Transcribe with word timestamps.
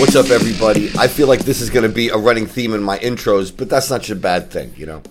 What's 0.00 0.16
up, 0.16 0.30
everybody? 0.30 0.90
I 0.98 1.08
feel 1.08 1.28
like 1.28 1.40
this 1.40 1.60
is 1.60 1.68
going 1.68 1.82
to 1.82 1.94
be 1.94 2.08
a 2.08 2.16
running 2.16 2.46
theme 2.46 2.72
in 2.72 2.82
my 2.82 2.98
intros, 3.00 3.54
but 3.54 3.68
that's 3.68 3.90
not 3.90 4.00
such 4.00 4.08
a 4.08 4.16
bad 4.16 4.50
thing, 4.50 4.72
you 4.74 4.86
know? 4.86 5.02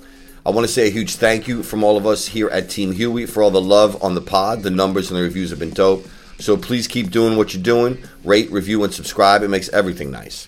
I 0.43 0.49
want 0.49 0.65
to 0.65 0.73
say 0.73 0.87
a 0.87 0.91
huge 0.91 1.17
thank 1.17 1.47
you 1.47 1.61
from 1.61 1.83
all 1.83 1.95
of 1.95 2.07
us 2.07 2.25
here 2.25 2.49
at 2.49 2.71
Team 2.71 2.93
Huey 2.93 3.27
for 3.27 3.43
all 3.43 3.51
the 3.51 3.61
love 3.61 4.01
on 4.01 4.15
the 4.15 4.21
pod. 4.21 4.63
The 4.63 4.71
numbers 4.71 5.11
and 5.11 5.17
the 5.19 5.21
reviews 5.21 5.51
have 5.51 5.59
been 5.59 5.69
dope. 5.69 6.07
So 6.39 6.57
please 6.57 6.87
keep 6.87 7.11
doing 7.11 7.37
what 7.37 7.53
you're 7.53 7.61
doing. 7.61 8.03
Rate, 8.23 8.51
review, 8.51 8.83
and 8.83 8.91
subscribe. 8.91 9.43
It 9.43 9.49
makes 9.49 9.69
everything 9.69 10.09
nice. 10.09 10.47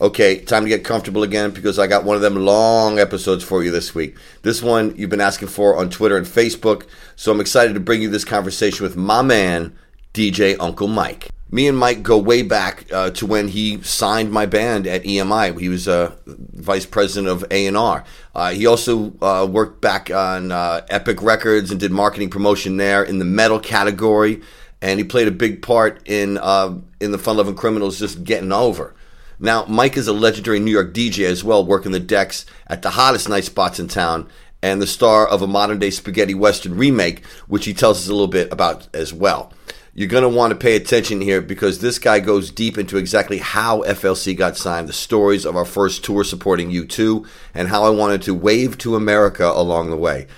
Okay, 0.00 0.38
time 0.38 0.62
to 0.62 0.68
get 0.68 0.84
comfortable 0.84 1.24
again 1.24 1.50
because 1.50 1.80
I 1.80 1.88
got 1.88 2.04
one 2.04 2.14
of 2.14 2.22
them 2.22 2.36
long 2.36 3.00
episodes 3.00 3.42
for 3.42 3.64
you 3.64 3.72
this 3.72 3.96
week. 3.96 4.16
This 4.42 4.62
one 4.62 4.94
you've 4.96 5.10
been 5.10 5.20
asking 5.20 5.48
for 5.48 5.76
on 5.76 5.90
Twitter 5.90 6.16
and 6.16 6.24
Facebook, 6.24 6.86
so 7.16 7.32
I'm 7.32 7.40
excited 7.40 7.74
to 7.74 7.80
bring 7.80 8.00
you 8.00 8.10
this 8.10 8.24
conversation 8.24 8.84
with 8.84 8.94
my 8.94 9.22
man, 9.22 9.76
DJ 10.14 10.56
Uncle 10.60 10.86
Mike. 10.86 11.31
Me 11.54 11.68
and 11.68 11.76
Mike 11.76 12.02
go 12.02 12.16
way 12.16 12.40
back 12.40 12.90
uh, 12.90 13.10
to 13.10 13.26
when 13.26 13.48
he 13.48 13.82
signed 13.82 14.32
my 14.32 14.46
band 14.46 14.86
at 14.86 15.02
EMI. 15.02 15.60
He 15.60 15.68
was 15.68 15.86
uh, 15.86 16.16
vice 16.26 16.86
president 16.86 17.30
of 17.30 17.44
A&R. 17.50 18.04
Uh, 18.34 18.52
he 18.52 18.64
also 18.64 19.12
uh, 19.20 19.46
worked 19.46 19.82
back 19.82 20.10
on 20.10 20.50
uh, 20.50 20.80
Epic 20.88 21.20
Records 21.20 21.70
and 21.70 21.78
did 21.78 21.92
marketing 21.92 22.30
promotion 22.30 22.78
there 22.78 23.04
in 23.04 23.18
the 23.18 23.26
metal 23.26 23.60
category, 23.60 24.40
and 24.80 24.98
he 24.98 25.04
played 25.04 25.28
a 25.28 25.32
big 25.32 25.60
part 25.60 26.00
in 26.06 26.38
uh, 26.38 26.74
in 27.02 27.12
the 27.12 27.18
Fun 27.18 27.36
Loving 27.36 27.54
Criminals 27.54 27.98
just 27.98 28.24
getting 28.24 28.50
over. 28.50 28.94
Now, 29.38 29.66
Mike 29.66 29.98
is 29.98 30.08
a 30.08 30.14
legendary 30.14 30.58
New 30.58 30.70
York 30.70 30.94
DJ 30.94 31.26
as 31.26 31.44
well, 31.44 31.66
working 31.66 31.92
the 31.92 32.00
decks 32.00 32.46
at 32.66 32.80
the 32.80 32.90
hottest 32.90 33.28
night 33.28 33.44
spots 33.44 33.78
in 33.78 33.88
town, 33.88 34.26
and 34.62 34.80
the 34.80 34.86
star 34.86 35.28
of 35.28 35.42
a 35.42 35.46
modern 35.46 35.78
day 35.78 35.90
spaghetti 35.90 36.32
western 36.32 36.78
remake, 36.78 37.26
which 37.46 37.66
he 37.66 37.74
tells 37.74 37.98
us 37.98 38.08
a 38.08 38.12
little 38.12 38.26
bit 38.26 38.50
about 38.50 38.88
as 38.94 39.12
well. 39.12 39.52
You're 39.94 40.08
going 40.08 40.22
to 40.22 40.28
want 40.28 40.52
to 40.52 40.58
pay 40.58 40.74
attention 40.74 41.20
here 41.20 41.42
because 41.42 41.80
this 41.80 41.98
guy 41.98 42.18
goes 42.20 42.50
deep 42.50 42.78
into 42.78 42.96
exactly 42.96 43.38
how 43.38 43.82
FLC 43.82 44.34
got 44.34 44.56
signed, 44.56 44.88
the 44.88 44.92
stories 44.94 45.44
of 45.44 45.54
our 45.54 45.66
first 45.66 46.02
tour 46.02 46.24
supporting 46.24 46.70
U2, 46.70 47.26
and 47.52 47.68
how 47.68 47.84
I 47.84 47.90
wanted 47.90 48.22
to 48.22 48.34
wave 48.34 48.78
to 48.78 48.96
America 48.96 49.44
along 49.44 49.90
the 49.90 49.98
way. 49.98 50.28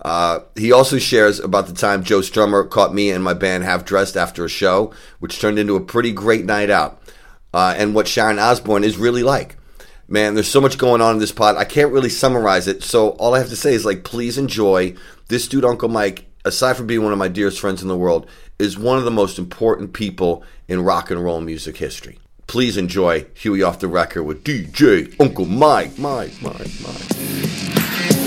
Uh, 0.00 0.40
he 0.54 0.70
also 0.70 0.98
shares 0.98 1.40
about 1.40 1.66
the 1.66 1.72
time 1.72 2.04
Joe 2.04 2.20
Strummer 2.20 2.70
caught 2.70 2.94
me 2.94 3.10
and 3.10 3.22
my 3.22 3.34
band 3.34 3.64
half 3.64 3.84
dressed 3.84 4.16
after 4.16 4.44
a 4.44 4.48
show, 4.48 4.94
which 5.18 5.40
turned 5.40 5.58
into 5.58 5.74
a 5.74 5.80
pretty 5.80 6.12
great 6.12 6.44
night 6.44 6.70
out, 6.70 7.02
uh, 7.52 7.74
and 7.76 7.96
what 7.96 8.06
Sharon 8.06 8.38
Osbourne 8.38 8.84
is 8.84 8.96
really 8.96 9.24
like. 9.24 9.56
Man, 10.06 10.34
there's 10.34 10.48
so 10.48 10.60
much 10.60 10.78
going 10.78 11.00
on 11.00 11.14
in 11.14 11.20
this 11.20 11.32
pod. 11.32 11.56
I 11.56 11.64
can't 11.64 11.92
really 11.92 12.08
summarize 12.10 12.68
it, 12.68 12.84
so 12.84 13.10
all 13.10 13.34
I 13.34 13.40
have 13.40 13.48
to 13.48 13.56
say 13.56 13.74
is 13.74 13.84
like, 13.84 14.04
please 14.04 14.38
enjoy 14.38 14.94
this 15.26 15.48
dude, 15.48 15.64
Uncle 15.64 15.88
Mike. 15.88 16.26
Aside 16.42 16.78
from 16.78 16.86
being 16.86 17.02
one 17.02 17.12
of 17.12 17.18
my 17.18 17.28
dearest 17.28 17.60
friends 17.60 17.82
in 17.82 17.88
the 17.88 17.98
world, 17.98 18.26
is 18.60 18.78
one 18.78 18.98
of 18.98 19.04
the 19.04 19.10
most 19.10 19.38
important 19.38 19.92
people 19.92 20.42
in 20.68 20.82
rock 20.82 21.10
and 21.10 21.22
roll 21.24 21.40
music 21.40 21.78
history. 21.78 22.18
Please 22.46 22.76
enjoy 22.76 23.26
Huey 23.34 23.62
off 23.62 23.78
the 23.78 23.88
record 23.88 24.24
with 24.24 24.44
DJ 24.44 25.14
Uncle 25.20 25.46
Mike, 25.46 25.98
Mike, 25.98 26.32
Mike, 26.42 26.70
Mike. 26.82 28.20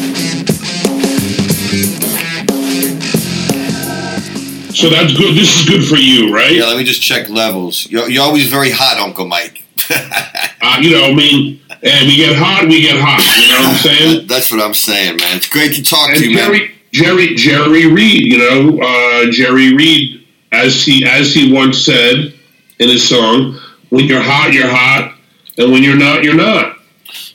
So 4.74 4.90
that's 4.90 5.16
good. 5.16 5.36
This 5.36 5.60
is 5.62 5.70
good 5.70 5.86
for 5.88 5.98
you, 5.98 6.34
right? 6.34 6.52
Yeah, 6.52 6.66
let 6.66 6.78
me 6.78 6.84
just 6.84 7.02
check 7.02 7.30
levels. 7.30 7.90
You're, 7.92 8.10
you're 8.10 8.24
always 8.24 8.50
very 8.50 8.72
hot, 8.72 8.98
Uncle 8.98 9.28
Mike. 9.28 9.64
Uh, 10.66 10.78
you 10.80 10.92
know, 10.92 11.04
I 11.04 11.14
mean, 11.14 11.60
and 11.70 12.08
we 12.08 12.16
get 12.16 12.38
hot, 12.38 12.66
we 12.70 12.82
get 12.82 12.96
hot. 12.98 13.20
You 13.36 13.50
know 13.50 13.60
what 13.60 13.70
I'm 13.72 13.76
saying? 13.76 14.28
That's 14.30 14.50
what 14.50 14.62
I'm 14.62 14.74
saying, 14.74 15.18
man. 15.18 15.36
It's 15.36 15.50
great 15.50 15.76
to 15.76 15.84
talk 15.84 16.08
And 16.08 16.20
to 16.20 16.30
you, 16.30 16.38
man. 16.38 16.46
Jerry, 16.46 16.72
Jerry, 16.94 17.36
Jerry 17.36 17.92
Reed. 17.92 18.32
You 18.32 18.38
know, 18.38 18.80
uh, 18.82 19.30
Jerry 19.30 19.76
Reed, 19.76 20.23
as 20.54 20.84
he 20.84 21.06
as 21.06 21.34
he 21.34 21.52
once 21.52 21.84
said 21.84 22.34
in 22.80 22.90
his 22.90 23.08
song, 23.08 23.60
"When 23.90 24.06
you're 24.06 24.22
hot, 24.22 24.54
you're 24.54 24.70
hot, 24.70 25.16
and 25.58 25.72
when 25.72 25.84
you're 25.84 25.98
not, 25.98 26.24
you're 26.24 26.36
not." 26.36 26.78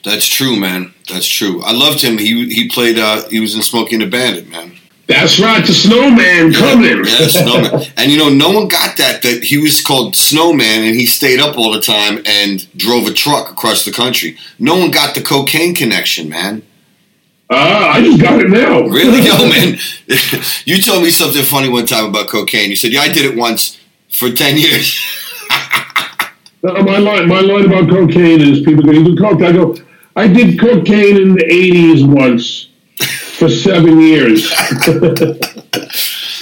That's 0.03 0.27
true, 0.27 0.55
man. 0.55 0.93
That's 1.09 1.27
true. 1.27 1.61
I 1.63 1.73
loved 1.73 2.01
him. 2.01 2.17
He 2.17 2.49
he 2.49 2.69
played. 2.69 2.97
Uh, 2.97 3.27
he 3.29 3.39
was 3.39 3.55
in 3.55 3.61
Smokey 3.61 3.95
and 3.95 4.03
the 4.03 4.07
Bandit, 4.07 4.49
man. 4.49 4.73
That's 5.09 5.39
right. 5.39 5.65
The 5.65 5.73
snowman 5.73 6.53
coming. 6.53 7.03
Yeah, 7.03 7.27
Snowman. 7.27 7.91
and 7.97 8.11
you 8.11 8.19
know, 8.19 8.29
no 8.29 8.51
one 8.51 8.67
got 8.67 8.95
that. 8.97 9.23
That 9.23 9.43
he 9.43 9.57
was 9.57 9.81
called 9.81 10.15
Snowman, 10.15 10.83
and 10.83 10.95
he 10.95 11.07
stayed 11.07 11.39
up 11.39 11.57
all 11.57 11.71
the 11.71 11.81
time 11.81 12.21
and 12.27 12.71
drove 12.77 13.07
a 13.07 13.13
truck 13.13 13.49
across 13.49 13.85
the 13.85 13.91
country. 13.91 14.37
No 14.59 14.77
one 14.77 14.91
got 14.91 15.15
the 15.15 15.21
cocaine 15.21 15.73
connection, 15.73 16.29
man. 16.29 16.61
Ah, 17.51 17.93
I 17.93 18.01
just 18.01 18.21
got 18.21 18.39
it 18.39 18.49
now. 18.49 18.81
Really, 18.89 19.21
yo, 19.25 19.37
man. 19.49 19.77
you 20.65 20.81
told 20.81 21.03
me 21.03 21.09
something 21.09 21.43
funny 21.43 21.69
one 21.69 21.85
time 21.85 22.05
about 22.05 22.27
cocaine. 22.27 22.69
You 22.69 22.75
said, 22.75 22.91
"Yeah, 22.91 23.01
I 23.01 23.09
did 23.11 23.25
it 23.25 23.35
once 23.35 23.79
for 24.11 24.29
ten 24.31 24.57
years." 24.57 24.99
My 26.61 26.97
line, 26.97 27.29
my 27.29 27.39
line 27.39 27.65
about 27.65 27.89
cocaine 27.89 28.41
is 28.41 28.59
people 28.65 28.83
go, 28.83 28.91
"You 28.91 29.03
do 29.05 29.15
coke?" 29.15 29.41
I 29.41 29.53
go, 29.53 29.77
"I 30.17 30.27
did 30.27 30.59
cocaine 30.59 31.15
in 31.15 31.33
the 31.35 31.45
'80s 31.45 32.05
once 32.05 32.67
for 33.37 33.47
seven 33.47 34.01
years." 34.01 34.51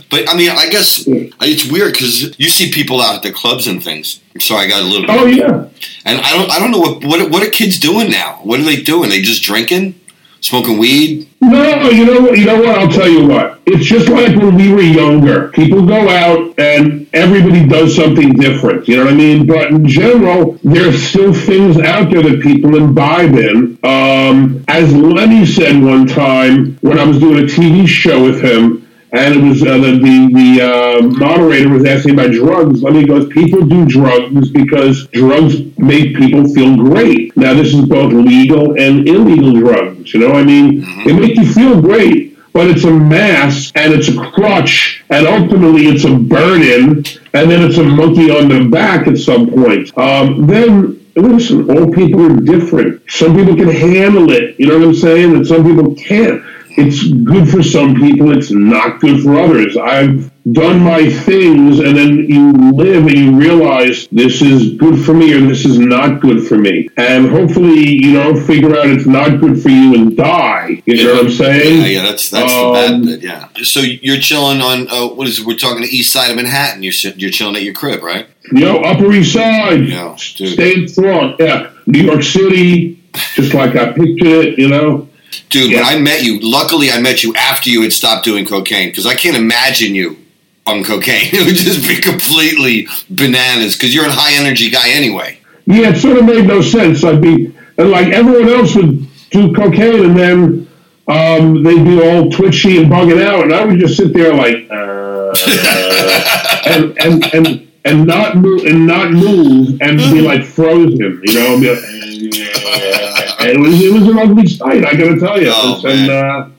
But 0.10 0.28
I 0.30 0.36
mean, 0.38 0.50
I 0.50 0.70
guess 0.70 1.04
it's 1.06 1.70
weird 1.72 1.94
because 1.94 2.40
you 2.40 2.50
see 2.50 2.72
people 2.72 3.00
out 3.02 3.16
at 3.18 3.24
the 3.24 3.32
clubs 3.32 3.68
and 3.68 3.84
things. 3.84 4.22
Sorry, 4.40 4.66
I 4.66 4.70
got 4.70 4.82
a 4.82 4.86
little. 4.86 5.06
oh 5.12 5.26
yeah. 5.26 5.68
And 6.06 6.20
I 6.22 6.32
don't, 6.34 6.50
I 6.50 6.60
don't 6.60 6.72
know 6.72 6.80
what, 6.80 7.04
what, 7.06 7.30
what 7.30 7.44
are 7.46 7.50
kids 7.52 7.78
doing 7.78 8.10
now? 8.10 8.40
What 8.44 8.60
are 8.60 8.64
they 8.64 8.82
doing? 8.82 9.10
They 9.10 9.22
just 9.22 9.44
drinking, 9.44 10.00
smoking 10.42 10.78
weed. 10.78 11.28
No, 11.42 11.90
you 11.90 12.06
know 12.06 12.22
what? 12.22 12.38
You 12.38 12.46
know 12.46 12.60
what? 12.60 12.78
I'll 12.78 12.92
tell 12.92 13.08
you 13.08 13.28
what. 13.28 13.60
It's 13.66 13.86
just 13.86 14.10
like 14.10 14.36
when 14.36 14.56
we 14.56 14.72
were 14.74 14.82
younger. 14.82 15.50
People 15.50 15.86
go 15.86 16.10
out 16.10 16.58
and 16.58 17.08
everybody 17.14 17.68
does 17.68 17.96
something 17.96 18.34
different. 18.34 18.88
You 18.88 18.98
know 18.98 19.06
what 19.06 19.14
I 19.14 19.18
mean? 19.18 19.46
But 19.46 19.72
in 19.72 19.88
general, 19.88 20.58
there's 20.64 21.02
still 21.04 21.34
things 21.34 21.78
out 21.80 22.10
there 22.12 22.24
that 22.24 22.42
people 22.42 22.76
imbibe 22.76 23.36
in. 23.36 23.78
Um, 23.84 24.64
as 24.68 24.94
Lenny 24.94 25.46
said 25.46 25.82
one 25.82 26.08
time 26.08 26.78
when 26.82 26.98
I 26.98 27.04
was 27.04 27.20
doing 27.20 27.44
a 27.44 27.48
TV 27.48 27.88
show 27.88 28.24
with 28.24 28.42
him, 28.42 28.88
and 29.14 29.36
it 29.36 29.42
was 29.42 29.64
uh, 29.64 29.78
the 29.78 29.92
the, 29.94 30.30
the 30.34 30.62
uh, 30.62 31.02
moderator 31.02 31.70
was 31.70 31.86
asking 31.86 32.14
about 32.14 32.32
drugs. 32.32 32.84
Lenny 32.84 33.06
goes, 33.06 33.28
"People 33.30 33.66
do 33.66 33.86
drugs 33.86 34.50
because 34.52 35.08
drugs 35.08 35.62
make 35.78 36.16
people 36.16 36.46
feel 36.54 36.76
great." 36.76 37.36
Now, 37.38 37.54
this 37.54 37.74
is 37.74 37.86
both 37.86 38.12
legal 38.12 38.80
and 38.80 39.08
illegal 39.08 39.54
drugs. 39.54 39.97
You 40.14 40.22
know, 40.22 40.32
I 40.34 40.44
mean, 40.44 40.82
they 41.06 41.14
make 41.14 41.36
you 41.36 41.52
feel 41.54 41.82
great, 41.82 42.38
but 42.54 42.68
it's 42.68 42.84
a 42.84 42.92
mask 42.92 43.78
and 43.78 43.94
it's 43.94 44.08
a 44.08 44.32
crutch, 44.32 45.04
and 45.10 45.28
ultimately 45.28 45.88
it's 45.88 46.06
a 46.06 46.16
burden, 46.16 47.06
and 47.34 47.52
then 47.52 47.62
it's 47.64 47.78
a 47.78 47.84
monkey 47.84 48.32
on 48.32 48.50
the 48.50 48.68
back 48.70 49.08
at 49.08 49.18
some 49.18 49.50
point. 49.50 49.96
Um, 49.98 50.48
then 50.48 51.06
listen, 51.16 51.70
all 51.70 51.92
people 51.92 52.26
are 52.26 52.36
different. 52.36 53.02
Some 53.10 53.36
people 53.36 53.56
can 53.56 53.70
handle 53.70 54.32
it, 54.32 54.60
you 54.60 54.68
know 54.68 54.80
what 54.80 54.88
I'm 54.90 54.96
saying, 54.96 55.36
and 55.36 55.46
some 55.46 55.64
people 55.64 55.96
can't. 55.96 56.44
It's 56.78 57.08
good 57.12 57.50
for 57.50 57.64
some 57.64 57.96
people, 57.96 58.32
it's 58.38 58.52
not 58.52 59.00
good 59.00 59.24
for 59.24 59.36
others. 59.40 59.76
I've 59.76 60.32
done 60.52 60.80
my 60.80 61.10
things, 61.10 61.80
and 61.80 61.98
then 61.98 62.18
you 62.30 62.52
live 62.74 63.08
and 63.08 63.18
you 63.18 63.36
realize 63.36 64.08
this 64.12 64.44
is 64.44 64.76
good 64.76 65.04
for 65.04 65.16
me 65.16 65.34
or 65.34 65.42
this 65.42 65.66
is 65.66 65.80
not 65.80 66.22
good 66.22 66.48
for 66.48 66.56
me. 66.56 66.88
And 66.96 67.30
hopefully, 67.30 67.90
you 67.90 68.14
don't 68.14 68.40
figure 68.40 68.78
out 68.78 68.86
it's 68.86 69.08
not 69.08 69.42
good 69.42 69.62
for 69.62 69.70
you 69.70 69.96
and 69.96 70.16
die. 70.16 70.84
You 70.86 71.04
know 71.04 71.14
what 71.16 71.26
I'm 71.26 71.32
saying? 71.32 71.82
Yeah, 71.82 71.88
yeah, 71.88 72.02
that's 72.04 72.30
that's 72.30 72.54
um, 72.54 72.68
the 72.68 72.74
bad 72.74 72.94
um, 72.94 73.02
bit. 73.02 73.24
Yeah. 73.24 73.50
So 73.64 73.80
you're 73.80 74.18
chilling 74.18 74.62
on 74.62 74.88
uh, 74.90 75.08
what 75.08 75.28
is 75.28 75.40
it? 75.40 75.48
We're 75.48 75.58
talking 75.58 75.82
the 75.82 75.90
east 75.90 76.14
side 76.14 76.30
of 76.30 76.36
Manhattan. 76.36 76.84
You're 76.84 76.94
you're 77.16 77.32
chilling 77.32 77.56
at 77.56 77.64
your 77.64 77.74
crib, 77.74 78.04
right? 78.04 78.28
Yo, 78.52 78.78
Upper 78.82 79.12
East 79.12 79.34
Side. 79.34 79.88
Yeah, 79.88 80.16
Stay 80.16 80.86
strong. 80.86 81.36
Yeah, 81.40 81.72
New 81.88 82.04
York 82.04 82.22
City, 82.22 83.04
just 83.34 83.56
like 83.56 83.76
I 83.76 83.94
pictured 83.94 84.28
it. 84.28 84.60
You 84.60 84.70
know. 84.70 85.10
Dude, 85.50 85.72
yeah. 85.72 85.82
when 85.82 85.86
I 85.86 86.00
met 86.00 86.24
you, 86.24 86.40
luckily 86.42 86.92
I 86.92 87.00
met 87.00 87.24
you 87.24 87.34
after 87.36 87.70
you 87.70 87.82
had 87.82 87.94
stopped 87.94 88.26
doing 88.26 88.46
cocaine 88.46 88.90
because 88.90 89.06
I 89.06 89.16
can't 89.16 89.38
imagine 89.38 89.96
you 89.96 90.18
on 90.66 90.84
cocaine. 90.84 91.30
It 91.34 91.46
would 91.46 91.56
just 91.56 91.88
be 91.88 92.00
completely 92.02 92.88
bananas 93.10 93.76
because 93.76 93.94
you're 93.94 94.08
a 94.08 94.12
high 94.12 94.34
energy 94.34 94.70
guy 94.70 94.90
anyway. 94.90 95.40
Yeah, 95.66 95.90
it 95.90 95.98
sort 95.98 96.18
of 96.18 96.26
made 96.26 96.46
no 96.46 96.62
sense. 96.62 97.04
I'd 97.04 97.22
be 97.22 97.54
like 97.78 98.08
everyone 98.08 98.50
else 98.50 98.76
would 98.76 99.08
do 99.32 99.54
cocaine 99.54 100.06
and 100.06 100.18
then 100.18 100.68
um, 101.08 101.64
they'd 101.64 101.84
be 101.84 102.02
all 102.02 102.30
twitchy 102.30 102.78
and 102.82 102.92
bugging 102.92 103.24
out, 103.26 103.44
and 103.44 103.54
I 103.54 103.64
would 103.64 103.80
just 103.80 103.96
sit 103.96 104.14
there 104.14 104.34
like, 104.34 104.68
uh, 104.70 105.34
and, 106.66 106.98
and 107.00 107.34
and 107.34 107.67
and 107.86 108.06
not 108.06 108.38
move 108.38 108.66
and 108.66 108.86
not 108.86 109.12
move 109.12 109.82
and 109.82 109.98
be 109.98 110.22
like 110.22 110.44
frozen, 110.44 111.22
you 111.24 111.34
know. 111.34 111.56
Like, 111.56 111.84
and 113.40 113.50
it 113.50 113.60
was 113.60 113.82
it 113.82 113.94
was 113.94 114.08
an 114.08 114.18
ugly 114.18 114.48
sight, 114.48 114.86
I 114.86 114.94
got 114.94 115.14
to 115.14 115.20
tell 115.20 115.42
you. 115.42 115.52
Oh, 115.54 115.82
and 115.86 116.10
uh, 116.10 116.50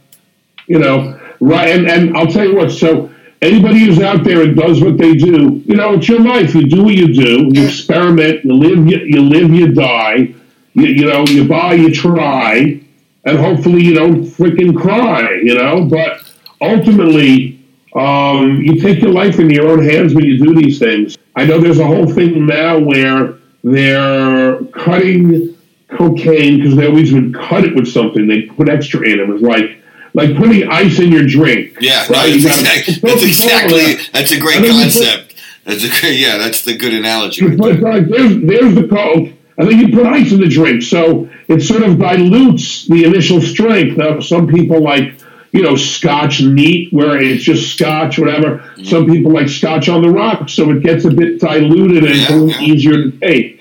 you 0.66 0.78
know, 0.78 1.20
right? 1.40 1.68
And 1.68 1.88
and 1.88 2.16
I'll 2.16 2.26
tell 2.26 2.46
you 2.46 2.54
what. 2.56 2.70
So 2.70 3.10
anybody 3.42 3.80
who's 3.80 4.00
out 4.00 4.24
there 4.24 4.42
and 4.42 4.56
does 4.56 4.80
what 4.82 4.96
they 4.96 5.14
do, 5.14 5.62
you 5.66 5.74
know, 5.76 5.94
it's 5.94 6.08
your 6.08 6.20
life. 6.20 6.54
You 6.54 6.66
do 6.66 6.84
what 6.84 6.94
you 6.94 7.12
do. 7.12 7.50
You 7.52 7.66
experiment. 7.66 8.44
You 8.44 8.54
live. 8.54 8.86
You, 8.86 8.98
you 8.98 9.20
live. 9.22 9.50
You 9.50 9.72
die. 9.72 10.34
You, 10.74 10.86
you 10.86 11.06
know, 11.06 11.24
you 11.26 11.46
buy. 11.46 11.74
You 11.74 11.92
try, 11.94 12.80
and 13.24 13.38
hopefully 13.38 13.82
you 13.82 13.94
don't 13.94 14.24
freaking 14.24 14.76
cry. 14.76 15.40
You 15.42 15.54
know, 15.56 15.84
but 15.84 16.22
ultimately. 16.60 17.57
Um, 17.98 18.62
you 18.62 18.80
take 18.80 19.00
your 19.00 19.10
life 19.10 19.38
in 19.38 19.50
your 19.50 19.68
own 19.68 19.82
hands 19.82 20.14
when 20.14 20.24
you 20.24 20.38
do 20.38 20.54
these 20.54 20.78
things. 20.78 21.18
I 21.34 21.44
know 21.44 21.60
there's 21.60 21.80
a 21.80 21.86
whole 21.86 22.06
thing 22.06 22.46
now 22.46 22.78
where 22.78 23.34
they're 23.64 24.62
cutting 24.66 25.56
cocaine 25.88 26.58
because 26.58 26.76
they 26.76 26.86
always 26.86 27.12
would 27.12 27.34
cut 27.34 27.64
it 27.64 27.74
with 27.74 27.88
something. 27.88 28.28
They 28.28 28.42
put 28.42 28.68
extra 28.68 29.00
in. 29.02 29.18
It 29.20 29.26
was 29.28 29.42
like 29.42 29.82
like 30.14 30.36
putting 30.36 30.68
ice 30.68 30.98
in 30.98 31.12
your 31.12 31.26
drink. 31.26 31.76
Yeah, 31.80 32.06
right? 32.08 32.28
no, 32.28 32.34
exactly, 32.34 32.94
that's 32.94 33.22
exactly 33.22 33.94
that's 34.12 34.32
a 34.32 34.38
great 34.38 34.68
concept. 34.68 35.34
That's 35.64 35.84
a 35.84 36.00
great, 36.00 36.18
yeah, 36.18 36.38
that's 36.38 36.64
the 36.64 36.76
good 36.76 36.94
analogy. 36.94 37.44
Right 37.44 37.58
but 37.58 37.80
there. 37.80 37.92
like, 37.92 38.08
there's 38.08 38.40
there's 38.42 38.74
the 38.74 38.88
coke. 38.88 39.32
and 39.58 39.68
then 39.68 39.78
you 39.78 39.94
put 39.94 40.06
ice 40.06 40.32
in 40.32 40.40
the 40.40 40.48
drink, 40.48 40.82
so 40.82 41.28
it 41.48 41.60
sort 41.60 41.82
of 41.82 41.98
dilutes 41.98 42.86
the 42.86 43.04
initial 43.04 43.40
strength. 43.40 43.96
Now, 43.96 44.20
some 44.20 44.46
people 44.46 44.80
like 44.82 45.17
you 45.52 45.62
know 45.62 45.76
Scotch 45.76 46.40
neat, 46.40 46.92
where 46.92 47.20
it's 47.20 47.42
just 47.42 47.74
Scotch, 47.74 48.18
whatever. 48.18 48.58
Mm-hmm. 48.58 48.84
Some 48.84 49.06
people 49.06 49.32
like 49.32 49.48
Scotch 49.48 49.88
on 49.88 50.02
the 50.02 50.10
rocks, 50.10 50.52
so 50.52 50.70
it 50.70 50.82
gets 50.82 51.04
a 51.04 51.10
bit 51.10 51.40
diluted 51.40 52.04
and 52.04 52.14
it's 52.14 52.30
a 52.30 52.36
little 52.36 52.62
easier 52.62 53.10
to 53.10 53.10
take. 53.18 53.58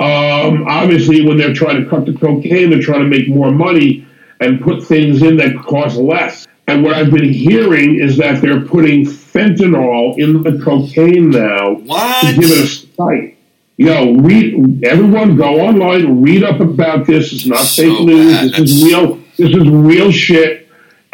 Um, 0.00 0.66
obviously, 0.66 1.24
when 1.26 1.36
they're 1.38 1.54
trying 1.54 1.82
to 1.82 1.88
cut 1.88 2.06
the 2.06 2.12
cocaine, 2.12 2.70
they're 2.70 2.82
trying 2.82 3.00
to 3.00 3.08
make 3.08 3.28
more 3.28 3.50
money 3.50 4.06
and 4.40 4.60
put 4.60 4.84
things 4.84 5.22
in 5.22 5.36
that 5.38 5.56
cost 5.64 5.96
less. 5.96 6.46
And 6.66 6.82
what 6.82 6.94
I've 6.94 7.10
been 7.10 7.32
hearing 7.32 7.96
is 7.96 8.16
that 8.16 8.40
they're 8.40 8.62
putting 8.62 9.04
fentanyl 9.04 10.18
in 10.18 10.42
the 10.42 10.62
cocaine 10.64 11.30
now 11.30 11.74
what? 11.74 12.26
to 12.26 12.34
give 12.34 12.50
it 12.50 12.64
a 12.64 12.66
spike. 12.66 13.38
Yo, 13.76 14.14
read 14.14 14.84
everyone 14.84 15.36
go 15.36 15.60
online, 15.60 16.22
read 16.22 16.44
up 16.44 16.60
about 16.60 17.06
this. 17.06 17.32
It's 17.32 17.46
not 17.46 17.58
so 17.58 17.82
fake 17.82 18.06
news. 18.06 18.32
Bad. 18.32 18.44
This 18.44 18.58
That's... 18.58 18.70
is 18.70 18.84
real. 18.84 19.16
This 19.36 19.56
is 19.56 19.68
real 19.68 20.12
shit. 20.12 20.63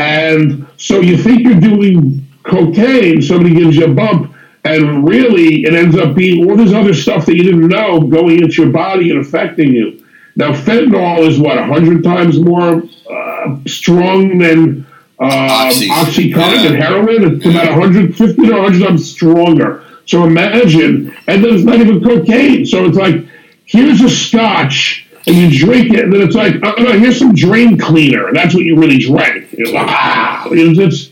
And 0.00 0.67
so 0.79 1.00
you 1.00 1.19
think 1.19 1.43
you're 1.43 1.61
doing 1.61 2.26
cocaine, 2.43 3.20
somebody 3.20 3.55
gives 3.55 3.76
you 3.76 3.85
a 3.85 3.94
bump, 3.94 4.35
and 4.64 5.06
really 5.06 5.64
it 5.64 5.75
ends 5.75 5.94
up 5.94 6.14
being 6.14 6.49
all 6.49 6.56
this 6.56 6.73
other 6.73 6.94
stuff 6.94 7.26
that 7.26 7.37
you 7.37 7.43
didn't 7.43 7.69
know 7.69 8.00
going 8.00 8.43
into 8.43 8.62
your 8.62 8.73
body 8.73 9.11
and 9.11 9.20
affecting 9.20 9.75
you. 9.75 10.02
Now, 10.37 10.52
fentanyl 10.52 11.29
is 11.29 11.38
what, 11.38 11.56
100 11.56 12.02
times 12.02 12.41
more 12.41 12.82
uh, 13.11 13.58
strong 13.67 14.38
than 14.38 14.87
uh, 15.19 15.70
Oxycontin 15.70 16.35
yeah. 16.35 16.67
and 16.69 16.76
heroin? 16.76 17.37
It's 17.37 17.44
about 17.44 17.79
150 17.79 18.47
to 18.47 18.52
100 18.52 18.87
times 18.87 19.11
stronger. 19.11 19.85
So 20.06 20.25
imagine, 20.25 21.14
and 21.26 21.44
then 21.44 21.55
it's 21.55 21.64
not 21.64 21.79
even 21.79 22.02
cocaine. 22.02 22.64
So 22.64 22.87
it's 22.87 22.97
like, 22.97 23.26
here's 23.67 24.00
a 24.00 24.08
scotch, 24.08 25.06
and 25.31 25.38
you 25.38 25.59
drink 25.59 25.94
it, 25.94 26.05
and 26.05 26.12
then 26.12 26.23
it's 26.23 26.35
like, 26.35 26.56
oh, 26.62 26.75
no, 26.82 26.99
here's 26.99 27.19
some 27.19 27.35
drain 27.35 27.79
cleaner, 27.79 28.29
and 28.29 28.37
that's 28.37 28.55
what 28.55 28.65
you 28.65 28.77
really 28.77 28.99
drank. 28.99 29.53
You're 29.53 29.73
like, 29.73 29.87
ah, 29.88 30.49
it's, 30.50 31.11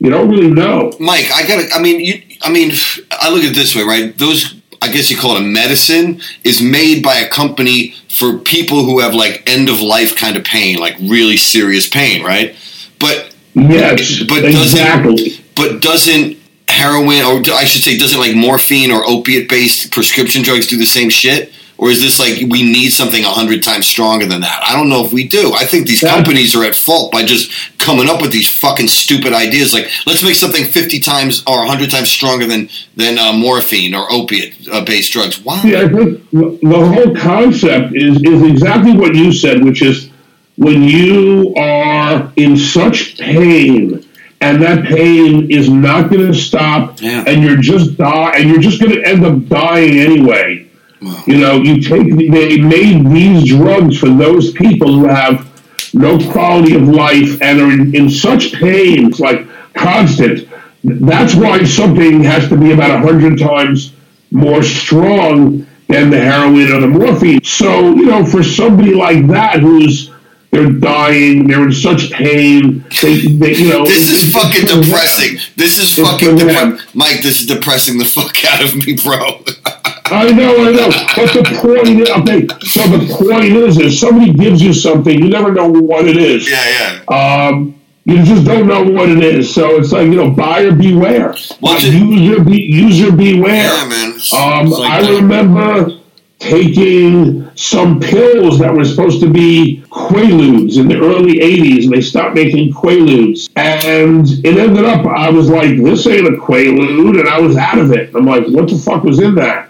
you 0.00 0.10
don't 0.10 0.28
really 0.28 0.50
know. 0.50 0.92
Mike, 0.98 1.30
I 1.32 1.46
got 1.46 1.62
to, 1.62 1.74
I 1.74 1.80
mean, 1.80 2.00
you, 2.00 2.22
I 2.42 2.50
mean, 2.50 2.72
I 3.12 3.30
look 3.30 3.44
at 3.44 3.52
it 3.52 3.54
this 3.54 3.76
way, 3.76 3.82
right? 3.82 4.16
Those 4.18 4.60
I 4.82 4.90
guess 4.90 5.10
you 5.10 5.16
call 5.16 5.36
it 5.36 5.42
a 5.42 5.44
medicine, 5.44 6.22
is 6.42 6.62
made 6.62 7.02
by 7.02 7.16
a 7.16 7.28
company 7.28 7.94
for 8.08 8.38
people 8.38 8.84
who 8.84 9.00
have 9.00 9.14
like 9.14 9.42
end 9.46 9.68
of 9.68 9.82
life 9.82 10.16
kind 10.16 10.36
of 10.36 10.44
pain, 10.44 10.78
like 10.78 10.96
really 10.98 11.36
serious 11.36 11.86
pain, 11.86 12.24
right? 12.24 12.56
But 12.98 13.34
yes, 13.54 14.22
but 14.22 14.44
exactly. 14.44 15.16
doesn't 15.16 15.54
but 15.54 15.82
doesn't 15.82 16.38
heroin 16.66 17.22
or 17.22 17.42
I 17.52 17.64
should 17.64 17.82
say 17.82 17.98
doesn't 17.98 18.18
like 18.18 18.34
morphine 18.34 18.90
or 18.90 19.04
opiate 19.04 19.50
based 19.50 19.92
prescription 19.92 20.42
drugs 20.42 20.66
do 20.66 20.78
the 20.78 20.86
same 20.86 21.10
shit? 21.10 21.52
Or 21.80 21.88
is 21.88 22.02
this 22.02 22.18
like 22.18 22.38
we 22.50 22.62
need 22.62 22.90
something 22.90 23.24
a 23.24 23.30
hundred 23.30 23.62
times 23.62 23.86
stronger 23.86 24.26
than 24.26 24.42
that? 24.42 24.62
I 24.62 24.74
don't 24.76 24.90
know 24.90 25.02
if 25.02 25.14
we 25.14 25.26
do. 25.26 25.54
I 25.54 25.64
think 25.64 25.86
these 25.86 26.02
companies 26.02 26.54
are 26.54 26.62
at 26.62 26.76
fault 26.76 27.10
by 27.10 27.24
just 27.24 27.50
coming 27.78 28.06
up 28.06 28.20
with 28.20 28.32
these 28.32 28.50
fucking 28.50 28.88
stupid 28.88 29.32
ideas. 29.32 29.72
Like 29.72 29.88
let's 30.06 30.22
make 30.22 30.34
something 30.34 30.66
fifty 30.66 31.00
times 31.00 31.42
or 31.46 31.64
hundred 31.64 31.90
times 31.90 32.10
stronger 32.10 32.46
than 32.46 32.68
than 32.96 33.18
uh, 33.18 33.32
morphine 33.32 33.94
or 33.94 34.12
opiate 34.12 34.68
uh, 34.70 34.84
based 34.84 35.14
drugs. 35.14 35.42
Why? 35.42 35.62
Yeah, 35.64 35.80
I 35.80 35.88
think 35.88 36.30
the 36.30 36.92
whole 36.94 37.16
concept 37.16 37.96
is 37.96 38.22
is 38.24 38.42
exactly 38.42 38.92
what 38.92 39.14
you 39.14 39.32
said, 39.32 39.64
which 39.64 39.80
is 39.80 40.10
when 40.56 40.82
you 40.82 41.54
are 41.56 42.30
in 42.36 42.58
such 42.58 43.16
pain 43.16 44.04
and 44.42 44.60
that 44.60 44.84
pain 44.84 45.50
is 45.50 45.70
not 45.70 46.10
going 46.10 46.26
to 46.26 46.34
stop, 46.34 47.00
yeah. 47.00 47.24
and 47.26 47.42
you're 47.42 47.58
just 47.58 47.96
die, 47.96 48.32
and 48.36 48.50
you're 48.50 48.60
just 48.60 48.80
going 48.80 48.92
to 48.92 49.02
end 49.02 49.24
up 49.24 49.46
dying 49.48 49.98
anyway 49.98 50.66
you 51.26 51.38
know, 51.38 51.56
you 51.56 51.80
take 51.80 52.14
they 52.30 52.58
made 52.58 53.06
these 53.06 53.48
drugs 53.48 53.98
for 53.98 54.08
those 54.08 54.52
people 54.52 54.92
who 54.92 55.06
have 55.06 55.50
no 55.94 56.18
quality 56.30 56.74
of 56.74 56.82
life 56.82 57.40
and 57.42 57.60
are 57.60 57.70
in, 57.70 57.94
in 57.94 58.10
such 58.10 58.52
pain, 58.54 59.08
it's 59.08 59.20
like 59.20 59.46
constant. 59.74 60.48
That's 60.84 61.34
why 61.34 61.64
something 61.64 62.22
has 62.24 62.48
to 62.48 62.56
be 62.56 62.72
about 62.72 62.90
a 62.90 62.98
hundred 62.98 63.38
times 63.38 63.92
more 64.30 64.62
strong 64.62 65.66
than 65.88 66.10
the 66.10 66.20
heroin 66.20 66.72
or 66.72 66.80
the 66.80 66.86
morphine. 66.86 67.42
So, 67.44 67.94
you 67.94 68.06
know, 68.06 68.24
for 68.24 68.42
somebody 68.42 68.94
like 68.94 69.26
that 69.28 69.60
who's 69.60 70.10
they're 70.50 70.70
dying, 70.70 71.46
they're 71.46 71.62
in 71.62 71.72
such 71.72 72.10
pain. 72.10 72.84
They, 73.02 73.20
they 73.20 73.54
you 73.54 73.68
know, 73.68 73.84
this 73.86 74.10
is 74.10 74.32
fucking 74.32 74.66
depressing. 74.66 75.38
This 75.54 75.78
is 75.78 75.94
fucking 75.94 76.36
depressing, 76.36 76.78
Mike. 76.92 77.22
This 77.22 77.40
is 77.40 77.46
depressing 77.46 77.98
the 77.98 78.04
fuck 78.04 78.44
out 78.44 78.64
of 78.64 78.74
me, 78.74 78.96
bro. 78.96 79.44
I 80.12 80.30
know, 80.32 80.56
I 80.56 80.72
know. 80.72 80.90
But 81.16 81.32
the 81.32 81.58
point 81.60 81.88
is, 81.88 82.10
okay, 82.10 82.46
so 82.66 82.82
the 82.88 83.14
point 83.24 83.52
is, 83.52 83.78
if 83.78 83.98
somebody 83.98 84.32
gives 84.32 84.60
you 84.60 84.72
something, 84.72 85.16
you 85.16 85.28
never 85.28 85.52
know 85.52 85.68
what 85.68 86.06
it 86.06 86.16
is. 86.16 86.50
Yeah, 86.50 87.00
yeah. 87.10 87.48
Um, 87.48 87.80
you 88.04 88.24
just 88.24 88.44
don't 88.44 88.66
know 88.66 88.82
what 88.82 89.08
it 89.08 89.22
is. 89.22 89.54
So 89.54 89.76
it's 89.76 89.92
like, 89.92 90.06
you 90.06 90.16
know, 90.16 90.30
buyer 90.30 90.72
beware. 90.72 91.34
Like, 91.60 91.82
user, 91.82 92.42
be, 92.42 92.60
user 92.60 93.12
beware. 93.12 93.72
Yeah, 93.72 93.88
man. 93.88 94.12
Um, 94.36 94.70
like 94.70 94.90
I 94.90 95.02
that. 95.02 95.12
remember 95.12 96.00
taking 96.40 97.50
some 97.54 98.00
pills 98.00 98.58
that 98.58 98.74
were 98.74 98.84
supposed 98.84 99.20
to 99.20 99.30
be 99.30 99.84
Quaaludes 99.90 100.78
in 100.78 100.88
the 100.88 100.98
early 100.98 101.38
80s, 101.38 101.84
and 101.84 101.92
they 101.92 102.00
stopped 102.00 102.34
making 102.34 102.72
Quaaludes. 102.72 103.50
And 103.56 104.26
it 104.44 104.56
ended 104.56 104.84
up, 104.86 105.06
I 105.06 105.30
was 105.30 105.50
like, 105.50 105.76
this 105.76 106.06
ain't 106.06 106.26
a 106.26 106.38
Quaalude, 106.38 107.20
and 107.20 107.28
I 107.28 107.38
was 107.38 107.56
out 107.56 107.78
of 107.78 107.92
it. 107.92 108.14
I'm 108.14 108.24
like, 108.24 108.46
what 108.48 108.68
the 108.68 108.78
fuck 108.78 109.04
was 109.04 109.20
in 109.20 109.34
that? 109.36 109.69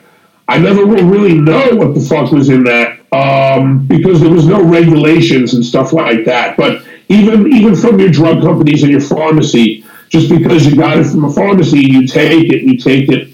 I 0.51 0.59
never 0.59 0.85
will 0.85 1.05
really 1.05 1.35
know 1.35 1.77
what 1.77 1.95
the 1.95 2.01
fuck 2.01 2.33
was 2.33 2.49
in 2.49 2.65
that 2.65 2.99
um, 3.13 3.87
because 3.87 4.21
there 4.21 4.33
was 4.33 4.47
no 4.47 4.61
regulations 4.61 5.55
and 5.55 5.65
stuff 5.65 5.93
like 5.93 6.25
that. 6.25 6.57
But 6.57 6.85
even 7.09 7.53
even 7.53 7.77
from 7.77 8.01
your 8.01 8.11
drug 8.11 8.43
companies 8.43 8.83
and 8.83 8.91
your 8.91 9.01
pharmacy, 9.01 9.85
just 10.09 10.29
because 10.29 10.67
you 10.67 10.75
got 10.75 10.99
it 10.99 11.05
from 11.05 11.25
a 11.25 11.33
pharmacy, 11.33 11.85
and 11.85 11.93
you 11.93 12.07
take 12.09 12.53
it, 12.53 12.63
you 12.63 12.77
take 12.77 13.09
it 13.09 13.29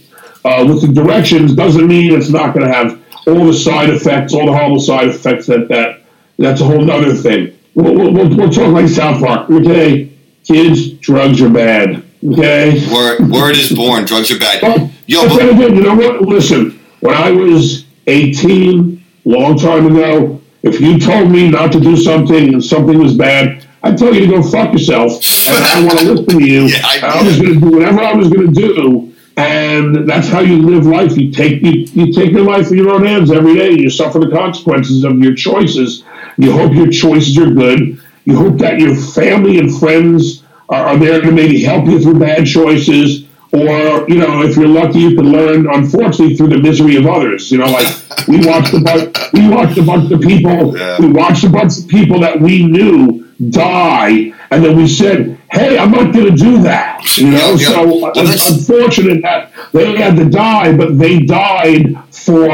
uh, 0.44 0.62
with 0.68 0.82
the 0.82 0.92
directions 0.92 1.54
doesn't 1.54 1.86
mean 1.86 2.12
it's 2.12 2.28
not 2.28 2.54
going 2.54 2.66
to 2.66 2.72
have 2.72 3.02
all 3.26 3.46
the 3.46 3.54
side 3.54 3.88
effects, 3.88 4.34
all 4.34 4.44
the 4.44 4.52
horrible 4.52 4.78
side 4.78 5.08
effects 5.08 5.46
that 5.46 5.68
that 5.68 6.02
that's 6.38 6.60
a 6.60 6.64
whole 6.64 6.90
other 6.90 7.14
thing. 7.14 7.58
We'll, 7.74 7.94
we'll, 8.12 8.36
we'll 8.36 8.50
talk 8.50 8.74
like 8.74 8.88
South 8.88 9.24
Park. 9.24 9.48
Okay, 9.48 10.12
kids, 10.44 10.92
drugs 10.92 11.40
are 11.40 11.48
bad. 11.48 12.04
Okay. 12.22 12.86
Word, 12.92 13.30
word 13.30 13.56
is 13.56 13.72
born. 13.72 14.04
Drugs 14.04 14.30
are 14.30 14.38
bad. 14.38 14.60
But, 14.60 14.90
Yo, 15.06 15.26
but 15.28 15.58
you 15.58 15.80
know 15.80 15.94
what? 15.94 16.22
Listen, 16.22 16.78
when 17.06 17.14
I 17.14 17.30
was 17.30 17.84
18, 18.08 19.04
long 19.24 19.56
time 19.56 19.86
ago, 19.86 20.40
if 20.62 20.80
you 20.80 20.98
told 20.98 21.30
me 21.30 21.48
not 21.48 21.70
to 21.72 21.80
do 21.80 21.96
something 21.96 22.54
and 22.54 22.64
something 22.64 22.98
was 22.98 23.14
bad, 23.14 23.64
I'd 23.84 23.96
tell 23.96 24.12
you 24.12 24.22
to 24.22 24.26
go 24.26 24.42
fuck 24.42 24.72
yourself. 24.72 25.12
And 25.46 25.64
I 25.64 25.74
don't 25.74 25.86
want 25.86 25.98
to 26.00 26.04
listen 26.12 26.38
to 26.40 26.44
you. 26.44 26.62
Yeah, 26.64 26.80
I 26.82 27.20
I 27.20 27.22
was 27.22 27.40
going 27.40 27.54
to 27.54 27.60
do 27.60 27.70
whatever 27.70 28.00
I 28.00 28.12
was 28.12 28.28
going 28.28 28.52
to 28.52 28.60
do. 28.74 29.14
And 29.36 30.08
that's 30.08 30.28
how 30.28 30.40
you 30.40 30.62
live 30.62 30.86
life. 30.86 31.16
You 31.16 31.30
take 31.30 31.62
you, 31.62 31.86
you 31.92 32.12
take 32.12 32.32
your 32.32 32.42
life 32.42 32.70
in 32.70 32.78
your 32.78 32.90
own 32.90 33.04
hands 33.04 33.30
every 33.30 33.54
day. 33.54 33.70
You 33.70 33.90
suffer 33.90 34.18
the 34.18 34.30
consequences 34.30 35.04
of 35.04 35.18
your 35.18 35.34
choices. 35.34 36.02
You 36.38 36.52
hope 36.52 36.72
your 36.72 36.90
choices 36.90 37.38
are 37.38 37.50
good. 37.52 38.02
You 38.24 38.36
hope 38.36 38.58
that 38.58 38.80
your 38.80 38.96
family 38.96 39.58
and 39.58 39.78
friends 39.78 40.42
are, 40.70 40.86
are 40.86 40.96
there 40.96 41.20
to 41.20 41.30
maybe 41.30 41.62
help 41.62 41.86
you 41.86 42.00
through 42.00 42.18
bad 42.18 42.46
choices. 42.46 43.25
Or, 43.56 44.06
you 44.08 44.16
know, 44.16 44.42
if 44.42 44.54
you're 44.56 44.68
lucky, 44.68 44.98
you 45.00 45.14
can 45.16 45.32
learn, 45.32 45.66
unfortunately, 45.66 46.36
through 46.36 46.48
the 46.48 46.58
misery 46.58 46.96
of 46.96 47.06
others. 47.06 47.50
You 47.50 47.58
know, 47.58 47.70
like 47.70 47.88
we 48.28 48.44
watched 48.46 48.74
a 48.74 48.80
bunch, 48.80 49.16
we 49.32 49.48
watched 49.48 49.78
a 49.78 49.82
bunch 49.82 50.12
of 50.12 50.20
people, 50.20 50.76
Yeah. 50.76 50.98
we 51.00 51.08
watched 51.08 51.44
a 51.44 51.48
bunch 51.48 51.78
of 51.78 51.88
people 51.88 52.20
that 52.20 52.38
we 52.40 52.66
knew 52.66 53.24
die, 53.50 54.32
and 54.50 54.64
then 54.64 54.76
we 54.76 54.86
said, 54.88 55.38
"Hey, 55.50 55.78
I'm 55.78 55.90
not 55.90 56.12
going 56.12 56.26
to 56.26 56.36
do 56.36 56.62
that." 56.62 57.00
You 57.18 57.30
know, 57.30 57.52
Yeah, 57.52 57.68
so 57.68 57.86
Well, 57.86 58.12
that's- 58.14 58.50
unfortunate 58.50 59.22
that 59.22 59.52
they 59.72 59.96
had 59.96 60.16
to 60.16 60.24
die, 60.26 60.72
but 60.76 60.98
they 60.98 61.20
died 61.20 61.96
for 62.10 62.48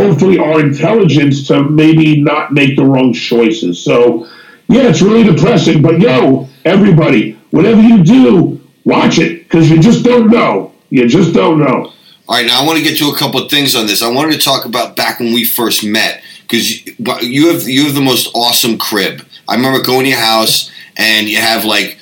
hopefully 0.00 0.38
our 0.38 0.60
intelligence 0.60 1.46
to 1.48 1.62
maybe 1.62 2.20
not 2.20 2.52
make 2.52 2.76
the 2.76 2.84
wrong 2.84 3.12
choices. 3.12 3.78
So, 3.78 4.26
yeah, 4.68 4.88
it's 4.88 5.02
really 5.02 5.24
depressing. 5.24 5.82
But 5.82 6.00
yo, 6.00 6.48
everybody, 6.64 7.36
whatever 7.50 7.80
you 7.80 8.02
do, 8.02 8.57
watch 8.88 9.18
it 9.18 9.44
because 9.44 9.70
you 9.70 9.78
just 9.78 10.04
don't 10.04 10.30
know. 10.30 10.72
You 10.90 11.06
just 11.06 11.34
don't 11.34 11.60
know. 11.60 11.92
All 12.28 12.36
right, 12.36 12.46
now 12.46 12.62
I 12.62 12.66
want 12.66 12.78
to 12.78 12.84
get 12.84 12.98
to 12.98 13.10
a 13.10 13.16
couple 13.16 13.40
of 13.40 13.50
things 13.50 13.76
on 13.76 13.86
this. 13.86 14.02
I 14.02 14.10
wanted 14.10 14.32
to 14.32 14.38
talk 14.38 14.64
about 14.64 14.96
back 14.96 15.20
when 15.20 15.32
we 15.32 15.44
first 15.44 15.84
met 15.84 16.22
because 16.42 16.86
you 17.22 17.52
have 17.52 17.68
you 17.68 17.84
have 17.84 17.94
the 17.94 18.00
most 18.00 18.30
awesome 18.34 18.78
crib. 18.78 19.26
I 19.46 19.54
remember 19.54 19.82
going 19.82 20.04
to 20.04 20.10
your 20.10 20.18
house 20.18 20.70
and 20.96 21.28
you 21.28 21.38
have 21.38 21.64
like 21.64 21.98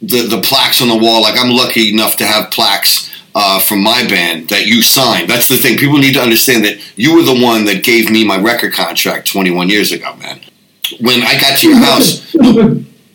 the 0.00 0.26
the 0.26 0.40
plaques 0.40 0.80
on 0.80 0.88
the 0.88 0.96
wall. 0.96 1.22
Like 1.22 1.38
I'm 1.38 1.50
lucky 1.50 1.92
enough 1.92 2.16
to 2.16 2.26
have 2.26 2.50
plaques 2.50 3.10
uh, 3.34 3.60
from 3.60 3.82
my 3.82 4.06
band 4.08 4.48
that 4.48 4.66
you 4.66 4.82
signed. 4.82 5.28
That's 5.28 5.48
the 5.48 5.56
thing. 5.56 5.78
People 5.78 5.98
need 5.98 6.14
to 6.14 6.22
understand 6.22 6.64
that 6.64 6.78
you 6.96 7.14
were 7.14 7.22
the 7.22 7.40
one 7.40 7.64
that 7.66 7.84
gave 7.84 8.10
me 8.10 8.24
my 8.24 8.40
record 8.40 8.72
contract 8.72 9.28
21 9.28 9.68
years 9.68 9.92
ago, 9.92 10.16
man. 10.16 10.40
When 11.00 11.22
I 11.22 11.40
got 11.40 11.58
to 11.58 11.68
your 11.68 11.78
house, 11.78 12.34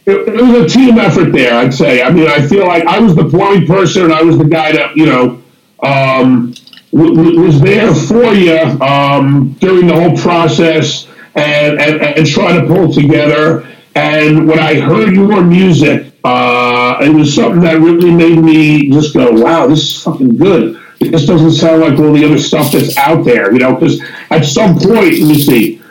It 0.05 0.27
it, 0.27 0.41
was 0.41 0.62
a 0.62 0.77
team 0.77 1.00
effort 1.00 1.31
there, 1.31 1.55
I'd 1.55 1.74
say. 1.74 2.03
I 2.03 2.12
mean, 2.12 2.27
I 2.27 2.45
feel 2.45 2.67
like 2.67 2.85
I 2.85 3.00
was 3.00 3.15
the 3.15 3.27
point 3.27 3.67
person, 3.67 4.03
and 4.03 4.13
I 4.13 4.21
was 4.21 4.38
the 4.38 4.45
guy 4.45 4.71
that 4.71 4.95
you 4.95 5.07
know 5.07 5.41
um, 5.83 6.53
w- 6.91 7.41
was 7.41 7.59
there 7.59 7.93
for 7.93 8.33
you 8.33 8.57
um, 8.81 9.53
during 9.59 9.88
the 9.88 9.95
whole 9.95 10.15
process 10.17 11.07
and, 11.35 11.79
and 11.79 12.01
and 12.01 12.27
trying 12.27 12.62
to 12.62 12.67
pull 12.67 12.93
together. 12.93 13.67
And 13.95 14.47
when 14.47 14.59
I 14.59 14.79
heard 14.79 15.15
your 15.15 15.41
music, 15.41 16.13
uh, 16.24 16.97
it 17.01 17.09
was 17.09 17.33
something 17.33 17.62
that 17.62 17.79
really 17.79 18.12
made 18.12 18.38
me 18.38 18.91
just 18.91 19.13
go, 19.13 19.31
"Wow, 19.31 19.67
this 19.67 19.79
is 19.79 20.03
fucking 20.03 20.38
good." 20.38 20.79
This 21.00 21.25
doesn't 21.25 21.51
sound 21.51 21.81
like 21.81 22.00
all 22.00 22.13
the 22.13 22.25
other 22.25 22.38
stuff 22.38 22.71
that's 22.71 22.95
out 22.97 23.25
there, 23.25 23.51
you 23.51 23.59
know. 23.59 23.75
Because 23.75 24.01
at 24.29 24.45
some 24.45 24.77
point, 24.77 25.19
let 25.19 25.27
me 25.27 25.41
see. 25.41 25.81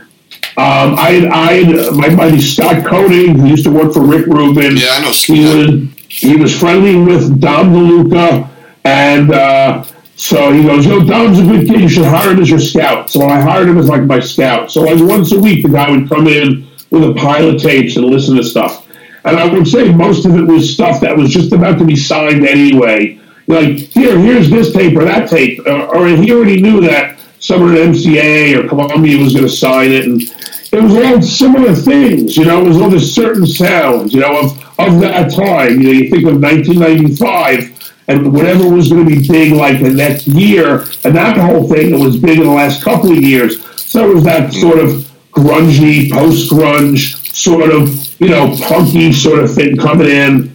Um, 0.56 0.94
I, 0.96 1.28
I, 1.32 1.90
my 1.90 2.14
buddy 2.14 2.40
Scott 2.40 2.86
Koenig, 2.86 3.36
who 3.36 3.46
used 3.46 3.64
to 3.64 3.72
work 3.72 3.92
for 3.92 4.02
Rick 4.02 4.26
Rubin. 4.26 4.76
Yeah, 4.76 4.90
I 4.92 5.02
know 5.02 5.10
He 5.10 5.44
was, 5.44 5.90
he 6.06 6.36
was 6.36 6.56
friendly 6.56 6.96
with 6.96 7.40
Dom 7.40 7.72
DeLuca, 7.72 8.48
and 8.84 9.32
uh, 9.32 9.82
so 10.14 10.52
he 10.52 10.62
goes, 10.62 10.86
"Yo, 10.86 11.04
Dom's 11.04 11.40
a 11.40 11.42
good 11.42 11.66
kid. 11.66 11.80
You 11.80 11.88
should 11.88 12.04
hire 12.04 12.30
him 12.30 12.40
as 12.40 12.48
your 12.48 12.60
scout." 12.60 13.10
So 13.10 13.26
I 13.26 13.40
hired 13.40 13.68
him 13.68 13.78
as 13.78 13.88
like 13.88 14.02
my 14.02 14.20
scout. 14.20 14.70
So 14.70 14.82
like 14.82 14.98
once 15.00 15.32
a 15.32 15.40
week, 15.40 15.64
the 15.64 15.70
guy 15.70 15.90
would 15.90 16.08
come 16.08 16.28
in 16.28 16.68
with 16.90 17.02
a 17.02 17.14
pile 17.14 17.48
of 17.48 17.60
tapes 17.60 17.96
and 17.96 18.06
listen 18.06 18.36
to 18.36 18.44
stuff. 18.44 18.88
And 19.24 19.36
I 19.36 19.52
would 19.52 19.66
say 19.66 19.90
most 19.92 20.24
of 20.24 20.36
it 20.36 20.42
was 20.42 20.72
stuff 20.72 21.00
that 21.00 21.16
was 21.16 21.30
just 21.30 21.52
about 21.52 21.78
to 21.78 21.84
be 21.84 21.96
signed 21.96 22.46
anyway. 22.46 23.18
Like 23.48 23.78
here, 23.78 24.16
here's 24.18 24.50
this 24.50 24.72
tape 24.72 24.96
or 24.96 25.04
that 25.04 25.28
tape, 25.28 25.66
or, 25.66 25.96
or 25.96 26.06
he 26.06 26.32
already 26.32 26.62
knew 26.62 26.80
that 26.82 27.18
someone 27.44 27.76
at 27.76 27.88
MCA 27.88 28.56
or 28.56 28.68
Columbia 28.68 29.18
was 29.22 29.34
going 29.34 29.44
to 29.44 29.52
sign 29.52 29.92
it, 29.92 30.06
and 30.06 30.22
it 30.22 30.82
was 30.82 30.94
all 30.94 31.20
similar 31.20 31.74
things. 31.74 32.36
You 32.36 32.46
know, 32.46 32.62
it 32.62 32.68
was 32.68 32.80
all 32.80 32.90
the 32.90 32.98
certain 32.98 33.46
sounds. 33.46 34.14
You 34.14 34.20
know, 34.20 34.40
of 34.40 34.64
of 34.78 35.00
that 35.00 35.32
time. 35.32 35.80
You 35.80 35.86
know, 35.86 35.92
you 35.92 36.10
think 36.10 36.24
of 36.24 36.40
1995 36.40 37.92
and 38.06 38.34
whatever 38.34 38.68
was 38.68 38.90
going 38.90 39.08
to 39.08 39.16
be 39.16 39.26
big 39.26 39.52
like 39.52 39.80
the 39.80 39.90
next 39.90 40.26
year, 40.26 40.84
and 41.04 41.14
that 41.16 41.36
whole 41.38 41.68
thing 41.68 41.90
that 41.90 41.98
was 41.98 42.16
big 42.16 42.38
in 42.38 42.44
the 42.44 42.50
last 42.50 42.82
couple 42.82 43.10
of 43.10 43.22
years. 43.22 43.64
So 43.80 44.10
it 44.10 44.14
was 44.14 44.24
that 44.24 44.52
sort 44.52 44.78
of 44.78 45.10
grungy, 45.32 46.10
post 46.10 46.50
grunge, 46.50 47.34
sort 47.34 47.70
of 47.70 48.20
you 48.20 48.28
know 48.28 48.56
punky 48.62 49.12
sort 49.12 49.38
of 49.38 49.54
thing 49.54 49.76
coming 49.76 50.08
in, 50.08 50.54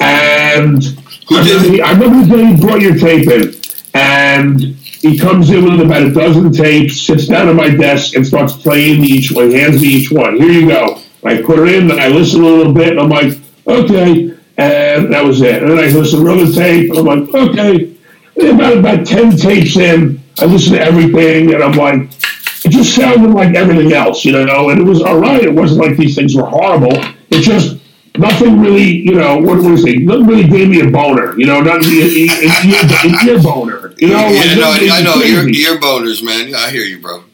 and 0.00 0.82
I 1.30 1.40
remember, 1.40 1.84
I 1.84 1.92
remember 1.92 2.26
the 2.26 2.36
day 2.36 2.46
he 2.46 2.60
brought 2.60 2.80
your 2.80 2.96
tape 2.96 3.28
in, 3.28 3.54
and 3.94 4.76
he 5.02 5.18
comes 5.18 5.50
in 5.50 5.64
with 5.64 5.80
about 5.80 6.04
a 6.04 6.12
dozen 6.12 6.52
tapes, 6.52 7.00
sits 7.00 7.26
down 7.26 7.48
at 7.48 7.56
my 7.56 7.68
desk, 7.68 8.14
and 8.14 8.24
starts 8.24 8.56
playing 8.56 9.04
each 9.04 9.32
one. 9.32 9.50
He 9.50 9.58
hands 9.58 9.82
me 9.82 9.88
each 9.88 10.12
one. 10.12 10.36
Here 10.36 10.50
you 10.52 10.68
go. 10.68 11.02
I 11.24 11.42
put 11.42 11.58
it 11.58 11.74
in, 11.74 11.90
I 11.90 12.08
listen 12.08 12.40
a 12.42 12.46
little 12.46 12.72
bit, 12.72 12.90
and 12.90 13.00
I'm 13.00 13.08
like, 13.08 13.36
okay, 13.66 14.30
and 14.56 15.12
that 15.12 15.24
was 15.24 15.42
it. 15.42 15.62
And 15.62 15.72
then 15.72 15.78
I 15.78 15.88
listen 15.88 16.24
to 16.24 16.30
another 16.30 16.52
tape, 16.52 16.90
and 16.90 16.98
I'm 17.00 17.04
like, 17.04 17.34
okay. 17.34 17.96
And 18.40 18.48
about 18.48 18.78
about 18.78 19.06
ten 19.06 19.36
tapes 19.36 19.76
in, 19.76 20.22
I 20.38 20.44
listen 20.46 20.74
to 20.74 20.80
everything, 20.80 21.52
and 21.52 21.62
I'm 21.62 21.72
like, 21.72 22.08
it 22.64 22.70
just 22.70 22.94
sounded 22.94 23.32
like 23.32 23.56
everything 23.56 23.92
else, 23.92 24.24
you 24.24 24.32
know, 24.32 24.70
and 24.70 24.80
it 24.80 24.84
was 24.84 25.02
all 25.02 25.18
right. 25.18 25.42
It 25.42 25.52
wasn't 25.52 25.84
like 25.84 25.96
these 25.96 26.14
things 26.14 26.36
were 26.36 26.46
horrible. 26.46 26.92
It 27.30 27.42
just 27.42 27.81
nothing 28.18 28.60
really, 28.60 28.84
you 28.84 29.14
know, 29.14 29.38
what 29.38 29.60
do 29.60 29.72
I 29.72 29.76
say? 29.76 29.96
Nothing 29.96 30.26
really 30.26 30.48
gave 30.48 30.68
me 30.68 30.80
a 30.80 30.90
boner, 30.90 31.38
you 31.38 31.46
know, 31.46 31.60
nothing 31.60 31.90
an 31.90 33.28
ear 33.28 33.40
boner, 33.42 33.92
you 33.98 34.08
know. 34.08 34.28
yeah, 34.28 34.54
no, 34.54 34.70
I 34.70 35.02
know 35.02 35.16
ear, 35.22 35.48
ear 35.48 35.78
boners, 35.80 36.22
man. 36.22 36.54
I 36.54 36.70
hear 36.70 36.82
you, 36.84 37.00
bro. 37.00 37.24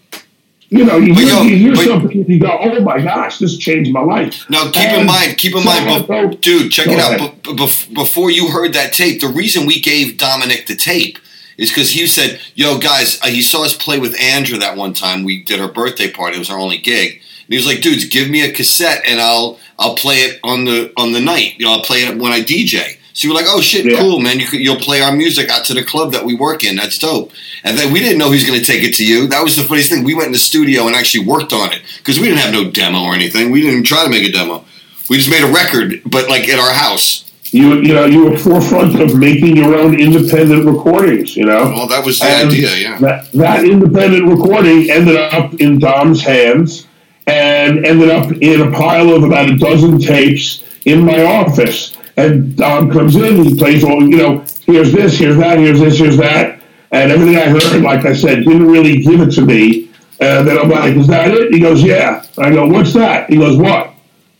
You 0.70 0.84
know, 0.84 0.98
you 0.98 1.14
hear, 1.14 1.26
yo, 1.28 1.42
you 1.42 1.56
hear 1.56 1.74
but- 1.74 1.86
something 1.86 2.30
you 2.30 2.38
go, 2.40 2.58
"Oh 2.60 2.80
my 2.82 3.00
gosh, 3.00 3.38
this 3.38 3.56
changed 3.56 3.90
my 3.90 4.02
life." 4.02 4.44
Now, 4.50 4.70
keep 4.70 4.90
in 4.90 5.06
mind, 5.06 5.38
keep 5.38 5.54
in 5.54 5.62
so 5.62 5.64
mind, 5.66 6.06
go- 6.06 6.28
dude, 6.30 6.70
check 6.70 6.88
it 6.88 6.98
out. 6.98 7.14
ahead. 7.14 7.42
Be- 7.42 7.94
before 7.94 8.30
you 8.30 8.48
heard 8.48 8.74
that 8.74 8.92
tape, 8.92 9.22
the 9.22 9.28
reason 9.28 9.64
we 9.64 9.80
gave 9.80 10.18
Dominic 10.18 10.66
the 10.66 10.74
tape 10.76 11.18
is 11.56 11.70
because 11.70 11.92
he 11.92 12.06
said, 12.06 12.38
"Yo, 12.54 12.76
guys," 12.76 13.18
uh, 13.22 13.28
he 13.28 13.40
saw 13.40 13.64
us 13.64 13.72
play 13.72 13.98
with 13.98 14.14
Andrew 14.20 14.58
that 14.58 14.76
one 14.76 14.92
time. 14.92 15.24
We 15.24 15.42
did 15.42 15.58
her 15.58 15.68
birthday 15.68 16.10
party. 16.10 16.36
It 16.36 16.40
was 16.40 16.50
our 16.50 16.58
only 16.58 16.76
gig, 16.76 17.12
and 17.12 17.22
he 17.48 17.56
was 17.56 17.66
like, 17.66 17.80
"Dudes, 17.80 18.04
give 18.06 18.28
me 18.30 18.42
a 18.42 18.52
cassette, 18.52 19.02
and 19.06 19.20
I'll 19.20 19.58
I'll 19.78 19.94
play 19.94 20.16
it 20.18 20.40
on 20.44 20.64
the 20.64 20.92
on 20.96 21.12
the 21.12 21.20
night. 21.20 21.54
You 21.58 21.66
know, 21.66 21.72
I'll 21.72 21.82
play 21.82 21.98
it 22.04 22.16
when 22.18 22.32
I 22.32 22.40
DJ." 22.42 22.96
So 23.14 23.26
you 23.26 23.34
were 23.34 23.40
like, 23.40 23.48
"Oh 23.48 23.60
shit, 23.60 23.84
Yeah. 23.84 23.98
cool, 23.98 24.20
man! 24.20 24.38
You 24.38 24.46
you'll 24.52 24.76
play 24.76 25.00
our 25.00 25.12
music 25.12 25.48
out 25.50 25.64
to 25.66 25.74
the 25.74 25.82
club 25.82 26.12
that 26.12 26.24
we 26.24 26.34
work 26.34 26.62
in. 26.64 26.76
That's 26.76 26.98
dope." 26.98 27.32
And 27.64 27.76
then 27.76 27.92
we 27.92 27.98
didn't 28.00 28.18
know 28.18 28.26
he 28.30 28.34
was 28.36 28.44
going 28.44 28.60
to 28.60 28.64
take 28.64 28.84
it 28.84 28.94
to 28.94 29.04
you. 29.04 29.26
That 29.26 29.42
was 29.42 29.56
the 29.56 29.64
funniest 29.64 29.90
thing. 29.90 30.04
We 30.04 30.14
went 30.14 30.26
in 30.26 30.32
the 30.32 30.38
studio 30.38 30.86
and 30.86 30.94
actually 30.94 31.24
worked 31.26 31.52
on 31.52 31.72
it 31.72 31.80
because 31.98 32.20
we 32.20 32.26
didn't 32.28 32.40
have 32.40 32.52
no 32.52 32.70
demo 32.70 33.02
or 33.02 33.14
anything. 33.14 33.50
We 33.50 33.60
didn't 33.60 33.72
even 33.72 33.84
try 33.84 34.04
to 34.04 34.10
make 34.10 34.28
a 34.28 34.30
demo. 34.30 34.64
We 35.10 35.16
just 35.16 35.30
made 35.30 35.42
a 35.42 35.50
record, 35.52 36.00
but 36.06 36.28
like 36.28 36.48
at 36.48 36.58
our 36.60 36.72
house. 36.72 37.24
You, 37.50 37.76
you 37.80 37.94
know, 37.94 38.04
you 38.04 38.26
were 38.26 38.36
forefront 38.36 39.00
of 39.00 39.16
making 39.18 39.56
your 39.56 39.74
own 39.74 39.98
independent 39.98 40.66
recordings. 40.66 41.34
You 41.34 41.46
know, 41.46 41.62
Well, 41.74 41.88
that 41.88 42.04
was 42.04 42.18
the 42.18 42.26
And 42.26 42.50
idea, 42.50 42.76
yeah. 42.76 42.98
That, 42.98 43.32
that 43.32 43.64
independent 43.64 44.26
recording 44.28 44.90
ended 44.90 45.16
up 45.16 45.54
in 45.54 45.78
Dom's 45.78 46.20
hands 46.22 46.86
and 47.28 47.84
ended 47.84 48.08
up 48.08 48.32
in 48.32 48.60
a 48.62 48.70
pile 48.70 49.12
of 49.12 49.22
about 49.22 49.50
a 49.50 49.56
dozen 49.56 49.98
tapes 49.98 50.64
in 50.86 51.04
my 51.04 51.22
office. 51.24 51.96
And 52.16 52.56
Dom 52.56 52.90
comes 52.90 53.16
in, 53.16 53.44
he 53.44 53.54
plays 53.54 53.84
all, 53.84 54.02
you 54.02 54.16
know, 54.16 54.44
here's 54.64 54.92
this, 54.92 55.18
here's 55.18 55.36
that, 55.36 55.58
here's 55.58 55.78
this, 55.78 55.98
here's 55.98 56.16
that. 56.16 56.60
And 56.90 57.12
everything 57.12 57.36
I 57.36 57.50
heard, 57.50 57.82
like 57.82 58.06
I 58.06 58.14
said, 58.14 58.44
didn't 58.44 58.66
really 58.66 59.02
give 59.02 59.20
it 59.20 59.30
to 59.32 59.42
me. 59.42 59.90
And 60.20 60.48
then 60.48 60.58
I'm 60.58 60.70
like, 60.70 60.96
is 60.96 61.06
that 61.08 61.30
it? 61.30 61.52
He 61.52 61.60
goes, 61.60 61.82
yeah. 61.82 62.24
I 62.38 62.50
go, 62.50 62.66
what's 62.66 62.94
that? 62.94 63.30
He 63.30 63.36
goes, 63.36 63.58
what? 63.58 63.92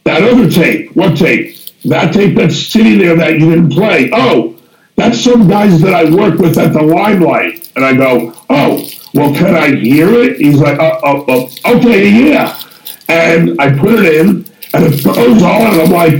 That 0.04 0.22
other 0.22 0.50
tape. 0.50 0.96
What 0.96 1.16
tape? 1.16 1.56
That 1.84 2.12
tape 2.12 2.36
that's 2.36 2.56
sitting 2.56 2.98
there 2.98 3.14
that 3.16 3.34
you 3.34 3.50
didn't 3.50 3.70
play. 3.70 4.10
Oh, 4.12 4.58
that's 4.96 5.20
some 5.20 5.46
guys 5.46 5.80
that 5.82 5.94
I 5.94 6.10
work 6.10 6.38
with 6.40 6.58
at 6.58 6.72
the 6.72 6.82
Limelight. 6.82 7.70
And 7.76 7.84
I 7.84 7.94
go, 7.94 8.34
oh, 8.48 8.90
well, 9.14 9.32
can 9.34 9.54
I 9.54 9.76
hear 9.76 10.08
it? 10.14 10.38
He's 10.38 10.58
like, 10.58 10.80
uh, 10.80 10.98
uh, 11.04 11.24
uh, 11.28 11.76
okay, 11.76 12.08
yeah. 12.08 12.58
And 13.08 13.60
I 13.60 13.76
put 13.78 13.94
it 14.04 14.14
in, 14.20 14.44
and 14.74 14.84
it 14.84 15.02
goes 15.04 15.42
on, 15.42 15.62
and 15.72 15.80
I'm 15.82 15.90
like, 15.90 16.12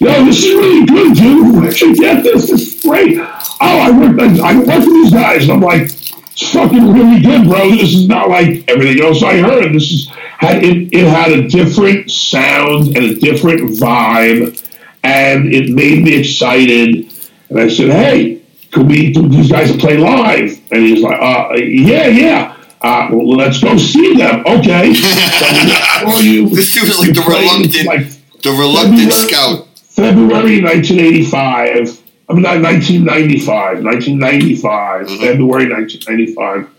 yo, 0.00 0.24
this 0.24 0.44
is 0.44 0.54
really 0.54 0.86
good, 0.86 1.16
dude. 1.16 1.54
Where'd 1.54 1.80
you 1.80 1.94
get 1.96 2.22
this? 2.24 2.50
This 2.50 2.74
is 2.76 2.82
great. 2.82 3.18
Oh, 3.18 3.56
I 3.60 3.90
work, 3.90 4.18
I 4.20 4.58
work 4.58 4.66
with 4.66 4.84
these 4.86 5.12
guys. 5.12 5.44
And 5.44 5.52
I'm 5.52 5.60
like, 5.60 5.82
it's 5.82 6.52
fucking 6.52 6.92
really 6.92 7.20
good, 7.22 7.46
bro. 7.48 7.70
This 7.70 7.94
is 7.94 8.08
not 8.08 8.28
like 8.28 8.68
everything 8.68 9.02
else 9.04 9.22
I 9.22 9.38
heard. 9.38 9.72
This 9.72 9.90
is 9.92 10.08
had 10.38 10.62
it, 10.64 10.92
it 10.92 11.06
had 11.06 11.30
a 11.30 11.48
different 11.48 12.10
sound 12.10 12.96
and 12.96 13.04
a 13.04 13.14
different 13.14 13.70
vibe. 13.70 14.60
and 15.04 15.54
it 15.54 15.70
made 15.70 16.02
me 16.02 16.18
excited. 16.18 17.12
And 17.50 17.60
I 17.60 17.68
said, 17.68 17.90
"Hey, 17.90 18.40
could 18.72 18.88
we 18.88 19.12
do 19.12 19.28
these 19.28 19.50
guys 19.50 19.74
play 19.76 19.96
live?" 19.96 20.58
And 20.72 20.82
he's 20.82 21.02
like, 21.02 21.20
uh, 21.20 21.54
"Yeah, 21.56 22.08
yeah." 22.08 22.56
Uh, 22.84 23.08
well, 23.10 23.36
let's 23.38 23.60
go 23.60 23.78
see 23.78 24.14
them. 24.14 24.44
Okay. 24.46 24.92
so 24.94 26.18
you, 26.18 26.50
this 26.50 26.70
dude 26.74 26.84
is 26.84 26.98
like 26.98 27.14
the 27.14 27.24
reluctant, 27.26 27.86
like 27.86 28.06
the 28.42 28.50
reluctant 28.50 29.10
February, 29.10 29.10
scout. 29.10 29.66
February 29.88 30.60
1985. 30.60 32.02
I 32.28 32.32
mean, 32.34 32.42
not 32.42 32.60
1995. 32.60 33.82
1995. 33.82 35.06
Mm-hmm. 35.06 35.16
February 35.16 35.70
1995. 35.70 36.70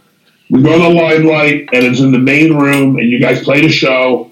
We 0.52 0.62
go 0.62 0.74
to 0.74 0.84
the 0.84 0.90
limelight, 0.90 1.70
and 1.74 1.84
it's 1.84 2.00
in 2.00 2.12
the 2.12 2.20
main 2.20 2.56
room, 2.56 3.00
and 3.00 3.10
you 3.10 3.20
guys 3.20 3.44
played 3.44 3.66
a 3.66 3.70
show, 3.70 4.30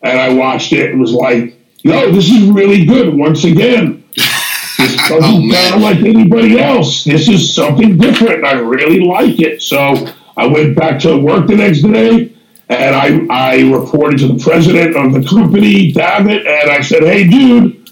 and 0.00 0.18
I 0.18 0.32
watched 0.32 0.72
it. 0.72 0.88
It 0.88 0.96
was 0.96 1.12
like, 1.12 1.54
yo, 1.82 2.10
this 2.12 2.30
is 2.30 2.48
really 2.48 2.86
good. 2.86 3.14
Once 3.14 3.44
again, 3.44 4.02
this 4.14 4.96
doesn't 5.06 5.22
oh, 5.22 5.52
sound 5.52 5.82
like 5.82 5.98
anybody 5.98 6.58
else. 6.58 7.04
This 7.04 7.28
is 7.28 7.54
something 7.54 7.98
different. 7.98 8.42
I 8.42 8.52
really 8.54 9.00
like 9.00 9.38
it. 9.38 9.60
So 9.60 10.10
I 10.40 10.46
went 10.46 10.74
back 10.74 10.98
to 11.00 11.18
work 11.18 11.48
the 11.48 11.56
next 11.56 11.82
day, 11.82 12.32
and 12.70 12.96
I 12.96 13.26
I 13.28 13.60
reported 13.70 14.20
to 14.20 14.28
the 14.28 14.42
president 14.42 14.96
of 14.96 15.12
the 15.12 15.28
company, 15.28 15.92
David, 15.92 16.46
and 16.46 16.70
I 16.70 16.80
said, 16.80 17.02
hey, 17.02 17.28
dude, 17.28 17.90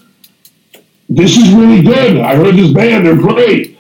this 1.11 1.37
is 1.37 1.53
really 1.53 1.83
good. 1.83 2.17
I 2.17 2.37
heard 2.37 2.55
this 2.55 2.73
band; 2.73 3.05
they're 3.05 3.17
great. 3.17 3.79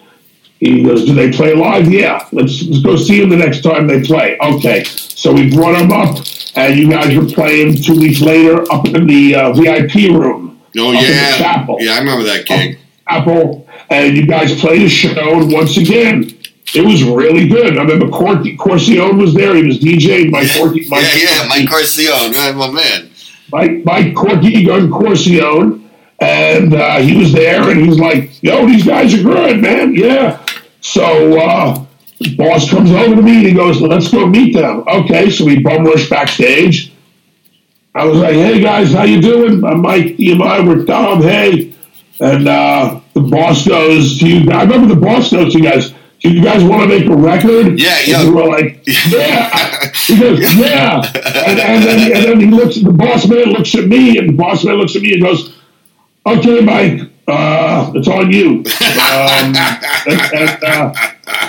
He 0.61 0.83
goes, 0.83 1.07
"Do 1.07 1.15
they 1.15 1.33
play 1.33 1.55
live? 1.55 1.91
Yeah. 1.91 2.29
Let's, 2.31 2.63
let's 2.65 2.83
go 2.83 2.97
see 2.97 3.21
them 3.21 3.31
the 3.31 3.37
next 3.37 3.63
time 3.63 3.87
they 3.87 4.03
play." 4.03 4.37
Okay. 4.39 4.85
So 4.85 5.33
we 5.33 5.51
brought 5.51 5.79
them 5.79 5.91
up, 5.91 6.19
and 6.55 6.79
you 6.79 6.91
guys 6.91 7.17
were 7.17 7.25
playing 7.25 7.77
two 7.77 7.99
weeks 7.99 8.21
later 8.21 8.71
up 8.71 8.87
in 8.87 9.07
the 9.07 9.35
uh, 9.35 9.53
VIP 9.55 10.13
room. 10.13 10.61
Oh 10.77 10.93
yeah, 10.93 11.37
chapel. 11.39 11.79
Yeah, 11.81 11.93
I 11.93 12.01
remember 12.01 12.25
that 12.25 12.45
gig. 12.45 12.79
Apple, 13.07 13.67
and 13.89 14.15
you 14.15 14.27
guys 14.27 14.61
played 14.61 14.83
a 14.83 14.89
show, 14.91 15.41
and 15.41 15.51
once 15.51 15.79
again, 15.79 16.38
it 16.75 16.85
was 16.85 17.03
really 17.03 17.49
good. 17.49 17.79
I 17.79 17.83
remember 17.83 18.09
Cor- 18.09 18.37
Corcione 18.57 19.19
was 19.21 19.35
there. 19.35 19.55
He 19.55 19.65
was 19.65 19.79
DJing 19.79 20.31
by 20.31 20.47
Corky. 20.47 20.81
yeah, 20.91 21.01
yeah, 21.15 21.49
Mike 21.49 21.69
Corcione, 21.69 22.55
my 22.57 22.71
man. 22.71 23.11
Mike, 23.51 23.85
Mike 23.85 24.15
Corky 24.15 24.65
Gun 24.65 24.91
Corcione 24.91 25.89
and 26.21 26.75
uh, 26.75 26.99
he 26.99 27.17
was 27.17 27.33
there, 27.33 27.71
and 27.71 27.81
he's 27.81 27.99
like, 27.99 28.43
"Yo, 28.43 28.67
these 28.67 28.85
guys 28.85 29.15
are 29.15 29.23
good, 29.23 29.61
man. 29.61 29.95
Yeah." 29.95 30.45
So 30.81 31.39
uh, 31.41 31.85
boss 32.37 32.69
comes 32.71 32.91
over 32.91 33.15
to 33.15 33.23
me 33.23 33.39
and 33.39 33.47
he 33.47 33.55
goes, 33.55 33.81
"Let's 33.81 34.11
go 34.11 34.27
meet 34.27 34.55
them." 34.55 34.85
Okay, 34.89 35.31
so 35.31 35.45
we 35.45 35.61
bum 35.61 35.85
rush 35.85 36.09
backstage. 36.11 36.93
I 37.95 38.05
was 38.05 38.19
like, 38.19 38.35
"Hey 38.35 38.61
guys, 38.61 38.93
how 38.93 39.05
you 39.05 39.21
doing?" 39.23 39.65
I'm 39.65 39.81
Mike 39.83 40.17
EMI. 40.17 40.67
We're 40.67 40.85
Dom. 40.85 41.23
Hey, 41.23 41.73
and 42.21 42.49
uh, 42.49 43.01
the 43.15 43.21
boss 43.21 43.67
goes 43.67 44.19
to 44.19 44.29
you. 44.29 44.51
I 44.51 44.63
remember 44.63 44.93
the 44.93 45.01
boss 45.01 45.31
goes 45.31 45.53
to 45.53 45.59
you 45.59 45.65
guys. 45.71 45.95
Do 46.21 46.31
you 46.31 46.43
guys 46.43 46.65
want 46.65 46.83
to 46.83 46.89
make 46.89 47.09
a 47.09 47.17
record? 47.17 47.79
Yeah, 47.79 48.01
yeah. 48.05 48.23
And 48.23 48.35
were 48.35 48.47
like, 48.47 48.83
yeah. 48.87 49.91
he 49.93 50.19
goes, 50.19 50.55
yeah. 50.57 51.01
And, 51.15 51.61
and, 51.61 51.83
then, 51.85 52.17
and 52.17 52.25
then 52.25 52.41
he 52.41 52.47
looks, 52.47 52.77
at 52.77 52.85
the 52.85 52.93
boss 52.93 53.29
man 53.29 53.51
looks 53.51 53.75
at 53.77 53.85
me, 53.85 54.19
and 54.19 54.31
the 54.31 54.33
boss 54.33 54.65
man 54.65 54.77
looks 54.77 54.97
at 54.97 55.03
me 55.03 55.13
and 55.13 55.23
goes, 55.23 55.57
okay, 56.27 56.61
Mike, 56.61 57.09
uh, 57.29 57.93
it's 57.95 58.09
on 58.09 58.33
you. 58.33 58.65
Um, 58.99 59.55
and, 60.07 60.35
and, 60.35 60.65
uh, 60.65 60.95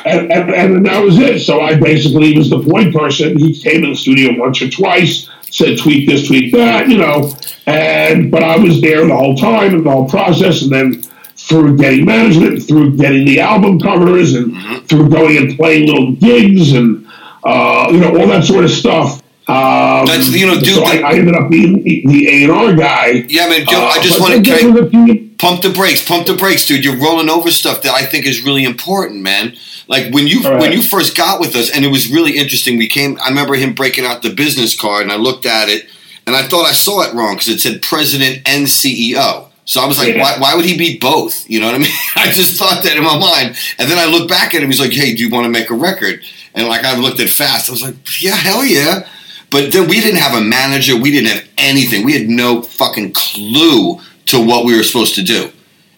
and, 0.06 0.32
and, 0.32 0.50
and, 0.52 0.86
that 0.86 1.04
was 1.04 1.18
it. 1.18 1.40
So 1.40 1.62
I 1.62 1.80
basically 1.80 2.38
was 2.38 2.50
the 2.50 2.62
point 2.62 2.94
person. 2.94 3.38
He 3.38 3.60
came 3.60 3.84
in 3.84 3.92
the 3.92 3.96
studio 3.96 4.38
once 4.38 4.62
or 4.62 4.70
twice, 4.70 5.30
said 5.50 5.80
tweak 5.80 6.08
this, 6.08 6.28
tweak 6.28 6.54
that, 6.54 6.90
you 6.90 6.98
know. 6.98 7.34
And 7.66 8.30
but 8.30 8.44
I 8.44 8.58
was 8.58 8.82
there 8.82 9.06
the 9.06 9.16
whole 9.16 9.36
time 9.36 9.74
and 9.74 9.86
the 9.86 9.92
whole 9.92 10.08
process, 10.08 10.62
and 10.62 10.72
then 10.72 11.04
through 11.50 11.78
getting 11.78 12.06
management, 12.06 12.64
through 12.64 12.96
getting 12.96 13.26
the 13.26 13.40
album 13.42 13.80
covers, 13.80 14.36
and 14.36 14.54
mm-hmm. 14.54 14.86
through 14.86 15.10
going 15.10 15.36
and 15.36 15.58
playing 15.58 15.88
little 15.88 16.12
gigs, 16.14 16.74
and 16.74 17.06
uh, 17.44 17.90
you 17.92 18.00
know 18.00 18.18
all 18.18 18.28
that 18.28 18.44
sort 18.46 18.64
of 18.64 18.72
stuff. 18.72 19.22
Um, 19.50 20.06
That's 20.06 20.30
you 20.30 20.46
know, 20.46 20.60
dude. 20.60 20.76
So 20.76 20.84
I, 20.84 20.98
I, 20.98 21.14
ended 21.16 21.34
up 21.34 21.50
being 21.50 21.84
the 21.84 22.28
A 22.30 22.44
and 22.44 22.52
R 22.52 22.76
guy. 22.76 23.26
Yeah, 23.28 23.50
man. 23.50 23.66
Joe, 23.66 23.82
uh, 23.82 23.94
I 23.96 24.00
just 24.00 24.22
want 24.22 24.46
to 24.46 25.30
pump 25.40 25.64
the 25.64 25.72
brakes, 25.72 26.08
pump 26.08 26.28
the 26.28 26.36
brakes, 26.36 26.68
dude. 26.68 26.86
You're 26.86 27.02
rolling 27.02 27.30
over 27.30 27.50
stuff 27.50 27.82
that 27.82 27.96
I 27.96 28.06
think 28.06 28.28
is 28.28 28.44
really 28.44 28.64
important, 28.64 29.24
man. 29.24 29.56
Like 29.88 30.14
when 30.14 30.28
you 30.28 30.44
right. 30.44 30.62
when 30.62 30.72
you 30.72 30.84
first 30.84 31.18
got 31.18 31.40
with 31.40 31.56
us, 31.56 31.72
and 31.72 31.84
it 31.84 31.88
was 31.88 32.12
really 32.12 32.38
interesting. 32.38 32.78
We 32.78 32.88
came. 32.88 33.18
I 33.20 33.30
remember 33.30 33.56
him 33.56 33.74
breaking 33.74 34.06
out 34.06 34.22
the 34.22 34.32
business 34.32 34.80
card, 34.80 35.02
and 35.02 35.12
I 35.12 35.16
looked 35.16 35.48
at 35.48 35.68
it, 35.68 35.88
and 36.28 36.36
I 36.36 36.48
thought 36.48 36.68
I 36.68 36.74
saw 36.74 37.02
it 37.02 37.16
wrong 37.16 37.34
because 37.34 37.48
it 37.48 37.60
said 37.60 37.82
president 37.82 38.48
and 38.48 38.68
CEO. 38.68 39.49
So 39.70 39.80
I 39.82 39.86
was 39.86 40.00
like, 40.00 40.16
yeah. 40.16 40.22
why, 40.24 40.36
why 40.40 40.56
would 40.56 40.66
he 40.66 40.76
be 40.76 40.98
both? 40.98 41.48
You 41.48 41.60
know 41.60 41.68
what 41.68 41.76
I 41.76 41.78
mean? 41.78 41.92
I 42.16 42.32
just 42.32 42.58
thought 42.58 42.82
that 42.84 42.98
in 42.98 43.04
my 43.04 43.20
mind. 43.20 43.56
And 43.78 43.88
then 43.88 44.00
I 44.00 44.12
looked 44.12 44.28
back 44.28 44.56
at 44.56 44.64
him. 44.64 44.70
He's 44.72 44.80
like, 44.80 44.92
hey, 44.92 45.14
do 45.14 45.24
you 45.24 45.30
want 45.30 45.46
to 45.46 45.52
make 45.52 45.70
a 45.70 45.76
record? 45.76 46.24
And 46.56 46.68
like 46.68 46.84
I 46.84 46.98
looked 46.98 47.20
at 47.20 47.30
fast. 47.30 47.70
I 47.70 47.74
was 47.74 47.84
like, 47.84 47.94
yeah, 48.20 48.34
hell 48.34 48.66
yeah. 48.66 49.08
But 49.52 49.72
then 49.72 49.88
we 49.88 50.02
didn't 50.02 50.22
have 50.22 50.36
a 50.36 50.44
manager. 50.44 51.00
We 51.00 51.12
didn't 51.12 51.30
have 51.30 51.48
anything. 51.60 52.04
We 52.04 52.18
had 52.18 52.28
no 52.28 52.64
fucking 52.64 53.14
clue 53.14 54.00
to 54.26 54.44
what 54.44 54.66
we 54.66 54.76
were 54.76 54.82
supposed 54.82 55.14
to 55.16 55.24
do. 55.24 55.52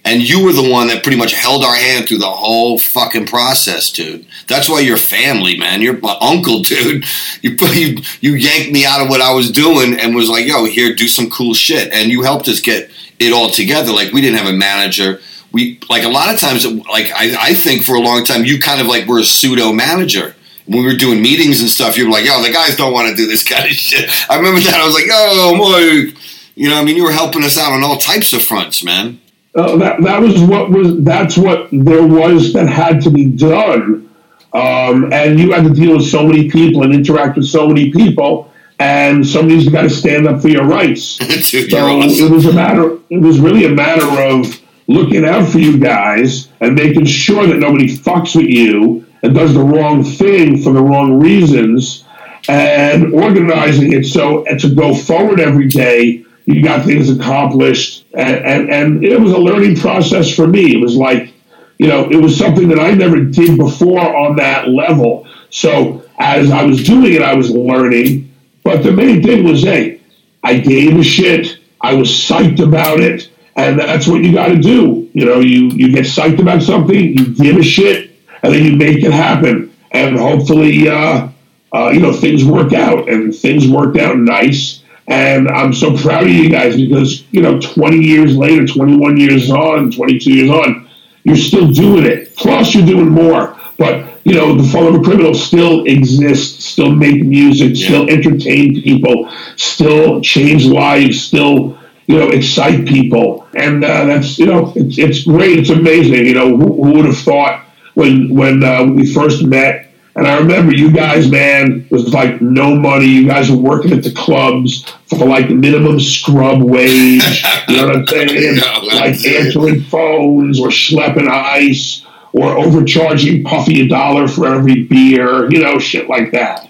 And 0.04 0.22
you 0.22 0.44
were 0.44 0.52
the 0.52 0.70
one 0.70 0.88
that 0.88 1.04
pretty 1.04 1.18
much 1.18 1.32
held 1.32 1.64
our 1.64 1.76
hand 1.76 2.10
through 2.10 2.18
the 2.18 2.26
whole 2.26 2.78
fucking 2.78 3.28
process, 3.28 3.90
dude. 3.90 4.26
That's 4.48 4.68
why 4.68 4.82
you're 4.82 4.98
family, 4.98 5.58
man. 5.58 5.82
You're 5.82 5.98
my 6.00 6.18
uncle, 6.20 6.60
dude. 6.64 7.06
You 7.42 7.56
you 7.72 7.98
you 8.20 8.34
yanked 8.34 8.74
me 8.74 8.86
out 8.86 9.02
of 9.02 9.08
what 9.08 9.22
I 9.22 9.34
was 9.34 9.50
doing 9.50 9.98
and 9.98 10.14
was 10.14 10.30
like, 10.30 10.46
"Yo, 10.46 10.66
here, 10.66 10.94
do 10.94 11.08
some 11.08 11.30
cool 11.30 11.54
shit." 11.54 11.94
And 11.94 12.12
you 12.12 12.24
helped 12.24 12.50
us 12.50 12.60
get 12.60 12.92
it 13.22 13.34
all 13.34 13.50
together. 13.50 13.92
Like 13.92 14.12
we 14.12 14.22
didn't 14.22 14.38
have 14.38 14.54
a 14.54 14.58
manager. 14.58 15.22
We 15.52 15.80
like 15.90 16.04
a 16.04 16.10
lot 16.10 16.34
of 16.34 16.40
times, 16.40 16.66
like 16.66 17.12
I, 17.14 17.50
I 17.50 17.54
think 17.54 17.84
for 17.84 17.96
a 17.96 18.00
long 18.00 18.24
time, 18.24 18.46
you 18.46 18.60
kind 18.60 18.80
of 18.80 18.88
like 18.88 19.06
were 19.06 19.20
a 19.20 19.24
pseudo 19.26 19.72
manager 19.74 20.36
when 20.66 20.86
we 20.86 20.86
were 20.86 20.98
doing 20.98 21.22
meetings 21.22 21.62
and 21.62 21.70
stuff, 21.70 21.98
you 21.98 22.06
were 22.06 22.12
like, 22.12 22.26
"Yo, 22.26 22.42
the 22.42 22.52
guys 22.52 22.76
don't 22.76 22.94
want 22.94 23.10
to 23.10 23.16
do 23.16 23.28
this 23.28 23.44
kind 23.44 23.66
of 23.66 23.72
shit." 23.72 24.10
I 24.30 24.38
remember 24.38 24.62
that. 24.62 24.76
I 24.76 24.86
was 24.86 24.94
like, 24.94 25.08
"Oh, 25.12 25.56
Mike," 25.56 26.16
you 26.56 26.70
know. 26.70 26.80
I 26.80 26.84
mean, 26.84 26.96
you 26.96 27.04
were 27.04 27.12
helping 27.12 27.44
us 27.44 27.58
out 27.58 27.74
on 27.74 27.84
all 27.84 27.98
types 27.98 28.34
of 28.34 28.42
fronts, 28.42 28.84
man. 28.84 29.20
Uh, 29.54 29.76
that 29.78 30.02
that 30.02 30.22
was 30.22 30.40
what 30.42 30.70
was 30.70 31.04
that's 31.04 31.38
what 31.38 31.68
there 31.72 32.06
was 32.06 32.54
that 32.54 32.68
had 32.68 33.02
to 33.02 33.10
be 33.10 33.26
done, 33.26 34.10
um, 34.54 35.12
and 35.12 35.40
you 35.40 35.52
had 35.52 35.64
to 35.66 35.72
deal 35.72 35.98
with 35.98 36.08
so 36.08 36.26
many 36.26 36.50
people 36.50 36.84
and 36.84 36.94
interact 36.94 37.38
with 37.38 37.48
so 37.48 37.68
many 37.68 37.92
people, 37.92 38.51
and 38.82 39.28
somebody's 39.28 39.70
got 39.70 39.84
to 39.84 39.90
stand 39.92 40.28
up 40.28 40.42
for 40.42 40.48
your 40.48 40.66
rights. 40.66 41.18
Dude, 41.52 41.70
so 41.70 41.78
awesome. 41.78 42.26
it 42.26 42.32
was 42.32 42.48
a 42.48 42.54
matter. 42.54 42.98
It 43.12 43.22
was 43.22 43.40
really 43.40 43.66
a 43.66 43.70
matter 43.70 44.08
of 44.24 44.60
looking 44.88 45.24
out 45.24 45.48
for 45.48 45.60
you 45.60 45.78
guys 45.78 46.50
and 46.62 46.74
making 46.74 47.06
sure 47.06 47.46
that 47.46 47.58
nobody 47.58 47.96
fucks 47.96 48.36
with 48.36 48.50
you 48.50 49.06
and 49.22 49.36
does 49.36 49.54
the 49.54 49.64
wrong 49.64 50.04
thing 50.04 50.58
for 50.58 50.74
the 50.74 50.82
wrong 50.82 51.20
reasons 51.20 52.06
and 52.50 53.14
organizing 53.14 53.94
it 53.94 54.04
so 54.04 54.44
to 54.58 54.74
go 54.74 54.96
forward 54.96 55.40
every 55.40 55.68
day 55.68 56.26
you 56.46 56.64
got 56.64 56.84
things 56.84 57.08
accomplished 57.08 58.04
and, 58.16 58.44
and, 58.44 58.70
and 58.72 59.06
it 59.06 59.22
was 59.22 59.32
a 59.32 59.38
learning 59.38 59.76
process 59.76 60.36
for 60.36 60.48
me 60.48 60.74
it 60.74 60.82
was 60.82 60.96
like 60.96 61.32
you 61.78 61.88
know 61.88 62.10
it 62.10 62.16
was 62.16 62.36
something 62.36 62.68
that 62.68 62.80
i 62.80 62.92
never 62.92 63.24
did 63.24 63.60
before 63.60 64.18
on 64.18 64.36
that 64.36 64.68
level 64.70 65.28
so 65.52 66.04
as 66.18 66.50
i 66.50 66.64
was 66.64 66.84
doing 66.84 67.14
it 67.14 67.22
i 67.22 67.36
was 67.36 67.52
learning 67.52 68.31
but 68.64 68.84
the 68.84 68.92
main 68.92 69.22
thing 69.24 69.44
was 69.44 69.64
hey 69.64 70.02
i 70.44 70.58
gave 70.58 70.98
a 70.98 71.04
shit 71.04 71.60
i 71.82 71.94
was 71.94 72.10
psyched 72.10 72.64
about 72.64 73.00
it 73.00 73.30
and 73.56 73.80
that's 73.80 74.08
what 74.08 74.24
you 74.24 74.34
got 74.34 74.48
to 74.48 74.60
do 74.60 75.10
you 75.14 75.26
know 75.26 75.40
you 75.40 75.70
you 75.70 75.92
get 75.92 76.06
psyched 76.06 76.40
about 76.40 76.62
something 76.62 77.18
you 77.18 77.34
give 77.36 77.58
a 77.58 77.64
shit 77.64 78.12
and 78.44 78.54
then 78.54 78.66
you 78.66 78.76
make 78.76 79.04
it 79.04 79.12
happen. 79.12 79.74
And 79.92 80.18
hopefully, 80.18 80.88
uh, 80.88 81.30
uh, 81.74 81.90
you 81.94 82.00
know, 82.00 82.14
things 82.14 82.44
work 82.44 82.74
out, 82.74 83.10
and 83.10 83.36
things 83.36 83.68
worked 83.68 83.98
out 83.98 84.18
nice. 84.18 84.84
And 85.08 85.50
I'm 85.50 85.74
so 85.74 85.98
proud 85.98 86.24
of 86.24 86.30
you 86.30 86.50
guys 86.50 86.76
because 86.78 87.26
you 87.32 87.42
know, 87.42 87.60
20 87.60 87.98
years 87.98 88.38
later, 88.38 88.66
21 88.66 89.18
years 89.18 89.50
on, 89.50 89.92
22 89.92 90.34
years 90.34 90.50
on, 90.50 90.90
you're 91.24 91.36
still 91.36 91.70
doing 91.72 92.06
it. 92.06 92.36
Plus, 92.36 92.74
you're 92.74 92.86
doing 92.86 93.10
more. 93.10 93.58
But 93.78 94.11
you 94.24 94.36
know, 94.36 94.56
the 94.56 94.68
Fun 94.70 94.86
Loving 94.86 95.04
Criminal 95.04 95.34
still 95.34 95.86
exists, 95.86 96.66
still 96.66 96.92
make 96.92 97.24
music, 97.24 97.72
yeah. 97.74 97.88
still 97.88 98.10
entertain 98.10 98.82
people, 98.82 99.32
still 99.56 100.22
change 100.22 100.66
lives, 100.66 101.24
still 101.24 101.78
you 102.08 102.18
know 102.18 102.30
excite 102.30 102.88
people, 102.88 103.48
and 103.56 103.84
uh, 103.84 104.06
that's 104.06 104.38
you 104.38 104.46
know, 104.46 104.74
it's, 104.76 104.98
it's 104.98 105.24
great. 105.24 105.60
It's 105.60 105.70
amazing. 105.70 106.26
You 106.26 106.34
know, 106.34 106.58
who, 106.58 106.84
who 106.84 106.94
would 106.94 107.06
have 107.06 107.18
thought? 107.18 107.66
when 107.94 108.34
when 108.34 108.64
uh, 108.64 108.86
we 108.86 109.12
first 109.12 109.46
met. 109.46 109.88
And 110.14 110.28
I 110.28 110.38
remember 110.40 110.74
you 110.74 110.92
guys, 110.92 111.32
man, 111.32 111.88
was 111.90 112.14
like 112.14 112.42
no 112.42 112.76
money. 112.76 113.06
You 113.06 113.28
guys 113.28 113.50
were 113.50 113.56
working 113.56 113.94
at 113.94 114.04
the 114.04 114.12
clubs 114.12 114.84
for 115.06 115.26
like 115.26 115.50
minimum 115.50 116.02
scrub 116.02 116.62
wage. 116.62 117.44
You 117.70 117.78
know 117.78 117.88
what 117.88 117.96
I'm 117.96 118.08
saying? 118.08 118.56
no, 118.58 118.80
like 118.94 119.26
answering 119.26 119.84
phones 119.84 120.60
or 120.60 120.68
schlepping 120.68 121.30
ice 121.30 122.06
or 122.34 122.58
overcharging 122.58 123.44
Puffy 123.44 123.82
a 123.82 123.88
dollar 123.88 124.28
for 124.28 124.48
every 124.48 124.84
beer. 124.84 125.52
You 125.52 125.62
know, 125.62 125.80
shit 125.80 126.08
like 126.08 126.32
that. 126.32 126.70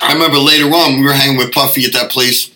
I 0.00 0.12
remember 0.12 0.38
later 0.38 0.66
on 0.66 1.00
we 1.00 1.04
were 1.04 1.12
hanging 1.12 1.36
with 1.36 1.52
Puffy 1.52 1.84
at 1.84 1.92
that 1.92 2.10
place 2.10 2.50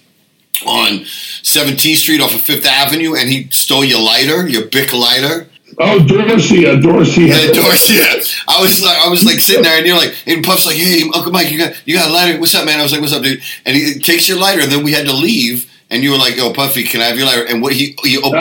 on 0.67 1.01
17th 1.43 1.97
Street 1.97 2.21
off 2.21 2.35
of 2.35 2.41
Fifth 2.41 2.67
Avenue, 2.67 3.15
and 3.15 3.29
he 3.29 3.49
stole 3.51 3.85
your 3.85 4.01
lighter, 4.01 4.47
your 4.47 4.67
Bic 4.67 4.93
lighter. 4.93 5.49
Oh, 5.79 5.99
Dorcia, 5.99 6.77
uh, 6.77 6.81
Dorcia. 6.81 7.29
Yeah, 7.29 7.53
Dorcia. 7.53 8.45
I 8.47 8.61
was 8.61 8.83
like, 8.83 8.99
I 8.99 9.09
was 9.09 9.25
like 9.25 9.41
sitting 9.41 9.63
there, 9.63 9.79
and 9.79 9.87
you're 9.87 9.97
like, 9.97 10.15
and 10.27 10.45
Puff's 10.45 10.67
like, 10.67 10.77
"Hey, 10.77 11.03
Uncle 11.15 11.33
Mike, 11.33 11.51
you 11.51 11.59
got, 11.59 11.73
you 11.87 11.97
got 11.97 12.11
a 12.11 12.13
lighter? 12.13 12.39
What's 12.39 12.55
up, 12.55 12.67
man?" 12.67 12.79
I 12.79 12.83
was 12.83 12.93
like, 12.93 13.01
"What's 13.01 13.15
up, 13.15 13.23
dude?" 13.23 13.43
And 13.65 13.75
he 13.75 13.99
takes 13.99 14.29
your 14.29 14.39
lighter, 14.39 14.61
and 14.61 14.71
then 14.71 14.85
we 14.85 14.93
had 14.93 15.07
to 15.07 15.15
leave, 15.15 15.72
and 15.93 16.03
you 16.03 16.11
were 16.11 16.17
like, 16.17 16.35
"Oh, 16.39 16.53
Puffy, 16.53 16.83
can 16.85 17.01
I 17.03 17.05
have 17.05 17.17
your 17.19 17.27
lighter?" 17.27 17.45
And 17.45 17.63
what 17.63 17.75
he, 17.75 17.95
he 18.03 18.17
opened. 18.19 18.35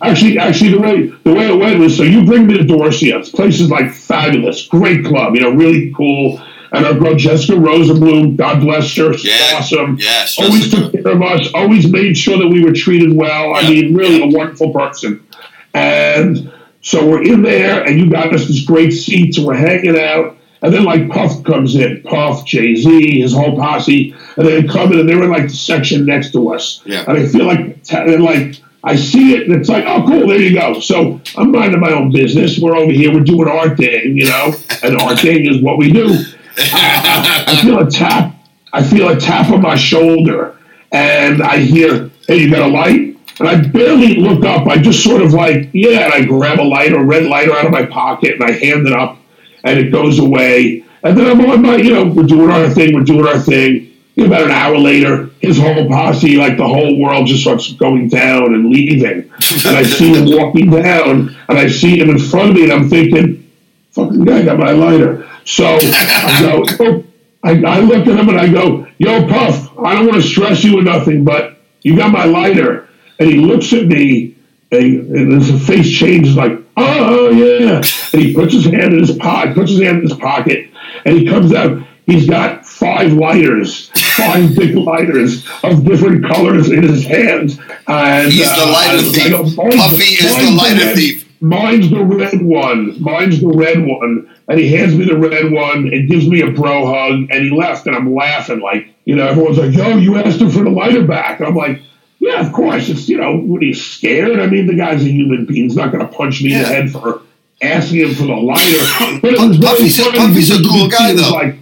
Actually, 0.00 0.38
actually, 0.38 0.70
the 0.70 0.78
way 0.78 1.06
the 1.24 1.34
way 1.34 1.48
it 1.52 1.56
went 1.58 1.78
was, 1.80 1.96
so 1.96 2.04
you 2.04 2.24
bring 2.24 2.46
me 2.46 2.56
to 2.56 2.64
Dorcia. 2.64 3.18
This 3.18 3.30
place 3.30 3.60
is 3.60 3.68
like 3.68 3.92
fabulous, 3.92 4.66
great 4.66 5.04
club, 5.04 5.34
you 5.34 5.40
know, 5.40 5.50
really 5.50 5.92
cool. 5.94 6.40
And 6.70 6.86
our 6.86 6.94
girl 6.94 7.14
Jessica 7.14 7.54
Rosenblum, 7.58 8.36
God 8.36 8.60
bless 8.60 8.94
her, 8.96 9.12
Yeah. 9.16 9.56
awesome. 9.56 9.96
Yes. 9.98 10.38
always 10.38 10.70
took 10.70 10.92
care 10.92 11.12
of 11.12 11.22
us. 11.22 11.48
Always 11.54 11.90
made 11.90 12.16
sure 12.16 12.38
that 12.38 12.46
we 12.48 12.62
were 12.62 12.72
treated 12.72 13.12
well. 13.14 13.54
I 13.54 13.68
mean, 13.68 13.94
really 13.94 14.22
a 14.22 14.26
wonderful 14.26 14.72
person. 14.72 15.26
And 15.74 16.52
so 16.82 17.06
we're 17.06 17.22
in 17.22 17.42
there, 17.42 17.82
and 17.84 17.98
you 17.98 18.10
got 18.10 18.32
us 18.34 18.46
these 18.46 18.64
great 18.64 18.92
seats, 18.92 19.36
and 19.38 19.46
we're 19.46 19.54
hanging 19.54 19.98
out. 19.98 20.36
And 20.62 20.72
then 20.72 20.84
like 20.84 21.08
Puff 21.08 21.44
comes 21.44 21.76
in, 21.76 22.02
Puff, 22.02 22.44
Jay 22.44 22.74
Z, 22.74 23.20
his 23.20 23.32
whole 23.32 23.56
posse, 23.56 24.14
and 24.36 24.46
they 24.46 24.64
come 24.64 24.92
in, 24.92 25.00
and 25.00 25.08
they're 25.08 25.22
in 25.22 25.30
like 25.30 25.48
the 25.48 25.56
section 25.56 26.04
next 26.04 26.32
to 26.32 26.52
us. 26.52 26.82
Yeah. 26.84 27.04
And 27.06 27.18
I 27.18 27.26
feel 27.26 27.46
like, 27.46 27.92
and 27.92 28.24
like 28.24 28.56
I 28.82 28.96
see 28.96 29.34
it, 29.34 29.48
and 29.48 29.54
it's 29.54 29.68
like, 29.68 29.84
oh, 29.86 30.04
cool, 30.06 30.28
there 30.28 30.40
you 30.40 30.58
go. 30.58 30.80
So 30.80 31.20
I'm 31.36 31.52
minding 31.52 31.80
my 31.80 31.92
own 31.92 32.10
business. 32.10 32.58
We're 32.58 32.76
over 32.76 32.92
here, 32.92 33.12
we're 33.12 33.20
doing 33.20 33.48
our 33.48 33.76
thing, 33.76 34.16
you 34.16 34.26
know, 34.26 34.52
and 34.82 34.96
our 35.00 35.16
thing 35.16 35.46
is 35.46 35.62
what 35.62 35.78
we 35.78 35.92
do. 35.92 36.24
I 36.58 37.60
feel 37.62 37.78
a 37.78 37.90
tap. 37.90 38.34
I 38.72 38.82
feel 38.82 39.08
a 39.08 39.18
tap 39.18 39.50
on 39.50 39.62
my 39.62 39.76
shoulder, 39.76 40.56
and 40.92 41.42
I 41.42 41.58
hear, 41.58 42.10
"Hey, 42.26 42.38
you 42.38 42.50
got 42.50 42.68
a 42.68 42.72
light?" 42.72 43.16
And 43.38 43.48
I 43.48 43.60
barely 43.60 44.16
look 44.16 44.44
up. 44.44 44.66
I 44.66 44.78
just 44.78 45.04
sort 45.04 45.22
of 45.22 45.32
like, 45.32 45.70
yeah, 45.72 46.06
and 46.06 46.12
I 46.12 46.24
grab 46.24 46.58
a 46.58 46.62
lighter, 46.62 46.96
a 46.96 47.04
red 47.04 47.26
lighter 47.26 47.52
out 47.52 47.64
of 47.64 47.70
my 47.70 47.86
pocket, 47.86 48.34
and 48.34 48.44
I 48.44 48.52
hand 48.52 48.86
it 48.86 48.92
up, 48.92 49.17
and 49.64 49.78
it 49.78 49.90
goes 49.90 50.18
away. 50.18 50.84
And 51.02 51.16
then 51.16 51.26
I'm 51.26 51.50
on 51.50 51.62
my, 51.62 51.76
you 51.76 51.94
know, 51.94 52.06
we're 52.06 52.24
doing 52.24 52.50
our 52.50 52.68
thing, 52.68 52.94
we're 52.94 53.04
doing 53.04 53.26
our 53.26 53.38
thing. 53.38 53.86
About 54.18 54.42
an 54.42 54.50
hour 54.50 54.76
later, 54.76 55.30
his 55.40 55.58
whole 55.58 55.86
posse, 55.86 56.36
like 56.36 56.56
the 56.56 56.66
whole 56.66 56.98
world, 56.98 57.28
just 57.28 57.42
starts 57.42 57.72
going 57.74 58.08
down 58.08 58.52
and 58.52 58.68
leaving. 58.68 59.30
And 59.64 59.76
I 59.76 59.84
see 59.84 60.12
him 60.12 60.36
walking 60.36 60.70
down, 60.70 61.36
and 61.48 61.58
I 61.58 61.68
see 61.68 62.00
him 62.00 62.10
in 62.10 62.18
front 62.18 62.50
of 62.50 62.56
me, 62.56 62.64
and 62.64 62.72
I'm 62.72 62.88
thinking, 62.88 63.48
fucking 63.92 64.24
guy 64.24 64.42
got 64.42 64.58
my 64.58 64.72
lighter. 64.72 65.28
So 65.44 65.64
I 65.80 66.38
go, 66.40 66.64
oh, 66.80 67.04
I, 67.42 67.50
I 67.64 67.80
look 67.80 68.06
at 68.06 68.18
him 68.18 68.28
and 68.28 68.38
I 68.38 68.48
go, 68.48 68.86
yo, 68.98 69.26
Puff, 69.28 69.78
I 69.78 69.94
don't 69.94 70.06
want 70.06 70.22
to 70.22 70.28
stress 70.28 70.64
you 70.64 70.78
or 70.78 70.82
nothing, 70.82 71.24
but 71.24 71.58
you 71.82 71.96
got 71.96 72.10
my 72.10 72.24
lighter. 72.24 72.88
And 73.18 73.30
he 73.30 73.36
looks 73.36 73.72
at 73.72 73.86
me 73.86 74.36
and, 74.70 75.16
and 75.16 75.42
his 75.42 75.66
face 75.66 75.90
changes 75.90 76.36
like, 76.36 76.58
oh, 76.80 77.30
yeah. 77.30 77.76
And 78.12 78.22
he 78.22 78.34
puts 78.34 78.52
his 78.54 78.64
hand 78.64 78.92
in 78.94 79.00
his 79.00 79.16
pocket, 79.16 79.54
puts 79.54 79.70
his 79.70 79.80
hand 79.82 79.98
in 79.98 80.08
his 80.08 80.14
pocket, 80.18 80.70
and 81.04 81.16
he 81.18 81.26
comes 81.26 81.52
out. 81.54 81.82
He's 82.06 82.26
got 82.26 82.64
five 82.64 83.12
lighters, 83.12 83.90
five 84.16 84.56
big 84.56 84.74
lighters 84.76 85.46
of 85.62 85.84
different 85.84 86.24
colors 86.24 86.70
in 86.70 86.82
his 86.82 87.04
hands. 87.04 87.58
And, 87.86 88.32
He's 88.32 88.46
the 88.54 88.62
uh, 88.62 88.72
lighter 88.72 88.98
I 88.98 89.02
thief. 89.12 89.30
go, 89.30 89.42
"Mine's- 89.42 89.76
Puffy 89.76 90.14
is 90.14 90.36
the 90.36 90.56
lighter 90.56 90.84
red- 90.86 90.96
thief." 90.96 91.24
Mine's 91.40 91.88
the 91.90 92.02
red 92.02 92.42
one. 92.42 93.00
Mine's 93.00 93.40
the 93.40 93.46
red 93.48 93.84
one. 93.86 94.28
And 94.48 94.58
he 94.58 94.74
hands 94.74 94.94
me 94.96 95.04
the 95.04 95.16
red 95.18 95.52
one 95.52 95.86
and 95.92 96.08
gives 96.10 96.26
me 96.26 96.40
a 96.40 96.50
bro 96.50 96.86
hug. 96.86 97.28
And 97.30 97.44
he 97.44 97.50
left. 97.50 97.86
And 97.86 97.94
I'm 97.94 98.12
laughing 98.12 98.58
like, 98.58 98.88
you 99.04 99.14
know, 99.14 99.24
everyone's 99.28 99.56
like, 99.58 99.72
yo, 99.72 99.98
you 99.98 100.16
asked 100.16 100.40
him 100.40 100.50
for 100.50 100.64
the 100.64 100.70
lighter 100.70 101.06
back. 101.06 101.40
I'm 101.40 101.54
like, 101.54 101.80
yeah, 102.18 102.46
of 102.46 102.52
course. 102.52 102.88
It's, 102.88 103.08
you 103.08 103.18
know, 103.18 103.36
what 103.36 103.62
are 103.62 103.66
you 103.66 103.74
scared? 103.74 104.40
I 104.40 104.46
mean, 104.46 104.66
the 104.66 104.74
guy's 104.76 105.02
a 105.02 105.08
human 105.08 105.46
being. 105.46 105.64
He's 105.64 105.76
not 105.76 105.92
going 105.92 106.06
to 106.06 106.12
punch 106.12 106.42
me 106.42 106.52
in 106.54 106.60
the 106.62 106.66
head 106.68 106.90
for 106.90 107.22
asking 107.62 107.98
him 108.00 108.14
for 108.14 108.24
the 108.24 108.34
lighter. 108.34 109.20
But 109.20 109.34
it 109.34 109.40
was 109.40 109.56
very 109.56 109.72
Puffy's 109.76 109.98
a- 109.98 110.12
Puffy's 110.12 110.50
a 110.50 110.62
cool 110.68 110.88
guy, 110.88 111.12
though. 111.14 111.30
Like, 111.30 111.56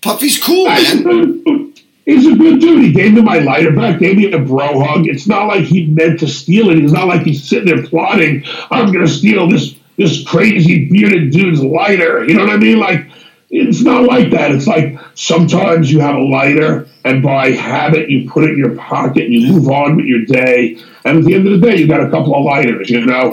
Puffy's 0.00 0.42
cool, 0.42 0.68
He's 0.70 0.92
a 0.92 0.94
man. 0.96 1.04
good 1.04 1.44
dude. 1.44 1.80
He's 2.04 2.26
a 2.26 2.34
good 2.34 2.60
dude. 2.60 2.82
He 2.84 2.92
gave 2.92 3.12
me 3.14 3.22
my 3.22 3.38
lighter 3.38 3.70
back, 3.70 4.00
gave 4.00 4.16
me 4.16 4.32
a 4.32 4.38
bro 4.40 4.82
hug. 4.82 5.06
It's 5.06 5.28
not 5.28 5.46
like 5.46 5.62
he 5.62 5.86
meant 5.86 6.18
to 6.20 6.26
steal 6.26 6.70
it. 6.70 6.78
It's 6.78 6.92
not 6.92 7.06
like 7.06 7.22
he's 7.22 7.44
sitting 7.48 7.66
there 7.72 7.86
plotting, 7.86 8.42
I'm 8.72 8.86
going 8.92 9.06
to 9.06 9.12
steal 9.12 9.48
this 9.48 9.76
this 9.98 10.24
crazy 10.26 10.88
bearded 10.90 11.30
dude's 11.30 11.62
lighter. 11.62 12.24
You 12.24 12.34
know 12.34 12.44
what 12.46 12.50
I 12.54 12.56
mean? 12.56 12.78
Like, 12.78 13.06
it's 13.52 13.82
not 13.82 14.04
like 14.04 14.30
that. 14.30 14.50
It's 14.50 14.66
like 14.66 14.98
sometimes 15.14 15.92
you 15.92 16.00
have 16.00 16.14
a 16.14 16.22
lighter, 16.22 16.88
and 17.04 17.22
by 17.22 17.50
habit, 17.50 18.08
you 18.08 18.28
put 18.28 18.44
it 18.44 18.50
in 18.52 18.58
your 18.58 18.74
pocket 18.76 19.24
and 19.24 19.34
you 19.34 19.52
move 19.52 19.68
on 19.68 19.96
with 19.96 20.06
your 20.06 20.24
day. 20.24 20.78
And 21.04 21.18
at 21.18 21.24
the 21.24 21.34
end 21.34 21.46
of 21.46 21.60
the 21.60 21.66
day, 21.66 21.76
you 21.76 21.86
got 21.86 22.00
a 22.00 22.08
couple 22.08 22.34
of 22.34 22.44
lighters, 22.44 22.88
you 22.88 23.04
know? 23.04 23.24
Um, 23.24 23.32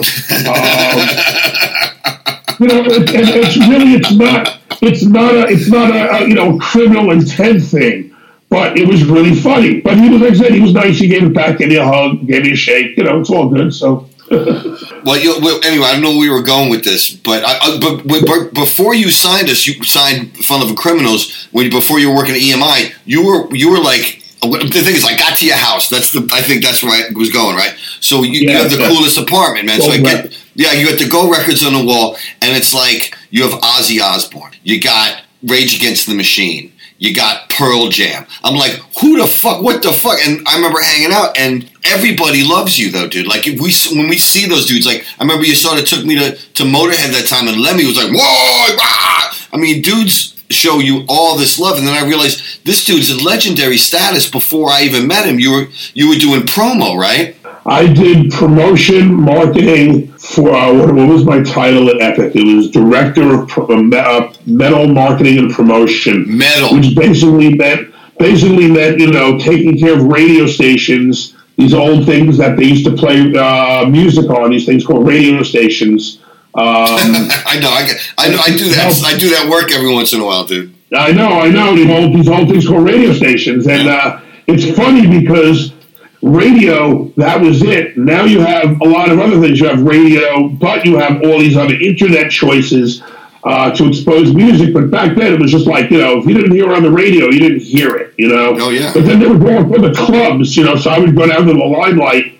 you 2.60 2.66
know, 2.66 2.84
it's 2.84 3.56
really 3.56 3.94
it's 3.94 4.12
not 4.12 4.58
it's 4.82 5.02
not 5.04 5.34
a 5.34 5.46
it's 5.48 5.70
not 5.70 5.90
a, 5.90 6.16
a 6.16 6.28
you 6.28 6.34
know 6.34 6.58
criminal 6.58 7.12
intent 7.12 7.62
thing, 7.62 8.14
but 8.50 8.76
it 8.76 8.86
was 8.86 9.02
really 9.04 9.34
funny. 9.34 9.80
But 9.80 9.96
he 9.96 10.10
was 10.10 10.20
like 10.20 10.32
I 10.32 10.34
said, 10.34 10.52
he 10.52 10.60
was 10.60 10.74
nice. 10.74 10.98
He 10.98 11.08
gave 11.08 11.22
it 11.22 11.32
back, 11.32 11.56
gave 11.56 11.68
me 11.68 11.76
a 11.76 11.84
hug, 11.86 12.26
gave 12.26 12.42
me 12.42 12.52
a 12.52 12.56
shake. 12.56 12.98
You 12.98 13.04
know, 13.04 13.20
it's 13.20 13.30
all 13.30 13.48
good. 13.48 13.72
So 13.72 14.09
Well, 15.02 15.18
you, 15.18 15.40
well, 15.40 15.58
anyway, 15.64 15.86
I 15.86 15.92
don't 15.92 16.02
know 16.02 16.10
where 16.10 16.20
we 16.20 16.30
were 16.30 16.42
going 16.42 16.68
with 16.68 16.84
this, 16.84 17.08
but 17.10 17.42
I, 17.42 17.78
but, 17.78 18.06
but, 18.06 18.52
before 18.52 18.94
you 18.94 19.08
signed 19.08 19.48
us, 19.48 19.66
you 19.66 19.82
signed 19.82 20.36
Fun 20.44 20.60
Loving 20.60 20.76
Criminals. 20.76 21.48
When 21.52 21.70
before 21.70 21.98
you 21.98 22.10
were 22.10 22.16
working 22.16 22.34
at 22.34 22.42
EMI, 22.42 22.94
you 23.06 23.24
were 23.24 23.54
you 23.54 23.70
were 23.70 23.78
like 23.78 24.22
the 24.42 24.82
thing 24.84 24.94
is, 24.94 25.04
I 25.04 25.16
got 25.16 25.38
to 25.38 25.46
your 25.46 25.56
house. 25.56 25.88
That's 25.88 26.12
the 26.12 26.28
I 26.32 26.42
think 26.42 26.62
that's 26.62 26.82
where 26.82 26.92
I 26.92 27.12
was 27.14 27.30
going, 27.30 27.56
right? 27.56 27.74
So 28.00 28.22
you, 28.22 28.48
you 28.48 28.56
have 28.56 28.70
the 28.70 28.78
yeah. 28.78 28.88
coolest 28.88 29.18
apartment, 29.18 29.66
man. 29.66 29.80
So 29.80 29.90
I 29.90 29.98
get 29.98 30.24
record. 30.24 30.36
yeah, 30.54 30.72
you 30.72 30.88
got 30.88 30.98
the 30.98 31.08
Go 31.08 31.30
records 31.30 31.64
on 31.64 31.72
the 31.72 31.84
wall, 31.84 32.16
and 32.42 32.56
it's 32.56 32.74
like 32.74 33.16
you 33.30 33.42
have 33.48 33.58
Ozzy 33.60 34.00
Osbourne, 34.00 34.52
you 34.62 34.80
got 34.80 35.22
Rage 35.42 35.76
Against 35.76 36.06
the 36.06 36.14
Machine. 36.14 36.72
You 37.00 37.14
got 37.14 37.48
Pearl 37.48 37.88
Jam. 37.88 38.26
I'm 38.44 38.54
like, 38.56 38.72
who 39.00 39.18
the 39.18 39.26
fuck? 39.26 39.62
What 39.62 39.82
the 39.82 39.90
fuck? 39.90 40.18
And 40.20 40.46
I 40.46 40.56
remember 40.56 40.80
hanging 40.80 41.12
out, 41.12 41.36
and 41.38 41.68
everybody 41.82 42.44
loves 42.44 42.78
you, 42.78 42.90
though, 42.90 43.08
dude. 43.08 43.26
Like, 43.26 43.46
we 43.46 43.72
when 43.96 44.06
we 44.08 44.18
see 44.18 44.46
those 44.46 44.66
dudes, 44.66 44.84
like, 44.84 45.06
I 45.18 45.24
remember 45.24 45.46
you 45.46 45.54
sort 45.54 45.80
of 45.80 45.86
took 45.86 46.04
me 46.04 46.16
to, 46.16 46.36
to 46.36 46.62
Motorhead 46.62 47.12
that 47.12 47.26
time, 47.26 47.48
and 47.48 47.58
Lemmy 47.58 47.86
was 47.86 47.96
like, 47.96 48.12
whoa, 48.12 48.76
rah! 48.76 49.34
I 49.50 49.56
mean, 49.56 49.80
dudes 49.80 50.36
show 50.50 50.78
you 50.78 51.06
all 51.08 51.38
this 51.38 51.58
love, 51.58 51.78
and 51.78 51.86
then 51.86 51.94
I 51.94 52.06
realized 52.06 52.66
this 52.66 52.84
dude's 52.84 53.08
a 53.08 53.24
legendary 53.24 53.78
status. 53.78 54.28
Before 54.28 54.68
I 54.68 54.82
even 54.82 55.06
met 55.06 55.24
him, 55.24 55.40
you 55.40 55.52
were 55.52 55.66
you 55.94 56.10
were 56.10 56.16
doing 56.16 56.42
promo, 56.42 56.98
right? 56.98 57.34
I 57.66 57.92
did 57.92 58.32
promotion 58.32 59.12
marketing 59.12 60.12
for 60.12 60.50
uh, 60.50 60.72
what, 60.72 60.94
what 60.94 61.08
was 61.08 61.24
my 61.24 61.42
title 61.42 61.90
at 61.90 62.00
Epic? 62.00 62.34
It 62.34 62.56
was 62.56 62.70
director 62.70 63.42
of 63.42 63.48
pro, 63.48 63.66
uh, 63.66 63.96
uh, 63.96 64.32
metal 64.46 64.86
marketing 64.86 65.38
and 65.38 65.52
promotion. 65.52 66.38
Metal. 66.38 66.76
which 66.76 66.94
basically 66.96 67.54
meant 67.54 67.94
basically 68.18 68.70
meant 68.70 68.98
you 68.98 69.10
know 69.10 69.38
taking 69.38 69.78
care 69.78 69.94
of 69.94 70.04
radio 70.04 70.46
stations. 70.46 71.36
These 71.56 71.74
old 71.74 72.06
things 72.06 72.38
that 72.38 72.56
they 72.56 72.64
used 72.64 72.86
to 72.86 72.96
play 72.96 73.34
uh, 73.36 73.86
music 73.86 74.30
on. 74.30 74.50
These 74.50 74.64
things 74.64 74.86
called 74.86 75.06
radio 75.06 75.42
stations. 75.42 76.20
Um, 76.54 76.56
I 76.64 77.58
know, 77.60 77.68
I, 77.68 77.92
I 78.18 78.42
I 78.42 78.56
do 78.56 78.68
that. 78.70 79.02
I 79.04 79.18
do 79.18 79.28
that 79.30 79.48
work 79.50 79.70
every 79.70 79.92
once 79.92 80.14
in 80.14 80.20
a 80.20 80.24
while, 80.24 80.44
dude. 80.44 80.74
I 80.96 81.12
know, 81.12 81.28
I 81.28 81.50
know. 81.50 81.76
These 81.76 81.90
old 81.90 82.14
these 82.14 82.28
old 82.28 82.48
things 82.48 82.66
called 82.66 82.84
radio 82.84 83.12
stations, 83.12 83.66
and 83.66 83.86
uh, 83.86 84.20
it's 84.46 84.76
funny 84.76 85.06
because 85.06 85.72
radio 86.22 87.04
that 87.16 87.40
was 87.40 87.62
it. 87.62 87.96
Now 87.96 88.24
you 88.24 88.40
have 88.40 88.80
a 88.80 88.84
lot 88.84 89.10
of 89.10 89.18
other 89.18 89.40
things. 89.40 89.60
You 89.60 89.68
have 89.68 89.82
radio, 89.82 90.48
but 90.48 90.84
you 90.84 90.96
have 90.96 91.22
all 91.22 91.38
these 91.38 91.56
other 91.56 91.74
internet 91.74 92.30
choices 92.30 93.02
uh, 93.44 93.70
to 93.72 93.88
expose 93.88 94.34
music. 94.34 94.74
But 94.74 94.90
back 94.90 95.16
then, 95.16 95.32
it 95.32 95.40
was 95.40 95.50
just 95.50 95.66
like 95.66 95.90
you 95.90 95.98
know, 95.98 96.18
if 96.18 96.26
you 96.26 96.34
didn't 96.34 96.52
hear 96.52 96.70
it 96.70 96.76
on 96.76 96.82
the 96.82 96.90
radio, 96.90 97.26
you 97.26 97.40
didn't 97.40 97.62
hear 97.62 97.96
it. 97.96 98.14
You 98.18 98.28
know. 98.28 98.54
Oh, 98.58 98.70
yeah. 98.70 98.92
But 98.92 99.04
then 99.04 99.20
they 99.20 99.26
would 99.26 99.40
go 99.40 99.68
for 99.68 99.78
the 99.78 99.94
clubs. 99.94 100.56
You 100.56 100.64
know, 100.64 100.76
so 100.76 100.90
I 100.90 100.98
would 100.98 101.16
go 101.16 101.26
down 101.26 101.46
to 101.46 101.52
the 101.52 101.58
limelight. 101.58 102.36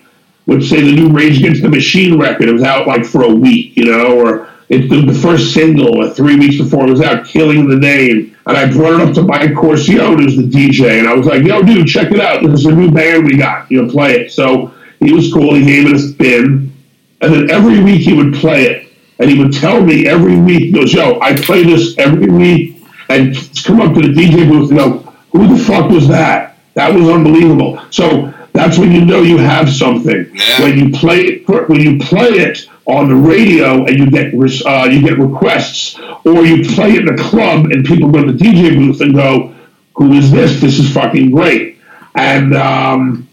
Would 0.47 0.63
say 0.63 0.81
the 0.81 0.91
new 0.91 1.09
Rage 1.09 1.37
Against 1.37 1.61
the 1.61 1.69
Machine 1.69 2.19
record. 2.19 2.49
It 2.49 2.53
was 2.53 2.63
out 2.63 2.87
like 2.87 3.05
for 3.05 3.23
a 3.23 3.33
week, 3.33 3.77
you 3.77 3.85
know, 3.85 4.19
or 4.19 4.49
it's 4.71 4.89
the, 4.89 5.01
the 5.01 5.13
first 5.13 5.53
single 5.53 6.01
uh, 6.01 6.13
three 6.13 6.37
weeks 6.37 6.57
before 6.57 6.87
it 6.87 6.89
was 6.89 7.01
out, 7.01 7.25
Killing 7.25 7.67
the 7.67 7.75
Name. 7.75 8.37
And 8.45 8.55
I 8.57 8.71
brought 8.71 9.01
it 9.01 9.07
up 9.07 9.13
to 9.15 9.21
Mike 9.21 9.51
Corcione, 9.51 10.23
who's 10.23 10.37
the 10.37 10.43
DJ, 10.43 10.99
and 10.99 11.09
I 11.09 11.13
was 11.13 11.27
like, 11.27 11.43
yo, 11.43 11.61
dude, 11.61 11.85
check 11.87 12.09
it 12.09 12.21
out. 12.21 12.41
This 12.41 12.61
is 12.61 12.65
a 12.67 12.71
new 12.71 12.89
band 12.89 13.25
we 13.25 13.35
got. 13.35 13.69
You 13.69 13.81
know, 13.81 13.91
play 13.91 14.13
it. 14.13 14.31
So 14.31 14.73
he 15.01 15.11
was 15.11 15.31
cool. 15.31 15.55
He 15.55 15.65
gave 15.65 15.87
it 15.87 15.93
a 15.93 15.99
spin. 15.99 16.73
And 17.19 17.33
then 17.33 17.51
every 17.51 17.83
week 17.83 17.99
he 17.99 18.13
would 18.13 18.33
play 18.35 18.63
it. 18.63 18.93
And 19.19 19.29
he 19.29 19.37
would 19.37 19.51
tell 19.51 19.81
me 19.81 20.07
every 20.07 20.39
week, 20.39 20.63
he 20.63 20.71
goes, 20.71 20.93
yo, 20.93 21.19
I 21.19 21.35
play 21.35 21.63
this 21.63 21.97
every 21.97 22.27
week. 22.27 22.81
And 23.09 23.35
come 23.65 23.81
up 23.81 23.93
to 23.95 24.01
the 24.01 24.13
DJ 24.13 24.47
booth 24.47 24.69
and 24.69 24.79
go, 24.79 24.97
who 25.33 25.53
the 25.53 25.61
fuck 25.61 25.89
was 25.89 26.07
that? 26.07 26.57
That 26.75 26.93
was 26.93 27.09
unbelievable. 27.09 27.83
So 27.91 28.33
that's 28.53 28.77
when 28.77 28.93
you 28.93 29.03
know 29.03 29.21
you 29.21 29.37
have 29.37 29.69
something. 29.69 30.31
Yeah. 30.33 30.61
When 30.61 30.77
you 30.77 30.97
play 30.97 31.19
it, 31.19 31.67
when 31.67 31.81
you 31.81 31.99
play 31.99 32.29
it 32.29 32.69
on 32.85 33.09
the 33.09 33.15
radio 33.15 33.85
and 33.85 33.97
you 33.97 34.09
get 34.11 34.33
uh, 34.65 34.85
you 34.85 35.01
get 35.01 35.17
requests, 35.19 35.97
or 36.25 36.45
you 36.45 36.63
play 36.75 36.91
it 36.93 37.01
in 37.01 37.09
a 37.09 37.17
club 37.17 37.65
and 37.65 37.85
people 37.85 38.09
go 38.11 38.23
to 38.25 38.31
the 38.31 38.37
DJ 38.37 38.75
booth 38.75 39.01
and 39.01 39.13
go, 39.13 39.53
"Who 39.95 40.13
is 40.13 40.31
this? 40.31 40.59
This 40.61 40.79
is 40.79 40.93
fucking 40.93 41.31
great." 41.31 41.77
And 42.15 42.55
um, 42.55 43.29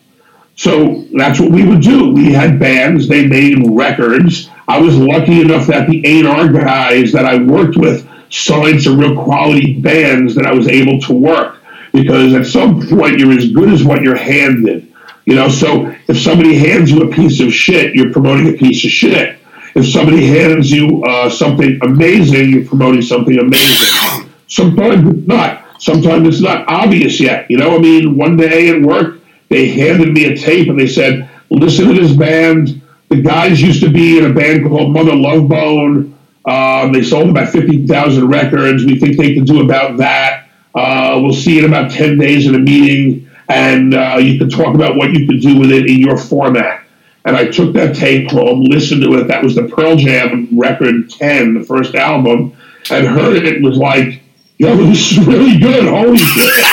So 0.56 1.04
that's 1.16 1.38
what 1.40 1.52
we 1.52 1.64
would 1.66 1.82
do. 1.82 2.12
We 2.12 2.32
had 2.32 2.58
bands, 2.58 3.08
they 3.08 3.26
made 3.26 3.58
records. 3.70 4.50
I 4.66 4.80
was 4.80 4.96
lucky 4.96 5.40
enough 5.40 5.68
that 5.68 5.88
the 5.88 6.02
A&R 6.04 6.48
guys 6.52 7.12
that 7.12 7.24
I 7.24 7.42
worked 7.42 7.76
with 7.76 8.08
signed 8.30 8.82
some 8.82 8.98
real 8.98 9.14
quality 9.22 9.80
bands 9.80 10.34
that 10.34 10.46
I 10.46 10.52
was 10.52 10.68
able 10.68 11.00
to 11.02 11.12
work. 11.12 11.62
Because 11.92 12.34
at 12.34 12.46
some 12.46 12.86
point, 12.88 13.18
you're 13.18 13.32
as 13.32 13.50
good 13.52 13.70
as 13.72 13.84
what 13.84 14.02
you're 14.02 14.16
handed. 14.16 14.87
You 15.28 15.34
know, 15.34 15.50
so 15.50 15.94
if 16.08 16.18
somebody 16.18 16.56
hands 16.56 16.90
you 16.90 17.02
a 17.02 17.12
piece 17.14 17.38
of 17.40 17.52
shit, 17.52 17.94
you're 17.94 18.10
promoting 18.10 18.48
a 18.48 18.56
piece 18.56 18.82
of 18.82 18.90
shit. 18.90 19.38
If 19.74 19.86
somebody 19.86 20.26
hands 20.26 20.70
you 20.72 21.04
uh, 21.04 21.28
something 21.28 21.78
amazing, 21.82 22.48
you're 22.48 22.64
promoting 22.64 23.02
something 23.02 23.38
amazing. 23.38 24.30
Sometimes 24.46 25.06
it's 25.06 25.28
not. 25.28 25.82
Sometimes 25.82 26.26
it's 26.26 26.40
not 26.40 26.66
obvious 26.66 27.20
yet. 27.20 27.44
You 27.50 27.58
know, 27.58 27.76
I 27.76 27.78
mean, 27.78 28.16
one 28.16 28.38
day 28.38 28.70
at 28.70 28.80
work, 28.80 29.20
they 29.50 29.68
handed 29.68 30.14
me 30.14 30.24
a 30.32 30.34
tape 30.34 30.70
and 30.70 30.80
they 30.80 30.88
said, 30.88 31.28
listen 31.50 31.88
to 31.88 31.92
this 31.92 32.16
band. 32.16 32.80
The 33.10 33.20
guys 33.20 33.60
used 33.60 33.82
to 33.82 33.90
be 33.90 34.16
in 34.16 34.24
a 34.24 34.32
band 34.32 34.66
called 34.66 34.94
Mother 34.94 35.14
Love 35.14 35.46
Bone. 35.46 36.18
Um, 36.46 36.90
they 36.90 37.02
sold 37.02 37.28
about 37.28 37.50
50,000 37.50 38.26
records. 38.26 38.86
We 38.86 38.98
think 38.98 39.18
they 39.18 39.34
can 39.34 39.44
do 39.44 39.60
about 39.60 39.98
that. 39.98 40.48
Uh, 40.74 41.18
we'll 41.22 41.34
see 41.34 41.58
in 41.58 41.66
about 41.66 41.90
10 41.90 42.16
days 42.16 42.46
in 42.46 42.54
a 42.54 42.58
meeting, 42.58 43.27
and 43.48 43.94
uh, 43.94 44.18
you 44.20 44.38
can 44.38 44.50
talk 44.50 44.74
about 44.74 44.96
what 44.96 45.12
you 45.12 45.26
could 45.26 45.40
do 45.40 45.58
with 45.58 45.72
it 45.72 45.86
in 45.86 45.98
your 45.98 46.16
format. 46.16 46.84
And 47.24 47.36
I 47.36 47.46
took 47.46 47.72
that 47.74 47.96
tape 47.96 48.30
home, 48.30 48.62
listened 48.62 49.02
to 49.02 49.14
it. 49.14 49.28
That 49.28 49.42
was 49.42 49.54
the 49.54 49.64
Pearl 49.64 49.96
Jam 49.96 50.48
record 50.58 51.10
10, 51.10 51.54
the 51.54 51.64
first 51.64 51.94
album, 51.94 52.56
and 52.90 53.06
heard 53.06 53.36
it. 53.36 53.44
It 53.44 53.62
was 53.62 53.76
like, 53.76 54.22
yo, 54.58 54.76
this 54.76 55.12
is 55.12 55.26
really 55.26 55.58
good. 55.58 55.84
Holy 55.88 56.16
shit. 56.16 56.64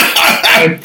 and, 0.57 0.81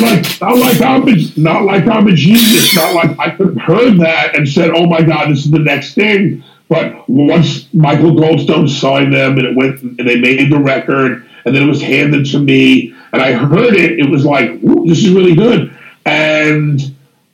like, 0.00 0.40
not 0.40 0.56
like 0.58 0.80
I'm 0.80 1.08
a, 1.08 1.40
not 1.40 1.64
like 1.64 1.86
I'm 1.86 2.06
a 2.06 2.12
genius, 2.14 2.74
not 2.74 2.94
like 2.94 3.18
I 3.18 3.30
could 3.30 3.48
have 3.48 3.60
heard 3.60 4.00
that 4.00 4.36
and 4.36 4.48
said, 4.48 4.70
"Oh 4.74 4.86
my 4.86 5.02
God, 5.02 5.30
this 5.30 5.44
is 5.44 5.50
the 5.50 5.58
next 5.58 5.94
thing." 5.94 6.42
But 6.68 7.08
once 7.08 7.72
Michael 7.74 8.12
Goldstone 8.12 8.68
signed 8.68 9.12
them 9.12 9.38
and 9.38 9.46
it 9.46 9.56
went 9.56 9.82
and 9.82 10.08
they 10.08 10.18
made 10.18 10.50
the 10.50 10.58
record 10.58 11.28
and 11.44 11.54
then 11.54 11.62
it 11.62 11.66
was 11.66 11.82
handed 11.82 12.24
to 12.26 12.38
me 12.38 12.94
and 13.12 13.22
I 13.22 13.32
heard 13.32 13.74
it, 13.74 13.98
it 13.98 14.10
was 14.10 14.24
like, 14.24 14.60
"This 14.60 14.98
is 14.98 15.10
really 15.10 15.34
good." 15.34 15.76
And 16.04 16.80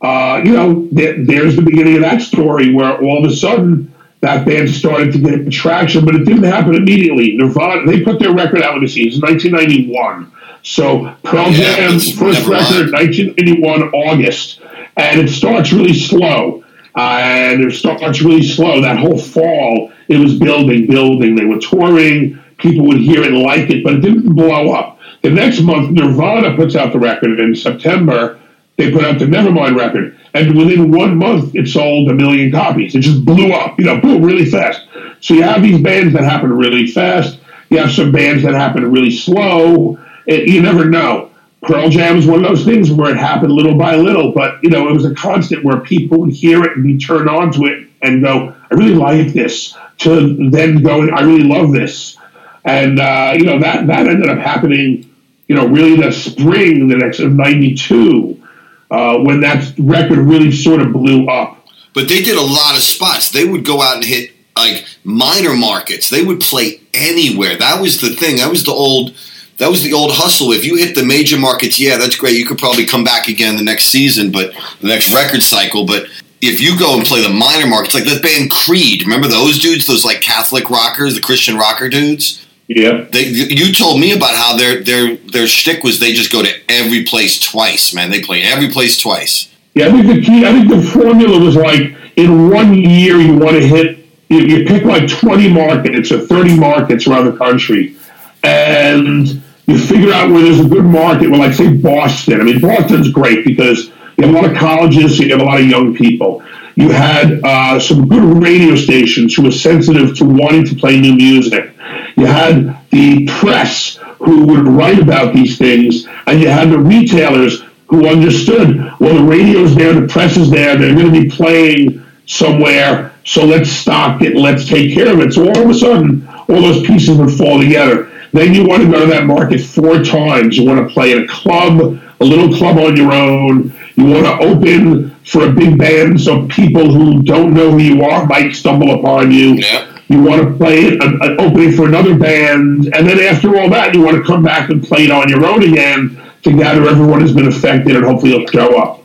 uh, 0.00 0.42
you 0.44 0.52
know, 0.52 0.88
th- 0.94 1.26
there's 1.26 1.56
the 1.56 1.62
beginning 1.62 1.96
of 1.96 2.02
that 2.02 2.22
story 2.22 2.72
where 2.72 3.00
all 3.02 3.24
of 3.24 3.30
a 3.30 3.34
sudden 3.34 3.92
that 4.20 4.46
band 4.46 4.70
started 4.70 5.12
to 5.12 5.18
get 5.18 5.50
traction, 5.52 6.04
but 6.04 6.14
it 6.14 6.24
didn't 6.24 6.44
happen 6.44 6.74
immediately. 6.74 7.36
Nirvana, 7.36 7.86
they 7.86 8.02
put 8.02 8.18
their 8.18 8.32
record 8.32 8.62
out, 8.62 8.74
let 8.74 8.82
me 8.82 8.88
see, 8.88 9.02
it 9.02 9.12
was 9.12 9.20
1991. 9.20 10.32
So 10.62 11.14
Pearl 11.22 11.50
yeah, 11.50 11.76
Jam's 11.76 12.10
first 12.18 12.46
record, 12.46 12.92
1991, 12.92 13.82
August, 13.94 14.60
and 14.96 15.20
it 15.20 15.28
starts 15.28 15.72
really 15.72 15.94
slow. 15.94 16.64
Uh, 16.96 17.20
and 17.20 17.62
it 17.62 17.72
starts 17.72 18.22
really 18.22 18.42
slow. 18.42 18.80
That 18.80 18.98
whole 18.98 19.18
fall, 19.18 19.92
it 20.08 20.18
was 20.18 20.36
building, 20.36 20.88
building. 20.88 21.36
They 21.36 21.44
were 21.44 21.60
touring. 21.60 22.40
People 22.56 22.86
would 22.88 22.96
hear 22.96 23.22
it 23.22 23.32
and 23.32 23.42
like 23.42 23.70
it, 23.70 23.84
but 23.84 23.94
it 23.94 24.00
didn't 24.00 24.34
blow 24.34 24.72
up. 24.72 24.97
The 25.22 25.30
next 25.30 25.60
month, 25.60 25.90
Nirvana 25.90 26.56
puts 26.56 26.76
out 26.76 26.92
the 26.92 26.98
record. 26.98 27.30
and 27.30 27.40
In 27.40 27.54
September, 27.54 28.38
they 28.76 28.92
put 28.92 29.04
out 29.04 29.18
the 29.18 29.24
Nevermind 29.24 29.76
record. 29.76 30.18
And 30.34 30.56
within 30.56 30.90
one 30.90 31.16
month, 31.16 31.54
it 31.54 31.68
sold 31.68 32.08
a 32.08 32.14
million 32.14 32.52
copies. 32.52 32.94
It 32.94 33.00
just 33.00 33.24
blew 33.24 33.52
up, 33.52 33.78
you 33.78 33.86
know, 33.86 34.00
boom, 34.00 34.22
really 34.22 34.44
fast. 34.46 34.82
So 35.20 35.34
you 35.34 35.42
have 35.42 35.62
these 35.62 35.80
bands 35.80 36.14
that 36.14 36.22
happen 36.22 36.52
really 36.52 36.86
fast. 36.86 37.40
You 37.70 37.78
have 37.78 37.90
some 37.90 38.12
bands 38.12 38.44
that 38.44 38.54
happen 38.54 38.90
really 38.90 39.10
slow 39.10 39.98
it, 40.28 40.46
you 40.46 40.60
never 40.60 40.84
know. 40.84 41.30
Pearl 41.62 41.88
Jam 41.88 42.18
is 42.18 42.26
one 42.26 42.44
of 42.44 42.48
those 42.48 42.64
things 42.64 42.92
where 42.92 43.10
it 43.10 43.16
happened 43.16 43.50
little 43.50 43.74
by 43.74 43.96
little, 43.96 44.30
but 44.30 44.62
you 44.62 44.70
know 44.70 44.88
it 44.88 44.92
was 44.92 45.04
a 45.04 45.14
constant 45.14 45.64
where 45.64 45.80
people 45.80 46.20
would 46.20 46.32
hear 46.32 46.62
it 46.62 46.76
and 46.76 46.84
be 46.84 46.98
turned 46.98 47.28
on 47.28 47.50
to 47.52 47.64
it 47.64 47.88
and 48.00 48.22
go, 48.22 48.54
"I 48.70 48.74
really 48.74 48.94
like 48.94 49.32
this," 49.32 49.74
to 49.98 50.50
then 50.50 50.82
going, 50.82 51.10
"I 51.12 51.22
really 51.22 51.42
love 51.42 51.72
this," 51.72 52.16
and 52.64 53.00
uh, 53.00 53.34
you 53.36 53.44
know 53.44 53.58
that 53.58 53.88
that 53.88 54.06
ended 54.06 54.28
up 54.28 54.38
happening. 54.38 55.07
You 55.48 55.56
know, 55.56 55.66
really 55.66 55.96
the 55.96 56.12
spring 56.12 56.88
the 56.88 56.96
next 56.96 57.20
of 57.20 57.32
'92 57.32 58.42
uh, 58.90 59.18
when 59.18 59.40
that 59.40 59.74
record 59.78 60.18
really 60.18 60.52
sort 60.52 60.80
of 60.80 60.92
blew 60.92 61.26
up. 61.26 61.66
But 61.94 62.08
they 62.08 62.22
did 62.22 62.36
a 62.36 62.42
lot 62.42 62.76
of 62.76 62.82
spots. 62.82 63.30
They 63.30 63.44
would 63.44 63.64
go 63.64 63.82
out 63.82 63.96
and 63.96 64.04
hit 64.04 64.32
like 64.56 64.84
minor 65.04 65.54
markets. 65.54 66.10
They 66.10 66.24
would 66.24 66.40
play 66.40 66.80
anywhere. 66.94 67.56
That 67.56 67.80
was 67.80 68.00
the 68.00 68.10
thing. 68.10 68.36
That 68.36 68.50
was 68.50 68.64
the 68.64 68.72
old 68.72 69.14
that 69.58 69.70
was 69.70 69.82
the 69.82 69.92
old 69.92 70.12
hustle. 70.12 70.52
If 70.52 70.64
you 70.64 70.76
hit 70.76 70.94
the 70.94 71.04
major 71.04 71.38
markets, 71.38 71.80
yeah, 71.80 71.96
that's 71.96 72.16
great. 72.16 72.36
You 72.36 72.46
could 72.46 72.58
probably 72.58 72.86
come 72.86 73.04
back 73.04 73.28
again 73.28 73.56
the 73.56 73.64
next 73.64 73.86
season, 73.86 74.30
but 74.30 74.52
the 74.80 74.88
next 74.88 75.12
record 75.12 75.42
cycle. 75.42 75.84
But 75.84 76.06
if 76.40 76.60
you 76.60 76.78
go 76.78 76.96
and 76.96 77.04
play 77.04 77.22
the 77.22 77.28
minor 77.28 77.66
markets, 77.66 77.94
like 77.94 78.04
the 78.04 78.20
band 78.22 78.50
Creed, 78.50 79.02
remember 79.02 79.26
those 79.26 79.58
dudes, 79.58 79.86
those 79.86 80.04
like 80.04 80.20
Catholic 80.20 80.70
rockers, 80.70 81.16
the 81.16 81.20
Christian 81.20 81.56
rocker 81.56 81.88
dudes? 81.88 82.46
Yeah. 82.68 83.06
They, 83.10 83.24
you 83.24 83.72
told 83.72 83.98
me 83.98 84.12
about 84.12 84.34
how 84.34 84.56
their 84.56 84.82
their 84.82 85.16
their 85.16 85.46
shtick 85.46 85.82
was 85.82 86.00
they 86.00 86.12
just 86.12 86.30
go 86.30 86.42
to 86.42 86.50
every 86.68 87.04
place 87.04 87.40
twice, 87.40 87.94
man. 87.94 88.10
They 88.10 88.20
play 88.20 88.42
every 88.42 88.68
place 88.68 88.98
twice. 88.98 89.48
Yeah, 89.74 89.86
I 89.86 89.90
think 89.90 90.06
the 90.06 90.22
key, 90.22 90.44
I 90.44 90.52
think 90.52 90.68
the 90.68 90.82
formula 90.82 91.38
was 91.38 91.56
like 91.56 91.96
in 92.16 92.50
one 92.50 92.74
year 92.74 93.16
you 93.16 93.36
want 93.36 93.52
to 93.52 93.66
hit, 93.66 94.04
you, 94.28 94.40
you 94.40 94.66
pick 94.66 94.82
like 94.82 95.08
20 95.08 95.52
markets 95.52 96.10
or 96.12 96.26
30 96.26 96.58
markets 96.58 97.06
around 97.06 97.26
the 97.26 97.36
country. 97.36 97.96
And 98.42 99.26
you 99.66 99.78
figure 99.78 100.12
out 100.12 100.30
where 100.30 100.42
there's 100.42 100.60
a 100.60 100.68
good 100.68 100.84
market. 100.84 101.30
Well, 101.30 101.40
like 101.40 101.54
say 101.54 101.72
Boston. 101.72 102.40
I 102.40 102.44
mean, 102.44 102.60
Boston's 102.60 103.10
great 103.10 103.44
because 103.44 103.86
you 104.16 104.26
have 104.26 104.30
a 104.30 104.32
lot 104.32 104.50
of 104.50 104.56
colleges, 104.56 105.16
so 105.16 105.24
you 105.24 105.30
have 105.32 105.40
a 105.40 105.44
lot 105.44 105.60
of 105.60 105.66
young 105.66 105.94
people. 105.94 106.42
You 106.74 106.90
had 106.90 107.40
uh, 107.44 107.78
some 107.78 108.08
good 108.08 108.42
radio 108.42 108.76
stations 108.76 109.34
who 109.34 109.42
were 109.42 109.52
sensitive 109.52 110.16
to 110.18 110.24
wanting 110.24 110.64
to 110.66 110.74
play 110.74 111.00
new 111.00 111.14
music. 111.14 111.72
You 112.18 112.26
had 112.26 112.76
the 112.90 113.26
press 113.26 113.96
who 114.18 114.44
would 114.46 114.66
write 114.66 114.98
about 114.98 115.32
these 115.32 115.56
things, 115.56 116.08
and 116.26 116.40
you 116.40 116.48
had 116.48 116.70
the 116.70 116.78
retailers 116.78 117.62
who 117.86 118.08
understood. 118.08 118.76
Well, 118.98 119.14
the 119.14 119.22
radio's 119.22 119.76
there, 119.76 119.92
the 119.92 120.08
press 120.08 120.36
is 120.36 120.50
there. 120.50 120.76
They're 120.76 120.94
going 120.94 121.12
to 121.12 121.20
be 121.22 121.30
playing 121.30 122.04
somewhere, 122.26 123.12
so 123.24 123.44
let's 123.44 123.70
stock 123.70 124.20
it. 124.22 124.34
Let's 124.34 124.68
take 124.68 124.92
care 124.92 125.12
of 125.12 125.20
it. 125.20 125.32
So 125.32 125.48
all 125.48 125.62
of 125.62 125.70
a 125.70 125.74
sudden, 125.74 126.28
all 126.28 126.60
those 126.60 126.84
pieces 126.84 127.16
would 127.16 127.30
fall 127.30 127.60
together. 127.60 128.10
Then 128.32 128.52
you 128.52 128.66
want 128.66 128.82
to 128.82 128.90
go 128.90 129.00
to 129.00 129.06
that 129.06 129.24
market 129.24 129.60
four 129.60 130.02
times. 130.02 130.58
You 130.58 130.66
want 130.66 130.86
to 130.86 130.92
play 130.92 131.12
in 131.12 131.22
a 131.22 131.28
club, 131.28 132.00
a 132.20 132.24
little 132.24 132.54
club 132.54 132.78
on 132.78 132.96
your 132.96 133.12
own. 133.12 133.72
You 133.96 134.06
want 134.06 134.26
to 134.26 134.38
open 134.40 135.14
for 135.24 135.46
a 135.46 135.52
big 135.52 135.78
band 135.78 136.20
so 136.20 136.46
people 136.48 136.92
who 136.92 137.22
don't 137.22 137.54
know 137.54 137.70
who 137.70 137.78
you 137.78 138.02
are 138.02 138.26
might 138.26 138.54
stumble 138.54 138.98
upon 138.98 139.30
you. 139.30 139.54
Yeah. 139.54 139.97
You 140.08 140.22
want 140.22 140.42
to 140.42 140.56
play 140.56 140.88
an, 140.88 141.18
an 141.22 141.40
opening 141.40 141.72
for 141.72 141.86
another 141.86 142.16
band. 142.18 142.94
And 142.94 143.06
then 143.06 143.20
after 143.20 143.58
all 143.58 143.68
that, 143.70 143.94
you 143.94 144.02
want 144.02 144.16
to 144.16 144.24
come 144.24 144.42
back 144.42 144.70
and 144.70 144.82
play 144.82 145.04
it 145.04 145.10
on 145.10 145.28
your 145.28 145.44
own 145.44 145.62
again 145.62 146.20
to 146.42 146.52
gather 146.52 146.88
everyone 146.88 147.20
has 147.20 147.34
been 147.34 147.48
affected 147.48 147.94
and 147.94 148.04
hopefully 148.04 148.32
you'll 148.32 148.46
show 148.46 148.78
up. 148.78 148.98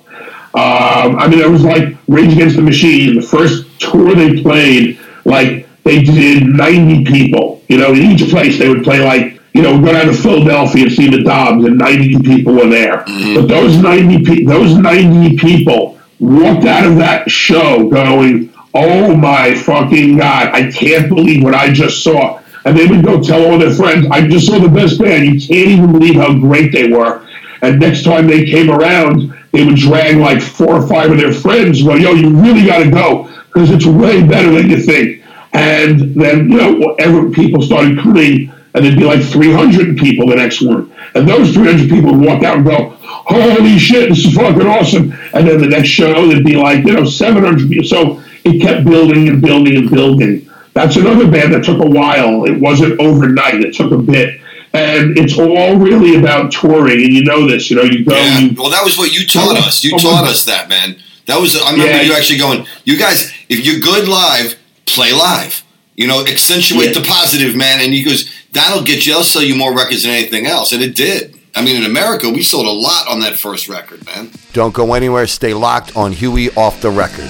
Um, 0.55 1.17
I 1.17 1.27
mean, 1.27 1.39
it 1.39 1.49
was 1.49 1.63
like 1.63 1.97
Rage 2.07 2.33
Against 2.33 2.55
the 2.55 2.61
Machine. 2.61 3.15
The 3.15 3.21
first 3.21 3.67
tour 3.79 4.13
they 4.13 4.41
played, 4.41 4.99
like 5.25 5.67
they 5.83 6.03
did 6.03 6.45
90 6.45 7.05
people. 7.05 7.61
You 7.67 7.79
know, 7.79 7.91
in 7.91 8.01
each 8.01 8.29
place 8.29 8.59
they 8.59 8.69
would 8.69 8.83
play 8.83 8.99
like, 8.99 9.41
you 9.53 9.63
know, 9.63 9.81
go 9.81 9.93
down 9.93 10.05
to 10.05 10.13
Philadelphia 10.13 10.83
and 10.83 10.91
see 10.91 11.09
the 11.09 11.23
Dogs, 11.23 11.65
and 11.65 11.77
90 11.77 12.19
people 12.19 12.53
were 12.53 12.67
there. 12.67 12.97
Mm-hmm. 12.97 13.35
But 13.35 13.47
those 13.47 13.77
90 13.77 14.25
pe- 14.25 14.43
those 14.45 14.77
90 14.77 15.37
people 15.37 15.99
walked 16.19 16.65
out 16.65 16.85
of 16.85 16.97
that 16.97 17.29
show 17.29 17.89
going, 17.89 18.52
"Oh 18.73 19.15
my 19.15 19.53
fucking 19.53 20.17
god! 20.17 20.49
I 20.53 20.71
can't 20.71 21.09
believe 21.09 21.43
what 21.43 21.55
I 21.55 21.71
just 21.71 22.03
saw." 22.03 22.39
And 22.65 22.77
they 22.77 22.85
would 22.85 23.03
go 23.03 23.21
tell 23.21 23.45
all 23.45 23.57
their 23.57 23.71
friends, 23.71 24.07
"I 24.11 24.27
just 24.27 24.47
saw 24.47 24.59
the 24.59 24.69
best 24.69 24.99
band. 24.99 25.25
You 25.25 25.39
can't 25.39 25.69
even 25.69 25.91
believe 25.91 26.15
how 26.15 26.33
great 26.33 26.71
they 26.71 26.87
were." 26.87 27.21
And 27.61 27.79
next 27.79 28.03
time 28.03 28.27
they 28.27 28.43
came 28.45 28.69
around, 28.69 29.33
they 29.51 29.63
would 29.63 29.75
drag 29.75 30.17
like 30.17 30.41
four 30.41 30.75
or 30.75 30.87
five 30.87 31.11
of 31.11 31.17
their 31.17 31.33
friends. 31.33 31.81
Go, 31.81 31.95
"Yo, 31.95 32.13
you 32.13 32.29
really 32.29 32.65
got 32.65 32.83
to 32.83 32.89
go 32.89 33.29
because 33.53 33.71
it's 33.71 33.85
way 33.85 34.23
better 34.23 34.51
than 34.51 34.69
you 34.69 34.77
think." 34.77 35.21
And 35.53 36.15
then, 36.15 36.49
you 36.49 36.57
know, 36.57 36.73
whatever 36.73 37.29
people 37.29 37.61
started 37.61 37.99
coming, 37.99 38.51
and 38.73 38.83
there'd 38.83 38.97
be 38.97 39.03
like 39.03 39.21
300 39.21 39.97
people 39.97 40.27
the 40.27 40.35
next 40.35 40.61
one. 40.61 40.91
And 41.13 41.27
those 41.27 41.53
300 41.53 41.89
people 41.89 42.11
would 42.11 42.25
walk 42.25 42.43
out 42.43 42.57
and 42.57 42.65
go, 42.65 42.97
holy 42.99 43.77
shit, 43.77 44.09
this 44.09 44.25
is 44.25 44.33
fucking 44.33 44.65
awesome. 44.65 45.13
And 45.33 45.47
then 45.47 45.59
the 45.59 45.67
next 45.67 45.89
show, 45.89 46.27
there'd 46.27 46.43
be 46.43 46.55
like, 46.55 46.83
you 46.85 46.93
know, 46.93 47.05
700 47.05 47.69
people. 47.69 47.85
So 47.85 48.22
it 48.43 48.61
kept 48.61 48.85
building 48.85 49.27
and 49.29 49.41
building 49.41 49.75
and 49.75 49.89
building. 49.89 50.49
That's 50.73 50.95
another 50.95 51.29
band 51.29 51.53
that 51.53 51.63
took 51.63 51.79
a 51.79 51.87
while. 51.87 52.45
It 52.45 52.59
wasn't 52.59 52.99
overnight. 52.99 53.63
It 53.63 53.75
took 53.75 53.91
a 53.91 53.97
bit. 53.97 54.41
And 54.73 55.17
it's 55.19 55.37
all 55.37 55.75
really 55.75 56.15
about 56.15 56.51
touring. 56.51 57.03
And 57.03 57.13
you 57.13 57.23
know 57.23 57.47
this, 57.47 57.69
you 57.69 57.75
know, 57.75 57.83
you 57.83 58.03
go. 58.03 58.15
Yeah. 58.15 58.39
You, 58.39 58.55
well, 58.57 58.71
that 58.71 58.83
was 58.83 58.97
what 58.97 59.13
you 59.13 59.27
taught 59.27 59.55
us. 59.55 59.83
You 59.83 59.97
taught 59.99 60.25
us 60.25 60.45
that, 60.45 60.67
man. 60.67 60.97
That 61.27 61.39
was, 61.39 61.55
I 61.55 61.71
remember 61.71 61.93
yeah. 61.93 62.01
you 62.01 62.13
actually 62.13 62.39
going, 62.39 62.65
you 62.83 62.97
guys, 62.97 63.31
if 63.49 63.63
you're 63.65 63.79
good 63.79 64.07
live, 64.07 64.57
play 64.85 65.13
live. 65.13 65.63
You 65.95 66.07
know, 66.07 66.25
accentuate 66.25 66.87
yeah. 66.87 67.01
the 67.01 67.07
positive, 67.07 67.55
man. 67.55 67.79
And 67.79 67.93
he 67.93 68.03
goes, 68.03 68.33
that'll 68.51 68.83
get 68.83 69.05
you, 69.05 69.13
I'll 69.13 69.23
sell 69.23 69.43
you 69.43 69.55
more 69.55 69.77
records 69.77 70.03
than 70.03 70.11
anything 70.11 70.47
else. 70.47 70.73
And 70.73 70.81
it 70.81 70.95
did. 70.95 71.39
I 71.55 71.63
mean, 71.63 71.75
in 71.75 71.83
America, 71.83 72.31
we 72.31 72.41
sold 72.41 72.65
a 72.65 72.71
lot 72.71 73.07
on 73.07 73.19
that 73.19 73.37
first 73.37 73.69
record, 73.69 74.03
man. 74.07 74.31
Don't 74.53 74.73
go 74.73 74.95
anywhere. 74.95 75.27
Stay 75.27 75.53
locked 75.53 75.95
on 75.95 76.13
Huey 76.13 76.49
off 76.55 76.81
the 76.81 76.89
record. 76.89 77.29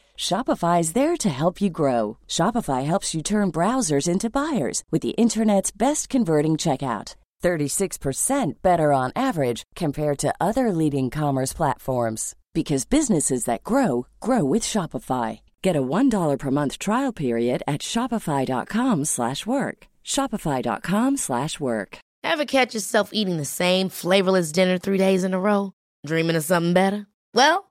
Shopify 0.21 0.79
is 0.81 0.93
there 0.93 1.17
to 1.17 1.29
help 1.29 1.59
you 1.59 1.71
grow. 1.71 2.19
Shopify 2.27 2.85
helps 2.85 3.15
you 3.15 3.23
turn 3.23 3.51
browsers 3.51 4.07
into 4.07 4.29
buyers 4.29 4.83
with 4.91 5.01
the 5.01 5.17
internet's 5.17 5.71
best 5.71 6.09
converting 6.09 6.57
checkout. 6.57 7.15
36% 7.41 8.61
better 8.61 8.93
on 8.93 9.11
average 9.15 9.63
compared 9.75 10.19
to 10.19 10.31
other 10.39 10.71
leading 10.71 11.09
commerce 11.09 11.53
platforms 11.53 12.35
because 12.53 12.85
businesses 12.85 13.45
that 13.45 13.63
grow 13.63 14.05
grow 14.19 14.43
with 14.43 14.61
Shopify. 14.61 15.39
Get 15.63 15.75
a 15.75 15.81
$1 15.81 16.37
per 16.37 16.51
month 16.51 16.77
trial 16.77 17.11
period 17.11 17.63
at 17.67 17.81
shopify.com/work. 17.81 19.87
shopify.com/work. 20.05 21.97
Ever 22.23 22.45
catch 22.45 22.75
yourself 22.75 23.09
eating 23.11 23.37
the 23.37 23.53
same 23.63 23.89
flavorless 23.89 24.51
dinner 24.51 24.77
3 24.77 24.99
days 24.99 25.23
in 25.23 25.33
a 25.33 25.39
row, 25.39 25.73
dreaming 26.05 26.35
of 26.35 26.43
something 26.43 26.73
better? 26.73 27.07
Well, 27.33 27.70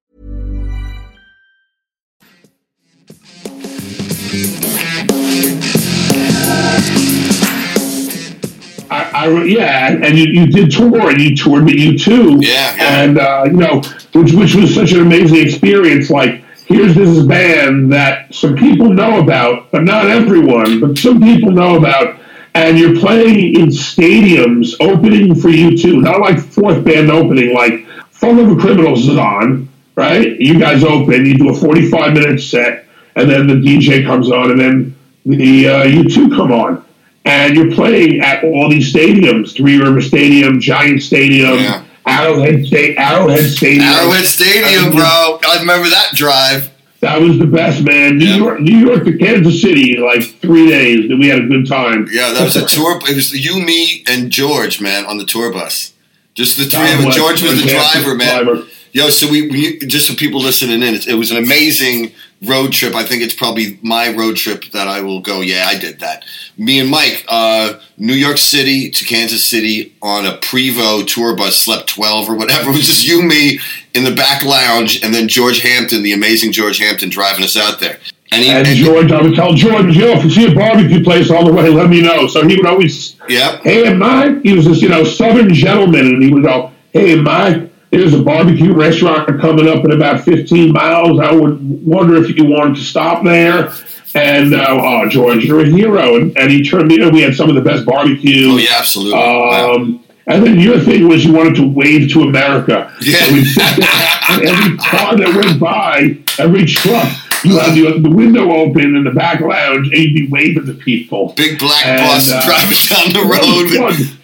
I, 8.91 9.09
I, 9.13 9.43
yeah, 9.43 9.87
and 9.89 10.17
you, 10.17 10.25
you 10.25 10.47
did 10.47 10.71
tour, 10.71 11.09
and 11.09 11.21
you 11.21 11.35
toured 11.35 11.63
with 11.63 11.75
U2. 11.75 12.43
Yeah, 12.43 12.75
yeah. 12.75 13.01
and 13.01 13.17
uh, 13.17 13.43
you 13.45 13.53
know, 13.53 13.81
which 14.13 14.33
which 14.33 14.55
was 14.55 14.75
such 14.75 14.91
an 14.91 15.01
amazing 15.01 15.37
experience. 15.37 16.09
Like, 16.09 16.43
here's 16.65 16.93
this 16.93 17.25
band 17.25 17.93
that 17.93 18.35
some 18.35 18.55
people 18.55 18.89
know 18.89 19.19
about, 19.19 19.71
but 19.71 19.83
not 19.83 20.07
everyone, 20.07 20.81
but 20.81 20.97
some 20.97 21.21
people 21.21 21.51
know 21.51 21.77
about, 21.77 22.19
and 22.53 22.77
you're 22.77 22.99
playing 22.99 23.55
in 23.55 23.67
stadiums, 23.67 24.75
opening 24.81 25.35
for 25.35 25.47
U2, 25.47 26.01
not 26.01 26.19
like 26.19 26.37
fourth 26.39 26.83
band 26.83 27.09
opening, 27.09 27.53
like 27.53 27.87
Fun 28.09 28.37
Lovin' 28.37 28.59
Criminals 28.59 29.07
is 29.07 29.17
on, 29.17 29.69
right? 29.95 30.37
You 30.39 30.59
guys 30.59 30.83
open, 30.83 31.25
you 31.25 31.37
do 31.37 31.49
a 31.49 31.55
45 31.55 32.13
minute 32.13 32.41
set, 32.41 32.87
and 33.15 33.29
then 33.29 33.47
the 33.47 33.53
DJ 33.53 34.05
comes 34.05 34.29
on, 34.29 34.51
and 34.51 34.59
then 34.59 34.95
the 35.25 35.67
uh, 35.69 35.83
U2 35.85 36.35
come 36.35 36.51
on 36.51 36.83
and 37.25 37.55
you're 37.55 37.71
playing 37.71 38.21
at 38.21 38.43
all 38.43 38.69
these 38.69 38.91
stadiums: 38.93 39.55
Three 39.55 39.77
River 39.77 40.01
Stadium, 40.01 40.59
Giant 40.59 41.01
Stadium, 41.03 41.57
Yeah. 41.59 41.83
Arrowhead 42.07 42.65
State, 42.65 42.97
Arrowhead 42.97 43.49
Stadium. 43.51 43.83
Arrowhead 43.87 44.25
Stadium, 44.25 44.85
Uh, 44.85 44.91
bro. 44.91 45.39
I 45.49 45.57
remember 45.59 45.87
that 45.89 46.09
drive. 46.15 46.69
That 47.01 47.19
was 47.21 47.37
the 47.39 47.45
best, 47.47 47.81
man. 47.83 48.17
New 48.17 48.25
Yeah. 48.25 48.37
York, 48.37 48.59
New 48.61 48.77
York 48.77 49.05
to 49.05 49.17
Kansas 49.17 49.61
City, 49.61 49.95
in 49.95 50.03
like 50.03 50.23
three 50.41 50.67
days, 50.67 51.09
and 51.11 51.19
we 51.19 51.27
had 51.27 51.39
a 51.39 51.47
good 51.47 51.67
time. 51.67 52.07
Yeah, 52.11 52.31
that 52.31 52.43
was 52.43 52.55
a 52.55 52.65
tour. 52.65 52.99
It 53.07 53.15
was 53.15 53.33
you, 53.33 53.59
me, 53.59 54.03
and 54.07 54.31
George, 54.31 54.81
man, 54.81 55.05
on 55.05 55.17
the 55.17 55.25
tour 55.25 55.51
bus. 55.51 55.93
Just 56.33 56.57
the 56.57 56.65
three 56.65 56.91
of 56.93 57.05
us. 57.05 57.15
George 57.15 57.41
was 57.43 57.61
the 57.63 57.69
driver, 57.69 58.15
man. 58.15 58.45
driver. 58.45 58.63
Yo, 58.93 59.09
so 59.09 59.27
we, 59.29 59.47
we 59.49 59.79
just 59.79 60.09
for 60.09 60.15
people 60.15 60.41
listening 60.41 60.81
in, 60.81 60.93
it, 60.95 61.07
it 61.07 61.13
was 61.15 61.29
an 61.31 61.37
amazing 61.37 62.11
road 62.47 62.71
trip. 62.73 62.95
I 62.95 63.03
think 63.05 63.21
it's 63.21 63.33
probably 63.35 63.77
my 63.81 64.13
road 64.15 64.35
trip 64.35 64.65
that 64.73 64.87
I 64.87 65.01
will 65.01 65.21
go. 65.21 65.41
Yeah, 65.41 65.65
I 65.67 65.77
did 65.77 65.99
that. 65.99 66.25
Me 66.57 66.79
and 66.79 66.89
Mike, 66.89 67.23
uh, 67.27 67.73
New 67.97 68.13
York 68.15 68.37
City 68.37 68.89
to 68.89 69.05
Kansas 69.05 69.45
City 69.45 69.93
on 70.01 70.25
a 70.25 70.37
Prevost 70.37 71.07
tour 71.13 71.35
bus, 71.35 71.57
slept 71.57 71.87
twelve 71.87 72.29
or 72.29 72.35
whatever. 72.35 72.69
It 72.69 72.73
was 72.73 72.87
just 72.87 73.05
you, 73.07 73.21
me, 73.23 73.59
in 73.93 74.03
the 74.03 74.13
back 74.15 74.43
lounge, 74.43 75.03
and 75.03 75.13
then 75.13 75.27
George 75.27 75.61
Hampton, 75.61 76.01
the 76.03 76.13
amazing 76.13 76.51
George 76.51 76.79
Hampton, 76.79 77.09
driving 77.09 77.43
us 77.43 77.55
out 77.57 77.79
there. 77.79 77.99
And 78.33 78.41
he, 78.43 78.49
And 78.49 78.65
and- 78.65 78.77
George, 78.77 79.11
I 79.11 79.21
would 79.21 79.35
tell 79.35 79.53
George, 79.53 79.95
yo, 79.95 80.11
if 80.17 80.23
you 80.23 80.29
see 80.29 80.51
a 80.51 80.55
barbecue 80.55 81.03
place 81.03 81.29
all 81.29 81.45
the 81.45 81.51
way, 81.51 81.67
let 81.69 81.89
me 81.89 82.01
know. 82.01 82.27
So 82.27 82.47
he 82.47 82.55
would 82.55 82.65
always, 82.65 83.17
Yep. 83.27 83.61
hey, 83.63 83.93
Mike, 83.93 84.41
he 84.43 84.53
was 84.53 84.65
this, 84.65 84.81
you 84.81 84.87
know, 84.89 85.03
Southern 85.03 85.53
gentleman, 85.53 86.05
and 86.07 86.23
he 86.23 86.33
would 86.33 86.43
go, 86.43 86.71
hey, 86.93 87.15
Mike, 87.15 87.70
there's 87.91 88.13
a 88.13 88.23
barbecue 88.23 88.73
restaurant 88.73 89.27
coming 89.41 89.67
up 89.67 89.83
in 89.83 89.91
about 89.91 90.21
15 90.21 90.71
miles. 90.71 91.19
I 91.19 91.31
would 91.33 91.85
wonder 91.85 92.15
if 92.23 92.35
you 92.35 92.45
wanted 92.45 92.77
to 92.77 92.81
stop 92.81 93.23
there. 93.23 93.73
And, 94.13 94.53
uh, 94.53 94.65
oh, 94.69 95.09
George, 95.09 95.45
you're 95.45 95.61
a 95.61 95.65
hero. 95.65 96.15
And, 96.15 96.37
and 96.37 96.51
he 96.51 96.63
turned 96.63 96.87
me, 96.87 96.97
we 97.09 97.21
had 97.21 97.35
some 97.35 97.49
of 97.49 97.55
the 97.55 97.61
best 97.61 97.85
barbecue. 97.85 98.51
Oh 98.51 98.57
yeah, 98.57 98.77
absolutely. 98.77 99.19
Wow. 99.19 99.73
Um, 99.73 100.03
and 100.27 100.45
then 100.45 100.59
your 100.59 100.79
thing 100.79 101.07
was 101.07 101.25
you 101.25 101.33
wanted 101.33 101.55
to 101.55 101.67
wave 101.67 102.11
to 102.13 102.21
America. 102.21 102.95
Yeah. 103.01 103.25
So 103.25 103.33
we'd 103.33 103.45
sit 103.45 103.63
there, 103.77 103.89
and 104.29 104.43
every 104.43 104.77
car 104.77 105.17
that 105.17 105.33
went 105.35 105.59
by, 105.59 106.17
every 106.39 106.65
truck, 106.65 107.11
you 107.43 107.57
had 107.57 107.73
the, 107.73 107.99
the 107.99 108.09
window 108.09 108.51
open 108.51 108.95
in 108.95 109.03
the 109.03 109.11
back 109.11 109.41
lounge, 109.41 109.87
and 109.87 109.97
you'd 109.97 110.13
be 110.13 110.27
waving 110.29 110.67
to 110.67 110.73
people. 110.75 111.33
Big 111.35 111.57
black 111.59 111.85
And, 111.85 112.01
bus 112.01 112.31
uh, 112.31 112.41
driving 112.45 112.77
down 112.87 113.13
the 113.13 114.07
road. 114.07 114.17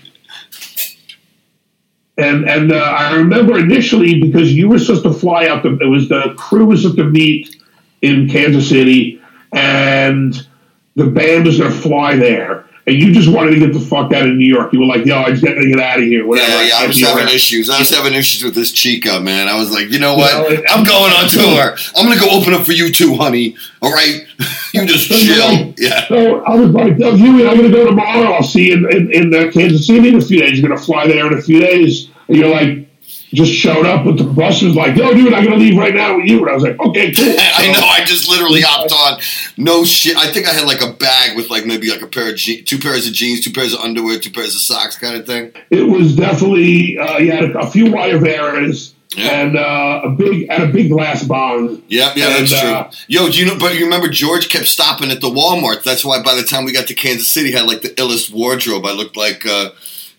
And 2.17 2.49
and 2.49 2.71
uh, 2.71 2.77
I 2.77 3.15
remember 3.15 3.59
initially 3.59 4.19
because 4.19 4.51
you 4.51 4.69
were 4.69 4.79
supposed 4.79 5.03
to 5.03 5.13
fly 5.13 5.47
out. 5.47 5.63
The, 5.63 5.77
it 5.79 5.85
was 5.85 6.09
the 6.09 6.33
crew 6.37 6.65
was 6.65 6.81
supposed 6.81 6.97
to 6.97 7.05
meet 7.05 7.61
in 8.01 8.27
Kansas 8.27 8.67
City, 8.67 9.21
and 9.53 10.47
the 10.95 11.05
band 11.05 11.45
was 11.45 11.59
going 11.59 11.71
to 11.71 11.77
fly 11.77 12.15
there. 12.15 12.65
And 12.87 12.95
you 12.95 13.11
just 13.11 13.27
wanted 13.29 13.51
to 13.51 13.59
get 13.59 13.73
the 13.73 13.81
fuck 13.81 14.13
out 14.13 14.25
of 14.25 14.33
New 14.35 14.45
York. 14.47 14.71
You 14.71 14.79
were 14.79 14.85
like, 14.85 15.05
"Yo, 15.05 15.17
I 15.19 15.31
just 15.31 15.43
got 15.43 15.55
to 15.55 15.67
get 15.67 15.77
out 15.77 15.99
of 15.99 16.05
here." 16.05 16.25
Whatever. 16.25 16.49
Yeah, 16.49 16.61
yeah, 16.69 16.75
I 16.77 16.87
was 16.87 17.01
having 17.01 17.25
around. 17.25 17.35
issues. 17.35 17.69
I 17.69 17.79
was 17.79 17.89
having 17.89 18.13
issues 18.13 18.45
with 18.45 18.55
this 18.55 18.71
chica, 18.71 19.19
man. 19.19 19.49
I 19.49 19.55
was 19.59 19.71
like, 19.71 19.89
you 19.89 19.99
know 19.99 20.15
what? 20.15 20.31
Well, 20.49 20.63
I'm 20.69 20.85
going 20.85 21.11
on 21.11 21.27
tour. 21.27 21.75
I'm 21.97 22.07
gonna 22.07 22.17
go 22.19 22.29
open 22.31 22.53
up 22.53 22.65
for 22.65 22.71
you 22.71 22.89
too, 22.89 23.15
honey. 23.15 23.57
All 23.81 23.91
right, 23.91 24.25
you 24.73 24.85
just 24.85 25.09
So 25.09 25.17
chill. 25.17 25.47
like- 25.67 25.73
Yeah, 25.77 26.07
So 26.07 26.39
I 26.45 26.55
was 26.55 26.71
like, 26.71 26.97
"Doug 26.97 27.17
Huey, 27.17 27.45
I'm 27.45 27.57
going 27.57 27.69
to 27.69 27.77
go 27.77 27.85
tomorrow. 27.87 28.31
I'll 28.31 28.41
see 28.43 28.69
you 28.69 28.87
in, 28.87 29.11
in, 29.11 29.33
in 29.33 29.35
uh, 29.35 29.51
Kansas 29.51 29.85
City 29.85 30.07
in 30.07 30.15
a 30.15 30.21
few 30.21 30.39
days. 30.39 30.57
You're 30.57 30.69
going 30.69 30.79
to 30.79 30.85
fly 30.85 31.07
there 31.07 31.27
in 31.27 31.37
a 31.37 31.41
few 31.41 31.59
days." 31.59 32.09
And 32.29 32.37
you're 32.37 32.49
like, 32.49 32.86
just 33.33 33.51
showed 33.51 33.85
up 33.85 34.05
with 34.05 34.17
the 34.17 34.23
bus 34.23 34.61
and 34.61 34.69
was 34.69 34.77
like, 34.77 34.95
"Yo, 34.95 35.13
dude, 35.13 35.33
I'm 35.33 35.45
to 35.45 35.55
leave 35.55 35.77
right 35.77 35.93
now 35.93 36.15
with 36.17 36.25
you." 36.27 36.39
And 36.39 36.49
I 36.49 36.53
was 36.53 36.63
like, 36.63 36.79
"Okay, 36.79 37.11
cool." 37.11 37.25
I 37.39 37.71
know. 37.73 37.85
I 37.85 38.03
just 38.05 38.29
literally 38.29 38.61
hopped 38.61 38.91
on. 38.91 39.19
No 39.57 39.83
shit. 39.83 40.15
I 40.17 40.31
think 40.31 40.47
I 40.47 40.53
had 40.53 40.65
like 40.65 40.81
a 40.81 40.93
bag 40.93 41.35
with 41.35 41.49
like 41.49 41.65
maybe 41.65 41.89
like 41.89 42.01
a 42.01 42.07
pair 42.07 42.29
of 42.29 42.37
je- 42.37 42.61
two 42.61 42.79
pairs 42.79 43.05
of 43.07 43.13
jeans, 43.13 43.41
two 43.41 43.51
pairs 43.51 43.73
of 43.73 43.79
underwear, 43.81 44.17
two 44.19 44.31
pairs 44.31 44.55
of 44.55 44.61
socks, 44.61 44.97
kind 44.97 45.15
of 45.15 45.25
thing. 45.25 45.51
it 45.69 45.83
was 45.83 46.15
definitely 46.15 46.97
uh, 46.97 47.17
you 47.17 47.31
had 47.31 47.43
a, 47.43 47.59
a 47.59 47.69
few 47.69 47.91
wire 47.91 48.19
bearers 48.21 48.93
Yeah. 49.15 49.41
and 49.41 49.57
uh, 49.57 50.01
a 50.05 50.09
big 50.11 50.47
and 50.49 50.63
a 50.63 50.67
big 50.67 50.89
glass 50.89 51.23
bong. 51.23 51.81
Yep, 51.87 52.15
yeah, 52.17 52.25
And, 52.37 52.47
that's 52.47 52.53
uh, 52.53 52.83
true. 52.83 52.91
Yo, 53.07 53.29
do 53.29 53.37
you 53.39 53.45
know? 53.45 53.57
But 53.59 53.75
you 53.75 53.85
remember 53.85 54.07
George 54.07 54.47
kept 54.49 54.67
stopping 54.67 55.11
at 55.11 55.19
the 55.21 55.29
Walmart. 55.29 55.83
That's 55.83 56.05
why 56.05 56.21
by 56.23 56.35
the 56.35 56.43
time 56.43 56.63
we 56.65 56.71
got 56.71 56.87
to 56.87 56.93
Kansas 56.93 57.27
City, 57.27 57.51
had 57.51 57.65
like 57.65 57.81
the 57.81 57.89
illest 57.89 58.31
wardrobe. 58.31 58.85
I 58.85 58.93
looked 58.93 59.17
like, 59.17 59.45
uh, 59.45 59.71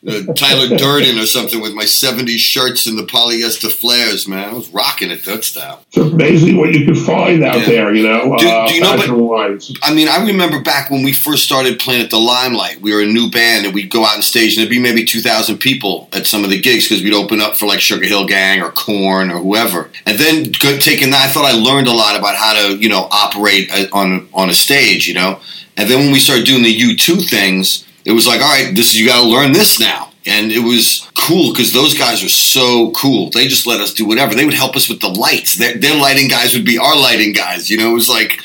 uh, 0.07 0.33
Tyler 0.35 0.77
Durden 0.77 1.19
or 1.19 1.27
something 1.27 1.61
with 1.61 1.73
my 1.75 1.85
'70s 1.85 2.39
shirts 2.39 2.87
and 2.87 2.97
the 2.99 3.03
polyester 3.03 3.71
flares. 3.71 4.29
Man, 4.29 4.49
I 4.49 4.53
was 4.53 4.69
rocking 4.71 5.11
it 5.11 5.25
that 5.25 5.45
style. 5.45 5.85
It's 5.89 5.97
amazing 5.97 6.57
what 6.57 6.73
you 6.73 6.85
can 6.85 6.95
find 6.95 7.43
out 7.43 7.59
Yeah. 7.61 7.65
there. 7.67 7.95
You 7.95 8.05
know, 8.09 8.37
Do- 8.39 8.49
uh, 8.49 8.69
do 8.69 8.75
you 8.75 8.81
know, 8.81 8.97
but-. 8.97 9.69
I 9.83 9.93
mean, 9.93 10.09
I 10.09 10.25
remember 10.25 10.61
back 10.61 10.91
when 10.91 11.03
we 11.03 11.13
first 11.13 11.45
started 11.45 11.79
playing 11.81 12.03
at 12.03 12.11
the 12.11 12.19
Limelight. 12.21 12.81
We 12.81 12.93
were 12.95 13.01
a 13.03 13.07
new 13.07 13.31
band, 13.31 13.67
and 13.67 13.75
we'd 13.75 13.91
go 13.91 14.05
out 14.05 14.17
on 14.17 14.23
stage, 14.23 14.53
and 14.55 14.59
there'd 14.61 14.71
be 14.71 14.79
maybe 14.79 15.05
two 15.05 15.21
thousand 15.21 15.59
people 15.59 16.09
at 16.13 16.27
some 16.27 16.45
of 16.45 16.51
the 16.51 16.61
gigs 16.61 16.89
because 16.89 17.03
we'd 17.03 17.13
open 17.15 17.41
up 17.41 17.57
for 17.59 17.67
like 17.67 17.81
Sugar 17.81 18.07
Hill 18.07 18.27
Gang 18.27 18.63
or 18.63 18.71
Korn 18.71 19.31
or 19.31 19.39
whoever. 19.41 19.91
And 20.07 20.19
then 20.19 20.53
taking 20.53 21.11
that, 21.11 21.29
I 21.29 21.33
thought 21.33 21.45
I 21.45 21.53
learned 21.53 21.89
a 21.89 21.93
lot 21.93 22.17
about 22.17 22.37
how 22.37 22.53
to, 22.55 22.77
you 22.77 22.89
know, 22.89 23.09
operate 23.11 23.69
uh, 23.73 23.87
on 23.93 24.29
on 24.33 24.49
a 24.49 24.55
stage, 24.55 25.09
you 25.09 25.15
know. 25.15 25.41
And 25.77 25.89
then 25.89 25.99
when 26.01 26.13
we 26.13 26.19
started 26.19 26.45
doing 26.45 26.63
the 26.63 26.77
U2 26.77 27.29
things, 27.29 27.85
it 28.09 28.13
was 28.13 28.27
like, 28.27 28.41
all 28.41 28.49
right, 28.49 28.75
this 28.75 28.95
you 28.97 29.07
got 29.07 29.23
to 29.23 29.29
learn 29.29 29.53
this 29.53 29.79
now. 29.79 30.07
And 30.27 30.51
it 30.53 30.61
was 30.65 31.09
cool 31.15 31.53
because 31.53 31.73
those 31.73 31.97
guys 31.97 32.23
were 32.23 32.29
so 32.29 32.91
cool. 32.93 33.31
They 33.31 33.47
just 33.49 33.67
let 33.67 33.81
us 33.81 33.95
do 33.95 34.05
whatever. 34.07 34.35
They 34.35 34.45
would 34.45 34.55
help 34.55 34.77
us 34.77 34.89
with 34.89 35.01
the 35.01 35.09
lights. 35.09 35.57
Their, 35.57 35.79
their 35.79 35.97
lighting 35.97 36.29
guys 36.29 36.53
would 36.55 36.65
be 36.67 36.77
our 36.79 36.97
lighting 36.97 37.33
guys. 37.33 37.71
You 37.71 37.79
know, 37.79 37.91
it 37.91 37.95
was 37.95 38.09
like 38.09 38.41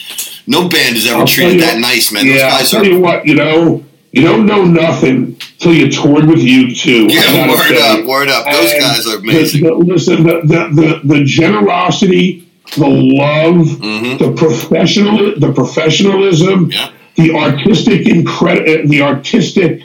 no 0.48 0.62
band 0.70 0.96
has 0.96 1.06
ever 1.08 1.22
I'll 1.22 1.28
treated 1.28 1.62
that 1.62 1.80
nice, 1.80 2.12
man. 2.12 2.26
Yeah, 2.26 2.34
Those 2.60 2.74
I'll 2.74 2.82
tell 2.82 2.82
are. 2.82 2.86
you 2.94 3.00
what. 3.02 3.26
You 3.26 3.36
know, 3.36 3.84
you 4.14 4.22
don't 4.22 4.46
know 4.46 4.64
nothing 4.64 5.36
till 5.60 5.74
you 5.74 5.90
toured 5.92 6.26
with 6.26 6.40
U2. 6.40 7.10
Yeah, 7.12 7.50
word 7.50 7.60
say. 7.76 8.00
up, 8.02 8.06
word 8.06 8.30
up. 8.30 8.46
Those 8.46 8.72
And 8.72 8.82
guys 8.82 9.08
are 9.08 9.18
amazing. 9.18 9.64
the- 9.64 9.74
listen, 9.74 10.24
the, 10.24 10.42
the, 10.44 10.82
the, 11.04 11.16
the 11.16 11.24
generosity, 11.26 12.48
the 12.78 12.88
love, 12.88 13.66
Mhm. 13.68 14.20
the 14.20 14.32
professional, 14.34 15.34
the 15.38 15.52
professionalism, 15.52 16.72
Yeah. 16.72 16.90
The 17.16 17.36
artistic 17.36 18.02
incredi- 18.08 18.88
the 18.88 19.02
artistic 19.02 19.84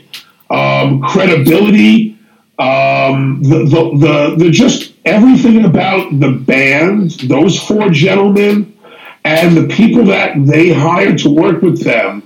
um, 0.51 1.03
credibility, 1.03 2.18
um, 2.59 3.43
the, 3.43 3.59
the, 3.59 3.99
the, 3.99 4.45
the 4.45 4.51
just 4.51 4.95
everything 5.05 5.64
about 5.64 6.18
the 6.18 6.31
band, 6.31 7.11
those 7.20 7.61
four 7.61 7.91
gentlemen, 7.91 8.74
and 9.24 9.57
the 9.57 9.68
people 9.74 10.05
that 10.07 10.35
they 10.47 10.72
hired 10.72 11.18
to 11.18 11.31
work 11.31 11.62
with 11.62 11.83
them 11.85 12.22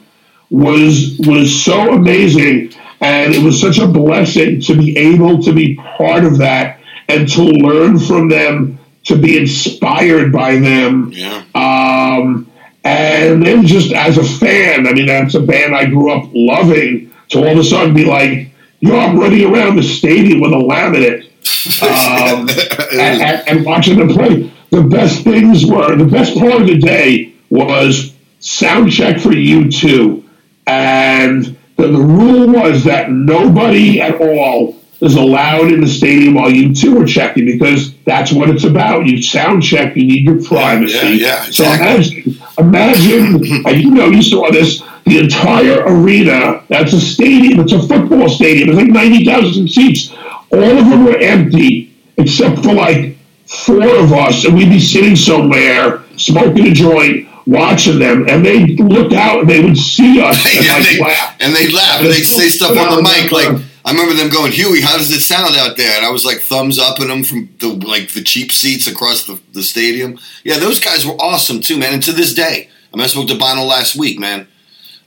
was 0.50 1.18
was 1.26 1.64
so 1.64 1.94
amazing, 1.94 2.72
and 3.00 3.34
it 3.34 3.42
was 3.42 3.60
such 3.60 3.78
a 3.78 3.88
blessing 3.88 4.60
to 4.60 4.76
be 4.76 4.96
able 4.96 5.42
to 5.42 5.52
be 5.52 5.74
part 5.74 6.24
of 6.24 6.38
that 6.38 6.80
and 7.08 7.28
to 7.28 7.42
learn 7.42 7.98
from 7.98 8.28
them, 8.28 8.78
to 9.04 9.16
be 9.16 9.38
inspired 9.38 10.32
by 10.32 10.56
them. 10.56 11.10
Yeah. 11.12 11.42
Um, 11.54 12.51
and 12.84 13.44
then 13.44 13.66
just 13.66 13.92
as 13.92 14.18
a 14.18 14.24
fan, 14.24 14.86
I 14.86 14.92
mean, 14.92 15.06
that's 15.06 15.34
a 15.34 15.40
band 15.40 15.74
I 15.74 15.86
grew 15.86 16.10
up 16.10 16.28
loving. 16.32 17.10
To 17.30 17.38
all 17.38 17.52
of 17.52 17.58
a 17.58 17.64
sudden 17.64 17.94
be 17.94 18.04
like, 18.04 18.50
yo, 18.80 18.98
I'm 18.98 19.18
running 19.18 19.50
around 19.50 19.76
the 19.76 19.82
stadium 19.82 20.40
with 20.40 20.52
a 20.52 20.56
laminate 20.56 21.28
um, 21.82 22.48
and, 22.92 23.22
and, 23.22 23.48
and 23.48 23.64
watching 23.64 23.98
them 23.98 24.08
play. 24.08 24.52
The 24.70 24.82
best 24.82 25.22
things 25.22 25.64
were 25.64 25.96
the 25.96 26.04
best 26.04 26.36
part 26.36 26.60
of 26.60 26.66
the 26.66 26.78
day 26.78 27.34
was 27.50 28.14
sound 28.40 28.92
check 28.92 29.20
for 29.20 29.30
U2, 29.30 30.24
and 30.66 31.56
the, 31.76 31.88
the 31.88 31.98
rule 31.98 32.48
was 32.52 32.84
that 32.84 33.10
nobody 33.10 34.00
at 34.00 34.20
all 34.20 34.76
is 35.00 35.14
allowed 35.14 35.72
in 35.72 35.80
the 35.80 35.88
stadium 35.88 36.34
while 36.34 36.50
U2 36.50 37.02
are 37.02 37.06
checking 37.06 37.46
because 37.46 37.91
that's 38.04 38.32
what 38.32 38.50
it's 38.50 38.64
about. 38.64 39.06
You 39.06 39.22
sound 39.22 39.62
check, 39.62 39.96
you 39.96 40.04
need 40.04 40.24
your 40.24 40.42
privacy. 40.42 40.94
yeah, 40.94 41.10
yeah, 41.10 41.42
So 41.44 41.64
exactly. 41.64 42.36
imagine, 42.58 43.34
imagine, 43.36 43.66
and 43.66 43.80
you 43.82 43.90
know, 43.90 44.06
you 44.06 44.22
saw 44.22 44.50
this. 44.50 44.82
The 45.04 45.18
entire 45.18 45.82
arena, 45.84 46.62
that's 46.68 46.92
a 46.92 47.00
stadium, 47.00 47.58
it's 47.58 47.72
a 47.72 47.80
football 47.80 48.28
stadium, 48.28 48.68
it's 48.68 48.78
like 48.78 48.86
90,000 48.86 49.68
seats. 49.68 50.12
All 50.52 50.62
of 50.78 50.88
them 50.88 51.04
were 51.04 51.18
empty 51.18 51.92
except 52.18 52.62
for 52.62 52.72
like 52.72 53.16
four 53.46 53.84
of 53.96 54.12
us, 54.12 54.44
and 54.44 54.54
we'd 54.56 54.70
be 54.70 54.78
sitting 54.78 55.16
somewhere 55.16 56.04
smoking 56.16 56.68
a 56.68 56.70
joint, 56.70 57.26
watching 57.46 57.98
them, 57.98 58.28
and 58.28 58.46
they'd 58.46 58.78
look 58.78 59.12
out 59.12 59.40
and 59.40 59.50
they 59.50 59.60
would 59.64 59.76
see 59.76 60.20
us 60.20 60.36
and 60.56 60.68
like 60.68 60.88
they, 60.88 61.00
laugh. 61.00 61.36
and 61.40 61.52
they'd 61.56 61.72
laugh 61.72 62.00
and 62.00 62.08
they'd 62.08 62.22
say 62.22 62.48
stuff 62.48 62.78
on 62.78 62.94
the 62.96 63.02
mic 63.02 63.32
like 63.32 63.60
I 63.84 63.90
remember 63.92 64.14
them 64.14 64.28
going, 64.30 64.52
Huey, 64.52 64.80
how 64.80 64.96
does 64.96 65.10
it 65.10 65.20
sound 65.22 65.56
out 65.56 65.76
there? 65.76 65.96
And 65.96 66.06
I 66.06 66.10
was 66.10 66.24
like 66.24 66.38
thumbs 66.38 66.78
up 66.78 67.00
at 67.00 67.08
them 67.08 67.24
from 67.24 67.48
the 67.58 67.68
like 67.68 68.10
the 68.12 68.22
cheap 68.22 68.52
seats 68.52 68.86
across 68.86 69.26
the, 69.26 69.40
the 69.52 69.62
stadium. 69.62 70.18
Yeah, 70.44 70.58
those 70.58 70.78
guys 70.80 71.04
were 71.06 71.14
awesome 71.20 71.60
too, 71.60 71.78
man. 71.78 71.94
And 71.94 72.02
to 72.04 72.12
this 72.12 72.34
day, 72.34 72.68
I 72.92 72.96
mean, 72.96 73.04
I 73.04 73.08
spoke 73.08 73.28
to 73.28 73.34
Bono 73.38 73.64
last 73.64 73.96
week, 73.96 74.18
man. 74.20 74.46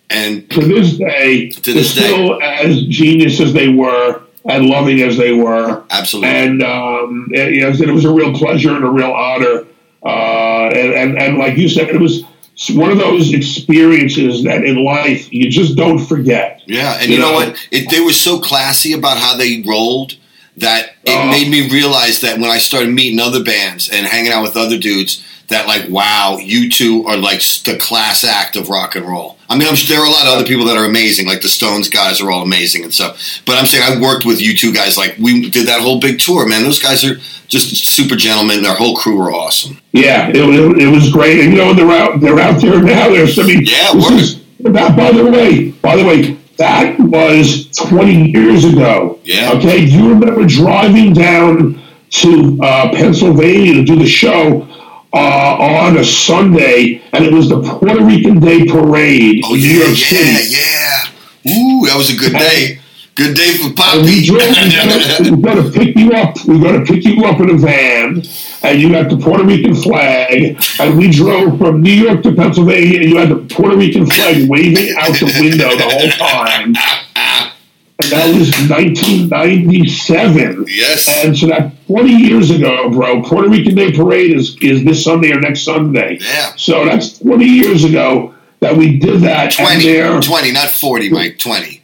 And 0.09 0.49
to 0.51 0.61
this 0.61 0.97
day, 0.97 1.49
To 1.49 1.73
this 1.73 1.95
day. 1.95 2.01
still 2.01 2.41
as 2.43 2.84
genius 2.84 3.39
as 3.39 3.53
they 3.53 3.69
were 3.69 4.21
and 4.47 4.67
loving 4.67 5.01
as 5.01 5.17
they 5.17 5.34
were. 5.34 5.84
absolutely, 5.89 6.30
And 6.30 6.61
um, 6.61 7.30
it, 7.32 7.80
it 7.82 7.91
was 7.91 8.05
a 8.05 8.11
real 8.11 8.32
pleasure 8.34 8.76
and 8.76 8.84
a 8.84 8.89
real 8.89 9.11
honor. 9.11 9.65
Uh, 10.05 10.67
and, 10.76 10.93
and, 10.93 11.17
and 11.17 11.38
like 11.39 11.57
you 11.57 11.67
said, 11.67 11.89
it 11.89 11.99
was 11.99 12.23
one 12.74 12.89
of 12.91 12.97
those 12.97 13.34
experiences 13.34 14.43
that 14.43 14.64
in 14.64 14.84
life 14.84 15.32
you 15.32 15.49
just 15.49 15.76
don't 15.76 15.99
forget. 15.99 16.62
yeah. 16.66 16.97
And 17.01 17.12
you, 17.12 17.20
know, 17.20 17.32
know- 17.32 17.47
what? 17.49 17.68
It, 17.72 17.89
they 17.89 17.99
were 17.99 18.14
so 18.14 18.39
classy 18.39 18.93
about 18.93 19.18
how 19.18 19.36
they 19.38 19.64
rolled 19.68 20.16
that 20.58 20.91
it 21.03 21.10
Oh. 21.12 21.30
made 21.30 21.49
me 21.49 21.70
realize 21.70 22.22
that 22.22 22.39
when 22.39 22.49
I 22.49 22.60
started 22.60 22.89
meeting 22.89 23.20
other 23.20 23.43
bands 23.43 23.89
and 23.89 24.06
hanging 24.08 24.32
out 24.32 24.41
with 24.43 24.56
other 24.56 24.78
dudes, 24.78 25.22
that 25.48 25.68
like, 25.68 25.89
wow, 25.89 26.38
U2 26.39 27.06
are 27.06 27.18
like 27.18 27.39
the 27.64 27.78
class 27.80 28.24
act 28.24 28.56
of 28.56 28.70
rock 28.70 28.96
and 28.96 29.06
roll. 29.06 29.38
I 29.48 29.58
mean, 29.58 29.68
I'm 29.68 29.76
there 29.88 30.00
are 30.00 30.08
a 30.08 30.10
lot 30.10 30.26
of 30.26 30.34
other 30.34 30.46
people 30.46 30.66
that 30.66 30.78
are 30.78 30.86
amazing, 30.86 31.28
like 31.28 31.41
the 31.41 31.50
Stones 31.50 31.88
guys 31.88 32.20
are 32.20 32.32
all 32.32 32.41
amazing 32.41 32.84
and 32.84 32.93
stuff. 32.93 33.41
But 33.46 33.58
I'm 33.58 33.66
saying 33.66 33.84
I 33.84 34.02
worked 34.02 34.26
with 34.26 34.39
U2 34.39 34.74
guys, 34.74 34.98
like 34.98 35.16
we 35.20 35.50
did 35.50 35.68
that 35.68 35.82
whole 35.82 36.00
big 36.00 36.20
tour, 36.20 36.48
man. 36.48 36.64
Those 36.64 36.82
guys 36.82 37.06
are 37.06 37.16
just 37.48 37.76
super 37.86 38.16
gentlemen. 38.16 38.64
Their 38.64 38.74
whole 38.74 38.96
crew 38.98 39.22
are 39.22 39.32
awesome. 39.32 39.78
Yeah, 39.91 40.30
it, 40.30 40.36
it, 40.36 40.82
it 40.82 40.88
was 40.88 41.12
great. 41.12 41.41
And 41.41 41.54
you 41.54 41.60
know, 41.60 41.74
they're 41.74 41.91
out, 41.91 42.22
they're 42.22 42.39
out 42.39 42.60
there 42.60 42.82
now. 42.82 43.10
There's, 43.10 43.38
I 43.38 43.43
mean, 43.43 43.66
Yeah, 43.66 43.93
this 43.93 44.41
that, 44.60 44.98
by 44.98 45.12
the 45.12 45.30
way, 45.30 45.72
by 45.72 45.96
the 45.96 46.04
way, 46.04 46.38
that 46.58 47.00
was 47.00 47.68
20 47.72 48.32
years 48.32 48.66
ago. 48.66 49.20
Yeah. 49.24 49.52
Okay. 49.54 49.86
Do 49.86 49.91
you 49.91 50.10
remember 50.10 50.46
driving 50.48 51.14
down 51.14 51.82
to 52.10 52.58
uh, 52.62 52.89
Pennsylvania 52.91 53.74
to 53.74 53.84
do 53.84 53.98
the 53.98 54.08
show 54.08 54.68
uh, 55.16 55.57
on 55.59 55.97
a 55.97 56.03
Sunday, 56.05 57.01
and 57.13 57.26
it 57.26 57.34
was 57.34 57.49
the 57.49 57.61
Puerto 57.61 58.03
Rican 58.05 58.39
Day 58.41 58.66
Parade 58.66 59.43
Oh 59.45 59.55
in 59.55 59.61
New 59.61 59.68
yeah, 59.68 59.86
York 59.86 59.97
yeah, 60.11 60.39
City. 60.39 60.57
yeah. 60.57 61.53
Ooh, 61.53 61.86
that 61.88 61.95
was 61.97 62.11
a 62.11 62.18
good 62.18 62.34
day. 62.34 62.80
Good 63.16 63.36
day 63.38 63.57
for 63.57 63.68
And 63.68 63.76
Poppy. 63.78 64.01
we 64.03 64.26
drove. 64.26 64.41
We 65.32 65.41
got 65.41 65.55
to 65.55 65.72
pick 65.72 65.95
you 65.97 66.11
up. 66.13 66.36
We 66.47 66.59
got 66.59 66.74
to 66.74 66.84
pick 66.86 67.05
you 67.05 67.24
up 67.26 67.39
in 67.39 67.49
a 67.51 67.57
van, 67.57 68.22
and 68.63 68.82
you 68.82 68.91
got 68.91 69.09
the 69.09 69.18
Puerto 69.18 69.43
Rican 69.45 69.76
flag. 69.76 70.59
And 70.80 70.97
we 70.97 71.11
drove 71.11 71.57
from 71.57 71.82
New 71.82 71.93
York 71.93 72.24
to 72.24 72.34
Pennsylvania, 72.36 73.01
and 73.01 73.09
you 73.09 73.18
had 73.18 73.30
the 73.30 73.38
Puerto 73.55 73.78
Rican 73.78 74.05
flag 74.05 74.49
waving 74.49 74.95
out 74.99 75.13
the 75.20 75.32
window 75.39 75.70
the 75.78 75.89
whole 75.89 76.11
time. 76.11 76.76
That 78.16 78.34
was 78.38 78.49
1997. 78.70 80.66
yes. 80.70 81.26
And 81.26 81.38
so 81.38 81.47
that 81.47 81.74
20 81.88 82.09
years 82.09 82.49
ago, 82.49 82.89
bro, 82.89 83.22
Puerto 83.22 83.49
Rican 83.49 83.76
Day 83.76 83.91
Parade 83.91 84.32
is, 84.32 84.57
is 84.61 84.84
this 84.86 85.03
Sunday 85.03 85.32
or 85.32 85.39
next 85.41 85.63
Sunday. 85.63 86.18
Yeah. 86.22 86.53
So 86.55 86.86
that's 86.86 87.20
20 87.20 87.45
years 87.45 87.84
ago 87.84 88.34
that 88.61 88.78
we 88.78 88.97
did 88.99 89.22
that. 89.22 89.51
20, 89.51 89.84
there, 89.84 90.20
20, 90.20 90.51
not 90.53 90.70
40, 90.70 91.09
Mike, 91.09 91.38
20. 91.39 91.82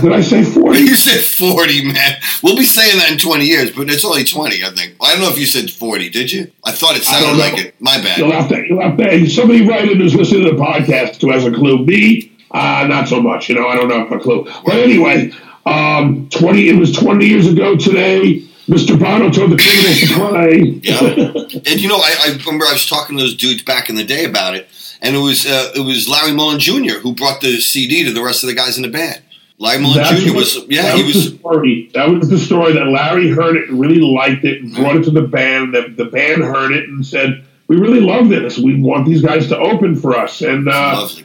did 0.00 0.12
I 0.12 0.22
say 0.22 0.42
40? 0.42 0.80
You 0.84 0.96
said 0.96 1.22
40, 1.22 1.92
man. 1.92 2.16
We'll 2.42 2.56
be 2.56 2.64
saying 2.64 2.96
that 2.98 3.10
in 3.12 3.18
20 3.18 3.44
years, 3.44 3.70
but 3.70 3.90
it's 3.90 4.04
only 4.04 4.24
20, 4.24 4.64
I 4.64 4.70
think. 4.70 4.96
I 5.00 5.12
don't 5.12 5.20
know 5.20 5.30
if 5.30 5.38
you 5.38 5.46
said 5.46 5.70
40, 5.70 6.08
did 6.10 6.32
you? 6.32 6.50
I 6.64 6.72
thought 6.72 6.96
it 6.96 7.04
sounded 7.04 7.36
like 7.38 7.58
it. 7.58 7.74
My 7.80 7.98
bad. 7.98 8.18
You'll 8.18 8.32
have 8.32 8.48
to, 8.48 8.66
you'll 8.66 8.80
have 8.80 8.96
to, 8.96 9.28
somebody 9.28 9.66
write 9.68 9.90
in 9.90 9.98
who's 9.98 10.14
listening 10.14 10.44
to 10.44 10.52
the 10.52 10.56
podcast 10.56 11.20
who 11.20 11.30
has 11.30 11.44
a 11.44 11.52
clue. 11.52 11.84
Me, 11.84 12.33
uh, 12.54 12.86
not 12.88 13.08
so 13.08 13.20
much. 13.20 13.48
You 13.50 13.56
know, 13.56 13.68
I 13.68 13.76
don't 13.76 13.90
have 13.90 14.10
a 14.12 14.18
clue. 14.18 14.44
But 14.64 14.76
anyway, 14.76 15.32
um, 15.66 16.28
20, 16.30 16.68
it 16.68 16.76
was 16.76 16.92
20 16.92 17.26
years 17.26 17.46
ago 17.46 17.76
today. 17.76 18.40
Mr. 18.68 18.98
Bono 18.98 19.28
told 19.30 19.50
the 19.50 19.58
criminals 19.58 20.00
to 20.00 20.14
play. 20.30 20.58
Yeah. 20.82 21.70
and 21.70 21.80
you 21.82 21.88
know, 21.88 21.96
I, 21.98 22.14
I 22.26 22.36
remember 22.46 22.64
I 22.64 22.72
was 22.72 22.88
talking 22.88 23.16
to 23.18 23.22
those 23.22 23.36
dudes 23.36 23.62
back 23.62 23.90
in 23.90 23.96
the 23.96 24.04
day 24.04 24.24
about 24.24 24.54
it, 24.54 24.68
and 25.02 25.14
it 25.14 25.18
was 25.18 25.44
uh, 25.44 25.72
it 25.74 25.80
was 25.80 26.08
Larry 26.08 26.32
Mullen 26.32 26.58
Jr. 26.58 26.98
who 27.02 27.14
brought 27.14 27.42
the 27.42 27.60
CD 27.60 28.04
to 28.04 28.12
the 28.12 28.22
rest 28.22 28.42
of 28.42 28.48
the 28.48 28.54
guys 28.54 28.76
in 28.78 28.82
the 28.82 28.88
band. 28.88 29.20
Larry 29.58 29.82
Mullen 29.82 29.98
That's 29.98 30.22
Jr. 30.22 30.28
what- 30.30 30.36
was 30.36 30.64
yeah, 30.68 30.96
he 30.96 31.02
was, 31.02 31.14
was 31.14 31.32
the 31.32 31.38
story. 31.38 31.90
That 31.92 32.08
was 32.08 32.30
the 32.30 32.38
story 32.38 32.72
that 32.72 32.86
Larry 32.86 33.28
heard 33.28 33.56
it, 33.56 33.68
and 33.68 33.78
really 33.78 34.00
liked 34.00 34.44
it, 34.44 34.62
and 34.62 34.74
brought 34.74 34.96
it 34.96 35.04
to 35.04 35.10
the 35.10 35.22
band. 35.22 35.74
The, 35.74 35.88
the 35.94 36.06
band 36.06 36.42
heard 36.42 36.72
it 36.72 36.88
and 36.88 37.04
said, 37.04 37.44
"We 37.68 37.76
really 37.76 38.00
love 38.00 38.30
this. 38.30 38.56
We 38.58 38.80
want 38.80 39.04
these 39.06 39.20
guys 39.20 39.46
to 39.48 39.58
open 39.58 39.94
for 39.94 40.16
us." 40.16 40.40
And 40.40 40.68
uh, 40.70 41.00
lovely. 41.02 41.24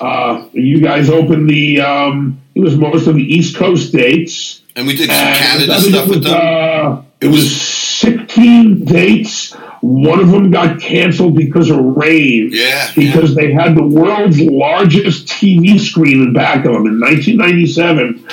Uh, 0.00 0.46
you 0.52 0.80
guys 0.80 1.10
opened 1.10 1.48
the. 1.48 1.80
Um, 1.80 2.40
it 2.54 2.60
was 2.60 2.76
most 2.76 3.06
of 3.06 3.14
the 3.16 3.22
East 3.22 3.56
Coast 3.56 3.92
dates. 3.92 4.62
And 4.76 4.86
we 4.86 4.94
did 4.96 5.08
some 5.10 5.16
And 5.16 5.36
Canada 5.38 5.80
stuff 5.80 6.06
it 6.06 6.08
with 6.08 6.18
was, 6.18 6.24
them. 6.26 6.40
Uh, 6.40 7.02
it 7.20 7.26
It 7.26 7.28
was 7.28 7.44
was- 7.44 7.60
16 7.60 8.84
dates. 8.84 9.52
One 9.80 10.18
of 10.20 10.30
them 10.30 10.50
got 10.50 10.80
canceled 10.80 11.36
because 11.36 11.68
of 11.70 11.78
rain. 11.78 12.50
Yeah, 12.52 12.90
Because 12.96 13.34
they 13.34 13.52
had 13.52 13.76
the 13.76 13.82
world's 13.82 14.40
largest 14.40 15.26
TV 15.28 15.78
screen 15.80 16.22
in 16.22 16.32
back 16.32 16.64
of 16.64 16.72
them 16.74 16.86
in 16.86 17.00
1997. 17.00 18.24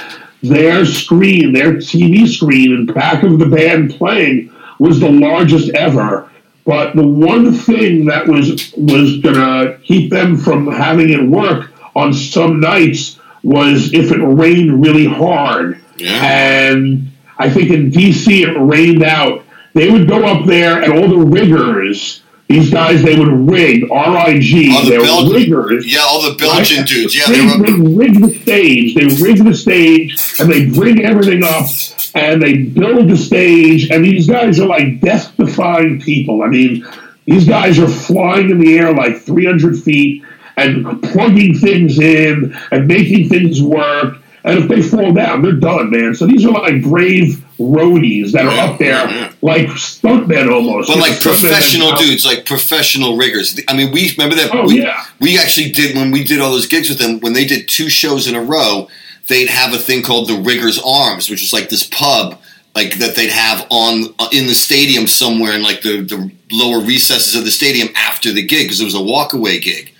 their 0.43 0.85
screen, 0.85 1.53
their 1.53 1.73
TV 1.77 2.27
screen 2.27 2.71
in 2.73 2.85
back 2.85 3.23
of 3.23 3.39
the 3.39 3.45
band 3.47 3.95
playing 3.95 4.51
was 4.77 4.99
the 4.99 5.09
largest 5.09 5.69
ever. 5.71 6.29
But 6.65 6.95
the 6.95 7.05
one 7.05 7.53
thing 7.53 8.05
that 8.05 8.27
was 8.27 8.73
was 8.75 9.17
gonna 9.17 9.77
keep 9.83 10.09
them 10.09 10.35
from 10.37 10.67
having 10.67 11.09
it 11.11 11.23
work 11.23 11.71
on 11.95 12.13
some 12.13 12.59
nights 12.59 13.19
was 13.43 13.93
if 13.93 14.11
it 14.11 14.19
rained 14.19 14.81
really 14.81 15.05
hard. 15.05 15.79
Yeah. 15.97 16.25
And 16.25 17.11
I 17.37 17.49
think 17.49 17.69
in 17.69 17.91
DC 17.91 18.41
it 18.41 18.59
rained 18.59 19.03
out. 19.03 19.43
They 19.73 19.91
would 19.91 20.07
go 20.07 20.25
up 20.25 20.45
there 20.45 20.81
and 20.81 20.93
all 20.93 21.07
the 21.07 21.17
riggers, 21.17 22.21
these 22.47 22.69
guys, 22.69 23.01
they 23.03 23.17
would 23.17 23.49
rig, 23.49 23.89
R-I-G, 23.91 24.71
All 24.75 24.83
the 24.83 24.89
they're 24.91 25.01
Bel- 25.01 25.31
riggers. 25.31 25.91
Yeah, 25.91 26.01
all 26.01 26.21
the 26.21 26.35
Belgian 26.37 26.79
Right? 26.79 26.87
dudes. 26.87 27.15
Yeah, 27.17 27.25
they, 27.27 27.39
they 27.39 27.57
were. 27.57 27.65
they 27.65 27.95
rig 27.95 28.21
the 28.21 28.39
stage. 28.41 28.93
They 28.95 29.05
rig 29.23 29.43
the 29.43 29.53
stage, 29.55 30.15
and 30.39 30.51
they 30.51 30.67
bring 30.69 31.03
everything 31.03 31.43
up, 31.43 31.65
and 32.13 32.41
they 32.41 32.57
build 32.57 33.09
the 33.09 33.17
stage. 33.17 33.89
And 33.89 34.05
these 34.05 34.27
guys 34.27 34.59
are 34.59 34.67
like 34.67 35.01
death-defying 35.01 36.01
people. 36.01 36.43
I 36.43 36.47
mean, 36.47 36.85
these 37.25 37.47
guys 37.47 37.79
are 37.79 37.87
flying 37.87 38.51
in 38.51 38.59
the 38.59 38.77
air 38.77 38.93
like 38.93 39.17
300 39.21 39.81
feet 39.81 40.23
and 40.57 41.01
plugging 41.03 41.55
things 41.57 41.97
in 41.99 42.55
and 42.71 42.87
making 42.87 43.27
things 43.29 43.61
work. 43.61 44.17
And 44.45 44.59
if 44.59 44.69
they 44.69 44.83
fall 44.83 45.11
down, 45.11 45.41
they're 45.41 45.53
done, 45.53 45.89
man. 45.89 46.13
So 46.13 46.27
these 46.27 46.45
are 46.45 46.51
like 46.51 46.83
brave 46.83 47.43
roadies 47.57 48.31
that 48.33 48.45
are 48.45 48.69
up 48.69 48.77
there, 48.77 49.31
like 49.41 49.67
stuntmen 49.69 50.51
almost. 50.51 50.87
But 50.87 50.97
know, 50.97 51.01
like 51.01 51.19
professional 51.19 51.95
dudes, 51.95 52.27
like 52.27 52.45
professional 52.45 53.17
riggers. 53.17 53.59
I 53.67 53.75
mean, 53.75 53.91
we 53.91 54.11
remember 54.15 54.35
that. 54.35 54.51
Oh, 54.53 54.67
we, 54.67 54.83
yeah. 54.83 55.03
we 55.19 55.39
actually 55.39 55.71
did 55.71 55.95
when 55.95 56.11
we 56.11 56.23
did 56.23 56.41
all 56.41 56.51
those 56.51 56.67
gigs 56.67 56.89
with 56.89 56.99
them. 56.99 57.19
When 57.21 57.33
they 57.33 57.45
did 57.45 57.67
two 57.67 57.89
shows 57.89 58.27
in 58.27 58.35
a 58.35 58.41
row, 58.41 58.87
they'd 59.27 59.49
have 59.49 59.73
a 59.73 59.79
thing 59.79 60.03
called 60.03 60.29
the 60.29 60.39
Riggers 60.39 60.79
Arms, 60.85 61.27
which 61.27 61.41
was 61.41 61.51
like 61.51 61.69
this 61.69 61.87
pub, 61.87 62.39
like 62.75 62.99
that 62.99 63.15
they'd 63.15 63.31
have 63.31 63.65
on 63.71 64.13
uh, 64.19 64.29
in 64.31 64.45
the 64.45 64.53
stadium 64.53 65.07
somewhere 65.07 65.53
in 65.53 65.63
like 65.63 65.81
the, 65.81 66.01
the 66.01 66.31
lower 66.51 66.81
recesses 66.81 67.35
of 67.35 67.45
the 67.45 67.51
stadium 67.51 67.89
after 67.95 68.31
the 68.31 68.45
gig 68.45 68.65
because 68.65 68.79
it 68.79 68.85
was 68.85 68.93
a 68.93 68.99
walkaway 68.99 69.59
gig. 69.59 69.91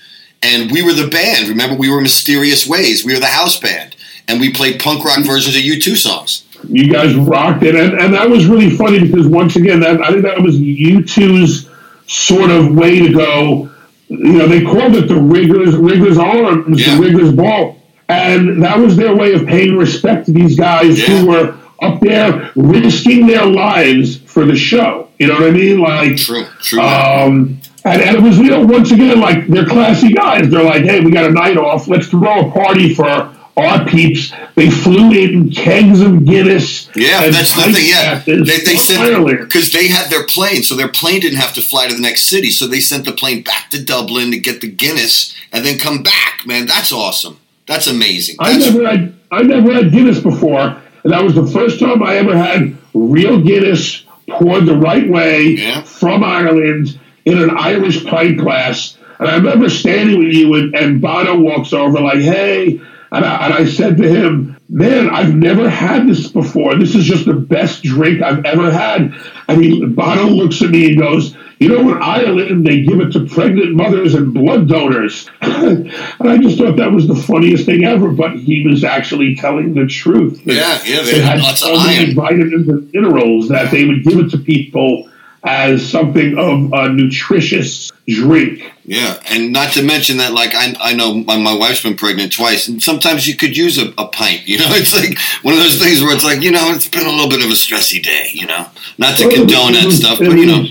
And 0.44 0.72
we 0.72 0.84
were 0.84 0.94
the 0.94 1.08
band. 1.08 1.48
Remember, 1.48 1.76
we 1.76 1.90
were 1.90 2.02
Mysterious 2.02 2.68
Ways. 2.68 3.04
We 3.04 3.14
were 3.14 3.20
the 3.20 3.26
house 3.26 3.60
band, 3.60 3.95
and 4.28 4.40
we 4.40 4.52
played 4.52 4.80
punk 4.80 5.04
rock 5.06 5.20
versions 5.26 5.56
of 5.56 5.62
U2 5.62 5.96
songs. 5.98 6.44
you 6.70 6.92
guys 6.92 7.14
rocked 7.16 7.64
it, 7.64 7.76
and, 7.76 7.94
and 8.00 8.14
that 8.14 8.30
was 8.30 8.46
really 8.48 8.70
funny 8.76 9.00
because 9.00 9.28
once 9.28 9.56
again, 9.56 9.80
that 9.82 10.02
I 10.02 10.10
think 10.10 10.24
that 10.24 10.42
was 10.42 10.58
U2's 10.60 11.70
sort 12.08 12.50
of 12.52 12.76
way 12.76 13.00
to 13.00 13.14
go. 13.14 13.70
You 14.08 14.34
know, 14.34 14.48
they 14.48 14.62
called 14.64 14.96
it 14.96 15.08
the 15.08 15.20
Riggers 15.20 15.76
Riggers 15.76 16.18
Arms, 16.18 16.80
Yeah. 16.86 16.96
the 16.96 17.02
Riggers 17.02 17.32
Ball, 17.34 17.78
and 18.10 18.62
that 18.64 18.78
was 18.80 18.96
their 18.96 19.16
way 19.16 19.34
of 19.34 19.46
paying 19.48 19.76
respect 19.78 20.26
to 20.28 20.32
these 20.32 20.56
guys 20.58 21.00
Yeah. 21.00 21.06
who 21.20 21.28
were 21.28 21.56
up 21.82 22.00
there 22.02 22.52
risking 22.56 23.28
their 23.28 23.46
lives 23.46 24.18
for 24.18 24.46
the 24.46 24.56
show. 24.56 25.08
You 25.20 25.28
know 25.28 25.34
what 25.36 25.44
I 25.44 25.52
mean? 25.52 25.80
Like, 25.80 26.18
True, 26.18 26.46
true. 26.62 26.80
um, 26.80 27.60
and, 27.84 28.02
and 28.02 28.16
it 28.18 28.22
was, 28.22 28.38
you 28.38 28.46
know, 28.50 28.66
once 28.66 28.92
again, 28.92 29.20
like 29.20 29.48
they're 29.48 29.66
classy 29.66 30.14
guys. 30.14 30.50
They're 30.50 30.64
like, 30.64 30.84
hey, 30.84 31.00
we 31.02 31.12
got 31.12 31.26
a 31.26 31.32
night 31.34 31.58
off. 31.58 31.88
Let's 31.88 32.08
throw 32.08 32.48
a 32.48 32.52
party 32.52 32.94
for 32.94 33.35
our 33.58 33.86
peeps. 33.86 34.34
They 34.56 34.70
flew 34.70 35.12
in 35.12 35.50
kegs 35.50 36.02
of 36.02 36.26
Guinness. 36.26 36.90
Yeah, 36.96 37.30
that's 37.30 37.56
the 37.56 37.64
thing. 37.74 37.88
Yeah, 37.88 38.20
they, 38.26 38.42
they 38.42 38.76
sent 38.76 39.26
because 39.40 39.72
they 39.72 39.88
had 39.88 40.10
their 40.10 40.26
plane, 40.26 40.64
so 40.64 40.76
their 40.76 40.90
plane 40.90 41.22
didn't 41.22 41.40
have 41.40 41.54
to 41.54 41.62
fly 41.62 41.88
to 41.88 41.96
the 41.96 42.02
next 42.02 42.24
city. 42.24 42.50
So 42.50 42.68
they 42.68 42.80
sent 42.80 43.06
the 43.06 43.12
plane 43.14 43.44
back 43.44 43.70
to 43.72 43.84
Dublin 43.84 44.32
to 44.32 44.40
get 44.40 44.62
the 44.62 44.68
Guinness 44.70 45.36
and 45.52 45.66
then 45.66 45.78
come 45.78 46.04
back. 46.04 46.42
Man, 46.46 46.66
that's 46.66 46.92
awesome. 46.92 47.40
That's 47.68 47.88
amazing. 47.88 48.36
I 48.40 48.54
That's, 48.54 48.74
never 48.74 48.88
had 48.88 49.16
I 49.32 49.42
never 49.42 49.74
had 49.74 49.92
Guinness 49.92 50.20
before, 50.20 50.60
and 51.04 51.14
that 51.14 51.24
was 51.24 51.34
the 51.36 51.48
first 51.48 51.80
time 51.80 52.04
I 52.04 52.18
ever 52.18 52.38
had 52.38 52.78
real 52.94 53.42
Guinness 53.42 54.04
poured 54.30 54.66
the 54.66 54.76
right 54.78 55.08
way 55.10 55.44
Yeah. 55.58 55.82
from 55.84 56.24
Ireland 56.24 57.00
in 57.26 57.42
an 57.42 57.52
Irish 57.58 58.06
pint 58.06 58.38
glass. 58.38 58.98
And 59.18 59.30
I 59.30 59.36
remember 59.36 59.70
standing 59.70 60.20
with 60.20 60.34
you, 60.34 60.54
and, 60.56 60.76
and 60.76 61.02
Bono 61.02 61.40
walks 61.40 61.72
over 61.74 62.00
like, 62.02 62.20
"Hey," 62.20 62.82
and 63.12 63.26
I, 63.26 63.46
and 63.46 63.54
I 63.54 63.66
said 63.66 63.98
to 63.98 64.08
him, 64.08 64.58
"Man, 64.70 65.10
I've 65.10 65.34
never 65.36 65.70
had 65.70 66.08
this 66.08 66.28
before. 66.28 66.76
This 66.76 66.96
is 66.96 67.06
just 67.06 67.26
the 67.26 67.34
best 67.34 67.84
drink 67.84 68.22
I've 68.22 68.44
ever 68.46 68.72
had." 68.72 69.14
And 69.48 69.64
he, 69.64 69.86
Bono 69.86 70.28
looks 70.28 70.62
at 70.62 70.70
me 70.70 70.88
and 70.88 71.00
goes. 71.00 71.36
You 71.58 71.70
know, 71.70 71.80
in 71.90 72.04
Ireland, 72.04 72.68
they 72.68 72.82
give 72.82 73.00
it 73.00 73.14
to 73.14 73.26
pregnant 73.28 73.76
mothers 73.76 74.14
and 74.14 74.34
blood 74.34 74.68
donors. 74.68 75.30
and 75.42 75.90
I 76.20 76.38
just 76.38 76.58
thought 76.58 76.76
that 76.76 76.92
was 76.92 77.08
the 77.08 77.16
funniest 77.16 77.66
thing 77.66 77.86
ever, 77.86 78.10
but 78.10 78.34
he 78.36 78.68
was 78.68 78.84
actually 78.84 79.38
telling 79.38 79.74
the 79.74 79.88
truth. 79.88 80.42
Yeah, 80.44 80.78
yeah, 80.84 81.02
they 81.02 81.12
It 81.12 81.24
had 81.24 81.40
lots 81.40 81.64
of 81.64 81.70
so 81.70 81.88
many 81.88 82.08
iron. 82.08 82.16
vitamins 82.16 82.68
and 82.68 82.92
minerals 82.92 83.48
that 83.48 83.72
they 83.72 83.86
would 83.86 84.04
give 84.04 84.20
it 84.20 84.32
to 84.32 84.38
people 84.38 85.10
as 85.46 85.90
something 85.90 86.38
of 86.38 86.74
a 86.74 86.90
nutritious 86.90 87.90
drink. 88.08 88.72
yeah, 88.86 89.20
and 89.30 89.52
not 89.52 89.74
to 89.74 89.84
mention 89.84 90.18
that, 90.18 90.34
like 90.34 90.54
I, 90.54 90.76
I 90.80 90.94
know 90.94 91.16
my, 91.16 91.38
my 91.38 91.56
wife's 91.58 91.84
been 91.84 91.96
pregnant 91.98 92.34
twice, 92.34 92.68
and 92.68 92.82
sometimes 92.82 93.28
you 93.28 93.36
could 93.36 93.58
use 93.58 93.78
a, 93.78 93.94
a 93.98 94.08
pint. 94.08 94.48
You 94.48 94.60
know, 94.60 94.68
it's 94.70 94.94
like 94.94 95.18
one 95.44 95.54
of 95.54 95.60
those 95.60 95.80
things 95.82 96.02
where 96.02 96.14
it's 96.16 96.24
like, 96.24 96.42
you 96.42 96.52
know, 96.52 96.72
it's 96.72 96.88
been 96.88 97.06
a 97.06 97.10
little 97.12 97.30
bit 97.30 97.44
of 97.44 97.50
a 97.50 97.54
stressy 97.56 98.02
day. 98.04 98.30
You 98.34 98.48
know, 98.48 98.68
not 98.98 99.18
to 99.18 99.26
Well, 99.28 99.36
condone 99.36 99.74
that 99.74 99.86
was- 99.86 99.98
stuff, 100.00 100.20
but 100.20 100.32
you 100.38 100.46
know, 100.46 100.66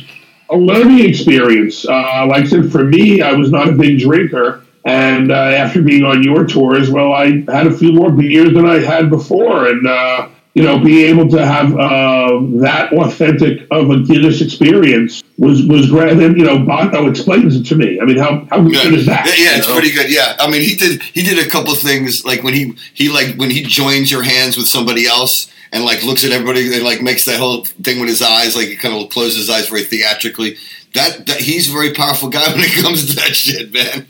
a 0.50 0.56
learning 0.56 1.08
experience. 1.08 1.86
Uh, 1.86 2.26
like 2.28 2.44
I 2.44 2.46
said, 2.46 2.70
for 2.70 2.84
me, 2.84 3.22
I 3.22 3.32
was 3.32 3.50
not 3.50 3.68
a 3.68 3.72
big 3.72 3.98
drinker. 3.98 4.60
And 4.86 5.32
uh, 5.32 5.34
after 5.34 5.80
being 5.80 6.04
on 6.04 6.22
your 6.22 6.46
tours, 6.46 6.90
well, 6.90 7.14
I 7.14 7.40
had 7.50 7.66
a 7.66 7.72
few 7.74 7.92
more 7.94 8.10
beers 8.12 8.52
than 8.52 8.66
I 8.66 8.80
had 8.80 9.08
before. 9.08 9.66
And, 9.66 9.86
uh, 9.86 10.28
you 10.52 10.62
know, 10.62 10.78
being 10.78 11.08
able 11.18 11.26
to 11.30 11.44
have 11.44 11.72
uh, 11.74 12.38
that 12.60 12.92
authentic 12.92 13.66
of 13.70 13.88
a 13.88 14.00
Guinness 14.00 14.42
experience 14.42 15.22
was, 15.36 15.66
was 15.66 15.90
great. 15.90 16.12
And 16.12 16.20
then, 16.20 16.36
you 16.36 16.44
know, 16.44 16.58
Bono 16.58 17.08
explains 17.08 17.56
it 17.56 17.64
to 17.64 17.76
me. 17.76 18.00
I 18.00 18.04
mean, 18.04 18.18
how, 18.18 18.46
how 18.50 18.62
good 18.62 18.94
is 18.94 19.06
that? 19.06 19.26
Yeah, 19.26 19.58
it's 19.58 19.68
know? 19.68 19.74
pretty 19.74 19.92
good. 19.92 20.10
Yeah, 20.10 20.36
I 20.38 20.50
mean, 20.50 20.62
he 20.62 20.76
did 20.76 21.02
he 21.02 21.22
did 21.22 21.44
a 21.44 21.48
couple 21.48 21.74
things 21.74 22.24
like 22.24 22.42
when 22.42 22.54
he 22.54 22.74
he 22.94 23.08
like 23.08 23.36
when 23.36 23.50
he 23.50 23.62
joins 23.62 24.10
your 24.10 24.22
hands 24.22 24.56
with 24.56 24.68
somebody 24.68 25.06
else 25.06 25.50
and 25.72 25.84
like 25.84 26.04
looks 26.04 26.24
at 26.24 26.30
everybody 26.30 26.72
and 26.72 26.84
like 26.84 27.02
makes 27.02 27.24
that 27.24 27.40
whole 27.40 27.64
thing 27.64 27.98
with 27.98 28.08
his 28.08 28.22
eyes, 28.22 28.54
like 28.54 28.68
he 28.68 28.76
kind 28.76 28.94
of 28.94 29.10
closes 29.10 29.36
his 29.36 29.50
eyes 29.50 29.68
very 29.68 29.84
theatrically. 29.84 30.56
That, 30.94 31.26
that 31.26 31.40
he's 31.40 31.68
a 31.68 31.72
very 31.72 31.92
powerful 31.92 32.28
guy 32.28 32.46
when 32.52 32.60
it 32.60 32.80
comes 32.80 33.06
to 33.06 33.16
that 33.16 33.34
shit, 33.34 33.72
man. 33.72 34.06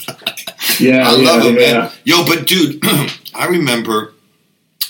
Yeah, 0.78 1.08
I 1.08 1.12
love 1.12 1.42
yeah, 1.42 1.50
him, 1.50 1.56
yeah. 1.56 1.72
man. 1.72 1.92
Yo, 2.04 2.26
but 2.26 2.46
dude, 2.46 2.80
I 3.34 3.46
remember 3.48 4.12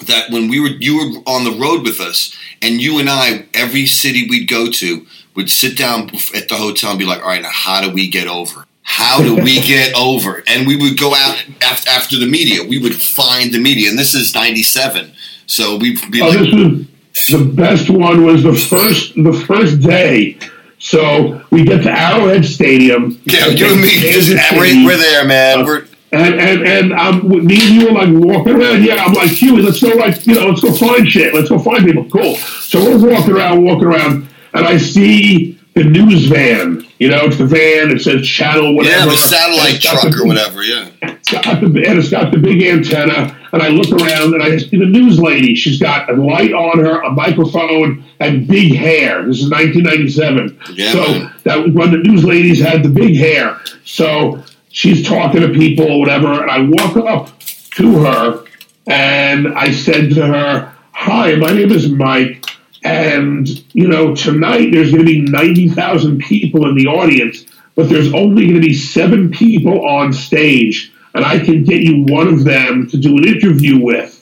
that 0.07 0.31
when 0.31 0.49
we 0.49 0.59
were 0.59 0.69
you 0.81 0.97
were 0.97 1.31
on 1.31 1.45
the 1.45 1.57
road 1.57 1.85
with 1.85 2.01
us, 2.01 2.37
and 2.61 2.81
you 2.81 2.99
and 2.99 3.09
I, 3.09 3.47
every 3.55 3.87
city 3.87 4.27
we'd 4.29 4.49
go 4.49 4.69
to, 4.69 5.07
would 5.37 5.51
sit 5.51 5.77
down 5.77 6.11
at 6.35 6.49
the 6.49 6.57
hotel 6.57 6.91
and 6.91 6.99
be 6.99 7.05
like, 7.05 7.21
"All 7.23 7.29
right, 7.29 7.43
now 7.43 7.51
how 7.53 7.81
do 7.81 7.91
we 7.91 8.09
get 8.09 8.27
over? 8.27 8.67
How 8.83 9.21
do 9.23 9.35
we 9.37 9.61
get 9.67 9.95
over?" 9.97 10.43
And 10.47 10.67
we 10.67 10.77
would 10.77 10.99
go 10.99 11.15
out 11.15 11.45
after 11.63 11.91
after 11.91 12.19
the 12.19 12.27
media. 12.27 12.63
We 12.67 12.79
would 12.79 12.95
find 12.95 13.53
the 13.53 13.61
media, 13.61 13.91
and 13.91 13.99
this 13.99 14.15
is 14.15 14.35
'97, 14.35 15.13
so 15.47 15.77
we'd 15.77 15.99
be 16.11 16.23
Oh, 16.23 16.29
like, 16.29 16.39
this 16.39 16.55
was 16.55 16.87
the 17.29 17.53
best 17.53 17.91
one. 17.91 18.25
Was 18.25 18.43
the 18.43 18.55
first 18.55 19.15
the 19.15 19.33
first 19.33 19.81
day. 19.81 20.39
So 20.79 21.41
we 21.51 21.65
get 21.65 21.83
to 21.85 21.91
Arrowhead 21.91 22.45
Stadium. 22.45 23.19
"Yeah, 23.25 23.47
you 23.47 23.67
and 23.73 23.81
me, 23.81 23.89
just, 23.89 24.31
we're, 24.53 24.85
we're 24.85 24.99
there, 24.99 25.25
man. 25.27 25.65
We're 25.65 25.87
And 26.13 26.35
and 26.35 26.63
and 26.69 26.93
um, 26.93 27.27
me 27.29 27.59
and 27.61 27.75
you 27.75 27.87
were 27.87 27.93
like 27.93 28.09
walking 28.13 28.61
around. 28.61 28.85
Yeah, 28.85 29.03
I'm 29.05 29.15
like, 29.15 29.31
Huey, 29.31 29.63
let's 29.63 29.81
go 29.81 29.89
like 29.97 30.27
you 30.27 30.35
know, 30.35 30.49
let's 30.49 30.61
go 30.61 30.73
find 30.73 31.09
shit. 31.09 31.33
Let's 31.33 31.49
go 31.49 31.59
find 31.59 31.85
people. 31.87 32.05
Cool. 32.11 32.37
So 32.37 32.85
we're 32.85 33.11
walking 33.15 33.33
around, 33.35 33.65
walking 33.65 33.87
around, 33.87 34.29
and 34.55 34.67
I 34.67 34.79
see 34.79 35.59
the 35.75 35.85
news 35.85 36.27
van. 36.27 36.87
You 36.99 37.09
know, 37.09 37.25
it's 37.25 37.37
the 37.39 37.47
van. 37.47 37.91
It 37.91 38.01
says 38.01 38.27
channel 38.27 38.75
whatever. 38.77 38.97
yeah, 38.97 39.05
the 39.07 39.17
satellite 39.17 39.81
truck 39.81 40.03
the 40.03 40.23
or 40.23 40.27
whatever. 40.27 40.63
Yeah, 40.63 40.89
It's 41.03 41.31
got 41.33 41.61
the 41.61 41.67
and 41.67 41.99
it's 41.99 42.11
got 42.11 42.33
the 42.33 42.39
big 42.39 42.63
antenna. 42.63 43.37
And 43.53 43.63
I 43.63 43.69
look 43.69 43.91
around 43.93 44.35
and 44.35 44.43
I 44.43 44.57
see 44.57 44.77
the 44.79 44.87
news 44.87 45.21
lady. 45.21 45.55
She's 45.55 45.79
got 45.81 46.11
a 46.11 46.15
light 46.15 46.53
on 46.53 46.79
her, 46.79 47.03
a 47.03 47.11
microphone, 47.11 48.05
and 48.21 48.49
big 48.49 48.75
hair. 48.75 49.25
This 49.27 49.39
is 49.43 49.51
1997. 49.51 50.59
Yeah, 50.75 50.93
so 50.93 51.01
man. 51.01 51.35
that 51.45 51.59
was 51.59 51.73
when 51.73 51.91
the 51.93 51.99
news 51.99 52.25
ladies 52.25 52.61
had 52.61 52.83
the 52.83 52.89
big 52.89 53.17
hair. 53.17 53.61
So 53.85 54.43
she's 54.71 55.07
talking 55.07 55.41
to 55.41 55.49
people 55.51 55.91
or 55.91 56.01
whatever, 56.01 56.43
and 56.43 56.51
I 56.51 56.61
walk 56.63 56.97
up 56.97 57.39
to 57.77 57.99
her 58.05 58.45
and 58.87 59.49
I 59.55 59.71
said 59.73 60.11
to 60.11 60.27
her, 60.27 60.73
"Hi, 60.93 61.35
my 61.37 61.53
name 61.53 61.71
is 61.73 61.89
Mike." 61.89 62.45
And, 62.85 63.49
you 63.75 63.89
know, 63.89 64.15
tonight 64.15 64.71
there's 64.71 64.93
going 64.93 65.05
to 65.05 65.11
be 65.11 65.23
90,000 65.23 66.19
people 66.19 66.69
in 66.69 66.77
the 66.77 66.87
audience, 66.87 67.45
but 67.75 67.89
there's 67.89 68.13
only 68.13 68.45
going 68.45 68.61
to 68.61 68.67
be 68.67 68.75
seven 68.75 69.31
people 69.31 69.87
on 69.89 70.13
stage. 70.13 70.93
And 71.15 71.25
I 71.25 71.39
can 71.39 71.65
get 71.65 71.81
you 71.81 72.05
one 72.05 72.29
of 72.29 72.45
them 72.45 72.87
to 72.91 72.97
do 72.99 73.17
an 73.17 73.27
interview 73.27 73.83
with. 73.83 74.21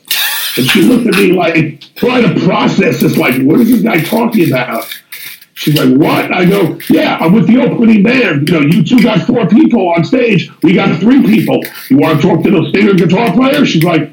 And 0.56 0.66
she 0.66 0.82
looked 0.82 1.06
at 1.06 1.14
me 1.14 1.32
like, 1.32 1.80
trying 1.96 2.34
to 2.34 2.40
process 2.44 3.00
this, 3.00 3.16
like, 3.16 3.40
what 3.42 3.60
is 3.60 3.70
this 3.70 3.82
guy 3.82 4.00
talking 4.00 4.48
about? 4.48 4.84
She's 5.54 5.78
like, 5.78 5.96
what? 5.98 6.32
I 6.32 6.44
go, 6.44 6.78
yeah, 6.90 7.18
I'm 7.20 7.32
with 7.32 7.46
the 7.46 7.62
opening 7.62 8.02
band. 8.02 8.48
You 8.48 8.60
know, 8.60 8.66
U2 8.66 9.02
got 9.02 9.20
four 9.26 9.46
people 9.46 9.88
on 9.90 10.04
stage. 10.04 10.50
We 10.62 10.74
got 10.74 10.98
three 10.98 11.22
people. 11.22 11.62
You 11.88 11.98
want 11.98 12.20
to 12.20 12.28
talk 12.28 12.42
to 12.42 12.50
the 12.50 12.70
singer 12.74 12.94
guitar 12.94 13.32
player? 13.32 13.64
She's 13.64 13.84
like, 13.84 14.11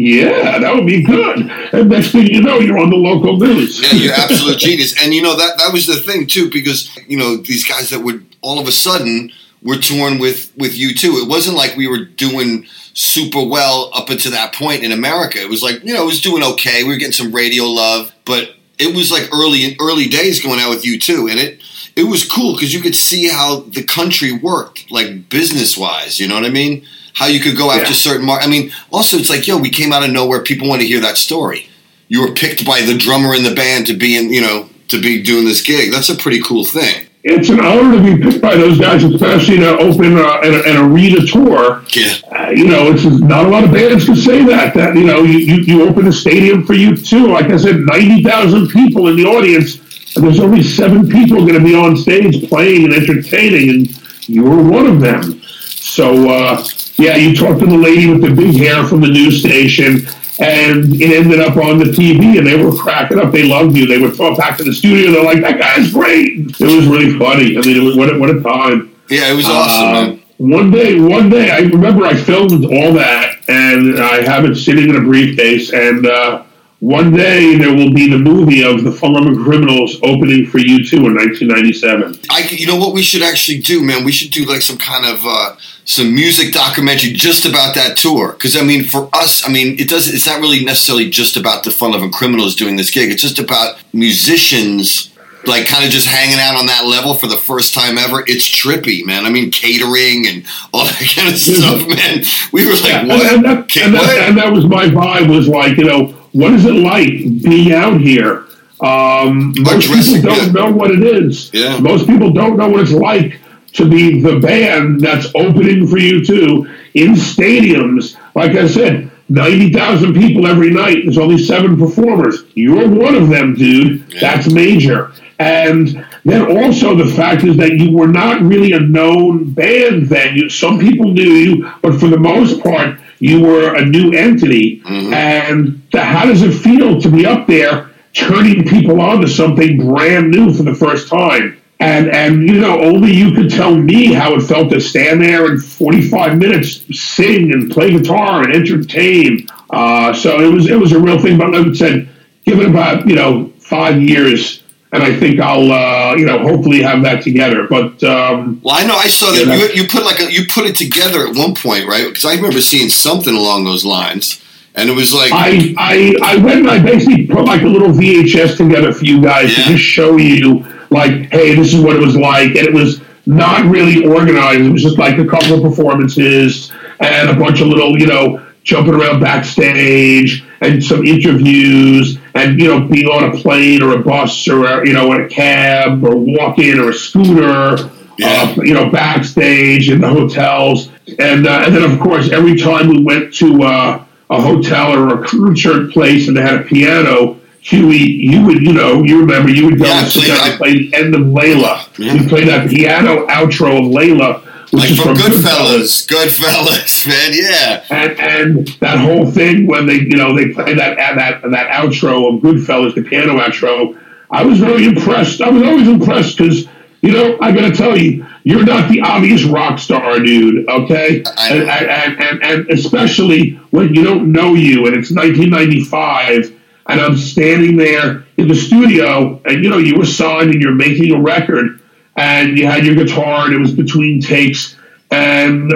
Yeah, 0.00 0.60
that 0.60 0.76
would 0.76 0.86
be 0.86 1.02
good. 1.02 1.50
And 1.72 1.88
next 1.90 2.12
thing 2.12 2.28
you 2.28 2.40
know, 2.40 2.60
you're 2.60 2.78
on 2.78 2.88
the 2.88 2.96
local 2.96 3.36
news. 3.36 3.82
Yeah, 3.82 3.98
you're 3.98 4.14
absolute 4.14 4.56
genius. 4.56 4.94
And 5.02 5.12
you 5.12 5.20
know 5.20 5.36
that 5.36 5.58
that 5.58 5.72
was 5.72 5.88
the 5.88 5.96
thing 5.96 6.28
too, 6.28 6.48
because 6.52 6.96
you 7.08 7.18
know 7.18 7.36
these 7.36 7.66
guys 7.66 7.90
that 7.90 7.98
would 7.98 8.24
all 8.40 8.60
of 8.60 8.68
a 8.68 8.72
sudden 8.72 9.32
were 9.60 9.74
torn 9.74 10.20
with 10.20 10.52
with 10.56 10.78
U2. 10.78 11.24
It 11.24 11.28
wasn't 11.28 11.56
like 11.56 11.76
we 11.76 11.88
were 11.88 12.04
doing 12.04 12.64
super 12.94 13.42
well 13.42 13.90
up 13.92 14.08
until 14.08 14.30
that 14.30 14.54
point 14.54 14.84
in 14.84 14.92
America. 14.92 15.40
It 15.40 15.48
was 15.48 15.64
like 15.64 15.82
you 15.82 15.92
know 15.92 16.04
it 16.04 16.06
was 16.06 16.20
doing 16.20 16.44
okay. 16.44 16.84
We 16.84 16.90
were 16.90 16.96
getting 16.96 17.10
some 17.10 17.34
radio 17.34 17.64
love, 17.64 18.14
but 18.24 18.54
it 18.78 18.94
was 18.94 19.10
like 19.10 19.28
early 19.34 19.76
early 19.80 20.06
days 20.06 20.40
going 20.40 20.60
out 20.60 20.70
with 20.70 20.84
U2, 20.84 21.28
and 21.28 21.40
it 21.40 21.60
it 21.96 22.04
was 22.04 22.24
cool 22.24 22.52
because 22.52 22.72
you 22.72 22.80
could 22.80 22.94
see 22.94 23.28
how 23.28 23.62
the 23.62 23.82
country 23.82 24.30
worked, 24.30 24.92
like 24.92 25.28
business 25.28 25.76
wise. 25.76 26.20
You 26.20 26.28
know 26.28 26.36
what 26.36 26.44
I 26.44 26.50
mean? 26.50 26.86
How 27.14 27.26
you 27.26 27.40
could 27.40 27.56
go 27.56 27.70
after 27.70 27.88
Yeah. 27.90 27.92
certain 27.94 28.26
mar- 28.26 28.40
I 28.40 28.46
mean, 28.46 28.70
also 28.90 29.16
it's 29.16 29.30
like 29.30 29.46
yo, 29.46 29.56
we 29.58 29.70
came 29.70 29.92
out 29.92 30.04
of 30.04 30.10
nowhere. 30.10 30.40
People 30.42 30.68
want 30.68 30.80
to 30.82 30.86
hear 30.86 31.00
that 31.00 31.16
story. 31.18 31.68
You 32.08 32.22
were 32.22 32.32
picked 32.32 32.64
by 32.64 32.80
the 32.82 32.96
drummer 32.96 33.34
in 33.34 33.42
the 33.44 33.54
band 33.54 33.86
to 33.88 33.94
be 33.94 34.16
in, 34.16 34.32
you 34.32 34.40
know, 34.40 34.68
to 34.88 35.00
be 35.00 35.22
doing 35.22 35.44
this 35.44 35.60
gig. 35.60 35.92
That's 35.92 36.08
a 36.08 36.14
pretty 36.14 36.40
cool 36.40 36.64
thing. 36.64 37.04
It's 37.24 37.48
an 37.50 37.60
honor 37.60 37.96
to 37.96 38.16
be 38.16 38.22
picked 38.22 38.40
by 38.40 38.56
those 38.56 38.78
guys, 38.78 39.02
especially 39.04 39.58
to 39.58 39.76
open 39.76 40.16
uh, 40.16 40.40
an, 40.42 40.54
an 40.64 40.76
arena 40.90 41.26
tour. 41.26 41.84
Yeah. 41.94 42.14
Uh, 42.30 42.50
you 42.50 42.66
know, 42.68 42.92
it's 42.92 43.04
not 43.04 43.44
a 43.44 43.48
lot 43.48 43.64
of 43.64 43.72
bands 43.72 44.06
can 44.06 44.16
say 44.16 44.44
that. 44.44 44.72
That 44.74 44.94
you 44.96 45.04
know, 45.04 45.24
you, 45.24 45.38
you, 45.38 45.54
you 45.62 45.88
open 45.88 46.06
a 46.06 46.12
stadium 46.12 46.64
for 46.64 46.74
U2. 46.74 47.28
Like 47.28 47.46
I 47.50 47.56
said, 47.56 47.80
ninety 47.80 48.22
thousand 48.22 48.68
people 48.68 49.08
in 49.08 49.16
the 49.16 49.24
audience, 49.26 49.76
and 50.16 50.24
there's 50.24 50.40
only 50.40 50.62
seven 50.62 51.08
people 51.08 51.38
going 51.40 51.54
to 51.58 51.64
be 51.64 51.74
on 51.74 51.96
stage 51.96 52.48
playing 52.48 52.84
and 52.84 52.94
entertaining, 52.94 53.68
and 53.68 54.00
you 54.28 54.44
were 54.44 54.62
one 54.62 54.86
of 54.86 55.00
them. 55.00 55.42
So 55.42 56.30
uh, 56.30 56.64
yeah, 56.98 57.16
you 57.16 57.34
talked 57.34 57.60
to 57.60 57.66
the 57.66 57.76
lady 57.76 58.10
with 58.12 58.22
the 58.22 58.34
big 58.34 58.56
hair 58.56 58.84
from 58.84 59.00
the 59.00 59.08
news 59.08 59.40
station, 59.40 60.06
and 60.40 60.94
it 61.00 61.16
ended 61.16 61.40
up 61.40 61.56
on 61.56 61.78
the 61.78 61.86
TV, 61.86 62.38
and 62.38 62.46
they 62.46 62.62
were 62.62 62.72
cracking 62.76 63.18
up. 63.18 63.32
They 63.32 63.44
loved 63.44 63.76
you. 63.76 63.86
They 63.86 63.98
would 63.98 64.16
talk 64.16 64.36
back 64.36 64.56
to 64.58 64.64
the 64.64 64.72
studio. 64.72 65.12
They're 65.12 65.24
like, 65.24 65.40
"That 65.40 65.58
guy's 65.58 65.92
great." 65.92 66.38
It 66.60 66.76
was 66.76 66.86
really 66.86 67.18
funny. 67.18 67.56
I 67.56 67.60
mean, 67.62 67.76
it 67.76 67.82
was 67.82 67.96
what 67.96 68.12
a, 68.14 68.18
what 68.18 68.30
a 68.30 68.40
time. 68.42 68.94
Yeah, 69.08 69.32
it 69.32 69.36
was 69.36 69.46
awesome, 69.46 70.14
Uh. 70.14 70.18
One 70.38 70.70
day, 70.70 71.00
one 71.00 71.28
day, 71.30 71.50
I 71.50 71.58
remember 71.60 72.04
I 72.04 72.14
filmed 72.14 72.64
all 72.64 72.92
that, 72.92 73.38
and 73.48 73.98
I 74.00 74.22
have 74.22 74.44
it 74.44 74.54
sitting 74.56 74.88
in 74.88 74.94
a 74.96 75.00
briefcase. 75.00 75.72
And 75.72 76.06
uh, 76.06 76.44
one 76.80 77.12
day 77.12 77.56
there 77.56 77.74
will 77.74 77.92
be 77.92 78.08
the 78.08 78.18
movie 78.18 78.62
of 78.62 78.84
the 78.84 78.92
Fun 78.92 79.14
Loving 79.14 79.42
Criminals 79.42 79.96
opening 80.04 80.46
for 80.46 80.58
U2 80.58 80.92
in 80.92 81.14
1997. 81.16 82.20
I, 82.30 82.48
you 82.50 82.68
know 82.68 82.76
what 82.76 82.94
we 82.94 83.02
should 83.02 83.22
actually 83.22 83.58
do, 83.58 83.82
man? 83.82 84.04
We 84.04 84.12
should 84.12 84.30
do 84.30 84.44
like 84.44 84.62
some 84.62 84.78
kind 84.78 85.04
of 85.04 85.18
uh, 85.24 85.56
some 85.84 86.14
music 86.14 86.52
documentary 86.52 87.10
just 87.12 87.44
about 87.44 87.74
that 87.74 87.96
tour. 87.96 88.32
Because 88.32 88.56
I 88.56 88.62
mean, 88.62 88.84
for 88.84 89.08
us, 89.12 89.46
I 89.46 89.50
mean, 89.50 89.76
it 89.80 89.88
does. 89.88 90.12
It's 90.12 90.26
not 90.26 90.40
really 90.40 90.64
necessarily 90.64 91.10
just 91.10 91.36
about 91.36 91.64
the 91.64 91.72
Fun 91.72 91.92
Loving 91.92 92.12
Criminals 92.12 92.54
doing 92.54 92.76
this 92.76 92.90
gig. 92.90 93.10
It's 93.10 93.22
just 93.22 93.40
about 93.40 93.82
musicians. 93.92 95.12
Like 95.46 95.66
kind 95.66 95.84
of 95.84 95.90
just 95.90 96.06
hanging 96.06 96.38
out 96.40 96.56
on 96.56 96.66
that 96.66 96.84
level 96.84 97.14
for 97.14 97.26
the 97.26 97.36
first 97.36 97.72
time 97.72 97.96
ever. 97.96 98.22
It's 98.26 98.46
trippy, 98.46 99.06
man. 99.06 99.24
I 99.24 99.30
mean, 99.30 99.50
catering 99.50 100.26
and 100.26 100.44
all 100.74 100.84
that 100.84 101.12
kind 101.14 101.28
of 101.28 101.38
stuff, 101.38 101.88
man. 101.88 102.24
We 102.52 102.66
were 102.66 102.74
like, 102.74 102.92
and, 102.92 103.08
what? 103.08 103.32
and, 103.32 103.44
that, 103.44 103.68
Ca- 103.70 103.84
and, 103.84 103.94
that, 103.94 104.02
what? 104.02 104.18
and 104.18 104.36
that 104.36 104.52
was 104.52 104.66
my 104.66 104.86
vibe. 104.86 105.34
Was 105.34 105.48
like, 105.48 105.78
you 105.78 105.84
know, 105.84 106.17
what 106.32 106.52
is 106.52 106.64
it 106.64 106.74
like 106.74 107.08
being 107.42 107.72
out 107.72 108.00
here? 108.00 108.44
Um, 108.80 109.54
most 109.58 109.88
people 109.88 110.22
don't 110.22 110.52
know 110.52 110.70
what 110.70 110.90
it 110.90 111.02
is. 111.02 111.52
Yeah. 111.52 111.78
Most 111.80 112.06
people 112.06 112.30
don't 112.30 112.56
know 112.56 112.68
what 112.68 112.80
it's 112.80 112.92
like 112.92 113.40
to 113.74 113.88
be 113.88 114.20
the 114.20 114.38
band 114.38 115.00
that's 115.00 115.26
opening 115.34 115.86
for 115.86 115.96
U2 115.96 116.76
in 116.94 117.12
stadiums. 117.14 118.16
Like 118.34 118.52
I 118.52 118.66
said, 118.66 119.10
ninety 119.28 119.72
thousand 119.72 120.14
people 120.14 120.46
every 120.46 120.70
night. 120.70 120.98
There's 121.04 121.18
only 121.18 121.38
seven 121.38 121.76
performers. 121.76 122.44
You're 122.54 122.88
one 122.88 123.14
of 123.14 123.28
them, 123.28 123.54
dude. 123.54 124.08
That's 124.20 124.50
major. 124.50 125.12
And 125.38 126.04
then 126.24 126.58
also 126.58 126.96
the 126.96 127.12
fact 127.14 127.44
is 127.44 127.56
that 127.58 127.72
you 127.74 127.96
were 127.96 128.08
not 128.08 128.42
really 128.42 128.72
a 128.72 128.80
known 128.80 129.52
band 129.52 130.08
then. 130.08 130.36
You, 130.36 130.48
some 130.48 130.78
people 130.78 131.12
knew 131.12 131.30
you, 131.30 131.72
but 131.80 131.98
for 132.00 132.08
the 132.08 132.18
most 132.18 132.60
part, 132.62 132.98
you 133.20 133.40
were 133.40 133.74
a 133.74 133.84
new 133.84 134.12
entity. 134.12 134.82
And 135.12 135.82
the, 135.92 136.02
how 136.02 136.26
does 136.26 136.42
it 136.42 136.52
feel 136.52 137.00
to 137.00 137.10
be 137.10 137.26
up 137.26 137.46
there 137.46 137.90
turning 138.14 138.64
people 138.66 139.00
on 139.00 139.20
to 139.20 139.28
something 139.28 139.78
brand 139.78 140.30
new 140.30 140.52
for 140.52 140.62
the 140.62 140.74
first 140.74 141.08
time? 141.08 141.60
And 141.80 142.10
and 142.10 142.48
you 142.48 142.60
know, 142.60 142.80
only 142.80 143.12
you 143.12 143.32
could 143.34 143.50
tell 143.50 143.74
me 143.76 144.12
how 144.12 144.34
it 144.34 144.40
felt 144.40 144.70
to 144.70 144.80
stand 144.80 145.22
there 145.22 145.46
and 145.46 145.62
45 145.62 146.36
minutes 146.36 146.82
sing 146.98 147.52
and 147.52 147.70
play 147.70 147.92
guitar 147.92 148.42
and 148.42 148.52
entertain. 148.52 149.46
Uh, 149.70 150.12
so 150.12 150.40
it 150.40 150.52
was 150.52 150.68
it 150.68 150.74
was 150.78 150.90
a 150.92 150.98
real 150.98 151.20
thing. 151.20 151.38
But 151.38 151.52
like 151.52 151.66
I 151.68 151.72
said, 151.74 152.08
give 152.44 152.58
it 152.58 152.68
about 152.68 153.06
you 153.06 153.14
know 153.14 153.52
five 153.60 154.02
years, 154.02 154.64
and 154.92 155.02
I 155.02 155.14
think 155.18 155.40
I'll 155.40 155.70
uh, 155.70 156.14
you 156.16 156.24
know 156.26 156.38
hopefully 156.38 156.82
have 156.82 157.02
that 157.02 157.22
together. 157.22 157.66
But 157.68 158.02
um, 158.04 158.60
Well, 158.62 158.74
I 158.74 158.86
know 158.86 158.96
I 158.96 159.08
saw 159.08 159.30
that 159.32 159.46
Yeah, 159.46 159.54
you, 159.56 159.82
you 159.82 159.88
put 159.88 160.04
like 160.04 160.20
a, 160.20 160.32
you 160.32 160.46
put 160.46 160.64
it 160.66 160.76
together 160.76 161.26
at 161.26 161.34
one 161.34 161.54
point, 161.54 161.86
right? 161.86 162.06
Because 162.06 162.24
I 162.24 162.34
remember 162.34 162.60
seeing 162.60 162.88
something 162.88 163.34
along 163.34 163.64
those 163.64 163.84
lines, 163.84 164.42
and 164.74 164.88
it 164.88 164.94
was 164.94 165.12
like, 165.12 165.30
I, 165.32 165.74
I 165.78 166.14
I 166.22 166.36
went 166.36 166.60
and 166.60 166.70
I 166.70 166.78
basically 166.78 167.26
put 167.26 167.44
like 167.44 167.62
a 167.62 167.66
little 167.66 167.88
VHS 167.90 168.56
together 168.56 168.92
for 168.92 169.04
you 169.04 169.20
guys 169.20 169.56
Yeah. 169.56 169.64
to 169.64 169.70
just 169.72 169.84
show 169.84 170.16
you 170.16 170.64
like, 170.90 171.30
hey, 171.32 171.54
this 171.54 171.74
is 171.74 171.80
what 171.80 171.96
it 171.96 172.00
was 172.02 172.16
like, 172.16 172.48
and 172.56 172.66
it 172.66 172.72
was 172.72 173.00
not 173.26 173.66
really 173.66 174.06
organized. 174.06 174.62
It 174.62 174.72
was 174.72 174.82
just 174.82 174.96
like 174.98 175.18
a 175.18 175.26
couple 175.26 175.52
of 175.54 175.62
performances 175.62 176.72
and 177.00 177.28
a 177.28 177.34
bunch 177.34 177.60
of 177.60 177.66
little, 177.66 177.98
you 178.00 178.06
know, 178.06 178.42
jumping 178.64 178.94
around 178.94 179.20
backstage 179.20 180.44
and 180.62 180.82
some 180.82 181.04
interviews 181.04 182.17
and 182.38 182.58
you 182.60 182.68
know 182.68 182.80
being 182.86 183.06
on 183.06 183.24
a 183.24 183.36
plane 183.36 183.82
or 183.82 183.94
a 183.94 184.02
bus 184.02 184.48
or 184.48 184.66
a, 184.66 184.86
you 184.86 184.92
know 184.92 185.12
in 185.12 185.22
a 185.22 185.28
cab 185.28 186.02
or 186.04 186.16
walking 186.16 186.78
or 186.78 186.90
a 186.90 186.94
scooter 186.94 187.90
Yeah. 188.18 188.54
uh, 188.56 188.62
you 188.62 188.74
know 188.74 188.90
backstage 188.90 189.90
in 189.90 190.00
the 190.00 190.08
hotels 190.08 190.90
and 191.18 191.46
uh, 191.46 191.62
and 191.64 191.74
then 191.74 191.84
of 191.90 191.98
course 192.00 192.30
every 192.32 192.56
time 192.56 192.88
we 192.88 193.02
went 193.02 193.34
to 193.34 193.62
uh, 193.62 194.04
a 194.30 194.40
hotel 194.40 194.92
or 194.98 195.22
a 195.22 195.26
concert 195.26 195.90
place 195.92 196.28
and 196.28 196.36
they 196.36 196.42
had 196.42 196.60
a 196.60 196.64
piano 196.64 197.36
Huey, 197.60 197.98
you 197.98 198.46
would, 198.46 198.62
you 198.62 198.72
know, 198.72 199.02
you 199.02 199.20
remember, 199.20 199.50
you 199.50 199.66
would 199.66 199.78
go 199.78 199.84
Yeah, 199.84 199.98
and 200.04 200.08
sit 200.10 200.22
play 200.22 200.28
down 200.28 200.48
and 200.48 200.56
play 200.58 200.72
the 200.78 200.94
end 200.94 201.14
of 201.14 201.20
Layla. 201.22 201.98
Yeah. 201.98 202.14
We 202.14 202.28
played 202.28 202.48
that 202.48 202.70
piano 202.70 203.26
outro 203.26 203.80
of 203.80 203.92
Layla, 203.92 204.42
like 204.72 204.94
from 204.94 204.96
from 204.96 205.16
Goodfellas, 205.16 206.06
Goodfellas, 206.06 207.06
man, 207.08 207.32
yeah. 207.32 207.84
and, 207.90 208.20
and 208.20 208.68
that 208.80 208.98
whole 208.98 209.30
thing 209.30 209.66
when 209.66 209.86
they 209.86 209.94
you 209.94 210.16
know 210.16 210.36
they 210.36 210.52
play 210.52 210.74
that 210.74 210.96
that 210.96 211.42
that 211.50 211.70
outro 211.70 212.34
of 212.34 212.42
Goodfellas, 212.42 212.94
the 212.94 213.02
piano 213.02 213.38
outro. 213.38 213.98
I 214.30 214.44
was 214.44 214.58
very 214.58 214.84
impressed. 214.84 215.40
I 215.40 215.48
was 215.48 215.62
always 215.62 215.88
impressed 215.88 216.36
because 216.36 216.66
you 217.00 217.12
know 217.12 217.38
I 217.40 217.52
got 217.52 217.62
to 217.62 217.72
tell 217.72 217.96
you, 217.96 218.26
you're 218.44 218.64
not 218.64 218.90
the 218.90 219.00
obvious 219.00 219.44
rock 219.44 219.78
star, 219.78 220.18
dude. 220.18 220.68
Okay, 220.68 221.22
I 221.24 221.48
and, 221.48 221.66
know. 221.66 221.72
and, 221.72 221.90
and, 221.90 222.22
and 222.22 222.42
and 222.42 222.70
especially 222.70 223.52
when 223.70 223.94
you 223.94 224.04
don't 224.04 224.32
know 224.32 224.54
you, 224.54 224.86
and 224.86 224.96
it's 224.96 225.10
1995. 225.10 226.56
And 226.90 227.02
I'm 227.02 227.18
standing 227.18 227.76
there 227.76 228.24
in 228.38 228.48
the 228.48 228.54
studio, 228.54 229.42
and 229.44 229.62
you 229.62 229.68
know, 229.68 229.76
you 229.76 229.98
were 229.98 230.06
signed 230.06 230.50
and 230.52 230.62
you're 230.62 230.74
making 230.74 231.12
a 231.12 231.20
record, 231.20 231.82
and 232.18 232.58
you 232.58 232.66
had 232.66 232.84
your 232.84 232.96
guitar, 232.96 233.46
and 233.46 233.54
it 233.54 233.58
was 233.58 233.72
between 233.72 234.20
takes, 234.20 234.76
and 235.12 235.72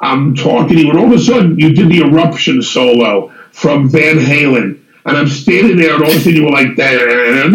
I'm 0.00 0.34
talking 0.34 0.76
to 0.76 0.82
you, 0.82 0.88
and 0.90 0.98
all 0.98 1.04
of 1.04 1.12
a 1.12 1.18
sudden 1.18 1.58
you 1.58 1.74
did 1.74 1.90
the 1.90 2.00
eruption 2.00 2.62
solo 2.62 3.28
from 3.52 3.90
Van 3.90 4.16
Halen. 4.16 4.80
And 5.04 5.16
I'm 5.16 5.28
standing 5.28 5.76
there, 5.76 5.94
and 5.94 6.02
all 6.02 6.10
of 6.10 6.16
a 6.16 6.20
sudden 6.20 6.34
you 6.34 6.44
were 6.44 6.50
like, 6.50 6.78
and 6.78 7.54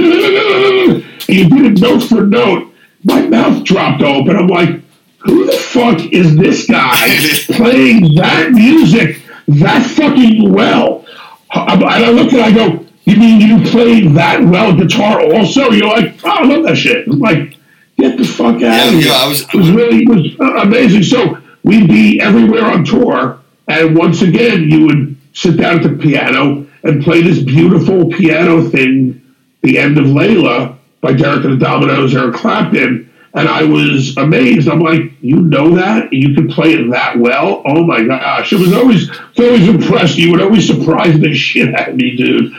you 1.27 1.49
did 1.49 1.65
it 1.65 1.81
note 1.81 2.03
for 2.03 2.25
note. 2.25 2.71
My 3.03 3.27
mouth 3.27 3.63
dropped 3.63 4.03
open. 4.03 4.35
I'm 4.35 4.47
like, 4.47 4.81
who 5.17 5.47
the 5.47 5.57
fuck 5.57 5.99
is 6.13 6.35
this 6.35 6.67
guy 6.67 7.07
playing 7.55 8.15
that 8.15 8.51
music 8.51 9.23
that 9.47 9.83
fucking 9.95 10.53
well? 10.53 11.05
And 11.53 11.83
I 11.83 12.11
look 12.11 12.31
at 12.33 12.33
it, 12.33 12.39
I 12.39 12.51
go, 12.51 12.85
you 13.05 13.17
mean 13.17 13.41
you 13.41 13.67
play 13.71 14.07
that 14.09 14.43
well 14.43 14.75
guitar 14.75 15.21
also? 15.21 15.71
You're 15.71 15.87
like, 15.87 16.19
oh, 16.23 16.29
I 16.29 16.43
love 16.43 16.63
that 16.63 16.77
shit. 16.77 17.07
I'm 17.07 17.19
like, 17.19 17.57
get 18.01 18.17
the 18.17 18.25
fuck 18.25 18.55
out 18.55 18.61
Yeah, 18.61 18.87
of 18.87 18.93
here. 18.93 19.07
yeah, 19.07 19.13
I 19.13 19.27
was- 19.27 19.41
it 19.41 19.53
was 19.55 19.71
really 19.71 20.03
it 20.03 20.09
was 20.09 20.27
uh, 20.39 20.61
amazing. 20.67 21.03
So 21.03 21.37
we'd 21.63 21.87
be 21.87 22.19
everywhere 22.19 22.65
on 22.65 22.83
tour, 22.83 23.39
and 23.67 23.95
once 23.95 24.21
again, 24.21 24.69
you 24.69 24.85
would 24.87 25.15
sit 25.33 25.57
down 25.57 25.77
at 25.77 25.83
the 25.83 25.89
piano 25.97 26.65
and 26.83 27.03
play 27.03 27.21
this 27.21 27.39
beautiful 27.39 28.09
piano 28.09 28.61
thing, 28.63 29.21
"The 29.61 29.77
End 29.77 29.97
of 29.97 30.05
Layla" 30.05 30.75
by 31.01 31.13
Derek 31.13 31.45
and 31.45 31.59
the 31.59 31.65
Dominos, 31.65 32.13
Eric 32.15 32.35
Clapton. 32.35 33.07
And 33.33 33.47
I 33.47 33.63
was 33.63 34.17
amazed. 34.17 34.67
I'm 34.67 34.81
like, 34.81 35.03
you 35.21 35.37
know 35.37 35.73
that? 35.75 36.11
You 36.11 36.33
can 36.35 36.49
play 36.49 36.73
it 36.73 36.91
that 36.91 37.17
well? 37.17 37.61
Oh 37.65 37.83
my 37.85 38.03
gosh. 38.03 38.51
It 38.51 38.59
was 38.59 38.73
always, 38.73 39.07
was 39.09 39.39
always 39.39 39.67
impressed. 39.69 40.17
You 40.17 40.31
would 40.31 40.41
always 40.41 40.67
surprise 40.67 41.17
the 41.17 41.33
shit 41.45 41.73
out 41.73 41.89
of 41.89 41.95
me, 41.95 42.17
dude. 42.17 42.51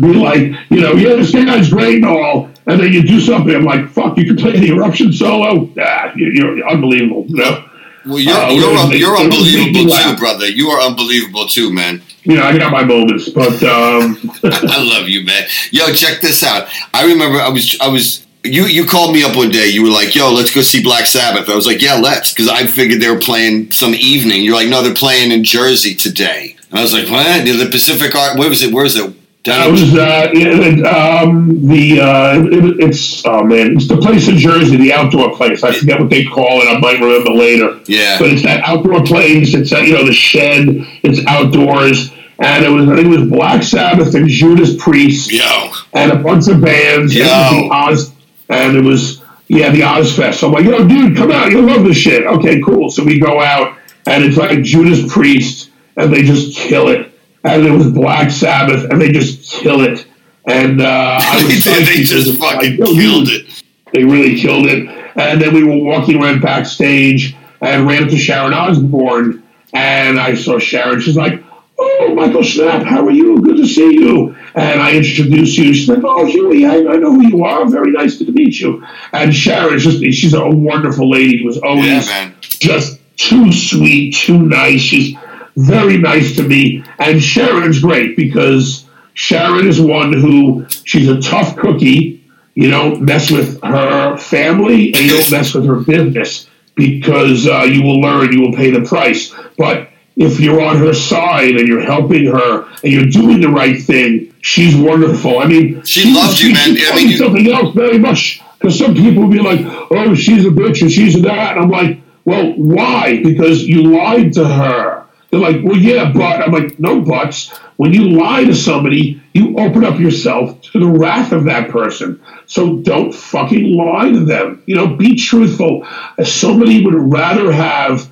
Be 0.00 0.14
like, 0.14 0.42
you 0.70 0.80
know, 0.80 0.92
yeah, 0.92 1.16
this 1.16 1.32
guy's 1.32 1.68
great 1.70 1.96
and 1.96 2.04
all. 2.06 2.48
And 2.66 2.78
then 2.80 2.92
you 2.92 3.02
do 3.02 3.18
something. 3.20 3.52
I'm 3.54 3.64
like, 3.64 3.88
fuck, 3.90 4.16
you 4.18 4.24
can 4.24 4.36
play 4.36 4.52
the 4.52 4.68
eruption 4.68 5.12
solo? 5.12 5.68
Ah, 5.80 6.12
you- 6.14 6.30
you're 6.30 6.68
unbelievable, 6.68 7.24
you 7.28 7.36
know? 7.36 7.64
Well, 8.06 8.18
you're 8.20 8.32
Uh, 8.34 8.50
you're, 8.52 8.76
un- 8.78 8.90
you're 8.92 9.20
it 9.20 9.26
was 9.26 9.42
making 9.44 9.52
me 9.52 9.66
unbelievable 9.66 9.82
too, 9.82 9.88
laugh. 10.10 10.18
brother. 10.18 10.48
You 10.48 10.68
are 10.70 10.80
unbelievable 10.80 11.46
too, 11.46 11.72
man. 11.72 12.02
You 12.22 12.36
know, 12.36 12.44
I 12.44 12.56
got 12.56 12.70
my 12.72 12.84
moments, 12.84 13.28
but 13.28 13.62
um, 13.64 14.16
I 14.44 14.82
love 14.96 15.08
you, 15.08 15.24
man. 15.24 15.46
Yo, 15.72 15.92
check 15.92 16.20
this 16.20 16.42
out. 16.44 16.68
I 16.94 17.04
remember 17.06 17.38
I 17.40 17.48
was 17.50 17.76
I 17.80 17.88
was 17.88 18.24
you 18.44 18.64
you 18.66 18.84
called 18.86 19.14
me 19.14 19.22
up 19.22 19.36
one 19.36 19.50
day. 19.50 19.68
You 19.68 19.82
were 19.82 19.90
like, 19.90 20.14
"Yo, 20.14 20.32
let's 20.32 20.54
go 20.54 20.60
see 20.62 20.82
Black 20.82 21.06
Sabbath." 21.06 21.48
I 21.48 21.54
was 21.54 21.66
like, 21.66 21.82
"Yeah, 21.82 21.94
let's," 21.94 22.32
because 22.32 22.48
I 22.48 22.66
figured 22.66 23.00
they 23.00 23.10
were 23.10 23.18
playing 23.20 23.70
some 23.70 23.94
evening. 23.94 24.42
You're 24.42 24.54
like, 24.56 24.68
"No, 24.68 24.82
they're 24.82 24.94
playing 24.94 25.32
in 25.32 25.44
Jersey 25.44 25.94
today." 25.94 26.56
And 26.70 26.78
I 26.78 26.82
was 26.82 26.92
like, 26.92 27.08
"What? 27.10 27.44
The 27.44 27.68
Pacific 27.70 28.14
Art? 28.14 28.38
Where 28.38 28.48
was 28.48 28.62
it? 28.62 28.72
Where 28.72 28.84
is 28.84 28.96
it?" 28.96 29.14
Down 29.42 29.60
I 29.62 29.64
in- 29.66 29.72
was 29.72 29.94
uh, 29.94 30.28
it, 30.34 30.84
um, 30.86 31.66
the 31.66 32.00
uh, 32.00 32.42
it, 32.44 32.80
it's 32.88 33.24
oh 33.24 33.42
man, 33.42 33.74
it's 33.76 33.88
the 33.88 33.96
place 33.96 34.28
in 34.28 34.36
Jersey, 34.36 34.76
the 34.76 34.92
outdoor 34.92 35.34
place. 35.34 35.62
I 35.64 35.72
forget 35.72 35.98
what 35.98 36.10
they 36.10 36.24
call 36.24 36.60
it. 36.60 36.66
I 36.66 36.78
might 36.78 37.00
remember 37.00 37.30
later. 37.30 37.80
Yeah. 37.86 38.18
but 38.18 38.28
it's 38.28 38.42
that 38.42 38.62
outdoor 38.64 39.02
place. 39.02 39.54
It's 39.54 39.72
uh, 39.72 39.78
you 39.78 39.94
know 39.94 40.04
the 40.04 40.12
shed. 40.12 40.66
It's 41.02 41.24
outdoors, 41.26 42.10
and 42.38 42.64
it 42.64 42.68
was 42.68 42.86
I 42.90 42.96
think 42.96 43.06
it 43.14 43.18
was 43.20 43.30
Black 43.30 43.62
Sabbath 43.62 44.14
and 44.14 44.28
Judas 44.28 44.76
Priest 44.82 45.32
Yo, 45.32 45.70
and 45.94 46.12
a 46.12 46.16
bunch 46.16 46.46
of 46.48 46.60
bands. 46.60 47.14
Yo. 47.14 47.24
And 47.24 47.30
it 47.30 47.62
was 47.88 48.10
the 48.10 48.12
Oz, 48.12 48.12
and 48.50 48.76
it 48.76 48.84
was 48.84 49.22
yeah 49.48 49.70
the 49.70 49.80
Ozzfest. 49.80 50.34
So 50.34 50.48
I'm 50.48 50.52
like, 50.52 50.64
yo, 50.64 50.86
dude, 50.86 51.16
come 51.16 51.30
out, 51.30 51.50
you'll 51.50 51.64
love 51.64 51.84
this 51.84 51.96
shit. 51.96 52.26
Okay, 52.26 52.60
cool. 52.60 52.90
So 52.90 53.04
we 53.04 53.18
go 53.18 53.40
out, 53.40 53.78
and 54.06 54.24
it's 54.24 54.36
like 54.36 54.62
Judas 54.62 55.10
Priest, 55.12 55.70
and 55.96 56.12
they 56.12 56.22
just 56.22 56.56
kill 56.56 56.88
it. 56.88 57.12
And 57.42 57.64
it 57.64 57.70
was 57.70 57.90
Black 57.90 58.30
Sabbath, 58.30 58.90
and 58.90 59.00
they 59.00 59.10
just 59.10 59.50
kill 59.50 59.80
it. 59.80 60.06
And 60.46 60.82
uh, 60.82 61.20
I 61.22 61.42
they, 61.42 61.54
was 61.54 61.64
they 61.64 62.02
just 62.02 62.32
because, 62.32 62.38
like, 62.40 62.60
fucking 62.60 62.76
killed 62.76 63.28
it. 63.28 63.62
they 63.94 64.04
really 64.04 64.38
killed 64.38 64.66
it. 64.66 64.88
And 65.16 65.40
then 65.40 65.54
we 65.54 65.64
were 65.64 65.82
walking 65.82 66.22
around 66.22 66.40
backstage 66.40 67.36
and 67.60 67.86
ran 67.86 68.04
into 68.04 68.16
Sharon 68.18 68.52
Osbourne. 68.52 69.42
And 69.72 70.18
I 70.18 70.34
saw 70.34 70.58
Sharon. 70.58 71.00
She's 71.00 71.16
like, 71.16 71.42
Oh, 71.82 72.14
Michael 72.14 72.42
Schnapp, 72.42 72.84
how 72.84 73.06
are 73.06 73.10
you? 73.10 73.40
Good 73.40 73.56
to 73.56 73.66
see 73.66 73.94
you. 73.94 74.36
And 74.54 74.80
I 74.82 74.96
introduced 74.96 75.56
you. 75.56 75.72
She's 75.72 75.88
like, 75.88 76.04
Oh, 76.04 76.26
Huey, 76.26 76.66
I, 76.66 76.74
I 76.74 76.96
know 76.96 77.12
who 77.12 77.26
you 77.26 77.42
are. 77.44 77.66
Very 77.68 77.90
nice 77.90 78.18
to 78.18 78.30
meet 78.30 78.60
you. 78.60 78.84
And 79.12 79.34
Sharon 79.34 79.78
just, 79.78 80.00
she's 80.00 80.34
a 80.34 80.46
wonderful 80.46 81.10
lady. 81.10 81.42
Was 81.44 81.56
always 81.58 82.06
Yeah, 82.08 82.32
just 82.40 83.00
too 83.16 83.50
sweet, 83.50 84.14
too 84.14 84.42
nice. 84.42 84.80
She's 84.82 85.16
very 85.56 85.96
nice 85.96 86.36
to 86.36 86.42
me. 86.42 86.84
And 86.98 87.22
Sharon's 87.22 87.80
great 87.80 88.14
because 88.14 88.84
Sharon 89.14 89.66
is 89.66 89.80
one 89.80 90.12
who 90.12 90.66
she's 90.84 91.08
a 91.08 91.20
tough 91.20 91.56
cookie. 91.56 92.22
You 92.54 92.70
don't 92.70 93.02
mess 93.02 93.30
with 93.30 93.62
her 93.62 94.18
family 94.18 94.92
and 94.92 94.98
you 95.04 95.16
don't 95.16 95.30
mess 95.30 95.54
with 95.54 95.64
her 95.64 95.76
business 95.76 96.46
because 96.74 97.46
uh, 97.46 97.62
you 97.62 97.82
will 97.82 98.00
learn, 98.00 98.32
you 98.32 98.42
will 98.42 98.52
pay 98.52 98.70
the 98.70 98.86
price. 98.86 99.34
But 99.56 99.89
if 100.16 100.40
you're 100.40 100.60
on 100.62 100.76
her 100.78 100.92
side 100.92 101.56
and 101.56 101.66
you're 101.68 101.80
helping 101.80 102.26
her 102.26 102.62
and 102.82 102.92
you're 102.92 103.06
doing 103.06 103.40
the 103.40 103.48
right 103.48 103.80
thing, 103.82 104.34
she's 104.42 104.76
wonderful. 104.76 105.38
I 105.38 105.46
mean, 105.46 105.82
She 105.84 106.12
loves 106.12 106.42
you, 106.42 106.52
man. 106.52 106.76
I 106.92 106.96
mean, 106.96 107.10
you- 107.10 107.16
something 107.16 107.50
else 107.50 107.74
very 107.74 107.98
much 107.98 108.42
because 108.58 108.78
some 108.78 108.94
people 108.94 109.22
will 109.22 109.30
be 109.30 109.38
like, 109.40 109.60
"Oh, 109.90 110.14
she's 110.14 110.44
a 110.44 110.50
bitch 110.50 110.82
and 110.82 110.90
she's 110.90 111.16
a 111.16 111.20
that," 111.20 111.56
and 111.56 111.64
I'm 111.64 111.70
like, 111.70 111.98
"Well, 112.24 112.52
why? 112.56 113.20
Because 113.22 113.62
you 113.66 113.82
lied 113.84 114.34
to 114.34 114.46
her." 114.46 115.04
They're 115.30 115.40
like, 115.40 115.60
"Well, 115.62 115.76
yeah, 115.78 116.10
but," 116.12 116.42
I'm 116.42 116.52
like, 116.52 116.78
"No 116.78 117.00
buts." 117.00 117.50
When 117.76 117.94
you 117.94 118.10
lie 118.10 118.44
to 118.44 118.54
somebody, 118.54 119.20
you 119.32 119.56
open 119.56 119.84
up 119.84 119.98
yourself 119.98 120.60
to 120.72 120.78
the 120.78 120.86
wrath 120.86 121.32
of 121.32 121.44
that 121.44 121.70
person. 121.70 122.20
So 122.46 122.76
don't 122.76 123.14
fucking 123.14 123.74
lie 123.74 124.10
to 124.10 124.20
them. 124.20 124.60
You 124.66 124.76
know, 124.76 124.88
be 124.88 125.14
truthful. 125.14 125.86
Somebody 126.22 126.84
would 126.84 126.94
rather 126.94 127.50
have 127.52 128.06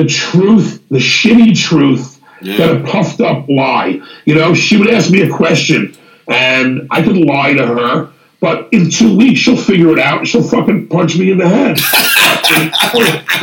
the 0.00 0.08
truth, 0.08 0.82
the 0.88 0.98
shitty 0.98 1.56
truth, 1.56 2.20
that 2.42 2.74
a 2.74 2.80
puffed 2.84 3.20
up 3.20 3.48
lie. 3.48 4.00
You 4.24 4.34
know, 4.34 4.54
she 4.54 4.78
would 4.78 4.88
ask 4.88 5.10
me 5.10 5.20
a 5.22 5.30
question 5.30 5.94
and 6.26 6.86
I 6.90 7.02
could 7.02 7.16
lie 7.16 7.52
to 7.52 7.66
her, 7.66 8.12
but 8.40 8.68
in 8.72 8.88
two 8.88 9.14
weeks 9.16 9.40
she'll 9.40 9.58
figure 9.58 9.92
it 9.92 9.98
out 9.98 10.20
and 10.20 10.28
she'll 10.28 10.42
fucking 10.42 10.88
punch 10.88 11.18
me 11.18 11.32
in 11.32 11.38
the 11.38 11.48
head. 11.48 11.78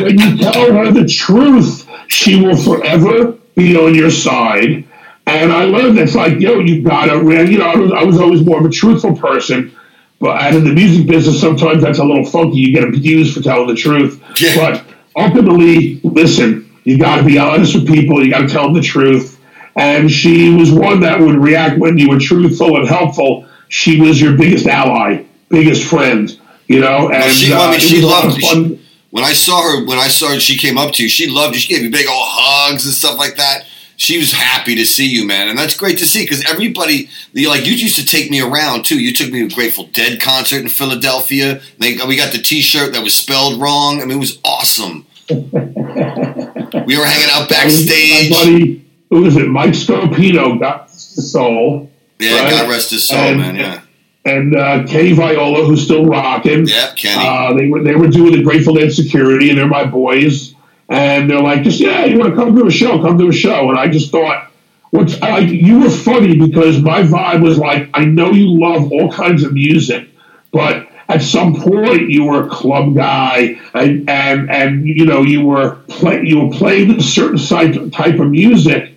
when 0.00 0.18
you 0.18 0.38
tell 0.38 0.72
her 0.72 0.90
the 0.90 1.06
truth, 1.06 1.88
she 2.08 2.40
will 2.42 2.56
forever 2.56 3.38
be 3.54 3.76
on 3.76 3.94
your 3.94 4.10
side. 4.10 4.84
And 5.26 5.52
I 5.52 5.64
learned 5.64 5.98
it's 5.98 6.14
like, 6.14 6.40
yo, 6.40 6.58
you 6.58 6.82
gotta, 6.82 7.18
you 7.48 7.58
know, 7.58 7.66
I 7.66 7.76
was, 7.76 7.92
I 7.92 8.02
was 8.02 8.18
always 8.18 8.44
more 8.44 8.58
of 8.58 8.64
a 8.64 8.70
truthful 8.70 9.16
person. 9.16 9.76
But 10.20 10.42
and 10.42 10.56
in 10.56 10.64
the 10.64 10.72
music 10.72 11.06
business, 11.06 11.40
sometimes 11.40 11.82
that's 11.82 12.00
a 12.00 12.04
little 12.04 12.24
funky. 12.24 12.58
You 12.58 12.74
get 12.74 12.82
abused 12.82 13.34
for 13.34 13.42
telling 13.42 13.68
the 13.68 13.76
truth. 13.76 14.20
Yeah. 14.40 14.56
But 14.56 14.87
ultimately, 15.18 16.00
listen, 16.04 16.70
you 16.84 16.98
got 16.98 17.16
to 17.16 17.24
be 17.24 17.38
honest 17.38 17.74
with 17.74 17.86
people. 17.86 18.24
You 18.24 18.30
got 18.30 18.40
to 18.40 18.48
tell 18.48 18.64
them 18.64 18.74
the 18.74 18.80
truth. 18.80 19.38
And 19.76 20.10
she 20.10 20.54
was 20.54 20.72
one 20.72 21.00
that 21.00 21.20
would 21.20 21.36
react 21.36 21.78
when 21.78 21.98
you 21.98 22.08
were 22.08 22.18
truthful 22.18 22.76
and 22.76 22.88
helpful. 22.88 23.46
She 23.68 24.00
was 24.00 24.20
your 24.20 24.36
biggest 24.36 24.66
ally, 24.66 25.24
biggest 25.50 25.88
friend. 25.88 26.36
You 26.66 26.80
know, 26.80 27.10
and 27.10 27.32
she, 27.32 27.52
I 27.52 27.66
uh, 27.66 27.70
mean, 27.70 27.80
she 27.80 27.96
was 27.96 28.04
a 28.04 28.08
lot 28.08 28.24
loved 28.24 28.40
she- 28.40 28.80
when 29.10 29.24
I 29.24 29.32
saw 29.32 29.62
her. 29.62 29.86
When 29.86 29.98
I 29.98 30.08
saw 30.08 30.34
her, 30.34 30.40
she 30.40 30.58
came 30.58 30.76
up 30.76 30.92
to 30.94 31.02
you. 31.02 31.08
She 31.08 31.26
loved 31.26 31.54
you. 31.54 31.60
She 31.60 31.72
gave 31.72 31.82
you 31.82 31.90
big 31.90 32.06
old 32.06 32.26
hugs 32.28 32.84
and 32.84 32.94
stuff 32.94 33.18
like 33.18 33.36
that. 33.36 33.64
She 33.96 34.16
was 34.16 34.32
happy 34.32 34.76
to 34.76 34.86
see 34.86 35.08
you, 35.08 35.26
man, 35.26 35.48
and 35.48 35.58
that's 35.58 35.76
great 35.76 35.98
to 35.98 36.06
see 36.06 36.22
because 36.22 36.44
everybody, 36.48 37.10
you 37.32 37.48
like, 37.48 37.66
you 37.66 37.72
used 37.72 37.96
to 37.96 38.06
take 38.06 38.30
me 38.30 38.40
around 38.40 38.84
too. 38.84 39.00
You 39.00 39.12
took 39.12 39.32
me 39.32 39.40
to 39.40 39.46
a 39.46 39.48
Grateful 39.48 39.88
Dead 39.92 40.20
concert 40.20 40.62
in 40.62 40.68
Philadelphia. 40.68 41.60
They, 41.78 41.96
we 42.06 42.16
got 42.16 42.32
the 42.32 42.38
T-shirt 42.38 42.92
that 42.92 43.02
was 43.02 43.12
spelled 43.12 43.60
wrong. 43.60 44.00
I 44.00 44.04
mean, 44.04 44.18
it 44.18 44.20
was 44.20 44.38
awesome. 44.44 45.04
We 45.30 46.96
were 46.96 47.04
hanging 47.04 47.28
out 47.30 47.42
My 47.42 47.46
backstage. 47.48 48.30
buddy, 48.30 48.84
who 49.10 49.22
was 49.22 49.36
it? 49.36 49.48
Mike 49.48 49.70
Scopino 49.72 50.58
got 50.58 50.88
the 50.88 50.94
soul. 51.22 51.90
Yeah, 52.18 52.40
right? 52.42 52.50
God 52.50 52.70
rest 52.70 52.90
his 52.90 53.06
soul, 53.06 53.18
And- 53.18 53.38
man. 53.38 53.56
Yeah, 53.56 53.80
and 54.24 54.54
uh, 54.56 54.84
Kenny 54.86 55.12
Viola, 55.12 55.64
who's 55.64 55.84
still 55.84 56.04
rocking. 56.04 56.66
yeah, 56.66 56.92
Kenny. 56.94 57.24
Uh, 57.26 57.54
they 57.54 57.68
were 57.68 57.82
they 57.82 57.94
were 57.94 58.08
doing 58.08 58.32
the 58.32 58.42
Grateful 58.42 58.74
Dead 58.74 58.92
security, 58.92 59.50
and 59.50 59.58
they're 59.58 59.66
my 59.66 59.84
boys. 59.84 60.54
And 60.90 61.28
they're 61.30 61.40
like, 61.42 61.62
just 61.64 61.80
yeah, 61.80 62.06
you 62.06 62.18
want 62.18 62.30
to 62.30 62.36
come 62.36 62.56
to 62.56 62.66
a 62.66 62.70
show? 62.70 62.98
Come 63.02 63.18
to 63.18 63.28
a 63.28 63.32
show. 63.32 63.68
And 63.68 63.78
I 63.78 63.88
just 63.88 64.10
thought, 64.10 64.50
what's 64.90 65.20
I, 65.20 65.40
you 65.40 65.80
were 65.80 65.90
funny 65.90 66.34
because 66.38 66.80
my 66.80 67.02
vibe 67.02 67.42
was 67.42 67.58
like, 67.58 67.90
I 67.92 68.06
know 68.06 68.30
you 68.32 68.58
love 68.58 68.90
all 68.90 69.12
kinds 69.12 69.42
of 69.42 69.52
music, 69.52 70.08
but 70.50 70.87
at 71.08 71.22
some 71.22 71.54
point 71.54 72.10
you 72.10 72.24
were 72.24 72.46
a 72.46 72.48
club 72.48 72.94
guy, 72.94 73.58
and 73.74 74.08
and 74.08 74.50
and 74.50 74.86
you 74.86 75.06
know 75.06 75.22
you 75.22 75.44
were 75.44 75.76
play, 75.88 76.22
you 76.24 76.40
were 76.40 76.50
playing 76.50 76.96
a 76.96 77.02
certain 77.02 77.38
type 77.38 77.92
type 77.92 78.18
of 78.20 78.28
music, 78.28 78.94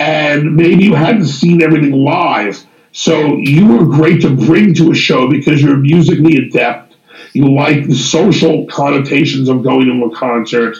and 0.00 0.56
maybe 0.56 0.84
you 0.84 0.94
hadn't 0.94 1.26
seen 1.26 1.62
everything 1.62 1.92
live. 1.92 2.64
So 2.90 3.36
you 3.36 3.68
were 3.68 3.86
great 3.86 4.22
to 4.22 4.34
bring 4.34 4.74
to 4.74 4.90
a 4.90 4.94
show 4.94 5.30
because 5.30 5.62
you're 5.62 5.76
musically 5.76 6.36
adept. 6.36 6.96
You 7.32 7.54
like 7.54 7.86
the 7.86 7.94
social 7.94 8.66
connotations 8.66 9.48
of 9.48 9.62
going 9.62 9.86
to 9.86 10.04
a 10.04 10.16
concert, 10.16 10.76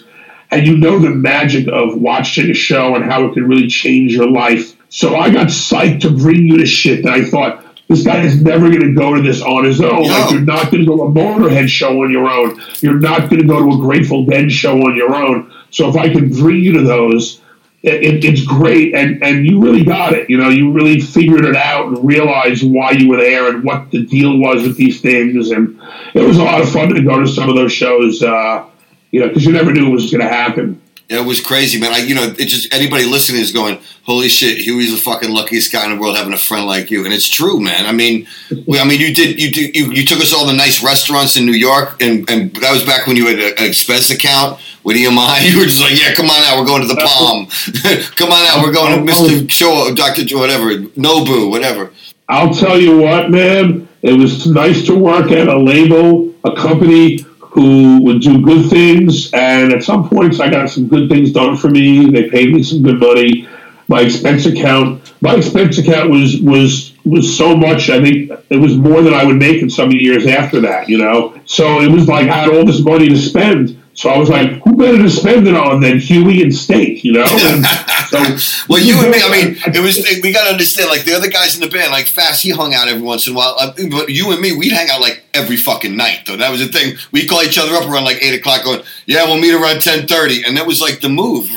and 0.50 0.66
you 0.66 0.76
know 0.76 0.98
the 0.98 1.10
magic 1.10 1.68
of 1.68 1.96
watching 1.96 2.50
a 2.50 2.54
show 2.54 2.96
and 2.96 3.04
how 3.04 3.24
it 3.26 3.34
can 3.34 3.46
really 3.46 3.68
change 3.68 4.14
your 4.14 4.28
life. 4.28 4.76
So 4.88 5.16
I 5.16 5.30
got 5.30 5.46
psyched 5.46 6.02
to 6.02 6.10
bring 6.10 6.46
you 6.46 6.58
to 6.58 6.66
shit 6.66 7.04
that 7.04 7.12
I 7.12 7.24
thought 7.24 7.61
this 7.92 8.04
guy 8.04 8.22
is 8.22 8.40
never 8.40 8.68
going 8.68 8.80
to 8.80 8.94
go 8.94 9.14
to 9.14 9.22
this 9.22 9.42
on 9.42 9.64
his 9.64 9.80
own. 9.80 10.02
No. 10.02 10.08
Like 10.08 10.30
you're 10.30 10.40
not 10.40 10.70
going 10.70 10.84
to 10.84 10.86
go 10.86 10.96
to 10.96 11.02
a 11.02 11.10
Motorhead 11.10 11.68
show 11.68 12.02
on 12.02 12.10
your 12.10 12.28
own. 12.28 12.60
You're 12.80 12.98
not 12.98 13.30
going 13.30 13.40
to 13.40 13.46
go 13.46 13.58
to 13.58 13.76
a 13.76 13.78
Grateful 13.78 14.24
Dead 14.26 14.50
show 14.50 14.76
on 14.78 14.96
your 14.96 15.14
own. 15.14 15.52
So 15.70 15.88
if 15.88 15.96
I 15.96 16.08
can 16.08 16.30
bring 16.30 16.56
you 16.56 16.72
to 16.74 16.82
those, 16.82 17.40
it, 17.82 18.02
it, 18.02 18.24
it's 18.24 18.44
great, 18.44 18.94
and 18.94 19.22
and 19.24 19.44
you 19.44 19.60
really 19.60 19.84
got 19.84 20.12
it. 20.12 20.30
You 20.30 20.38
know, 20.38 20.48
you 20.48 20.72
really 20.72 21.00
figured 21.00 21.44
it 21.44 21.56
out 21.56 21.88
and 21.88 22.06
realized 22.06 22.62
why 22.62 22.92
you 22.92 23.08
were 23.08 23.16
there 23.16 23.48
and 23.48 23.64
what 23.64 23.90
the 23.90 24.04
deal 24.04 24.38
was 24.38 24.62
with 24.62 24.76
these 24.76 25.00
things, 25.00 25.50
and 25.50 25.80
it 26.14 26.22
was 26.22 26.38
a 26.38 26.44
lot 26.44 26.60
of 26.60 26.70
fun 26.70 26.90
to 26.90 27.02
go 27.02 27.20
to 27.20 27.26
some 27.26 27.48
of 27.48 27.56
those 27.56 27.72
shows. 27.72 28.22
Uh, 28.22 28.66
you 29.10 29.20
know, 29.20 29.28
because 29.28 29.44
you 29.44 29.52
never 29.52 29.72
knew 29.72 29.88
it 29.88 29.92
was 29.92 30.10
going 30.10 30.22
to 30.22 30.28
happen. 30.28 30.81
It 31.08 31.26
was 31.26 31.40
crazy, 31.40 31.78
man. 31.78 31.92
I, 31.92 31.98
you 31.98 32.14
know, 32.14 32.22
it 32.22 32.46
just 32.46 32.72
anybody 32.72 33.04
listening 33.04 33.42
is 33.42 33.52
going, 33.52 33.78
"Holy 34.04 34.28
shit, 34.28 34.58
Huey's 34.58 34.92
the 34.92 34.96
fucking 34.96 35.30
luckiest 35.30 35.70
guy 35.72 35.84
in 35.84 35.94
the 35.94 36.00
world 36.00 36.16
having 36.16 36.32
a 36.32 36.38
friend 36.38 36.64
like 36.66 36.90
you." 36.90 37.04
And 37.04 37.12
it's 37.12 37.28
true, 37.28 37.60
man. 37.60 37.86
I 37.86 37.92
mean, 37.92 38.26
we, 38.66 38.78
I 38.78 38.84
mean, 38.84 39.00
you 39.00 39.14
did, 39.14 39.38
you 39.40 39.50
did, 39.50 39.76
you, 39.76 39.92
you 39.92 40.04
took 40.06 40.20
us 40.20 40.32
all 40.32 40.46
the 40.46 40.54
nice 40.54 40.82
restaurants 40.82 41.36
in 41.36 41.44
New 41.44 41.52
York, 41.52 42.00
and 42.00 42.28
and 42.30 42.54
that 42.56 42.72
was 42.72 42.84
back 42.84 43.06
when 43.06 43.16
you 43.16 43.26
had 43.26 43.38
a- 43.38 43.58
an 43.60 43.66
expense 43.68 44.10
account 44.10 44.58
with 44.84 44.96
EMI. 44.96 45.42
You 45.52 45.58
were 45.58 45.64
just 45.64 45.82
like, 45.82 46.00
"Yeah, 46.00 46.14
come 46.14 46.30
on 46.30 46.42
out, 46.44 46.58
we're 46.58 46.66
going 46.66 46.82
to 46.82 46.88
the 46.88 47.00
Palm. 47.04 47.46
come 48.16 48.30
on 48.32 48.46
out, 48.46 48.64
we're 48.64 48.72
going 48.72 48.98
to 48.98 49.04
Mister 49.04 49.46
Chow, 49.46 49.92
Doctor 49.94 50.24
Joe, 50.24 50.38
whatever, 50.38 50.76
Nobu, 50.96 51.50
whatever." 51.50 51.90
I'll 52.28 52.54
tell 52.54 52.80
you 52.80 52.96
what, 52.98 53.30
man. 53.30 53.86
It 54.00 54.14
was 54.14 54.46
nice 54.46 54.86
to 54.86 54.94
work 54.98 55.30
at 55.30 55.48
a 55.48 55.58
label, 55.58 56.32
a 56.44 56.56
company 56.56 57.18
who 57.52 58.02
would 58.02 58.22
do 58.22 58.40
good 58.40 58.70
things. 58.70 59.30
And 59.34 59.74
at 59.74 59.82
some 59.82 60.08
points, 60.08 60.40
I 60.40 60.48
got 60.48 60.70
some 60.70 60.88
good 60.88 61.10
things 61.10 61.32
done 61.32 61.54
for 61.56 61.68
me. 61.68 62.10
They 62.10 62.30
paid 62.30 62.52
me 62.52 62.62
some 62.62 62.82
good 62.82 62.98
money. 62.98 63.46
My 63.88 64.00
expense 64.00 64.46
account, 64.46 65.12
my 65.20 65.34
expense 65.34 65.76
account 65.76 66.08
was 66.08 66.40
was 66.40 66.94
was 67.04 67.36
so 67.36 67.54
much. 67.54 67.90
I 67.90 68.00
think 68.00 68.30
it 68.48 68.56
was 68.56 68.74
more 68.74 69.02
than 69.02 69.12
I 69.12 69.24
would 69.24 69.36
make 69.36 69.60
in 69.60 69.68
some 69.68 69.90
years 69.90 70.26
after 70.26 70.60
that. 70.60 70.88
You 70.88 70.96
know, 70.98 71.38
so 71.44 71.82
it 71.82 71.90
was 71.90 72.08
like 72.08 72.28
I 72.28 72.36
had 72.36 72.48
all 72.48 72.64
this 72.64 72.80
money 72.80 73.08
to 73.10 73.18
spend. 73.18 73.81
So 73.94 74.08
I 74.08 74.16
was 74.16 74.30
like, 74.30 74.62
who 74.62 74.76
better 74.76 74.96
to 74.96 75.10
spend 75.10 75.46
it 75.46 75.54
on 75.54 75.80
than 75.80 75.98
Huey 75.98 76.42
and 76.42 76.54
Steak, 76.54 77.04
you 77.04 77.12
know? 77.12 77.26
And 78.14 78.38
so, 78.38 78.66
well, 78.68 78.78
you 78.78 79.00
and 79.00 79.10
me, 79.10 79.18
I 79.22 79.30
mean, 79.30 79.56
it 79.74 79.80
was 79.80 80.06
we 80.22 80.32
got 80.32 80.44
to 80.44 80.50
understand. 80.50 80.90
Like 80.90 81.04
the 81.04 81.14
other 81.14 81.28
guys 81.28 81.54
in 81.54 81.62
the 81.62 81.68
band, 81.68 81.92
like 81.92 82.06
Fast, 82.06 82.42
he 82.42 82.50
hung 82.50 82.74
out 82.74 82.86
every 82.86 83.00
once 83.00 83.26
in 83.26 83.32
a 83.32 83.36
while. 83.36 83.56
Uh, 83.58 83.72
but 83.90 84.10
you 84.10 84.30
and 84.32 84.40
me, 84.40 84.54
we'd 84.54 84.72
hang 84.72 84.90
out 84.90 85.00
like 85.00 85.24
every 85.32 85.56
fucking 85.56 85.96
night. 85.96 86.24
Though 86.26 86.36
that 86.36 86.50
was 86.50 86.60
the 86.60 86.66
thing. 86.66 86.96
We'd 87.10 87.26
call 87.26 87.42
each 87.42 87.56
other 87.56 87.74
up 87.74 87.88
around 87.88 88.04
like 88.04 88.22
eight 88.22 88.38
o'clock, 88.38 88.64
going, 88.64 88.82
"Yeah, 89.06 89.24
we'll 89.24 89.38
meet 89.40 89.54
around 89.54 89.80
ten 89.80 90.06
30. 90.06 90.44
and 90.44 90.58
that 90.58 90.66
was 90.66 90.82
like 90.82 91.00
the 91.00 91.08
move. 91.08 91.50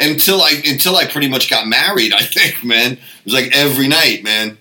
Until 0.00 0.42
I 0.42 0.60
until 0.66 0.96
I 0.96 1.06
pretty 1.06 1.28
much 1.28 1.48
got 1.48 1.68
married, 1.68 2.12
I 2.12 2.22
think, 2.22 2.64
man, 2.64 2.94
it 2.94 2.98
was 3.24 3.34
like 3.34 3.54
every 3.54 3.86
night, 3.86 4.24
man. 4.24 4.58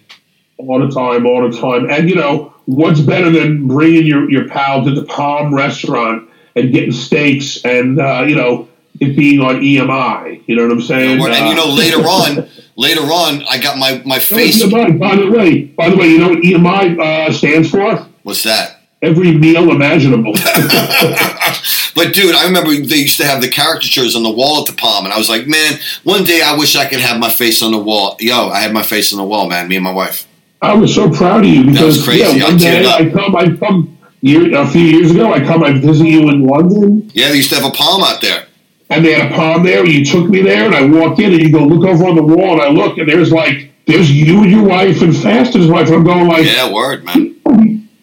All 0.57 0.79
the 0.79 0.93
time, 0.93 1.25
all 1.25 1.49
the 1.49 1.57
time, 1.57 1.89
and 1.89 2.07
you 2.07 2.15
know 2.15 2.53
what's 2.65 2.99
better 2.99 3.31
than 3.31 3.67
bringing 3.67 4.05
your 4.05 4.29
your 4.29 4.47
pal 4.47 4.83
to 4.85 4.91
the 4.91 5.05
Palm 5.05 5.55
restaurant 5.55 6.28
and 6.55 6.71
getting 6.73 6.91
steaks 6.91 7.63
and 7.65 7.99
uh, 7.99 8.23
you 8.27 8.35
know 8.35 8.69
it 8.99 9.15
being 9.15 9.41
on 9.41 9.61
EMI. 9.61 10.43
You 10.47 10.55
know 10.55 10.63
what 10.63 10.71
I'm 10.71 10.81
saying? 10.81 11.21
and 11.21 11.49
you 11.49 11.55
know 11.55 11.71
uh, 11.71 11.75
later 11.75 11.99
on, 11.99 12.49
later 12.75 13.01
on, 13.01 13.43
I 13.49 13.57
got 13.59 13.77
my 13.77 14.01
my 14.05 14.19
face. 14.19 14.63
By, 14.69 14.91
by 14.91 15.15
the 15.15 15.29
way, 15.29 15.65
by 15.65 15.89
the 15.89 15.97
way, 15.97 16.07
you 16.07 16.19
know 16.19 16.29
what 16.29 16.39
EMI 16.39 16.99
uh, 16.99 17.31
stands 17.31 17.69
for? 17.69 18.07
What's 18.23 18.43
that? 18.43 18.77
Every 19.01 19.31
meal 19.31 19.71
imaginable. 19.71 20.33
but 21.95 22.13
dude, 22.13 22.35
I 22.35 22.45
remember 22.45 22.71
they 22.71 22.97
used 22.97 23.17
to 23.17 23.25
have 23.25 23.41
the 23.41 23.49
caricatures 23.49 24.13
on 24.15 24.23
the 24.23 24.31
wall 24.31 24.59
at 24.59 24.67
the 24.67 24.73
Palm, 24.73 25.05
and 25.05 25.13
I 25.13 25.17
was 25.17 25.29
like, 25.29 25.47
man, 25.47 25.79
one 26.03 26.25
day 26.25 26.41
I 26.41 26.57
wish 26.57 26.75
I 26.75 26.85
could 26.85 26.99
have 26.99 27.17
my 27.17 27.29
face 27.29 27.61
on 27.61 27.71
the 27.71 27.79
wall. 27.79 28.17
Yo, 28.19 28.49
I 28.49 28.59
had 28.59 28.73
my 28.73 28.83
face 28.83 29.13
on 29.13 29.19
the 29.19 29.23
wall, 29.23 29.47
man. 29.47 29.69
Me 29.69 29.77
and 29.77 29.83
my 29.85 29.93
wife. 29.93 30.27
I 30.61 30.73
was 30.73 30.93
so 30.93 31.09
proud 31.09 31.45
of 31.45 31.49
you 31.49 31.71
because 31.71 32.05
yeah, 32.13 32.43
one 32.43 32.57
day 32.57 32.85
I 32.85 33.09
come, 33.09 33.33
I 33.33 33.55
come 33.55 33.98
year, 34.21 34.57
a 34.57 34.67
few 34.67 34.81
years 34.81 35.11
ago, 35.11 35.33
I 35.33 35.39
come, 35.39 35.63
I 35.63 35.73
visit 35.73 36.07
you 36.07 36.29
in 36.29 36.45
London. 36.45 37.09
Yeah, 37.13 37.29
they 37.29 37.37
used 37.37 37.49
to 37.49 37.55
have 37.55 37.65
a 37.65 37.75
palm 37.75 38.03
out 38.03 38.21
there. 38.21 38.45
And 38.89 39.05
they 39.05 39.13
had 39.13 39.31
a 39.31 39.35
palm 39.35 39.63
there. 39.63 39.85
You 39.85 40.03
took 40.03 40.29
me 40.29 40.41
there, 40.41 40.65
and 40.65 40.75
I 40.75 40.85
walked 40.85 41.19
in, 41.19 41.31
and 41.31 41.41
you 41.41 41.51
go 41.51 41.63
look 41.63 41.87
over 41.87 42.05
on 42.05 42.15
the 42.15 42.23
wall, 42.23 42.53
and 42.53 42.61
I 42.61 42.69
look, 42.69 42.97
and 42.97 43.07
there's 43.07 43.31
like 43.31 43.71
there's 43.85 44.11
you 44.11 44.43
and 44.43 44.51
your 44.51 44.63
wife 44.63 45.01
and 45.01 45.15
Faster's 45.15 45.67
wife. 45.67 45.89
I'm 45.89 46.03
going 46.03 46.27
like, 46.27 46.45
yeah, 46.45 46.71
word, 46.71 47.05
man. 47.05 47.35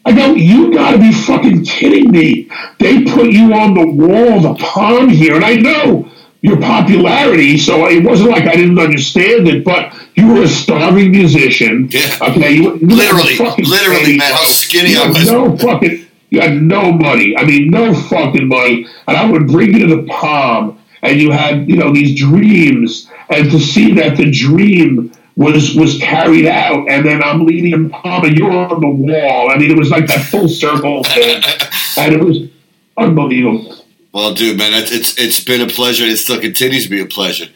I 0.04 0.12
go, 0.12 0.34
you 0.34 0.72
got 0.72 0.92
to 0.92 0.98
be 0.98 1.12
fucking 1.12 1.64
kidding 1.64 2.12
me! 2.12 2.48
They 2.78 3.02
put 3.04 3.32
you 3.32 3.52
on 3.54 3.74
the 3.74 3.84
wall, 3.84 4.40
the 4.40 4.54
palm 4.54 5.08
here, 5.08 5.34
and 5.34 5.44
I 5.44 5.56
know 5.56 6.08
your 6.42 6.60
popularity, 6.60 7.58
so 7.58 7.88
it 7.88 8.04
wasn't 8.04 8.30
like 8.30 8.44
I 8.44 8.54
didn't 8.54 8.78
understand 8.78 9.48
it, 9.48 9.64
but 9.64 9.92
you 10.14 10.28
were 10.28 10.42
a 10.42 10.48
starving 10.48 11.10
musician. 11.10 11.88
Yeah. 11.90 12.18
Okay. 12.20 12.52
You, 12.52 12.76
you 12.76 12.86
literally, 12.86 13.36
literally, 13.36 14.16
man, 14.18 14.32
how 14.32 14.44
skinny 14.44 14.96
I 14.96 15.08
was. 15.08 15.26
No 15.26 15.56
fucking 15.56 16.05
you 16.30 16.40
had 16.40 16.60
no 16.60 16.92
money. 16.92 17.36
I 17.36 17.44
mean, 17.44 17.68
no 17.68 17.94
fucking 17.94 18.48
money. 18.48 18.86
And 19.06 19.16
I 19.16 19.30
would 19.30 19.46
bring 19.46 19.74
you 19.74 19.86
to 19.86 19.96
the 19.96 20.02
palm, 20.08 20.78
and 21.02 21.20
you 21.20 21.30
had, 21.30 21.68
you 21.68 21.76
know, 21.76 21.92
these 21.92 22.18
dreams, 22.18 23.10
and 23.28 23.50
to 23.50 23.58
see 23.58 23.94
that 23.94 24.16
the 24.16 24.30
dream 24.30 25.12
was 25.36 25.74
was 25.74 25.98
carried 25.98 26.46
out, 26.46 26.88
and 26.88 27.04
then 27.04 27.22
I'm 27.22 27.44
leading 27.46 27.72
in 27.72 27.90
palm, 27.90 28.24
and 28.24 28.36
you're 28.36 28.50
on 28.50 28.80
the 28.80 28.88
wall. 28.88 29.50
I 29.50 29.58
mean, 29.58 29.70
it 29.70 29.78
was 29.78 29.90
like 29.90 30.06
that 30.06 30.24
full 30.26 30.48
circle 30.48 31.04
thing, 31.04 31.42
and 31.98 32.14
it 32.14 32.24
was 32.24 32.48
unbelievable. 32.96 33.76
Well, 34.12 34.32
dude, 34.32 34.56
man, 34.56 34.72
it's, 34.72 34.90
it's 34.90 35.18
it's 35.18 35.44
been 35.44 35.60
a 35.60 35.66
pleasure. 35.66 36.04
It 36.04 36.16
still 36.16 36.40
continues 36.40 36.84
to 36.84 36.90
be 36.90 37.00
a 37.00 37.06
pleasure. 37.06 37.46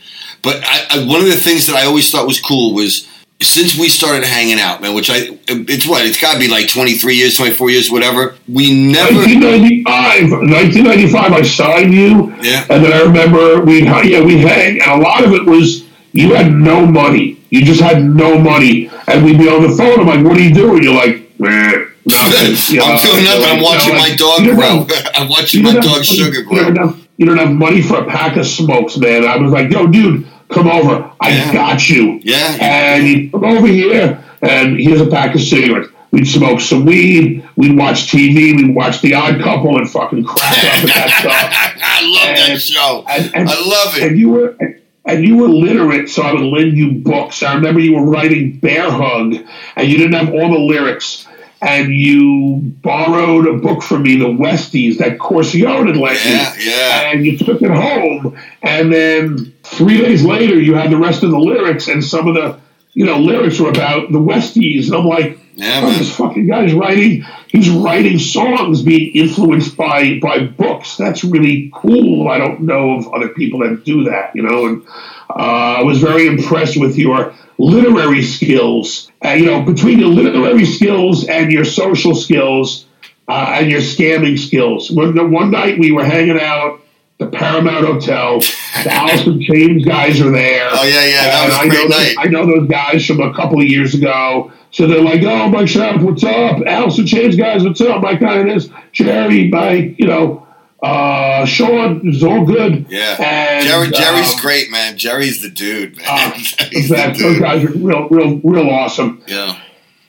But 0.43 0.63
I, 0.65 0.87
I, 0.91 1.05
one 1.07 1.21
of 1.21 1.27
the 1.27 1.37
things 1.37 1.67
that 1.67 1.77
I 1.77 1.87
always 1.87 2.11
thought 2.11 2.27
was 2.27 2.41
cool 2.41 2.75
was 2.75 3.09
since 3.43 3.79
we 3.79 3.89
started 3.89 4.25
hanging 4.25 4.61
out, 4.61 4.83
man, 4.83 4.95
which 4.95 5.09
I, 5.09 5.39
it's 5.49 5.87
what, 5.87 6.05
it's 6.05 6.21
got 6.21 6.35
to 6.35 6.39
be 6.39 6.49
like 6.49 6.69
23 6.69 7.17
years, 7.17 7.37
24 7.37 7.71
years, 7.71 7.91
whatever. 7.91 8.37
We 8.47 8.93
never. 8.93 9.15
1995, 9.15 10.31
1995, 10.31 11.33
I 11.33 11.43
signed 11.43 11.95
you. 11.95 12.35
Yeah. 12.43 12.67
And 12.69 12.85
then 12.85 12.93
I 12.93 13.01
remember 13.01 13.65
we, 13.65 13.83
yeah, 13.83 14.21
we 14.23 14.39
hang, 14.39 14.81
and 14.83 15.01
a 15.01 15.03
lot 15.03 15.25
of 15.25 15.33
it 15.33 15.47
was 15.47 15.87
you 16.13 16.35
had 16.35 16.53
no 16.53 16.85
money. 16.85 17.41
You 17.51 17.65
just 17.65 17.81
had 17.81 18.03
no 18.03 18.39
money. 18.39 18.91
And 19.07 19.25
we'd 19.25 19.39
be 19.39 19.49
on 19.49 19.63
the 19.63 19.77
phone. 19.77 20.01
I'm 20.01 20.07
like, 20.07 20.25
what 20.25 20.37
are 20.37 20.41
you 20.41 20.55
doing? 20.55 20.83
You're 20.83 20.95
like, 20.95 21.39
Meh. 21.39 21.87
Nothing. 22.07 22.75
You 22.75 22.81
know, 22.81 22.87
I'm 22.87 23.03
doing 23.03 23.25
nothing. 23.25 23.45
I'm 23.45 23.63
watching 23.63 23.95
like, 23.95 24.11
my 24.11 24.17
dog 24.17 24.43
grow. 24.43 24.87
I'm 25.15 25.29
watching 25.29 25.63
my 25.63 25.75
dog 25.75 26.05
sugar 26.05 26.43
grow. 26.43 26.75
Have, 26.75 27.07
you 27.17 27.27
don't 27.27 27.37
have 27.37 27.53
money 27.53 27.83
for 27.83 28.03
a 28.03 28.07
pack 28.07 28.37
of 28.37 28.47
smokes, 28.47 28.97
man. 28.97 29.25
I 29.25 29.37
was 29.37 29.53
like, 29.53 29.71
yo, 29.71 29.87
dude, 29.87 30.27
come 30.51 30.69
over. 30.69 31.11
I 31.21 31.31
yeah. 31.31 31.53
got 31.53 31.89
you. 31.89 32.21
Yeah. 32.23 32.57
And 32.61 33.07
you 33.07 33.31
come 33.31 33.45
over 33.45 33.67
here, 33.67 34.23
and 34.43 34.79
here's 34.79 35.01
a 35.01 35.07
pack 35.07 35.35
of 35.35 35.41
cigarettes. 35.41 35.89
We'd 36.11 36.27
smoke 36.27 36.61
some 36.61 36.85
weed. 36.85 37.49
We'd 37.57 37.77
watch 37.77 38.11
TV. 38.11 38.57
We'd 38.57 38.75
watch 38.75 39.01
The 39.01 39.15
Odd 39.15 39.41
Couple 39.41 39.79
and 39.79 39.89
fucking 39.89 40.25
crack 40.25 40.59
up 40.59 40.65
at 40.65 40.87
that 40.87 41.11
stuff. 41.21 41.83
I 41.83 42.03
love 42.03 42.29
and, 42.29 42.53
that 42.53 42.61
show. 42.61 43.05
And, 43.09 43.35
and, 43.35 43.49
I 43.49 43.61
love 43.61 43.97
it. 43.97 44.03
And 44.03 44.19
you 44.19 44.31
were 44.31 44.57
and 45.05 45.27
you 45.27 45.37
were 45.37 45.49
literate, 45.49 46.11
so 46.11 46.23
I 46.23 46.33
would 46.33 46.43
lend 46.43 46.77
you 46.77 46.93
books. 46.93 47.43
I 47.43 47.55
remember 47.55 47.81
you 47.81 47.95
were 47.95 48.05
writing 48.05 48.59
Bear 48.59 48.91
Hug, 48.91 49.35
and 49.77 49.89
you 49.89 49.99
didn't 49.99 50.15
have 50.15 50.35
all 50.35 50.53
the 50.53 50.59
lyrics. 50.59 51.27
And 51.63 51.93
you 51.93 52.73
borrowed 52.81 53.47
a 53.47 53.53
book 53.53 53.83
from 53.83 54.03
me, 54.03 54.17
The 54.17 54.25
Westies, 54.25 54.97
that 54.97 55.19
Corcione 55.19 55.89
had 55.89 55.97
lent 55.99 56.25
yeah, 56.25 56.55
you. 56.55 56.71
Yeah. 56.71 57.11
And 57.11 57.27
you 57.27 57.37
took 57.37 57.61
it 57.61 57.71
home. 57.71 58.39
And 58.63 58.91
then 58.91 59.55
three 59.71 59.99
days 59.99 60.25
later, 60.25 60.59
you 60.59 60.75
had 60.75 60.91
the 60.91 60.97
rest 60.97 61.23
of 61.23 61.31
the 61.31 61.39
lyrics, 61.39 61.89
and 61.89 62.05
some 62.05 62.29
of 62.29 62.35
the 62.35 62.61
you 62.93 63.07
know 63.07 63.19
lyrics 63.19 63.61
were 63.61 63.71
about 63.71 64.11
the 64.11 64.19
Westies. 64.19 64.87
And 64.87 64.95
I'm 64.97 65.07
like, 65.07 65.39
yeah, 65.55 65.83
oh, 65.85 65.91
this 65.93 66.15
fucking 66.17 66.47
guy's 66.47 66.73
writing. 66.73 67.25
He's 67.49 67.71
writing 67.71 68.19
songs 68.19 68.83
being 68.83 69.15
influenced 69.15 69.77
by 69.77 70.19
by 70.19 70.41
books. 70.41 70.97
That's 70.97 71.25
really 71.25 71.71
cool. 71.75 72.29
I 72.29 72.39
don't 72.39 72.63
know 72.63 72.93
of 72.93 73.13
other 73.15 73.29
people 73.29 73.61
that 73.61 73.85
do 73.85 74.05
that. 74.05 74.35
You 74.35 74.43
know, 74.43 74.67
and 74.67 74.87
uh, 75.31 75.79
I 75.79 75.83
was 75.83 76.01
very 76.01 76.27
impressed 76.27 76.79
with 76.79 76.97
your 76.97 77.35
literary 77.59 78.23
skills. 78.23 79.11
Uh, 79.25 79.31
you 79.31 79.47
know, 79.47 79.63
between 79.63 79.99
your 79.99 80.09
literary 80.09 80.65
skills 80.65 81.27
and 81.27 81.53
your 81.53 81.65
social 81.65 82.15
skills 82.15 82.87
uh, 83.29 83.57
and 83.59 83.71
your 83.71 83.81
scamming 83.81 84.39
skills. 84.39 84.91
One, 84.91 85.31
one 85.31 85.51
night 85.51 85.79
we 85.79 85.93
were 85.93 86.05
hanging 86.05 86.41
out 86.41 86.81
the 87.21 87.27
Paramount 87.27 87.85
Hotel. 87.85 88.41
The 88.41 88.93
Alice 88.93 89.27
in 89.27 89.41
Chains 89.43 89.85
guys 89.85 90.21
are 90.21 90.31
there. 90.31 90.69
Oh 90.73 90.85
yeah, 90.85 91.05
yeah, 91.05 91.25
that 91.25 91.47
was 91.47 91.67
a 91.67 91.69
great 91.69 91.91
night. 91.91 92.15
I 92.19 92.29
know 92.29 92.47
those 92.47 92.67
guys 92.67 93.07
from 93.07 93.21
a 93.21 93.33
couple 93.35 93.61
of 93.61 93.67
years 93.67 93.95
ago. 93.95 94.51
So 94.73 94.87
they're 94.87 95.03
like, 95.03 95.23
"Oh, 95.23 95.49
Mike 95.49 95.69
Sharp, 95.69 96.01
what's 96.01 96.25
up? 96.25 96.63
Alice 96.67 96.99
in 96.99 97.07
Chains 97.07 97.37
guys, 97.37 97.63
what's 97.63 97.81
up? 97.83 98.03
My 98.03 98.13
Mike 98.13 98.21
Kindness, 98.21 98.69
Jerry, 98.93 99.49
Mike, 99.49 99.97
you 99.99 100.07
know, 100.07 100.47
uh, 100.83 101.45
Sean, 101.45 102.01
it's 102.05 102.23
all 102.23 102.47
good." 102.47 102.87
Yeah, 102.89 103.21
and, 103.21 103.67
Jerry, 103.67 103.91
Jerry's 103.91 104.33
um, 104.33 104.41
great, 104.41 104.71
man. 104.71 104.97
Jerry's 104.97 105.43
the 105.43 105.51
dude, 105.51 105.99
man. 105.99 106.07
Uh, 106.09 106.31
that, 106.89 107.17
those 107.21 107.39
guys 107.39 107.65
are 107.65 107.73
real, 107.73 108.09
real, 108.09 108.39
real 108.39 108.71
awesome. 108.71 109.23
Yeah. 109.27 109.61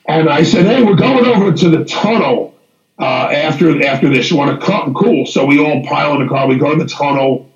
And 0.08 0.30
I 0.30 0.44
said, 0.44 0.66
"Hey, 0.66 0.82
we're 0.82 0.96
going 0.96 1.26
over 1.26 1.52
to 1.52 1.70
the 1.70 1.84
tunnel." 1.84 2.51
Uh, 3.02 3.30
after 3.32 3.86
after 3.86 4.10
this. 4.10 4.32
You 4.32 4.38
want 4.38 4.60
to 4.60 4.66
come? 4.68 4.96
Cool. 4.96 5.28
So 5.28 5.46
we 5.48 5.60
all 5.60 5.84
pile 5.84 6.16
in 6.16 6.24
the 6.24 6.30
car. 6.30 6.48
We 6.48 6.58
go 6.58 6.72
to 6.76 6.78
the 6.84 6.90
tunnel, 6.90 7.48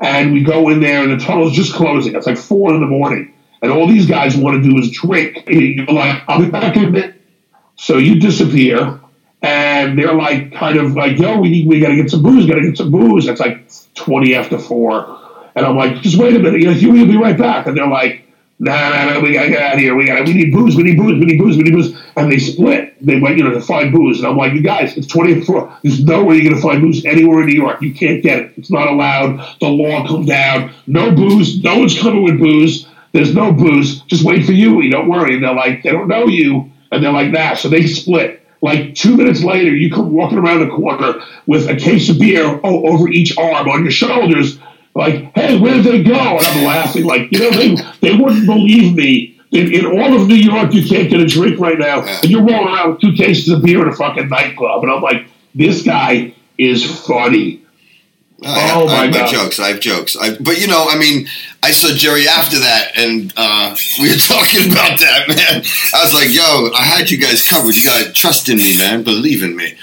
and 0.00 0.32
we 0.32 0.42
go 0.44 0.70
in 0.70 0.80
there, 0.80 1.02
and 1.02 1.12
the 1.12 1.24
tunnel's 1.24 1.52
just 1.54 1.74
closing. 1.74 2.16
It's 2.16 2.26
like 2.26 2.38
four 2.38 2.74
in 2.74 2.80
the 2.80 2.86
morning, 2.86 3.28
and 3.62 3.72
all 3.72 3.88
these 3.88 4.06
guys 4.06 4.36
want 4.36 4.62
to 4.62 4.70
do 4.70 4.78
is 4.78 4.90
drink. 4.90 5.44
You're 5.48 5.86
like, 5.86 6.22
I'll 6.28 6.40
be 6.40 6.50
back 6.50 6.76
in 6.76 6.84
a 6.86 6.90
minute. 6.90 7.14
So 7.76 7.98
you 7.98 8.20
disappear, 8.20 9.00
and 9.42 9.98
they're 9.98 10.14
like, 10.14 10.52
kind 10.52 10.78
of 10.78 10.94
like, 10.96 11.18
yo, 11.18 11.38
we 11.38 11.50
need, 11.50 11.68
we 11.68 11.80
got 11.80 11.90
to 11.90 11.96
get 11.96 12.10
some 12.10 12.22
booze. 12.22 12.46
Got 12.46 12.56
to 12.56 12.62
get 12.62 12.78
some 12.78 12.90
booze. 12.90 13.28
It's 13.28 13.40
like 13.40 13.62
twenty 13.94 14.34
after 14.34 14.58
four, 14.58 15.18
and 15.56 15.66
I'm 15.66 15.76
like, 15.76 15.96
just 16.02 16.18
wait 16.18 16.36
a 16.36 16.40
minute. 16.40 16.60
You 16.60 16.74
know, 16.92 17.00
will 17.00 17.06
be 17.08 17.18
right 17.18 17.38
back. 17.38 17.66
And 17.66 17.76
they're 17.76 17.88
like 17.88 18.25
nah, 18.58 18.90
nah, 18.90 19.04
nah, 19.14 19.20
we 19.20 19.32
gotta 19.32 19.48
get 19.48 19.62
out 19.62 19.74
of 19.74 19.80
here. 19.80 19.94
We 19.94 20.06
gotta, 20.06 20.24
we 20.24 20.34
need 20.34 20.52
booze, 20.52 20.76
we 20.76 20.82
need 20.82 20.96
booze, 20.96 21.18
we 21.18 21.26
need 21.26 21.38
booze, 21.38 21.56
we 21.56 21.62
need 21.64 21.72
booze. 21.72 21.96
And 22.16 22.30
they 22.30 22.38
split. 22.38 22.94
They 23.04 23.20
went, 23.20 23.38
you 23.38 23.44
know, 23.44 23.50
to 23.50 23.60
find 23.60 23.92
booze. 23.92 24.18
And 24.18 24.26
I'm 24.26 24.36
like, 24.36 24.54
you 24.54 24.62
guys, 24.62 24.96
it's 24.96 25.06
24. 25.06 25.78
There's 25.82 26.02
no 26.04 26.24
way 26.24 26.36
you're 26.36 26.50
gonna 26.50 26.62
find 26.62 26.80
booze 26.80 27.04
anywhere 27.04 27.42
in 27.42 27.46
New 27.48 27.60
York. 27.60 27.82
You 27.82 27.92
can't 27.94 28.22
get 28.22 28.38
it. 28.38 28.52
It's 28.56 28.70
not 28.70 28.88
allowed. 28.88 29.58
The 29.60 29.68
law 29.68 30.06
come 30.06 30.24
down. 30.24 30.72
No 30.86 31.14
booze. 31.14 31.62
No 31.62 31.78
one's 31.78 31.98
coming 31.98 32.22
with 32.22 32.38
booze. 32.38 32.88
There's 33.12 33.34
no 33.34 33.52
booze. 33.52 34.02
Just 34.02 34.24
wait 34.24 34.44
for 34.44 34.52
you. 34.52 34.90
Don't 34.90 35.08
worry. 35.08 35.34
And 35.34 35.44
they're 35.44 35.54
like, 35.54 35.82
they 35.82 35.90
don't 35.90 36.08
know 36.08 36.26
you. 36.26 36.70
And 36.92 37.02
they're 37.02 37.12
like 37.12 37.32
that. 37.32 37.58
So 37.58 37.68
they 37.68 37.86
split. 37.86 38.42
Like 38.62 38.94
two 38.94 39.16
minutes 39.16 39.44
later, 39.44 39.74
you 39.74 39.92
come 39.92 40.12
walking 40.12 40.38
around 40.38 40.60
the 40.60 40.74
corner 40.74 41.20
with 41.46 41.68
a 41.68 41.76
case 41.76 42.08
of 42.08 42.18
beer 42.18 42.60
oh, 42.64 42.86
over 42.88 43.08
each 43.08 43.36
arm 43.36 43.68
on 43.68 43.82
your 43.82 43.92
shoulders 43.92 44.58
like, 44.96 45.30
hey, 45.34 45.58
where 45.58 45.74
did 45.74 45.84
they 45.84 46.02
go? 46.02 46.38
And 46.38 46.46
I'm 46.46 46.64
laughing, 46.64 47.04
like, 47.04 47.30
you 47.30 47.38
know, 47.38 47.50
they, 47.50 47.76
they 48.00 48.16
wouldn't 48.16 48.46
believe 48.46 48.94
me. 48.94 49.34
In, 49.52 49.72
in 49.72 49.86
all 49.86 50.20
of 50.20 50.26
New 50.26 50.34
York, 50.34 50.74
you 50.74 50.84
can't 50.84 51.08
get 51.08 51.20
a 51.20 51.26
drink 51.26 51.60
right 51.60 51.78
now, 51.78 52.02
and 52.02 52.24
you're 52.24 52.42
rolling 52.42 52.66
around 52.66 52.92
with 52.92 53.00
two 53.00 53.12
cases 53.12 53.48
of 53.48 53.62
beer 53.62 53.80
in 53.82 53.88
a 53.88 53.94
fucking 53.94 54.28
nightclub. 54.28 54.82
And 54.82 54.90
I'm 54.90 55.00
like, 55.00 55.26
this 55.54 55.82
guy 55.82 56.34
is 56.58 56.84
funny. 57.06 57.62
I 58.42 58.72
oh 58.74 58.86
my 58.86 58.92
I 58.92 59.04
have 59.04 59.14
God. 59.14 59.30
jokes. 59.30 59.60
I 59.60 59.68
have 59.68 59.80
jokes. 59.80 60.16
I, 60.16 60.36
but 60.36 60.60
you 60.60 60.66
know, 60.66 60.86
I 60.88 60.98
mean, 60.98 61.26
I 61.62 61.70
saw 61.70 61.94
Jerry 61.94 62.26
after 62.26 62.58
that, 62.58 62.92
and 62.96 63.32
uh, 63.36 63.76
we 64.00 64.10
were 64.10 64.16
talking 64.16 64.70
about 64.70 64.98
that, 64.98 65.28
man. 65.28 65.62
I 65.94 66.04
was 66.04 66.12
like, 66.12 66.34
"Yo, 66.34 66.70
I 66.74 66.82
had 66.82 67.10
you 67.10 67.18
guys 67.18 67.46
covered. 67.46 67.76
You 67.76 67.84
got 67.84 68.04
to 68.04 68.12
trust 68.12 68.48
in 68.48 68.58
me, 68.58 68.76
man. 68.76 69.04
Believe 69.04 69.42
in 69.42 69.56
me." 69.56 69.74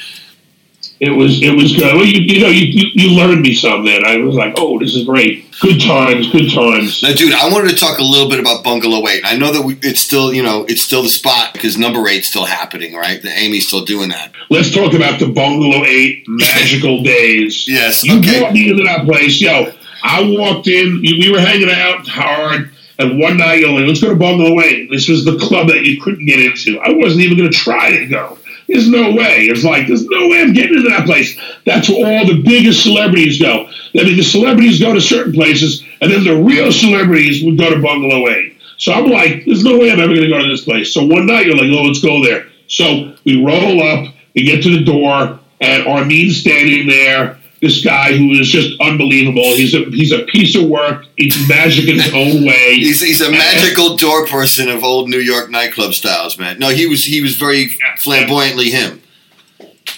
It 1.03 1.11
was 1.11 1.41
it 1.41 1.53
was 1.53 1.75
good. 1.75 1.95
Well, 1.95 2.05
you, 2.05 2.21
you 2.21 2.39
know, 2.41 2.47
you, 2.47 2.65
you, 2.65 2.91
you 2.93 3.17
learned 3.17 3.41
me 3.41 3.53
something. 3.53 4.03
I 4.05 4.17
was 4.17 4.35
like, 4.35 4.53
oh, 4.57 4.79
this 4.79 4.95
is 4.95 5.05
great. 5.05 5.51
Good 5.59 5.81
times, 5.81 6.31
good 6.31 6.49
times. 6.49 7.03
Now, 7.03 7.13
dude, 7.13 7.33
I 7.33 7.49
wanted 7.49 7.71
to 7.71 7.75
talk 7.75 7.99
a 7.99 8.03
little 8.03 8.29
bit 8.29 8.39
about 8.39 8.63
Bungalow 8.63 9.05
Eight. 9.09 9.21
I 9.25 9.35
know 9.35 9.51
that 9.51 9.61
we, 9.61 9.77
it's 9.81 9.99
still, 9.99 10.33
you 10.33 10.41
know, 10.41 10.65
it's 10.69 10.81
still 10.81 11.03
the 11.03 11.09
spot 11.09 11.53
because 11.53 11.77
number 11.77 12.07
eight's 12.07 12.29
still 12.29 12.45
happening, 12.45 12.93
right? 12.93 13.21
The 13.21 13.29
Amy's 13.29 13.67
still 13.67 13.83
doing 13.83 14.09
that. 14.09 14.31
Let's 14.49 14.73
talk 14.73 14.93
about 14.93 15.19
the 15.19 15.27
Bungalow 15.27 15.83
Eight 15.85 16.23
magical 16.27 17.03
days. 17.03 17.67
Yes, 17.67 18.03
you 18.03 18.19
okay. 18.19 18.39
brought 18.39 18.53
me 18.53 18.69
into 18.69 18.83
that 18.83 19.05
place, 19.05 19.41
yo. 19.41 19.73
I 20.03 20.21
walked 20.37 20.67
in. 20.67 21.01
We 21.01 21.31
were 21.31 21.39
hanging 21.39 21.69
out 21.69 22.07
hard. 22.07 22.71
And 22.99 23.19
one 23.19 23.37
night, 23.37 23.59
you're 23.59 23.71
like, 23.71 23.87
let's 23.87 24.01
go 24.01 24.09
to 24.09 24.15
Bungalow 24.15 24.61
8. 24.61 24.89
This 24.91 25.09
was 25.09 25.25
the 25.25 25.37
club 25.39 25.67
that 25.69 25.83
you 25.83 25.99
couldn't 25.99 26.25
get 26.25 26.39
into. 26.39 26.79
I 26.79 26.91
wasn't 26.91 27.21
even 27.23 27.37
going 27.37 27.51
to 27.51 27.57
try 27.57 27.89
to 27.97 28.05
go. 28.05 28.37
There's 28.73 28.89
no 28.89 29.11
way. 29.11 29.45
It's 29.45 29.63
like, 29.63 29.85
there's 29.85 30.03
no 30.07 30.29
way 30.29 30.41
I'm 30.41 30.51
getting 30.51 30.77
into 30.77 30.89
that 30.89 31.05
place. 31.05 31.39
That's 31.63 31.87
where 31.87 32.17
all 32.17 32.25
the 32.25 32.41
biggest 32.41 32.81
celebrities 32.81 33.39
go. 33.39 33.67
I 33.67 34.03
mean, 34.03 34.17
the 34.17 34.23
celebrities 34.23 34.79
go 34.79 34.95
to 34.95 34.99
certain 34.99 35.31
places, 35.31 35.85
and 36.01 36.11
then 36.11 36.23
the 36.23 36.35
real 36.35 36.71
celebrities 36.71 37.43
would 37.45 37.55
go 37.55 37.69
to 37.69 37.79
Bungalow 37.79 38.27
8. 38.27 38.57
So 38.77 38.91
I'm 38.91 39.11
like, 39.11 39.45
there's 39.45 39.63
no 39.63 39.77
way 39.77 39.91
I'm 39.91 39.99
ever 39.99 40.15
going 40.15 40.23
to 40.23 40.27
go 40.27 40.41
to 40.41 40.49
this 40.49 40.65
place. 40.65 40.91
So 40.91 41.05
one 41.05 41.27
night, 41.27 41.45
you're 41.45 41.55
like, 41.55 41.69
oh, 41.71 41.83
let's 41.83 42.01
go 42.01 42.23
there. 42.23 42.47
So 42.65 43.15
we 43.25 43.45
roll 43.45 43.83
up, 43.83 44.11
we 44.33 44.43
get 44.43 44.63
to 44.63 44.75
the 44.75 44.83
door, 44.83 45.39
and 45.61 45.85
Armin's 45.85 46.37
standing 46.37 46.87
there 46.87 47.37
this 47.63 47.81
guy 47.81 48.11
who 48.15 48.31
is 48.31 48.49
just 48.49 48.79
unbelievable. 48.81 49.55
He's 49.55 49.73
a 49.73 49.85
he's 49.85 50.11
a 50.11 50.23
piece 50.25 50.53
of 50.55 50.67
work. 50.69 51.05
He's 51.15 51.47
magic 51.47 51.87
in 51.87 51.95
his 51.95 52.13
own 52.13 52.45
way. 52.45 52.75
He's, 52.75 52.99
he's 52.99 53.21
a 53.21 53.31
magical 53.31 53.95
door 53.95 54.27
person 54.27 54.67
of 54.67 54.83
old 54.83 55.09
New 55.09 55.19
York 55.19 55.49
nightclub 55.49 55.93
styles, 55.93 56.37
man. 56.37 56.59
No, 56.59 56.69
he 56.69 56.87
was 56.87 57.05
he 57.05 57.21
was 57.21 57.37
very 57.37 57.69
flamboyantly 57.97 58.69
him. 58.69 59.01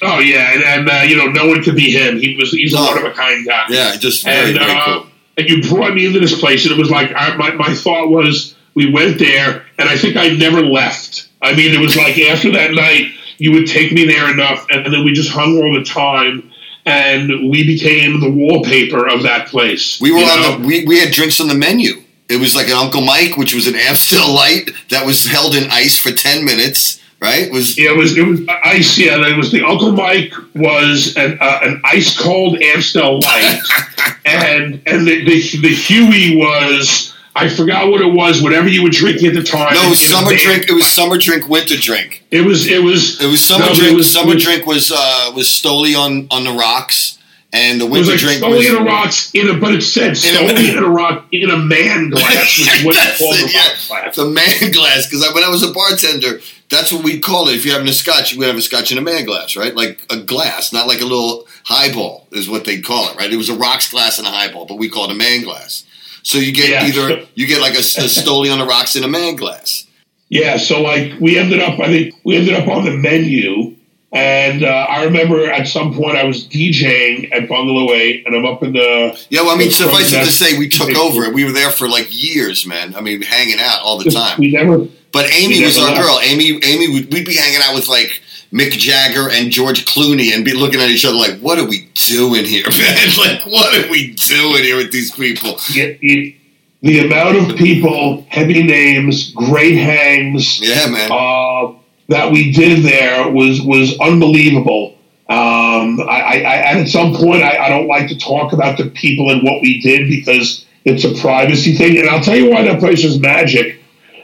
Oh 0.04 0.20
yeah, 0.20 0.54
and, 0.54 0.64
and 0.64 0.90
uh, 0.90 1.04
you 1.08 1.18
know, 1.18 1.26
no 1.26 1.48
one 1.48 1.64
could 1.64 1.76
be 1.76 1.90
him. 1.90 2.20
He 2.20 2.38
was 2.38 2.52
he's 2.52 2.74
a 2.74 2.78
one 2.78 3.00
of 3.00 3.04
a 3.04 3.12
kind 3.12 3.44
guy. 3.46 3.66
Yeah, 3.70 3.98
just 3.98 4.24
very 4.24 4.52
and, 4.52 4.60
very 4.60 4.72
uh, 4.72 4.86
cool. 4.86 5.08
and 5.38 5.50
you 5.50 5.64
brought 5.68 5.96
me 5.96 6.06
into 6.06 6.20
this 6.20 6.40
place, 6.40 6.66
and 6.66 6.72
it 6.72 6.78
was 6.78 6.92
like 6.92 7.12
I, 7.16 7.36
my 7.36 7.52
my 7.54 7.74
thought 7.74 8.10
was 8.10 8.56
we 8.76 8.92
went 8.92 9.18
there, 9.18 9.66
and 9.80 9.90
I 9.90 9.98
think 9.98 10.18
I 10.18 10.30
never 10.30 10.62
left. 10.62 11.30
I 11.42 11.56
mean, 11.56 11.74
it 11.74 11.80
was 11.80 11.96
like 11.96 12.20
after 12.20 12.52
that 12.52 12.74
night, 12.74 13.08
you 13.38 13.54
would 13.54 13.68
take 13.68 13.92
me 13.92 14.06
there 14.06 14.32
enough, 14.32 14.68
and, 14.70 14.86
then 14.86 15.04
we 15.04 15.14
just 15.14 15.32
hung 15.32 15.58
all 15.58 15.74
the 15.74 15.84
time, 15.84 16.52
and 16.86 17.50
we 17.50 17.66
became 17.66 18.20
the 18.20 18.30
wallpaper 18.30 19.08
of 19.08 19.24
that 19.24 19.48
place. 19.48 20.00
We 20.00 20.12
were 20.12 20.20
on 20.20 20.42
know? 20.42 20.58
the 20.58 20.68
we, 20.68 20.86
we 20.86 21.00
had 21.00 21.12
drinks 21.12 21.42
on 21.42 21.48
the 21.48 21.56
menu. 21.56 22.04
It 22.28 22.40
was 22.40 22.56
like 22.56 22.68
an 22.68 22.74
Uncle 22.74 23.02
Mike, 23.02 23.38
which 23.38 23.54
was 23.54 23.68
an 23.68 23.76
Amstel 23.88 24.34
Light 24.34 24.72
that 24.90 25.06
was 25.06 25.26
held 25.26 25.56
in 25.56 25.70
ice 25.72 25.98
for 25.98 26.12
ten 26.12 26.46
minutes. 26.46 27.02
Right? 27.22 27.44
It 27.44 27.52
was 27.52 27.78
Yeah, 27.78 27.92
it 27.92 27.98
was 27.98 28.18
it 28.18 28.26
was 28.26 28.42
ice. 28.64 28.98
Yeah, 28.98 29.26
it 29.26 29.38
was 29.38 29.52
the 29.52 29.64
Uncle 29.64 29.92
Mike 29.94 30.34
was 30.54 31.16
an 31.16 31.38
uh, 31.40 31.60
an 31.64 31.82
ice 31.84 32.16
cold 32.18 32.62
Amstel 32.62 33.20
Light, 33.20 33.62
and 34.26 34.82
and 34.86 35.08
the, 35.08 35.24
the 35.26 35.58
the 35.62 35.74
Huey 35.74 36.36
was 36.36 37.15
I 37.38 37.50
forgot 37.50 37.90
what 37.90 38.00
it 38.00 38.14
was. 38.14 38.42
Whatever 38.42 38.70
you 38.70 38.82
were 38.82 38.90
drinking 38.90 39.28
at 39.28 39.34
the 39.34 39.44
time. 39.44 39.74
no, 39.74 39.88
it 39.88 39.90
was 39.90 40.00
summer 40.00 40.36
drink. 40.36 40.70
It 40.70 40.74
was 40.74 40.88
summer 40.88 41.18
drink, 41.18 41.50
winter 41.50 41.76
drink. 41.76 42.24
It 42.32 42.42
was 42.42 42.66
it 42.66 42.82
was 42.82 43.22
It 43.22 43.28
was 43.28 43.44
summer 43.44 43.66
no, 43.66 43.74
drink. 43.74 43.92
It 43.92 43.96
was, 43.96 44.12
summer 44.12 44.32
it 44.32 44.36
was, 44.36 44.44
drink 44.44 44.66
was 44.66 44.92
uh, 44.92 45.32
was 45.36 45.48
Stoli 45.48 46.00
on 46.00 46.28
on 46.32 46.46
the 46.46 46.52
rocks, 46.52 47.20
and 47.52 47.82
the 47.82 47.86
It 47.86 47.92
was 47.92 48.08
winter 48.08 48.28
like 48.28 48.40
drink 48.40 48.42
Stoli 48.42 48.58
was 48.58 48.70
in 48.70 48.76
a 48.76 48.86
rocks 48.86 49.32
in 49.34 49.50
a, 49.50 49.54
but 49.60 49.76
it 49.76 49.82
said 49.82 50.14
Stoli 50.14 50.78
in 50.78 50.82
a 50.82 50.88
rock 50.88 51.26
in 51.34 51.50
a 51.50 51.58
man 51.58 52.10
glass, 52.12 52.58
which 52.58 52.68
is 52.70 52.86
what 52.86 52.96
you 52.96 53.18
call 53.18 53.34
the 53.34 53.52
yeah. 53.54 53.76
glass. 53.88 54.16
the 54.16 54.26
man 54.30 54.72
glass. 54.72 55.10
Because 55.10 55.34
when 55.34 55.44
I 55.44 55.50
was 55.50 55.62
a 55.62 55.74
bartender, 55.74 56.40
that's 56.70 56.94
what 56.94 57.04
we'd 57.04 57.22
call 57.22 57.50
it. 57.50 57.56
If 57.56 57.66
you're 57.66 57.74
having 57.74 57.90
a 57.90 57.94
scotch, 57.94 58.32
you 58.32 58.40
would 58.40 58.48
have 58.48 58.58
a 58.58 58.62
scotch 58.62 58.94
in 58.94 58.98
a 58.98 59.02
man 59.02 59.26
glass, 59.26 59.58
right? 59.58 59.76
Like 59.76 60.06
a 60.10 60.18
glass, 60.18 60.72
not 60.72 60.88
like 60.88 61.02
a 61.02 61.06
little 61.06 61.48
highball, 61.66 62.28
is 62.32 62.48
what 62.48 62.64
they'd 62.64 62.84
call 62.84 63.10
it, 63.12 63.18
right? 63.18 63.32
It 63.32 63.38
was 63.38 63.50
a 63.50 63.56
rocks 63.56 63.92
glass 63.92 64.20
and 64.20 64.28
a 64.28 64.32
highball, 64.32 64.66
but 64.66 64.78
we 64.78 64.90
call 64.90 65.06
it 65.06 65.12
a 65.12 65.16
man 65.16 65.44
glass. 65.44 65.84
So 66.26 66.40
you 66.40 66.52
get 66.52 66.70
Yeah. 66.70 66.86
either 66.88 67.26
you 67.36 67.46
get 67.48 67.62
like 67.62 67.76
a, 67.76 67.80
a 67.80 68.10
Stoli 68.10 68.52
on 68.52 68.58
the 68.60 68.66
rocks 68.66 68.96
in 68.96 69.04
a 69.04 69.08
man 69.08 69.36
glass. 69.36 69.86
Yeah, 70.30 70.58
so 70.58 70.82
like 70.82 71.14
we 71.22 71.38
ended 71.38 71.62
up, 71.62 71.80
I 71.80 71.86
think 71.86 72.16
we 72.24 72.36
ended 72.36 72.56
up 72.56 72.68
on 72.68 72.84
the 72.84 72.98
menu, 72.98 73.76
and 74.12 74.64
uh, 74.64 74.68
I 74.90 75.04
remember 75.04 75.46
at 75.52 75.68
some 75.68 75.94
point 75.94 76.18
I 76.18 76.24
was 76.24 76.48
DJing 76.48 77.32
at 77.32 77.48
Bungalow 77.48 77.94
Eight, 77.94 78.26
and 78.26 78.36
I'm 78.36 78.44
up 78.44 78.64
in 78.64 78.74
the 78.74 79.24
Yeah, 79.30 79.42
well, 79.44 79.52
I 79.56 79.58
mean, 79.58 79.70
suffice 79.70 80.12
it 80.14 80.26
to 80.26 80.32
say, 80.32 80.58
we 80.58 80.68
took 80.68 80.90
over 80.98 81.26
it. 81.26 81.34
We 81.34 81.46
were 81.46 81.52
there 81.52 81.70
for 81.70 81.88
like 81.88 82.08
years, 82.10 82.66
man. 82.66 82.96
I 82.96 83.02
mean, 83.02 83.22
hanging 83.22 83.60
out 83.60 83.82
all 83.84 84.00
the 84.00 84.10
time. 84.10 84.40
We 84.40 84.52
never. 84.52 84.88
But 85.12 85.32
Amy 85.32 85.64
was 85.64 85.78
our 85.78 85.92
left. 85.92 86.02
girl. 86.02 86.20
Amy, 86.24 86.60
Amy, 86.66 86.90
would, 86.90 87.14
we'd 87.14 87.26
be 87.26 87.36
hanging 87.36 87.62
out 87.64 87.76
with 87.76 87.88
like 87.88 88.22
Mick 88.56 88.72
Jagger 88.72 89.30
and 89.30 89.52
George 89.52 89.86
Clooney, 89.86 90.34
and 90.34 90.46
be 90.46 90.54
looking 90.54 90.80
at 90.80 90.90
each 90.90 91.04
other 91.04 91.16
like, 91.16 91.40
"What 91.40 91.60
are 91.60 91.68
we 91.68 91.90
doing 91.94 92.46
here, 92.46 92.66
man? 92.78 93.08
like, 93.18 93.46
what 93.46 93.76
are 93.76 93.92
we 93.92 94.14
doing 94.14 94.64
here 94.64 94.78
with 94.78 94.92
these 94.92 95.12
people?" 95.12 95.58
The, 95.74 95.98
the, 96.02 96.36
the 96.82 97.00
amount 97.06 97.52
of 97.52 97.58
people, 97.58 98.26
heavy 98.30 98.64
names, 98.64 99.32
great 99.34 99.76
hangs 99.78 100.60
Yeah, 100.62 100.88
man. 100.88 101.12
uh, 101.12 101.74
that 102.08 102.32
we 102.32 102.52
did 102.54 102.84
there 102.84 103.30
was 103.30 103.62
was 103.62 104.00
unbelievable. 104.00 104.94
Um, 105.28 106.00
I, 106.08 106.44
I, 106.46 106.56
at 106.80 106.88
some 106.88 107.16
point, 107.16 107.42
I, 107.42 107.58
I 107.66 107.70
don't 107.70 107.88
like 107.88 108.08
to 108.10 108.18
talk 108.18 108.54
about 108.54 108.78
the 108.78 108.86
people 108.92 109.32
and 109.32 109.42
what 109.44 109.60
we 109.62 109.82
did 109.82 110.08
because 110.08 110.66
it's 110.86 111.04
a 111.04 111.20
privacy 111.20 111.74
thing. 111.74 111.98
And 111.98 112.08
I'll 112.08 112.22
tell 112.22 112.36
you 112.36 112.52
why 112.52 112.62
that 112.64 112.80
place 112.80 113.04
was 113.04 113.20
magic 113.20 113.82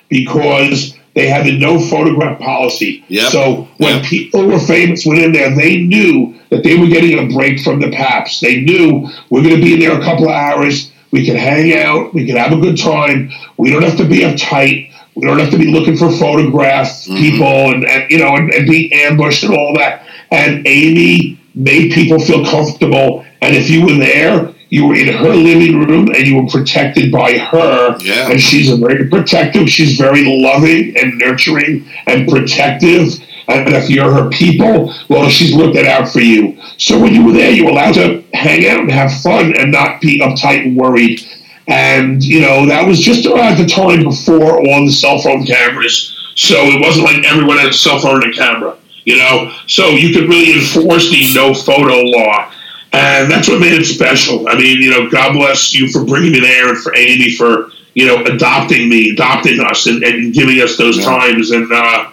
because 0.09 0.95
they 1.13 1.27
had 1.27 1.45
the 1.45 1.57
no 1.57 1.79
photograph 1.79 2.39
policy. 2.39 3.03
Yep. 3.09 3.31
So 3.31 3.67
when 3.77 3.97
Yep. 3.97 4.05
people 4.05 4.45
were 4.47 4.59
famous 4.59 5.05
went 5.05 5.21
in 5.21 5.31
there, 5.33 5.53
they 5.53 5.77
knew 5.77 6.35
that 6.49 6.63
they 6.63 6.77
were 6.77 6.87
getting 6.87 7.19
a 7.19 7.33
break 7.33 7.59
from 7.59 7.79
the 7.79 7.89
Paps. 7.91 8.39
They 8.39 8.61
knew 8.61 9.09
we're 9.29 9.43
going 9.43 9.55
to 9.55 9.61
be 9.61 9.73
in 9.73 9.79
there 9.79 9.99
a 9.99 10.03
couple 10.03 10.25
of 10.25 10.31
hours. 10.31 10.91
We 11.11 11.25
can 11.25 11.35
hang 11.35 11.77
out. 11.77 12.13
We 12.13 12.25
can 12.25 12.37
have 12.37 12.53
a 12.53 12.61
good 12.61 12.77
time. 12.77 13.31
We 13.57 13.69
don't 13.71 13.83
have 13.83 13.97
to 13.97 14.05
be 14.05 14.19
uptight. 14.19 14.91
We 15.15 15.27
don't 15.27 15.39
have 15.39 15.51
to 15.51 15.57
be 15.57 15.71
looking 15.71 15.97
for 15.97 16.09
photograph 16.09 16.87
mm-hmm. 16.87 17.17
people 17.17 17.71
and, 17.71 17.85
and 17.85 18.09
you 18.09 18.17
know 18.17 18.35
and, 18.35 18.49
and 18.53 18.65
be 18.65 18.93
ambushed 18.93 19.43
and 19.43 19.53
all 19.53 19.75
that. 19.77 20.07
And 20.31 20.65
Amy 20.65 21.37
made 21.53 21.91
people 21.91 22.19
feel 22.19 22.45
comfortable. 22.45 23.25
And 23.41 23.55
if 23.55 23.69
you 23.69 23.85
were 23.85 23.95
there, 23.95 24.53
you 24.71 24.87
were 24.87 24.95
in 24.95 25.13
her 25.13 25.35
living 25.35 25.79
room 25.79 26.07
and 26.15 26.25
you 26.25 26.41
were 26.41 26.47
protected 26.47 27.11
by 27.11 27.37
her. 27.37 27.97
Yeah. 27.99 28.31
And 28.31 28.39
she's 28.39 28.71
a 28.71 28.77
very 28.77 29.09
protective. 29.09 29.69
She's 29.69 29.97
very 29.97 30.23
loving 30.41 30.95
and 30.97 31.17
nurturing 31.19 31.85
and 32.07 32.27
protective. 32.27 33.19
And 33.49 33.73
if 33.75 33.89
you're 33.89 34.11
her 34.11 34.29
people, 34.29 34.93
well, 35.09 35.29
she's 35.29 35.53
looking 35.53 35.85
out 35.85 36.07
for 36.07 36.21
you. 36.21 36.57
So 36.77 36.97
when 36.97 37.13
you 37.13 37.25
were 37.25 37.33
there, 37.33 37.51
you 37.51 37.65
were 37.65 37.71
allowed 37.71 37.95
to 37.95 38.23
hang 38.33 38.65
out 38.69 38.79
and 38.79 38.91
have 38.91 39.11
fun 39.21 39.53
and 39.57 39.73
not 39.73 39.99
be 39.99 40.21
uptight 40.21 40.65
and 40.65 40.77
worried. 40.77 41.21
And, 41.67 42.23
you 42.23 42.39
know, 42.39 42.65
that 42.65 42.87
was 42.87 43.01
just 43.01 43.25
around 43.25 43.57
the 43.57 43.65
time 43.65 44.03
before 44.03 44.65
all 44.65 44.85
the 44.85 44.91
cell 44.91 45.19
phone 45.19 45.45
cameras. 45.45 46.17
So 46.35 46.55
it 46.55 46.79
wasn't 46.79 47.07
like 47.07 47.25
everyone 47.25 47.57
had 47.57 47.69
a 47.69 47.73
cell 47.73 47.99
phone 47.99 48.23
and 48.23 48.33
a 48.33 48.37
camera, 48.37 48.77
you 49.03 49.17
know? 49.17 49.53
So 49.67 49.89
you 49.89 50.13
could 50.13 50.29
really 50.29 50.53
enforce 50.53 51.11
the 51.11 51.33
no 51.35 51.53
photo 51.53 52.01
law. 52.03 52.53
And 52.93 53.31
that's 53.31 53.47
what 53.47 53.59
made 53.59 53.73
it 53.73 53.85
special. 53.85 54.47
I 54.49 54.55
mean, 54.55 54.81
you 54.81 54.89
know, 54.91 55.09
God 55.09 55.33
bless 55.33 55.73
you 55.73 55.87
for 55.89 56.03
bringing 56.03 56.33
me 56.33 56.39
there 56.41 56.69
and 56.69 56.77
for 56.77 56.93
Amy 56.95 57.31
for, 57.31 57.69
you 57.93 58.05
know, 58.05 58.23
adopting 58.25 58.89
me, 58.89 59.11
adopting 59.11 59.59
us 59.61 59.85
and, 59.85 60.03
and 60.03 60.33
giving 60.33 60.59
us 60.59 60.75
those 60.77 60.97
Yeah. 60.97 61.05
times. 61.05 61.51
And, 61.51 61.71
uh, 61.71 62.09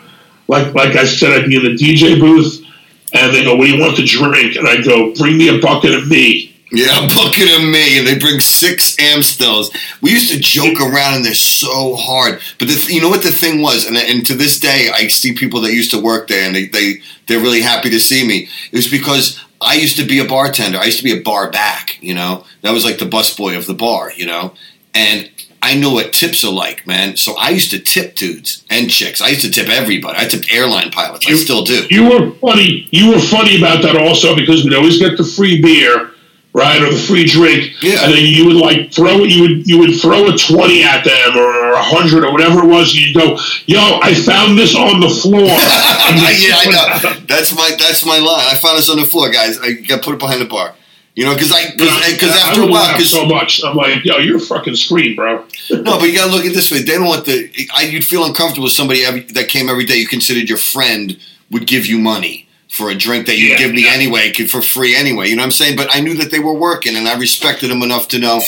like, 0.47 0.74
like 0.74 0.95
I 0.97 1.05
said, 1.05 1.33
I'd 1.33 1.49
be 1.49 1.57
in 1.57 1.64
the 1.64 1.74
DJ 1.74 2.18
booth 2.20 2.64
and 3.12 3.35
they 3.35 3.43
go, 3.45 3.57
what 3.57 3.64
do 3.66 3.72
you 3.76 3.81
want 3.83 3.97
to 3.97 4.05
drink? 4.05 4.57
And 4.57 4.68
I 4.68 4.81
go, 4.81 5.12
bring 5.14 5.37
me 5.37 5.49
a 5.49 5.61
bucket 5.61 5.95
of 5.95 6.09
me. 6.09 6.55
Yeah, 6.70 6.99
a 7.07 7.09
bucket 7.09 7.49
of 7.57 7.62
me, 7.62 7.97
and 7.99 8.07
they 8.07 8.18
bring 8.18 8.41
six 8.41 8.95
Amstels. 8.99 9.70
We 10.03 10.11
used 10.11 10.31
to 10.33 10.39
joke 10.39 10.83
around, 10.83 11.14
and 11.14 11.24
they're 11.24 11.33
so 11.33 11.97
hard. 11.97 12.41
But 12.59 12.68
the, 12.68 12.74
th- 12.74 12.91
you 12.91 13.01
know 13.01 13.09
what 13.09 13.22
the 13.22 13.31
thing 13.31 13.62
was, 13.62 13.87
and, 13.87 13.97
and 13.97 14.26
to 14.26 14.35
this 14.35 14.61
day, 14.61 14.91
I 14.93 15.09
see 15.09 15.33
people 15.33 15.62
that 15.62 15.72
used 15.72 15.91
to 15.93 15.99
work 15.99 16.29
there, 16.29 16.47
and 16.47 16.55
they, 16.55 16.66
they 16.66 16.97
they're 17.26 17.41
really 17.41 17.62
happy 17.62 17.89
to 17.89 17.99
see 17.99 18.22
me. 18.26 18.49
It 18.70 18.76
was 18.76 18.87
because 18.87 19.43
I 19.61 19.75
used 19.75 19.97
to 19.97 20.05
be 20.05 20.19
a 20.21 20.25
bartender. 20.25 20.79
I 20.79 20.85
used 20.85 20.99
to 20.99 21.05
be 21.05 21.19
a 21.19 21.23
bar 21.23 21.51
back. 21.51 21.99
You 22.03 22.15
know, 22.15 22.45
that 22.63 22.73
was 22.73 22.85
like 22.85 22.99
the 22.99 23.07
busboy 23.07 23.57
of 23.57 23.67
the 23.67 23.75
bar. 23.75 24.13
You 24.13 24.27
know, 24.27 24.55
and 24.95 25.31
I 25.61 25.75
know 25.75 25.93
what 25.93 26.13
tips 26.13 26.45
are 26.45 26.53
like, 26.53 26.87
man. 26.87 27.17
So 27.17 27.37
I 27.37 27.51
used 27.51 27.71
to 27.73 27.79
tip 27.79 28.15
dudes 28.15 28.65
and 28.71 28.91
chicks. 28.91 29.21
I 29.21 29.29
used 29.29 29.43
to 29.43 29.51
tip 29.51 29.69
everybody. 29.69 30.19
I 30.19 30.27
tipped 30.27 30.53
airline 30.53 30.91
pilots. 30.91 31.27
I 31.29 31.35
still 31.35 31.65
do. 31.65 31.87
You 31.91 32.09
were 32.09 32.31
funny. 32.33 32.89
You 32.91 33.11
were 33.11 33.19
funny 33.19 33.59
about 33.59 33.83
that 33.83 33.97
also 33.97 34.37
because 34.37 34.65
we'd 34.65 34.75
always 34.75 34.99
get 34.99 35.17
the 35.17 35.25
free 35.25 35.61
beer, 35.61 36.13
right, 36.53 36.81
or 36.83 36.91
the 36.91 36.97
free 36.99 37.25
drink, 37.25 37.73
Yeah. 37.83 38.05
and 38.05 38.13
then 38.13 38.25
you 38.25 38.47
would 38.47 38.57
like 38.57 38.93
throw. 38.93 39.19
You 39.25 39.43
would 39.43 39.67
you 39.67 39.79
would 39.79 40.01
throw 40.01 40.27
a 40.29 40.37
twenty 40.37 40.83
at 40.83 41.05
them 41.05 41.37
or 41.37 41.73
a 41.73 41.83
hundred 41.83 42.25
or 42.25 42.33
whatever 42.33 42.61
it 42.61 42.67
was. 42.67 42.91
And 42.93 43.01
you'd 43.01 43.15
go, 43.17 43.39
"Yo, 43.67 44.01
I 44.03 44.15
found 44.15 44.59
this 44.59 44.75
on 44.75 45.01
the 45.01 45.09
floor." 45.11 45.49
Yeah, 46.09 46.57
I 46.57 46.65
know. 47.13 47.21
That's 47.27 47.55
my 47.55 47.71
that's 47.79 48.05
my 48.05 48.19
line. 48.19 48.47
I 48.51 48.57
found 48.57 48.79
this 48.79 48.89
on 48.89 48.97
the 48.99 49.05
floor, 49.07 49.31
guys. 49.31 49.59
I 49.61 49.73
got 49.73 50.03
put 50.03 50.15
it 50.15 50.19
behind 50.19 50.41
the 50.41 50.47
bar. 50.47 50.75
You 51.15 51.25
know, 51.25 51.35
because 51.35 51.53
I 51.53 51.71
because 51.73 52.31
I 52.31 52.49
after 52.49 52.63
a 52.63 52.67
while, 52.67 52.93
because 52.93 53.11
so 53.11 53.27
much, 53.27 53.63
I'm 53.65 53.77
like, 53.77 54.05
"Yo, 54.05 54.19
you're 54.19 54.37
a 54.37 54.41
fucking 54.41 54.77
screen, 54.77 55.17
bro." 55.17 55.45
no, 55.71 55.99
but 55.99 56.03
you 56.05 56.15
gotta 56.15 56.31
look 56.31 56.45
at 56.47 56.55
this 56.55 56.71
way. 56.71 56.79
They 56.83 56.95
don't 56.95 57.07
want 57.07 57.27
the. 57.27 57.51
I, 57.75 57.83
you'd 57.83 58.05
feel 58.05 58.25
uncomfortable 58.25 58.65
with 58.65 58.73
somebody 58.73 59.05
every, 59.05 59.23
that 59.23 59.49
came 59.49 59.69
every 59.69 59.85
day. 59.85 59.97
You 59.97 60.07
considered 60.07 60.49
your 60.49 60.59
friend 60.59 61.19
would 61.51 61.67
give 61.67 61.87
you 61.87 61.99
money. 61.99 62.48
For 62.69 62.91
a 62.91 62.95
drink 62.95 63.27
that 63.27 63.39
you 63.39 63.49
Yeah, 63.49 63.59
give 63.59 63.73
me 63.73 63.85
yeah. 63.85 63.93
anyway, 63.93 64.33
for 64.33 64.61
free 64.61 64.95
anyway. 64.95 65.29
You 65.29 65.37
know 65.37 65.43
what 65.43 65.47
I'm 65.47 65.53
saying? 65.53 65.77
But 65.77 65.89
I 65.95 66.01
knew 66.01 66.14
that 66.14 66.31
they 66.31 66.39
were 66.39 66.53
working, 66.53 66.97
and 66.97 67.09
I 67.09 67.19
respected 67.19 67.71
them 67.71 67.83
enough 67.83 68.09
to 68.09 68.19
know 68.19 68.41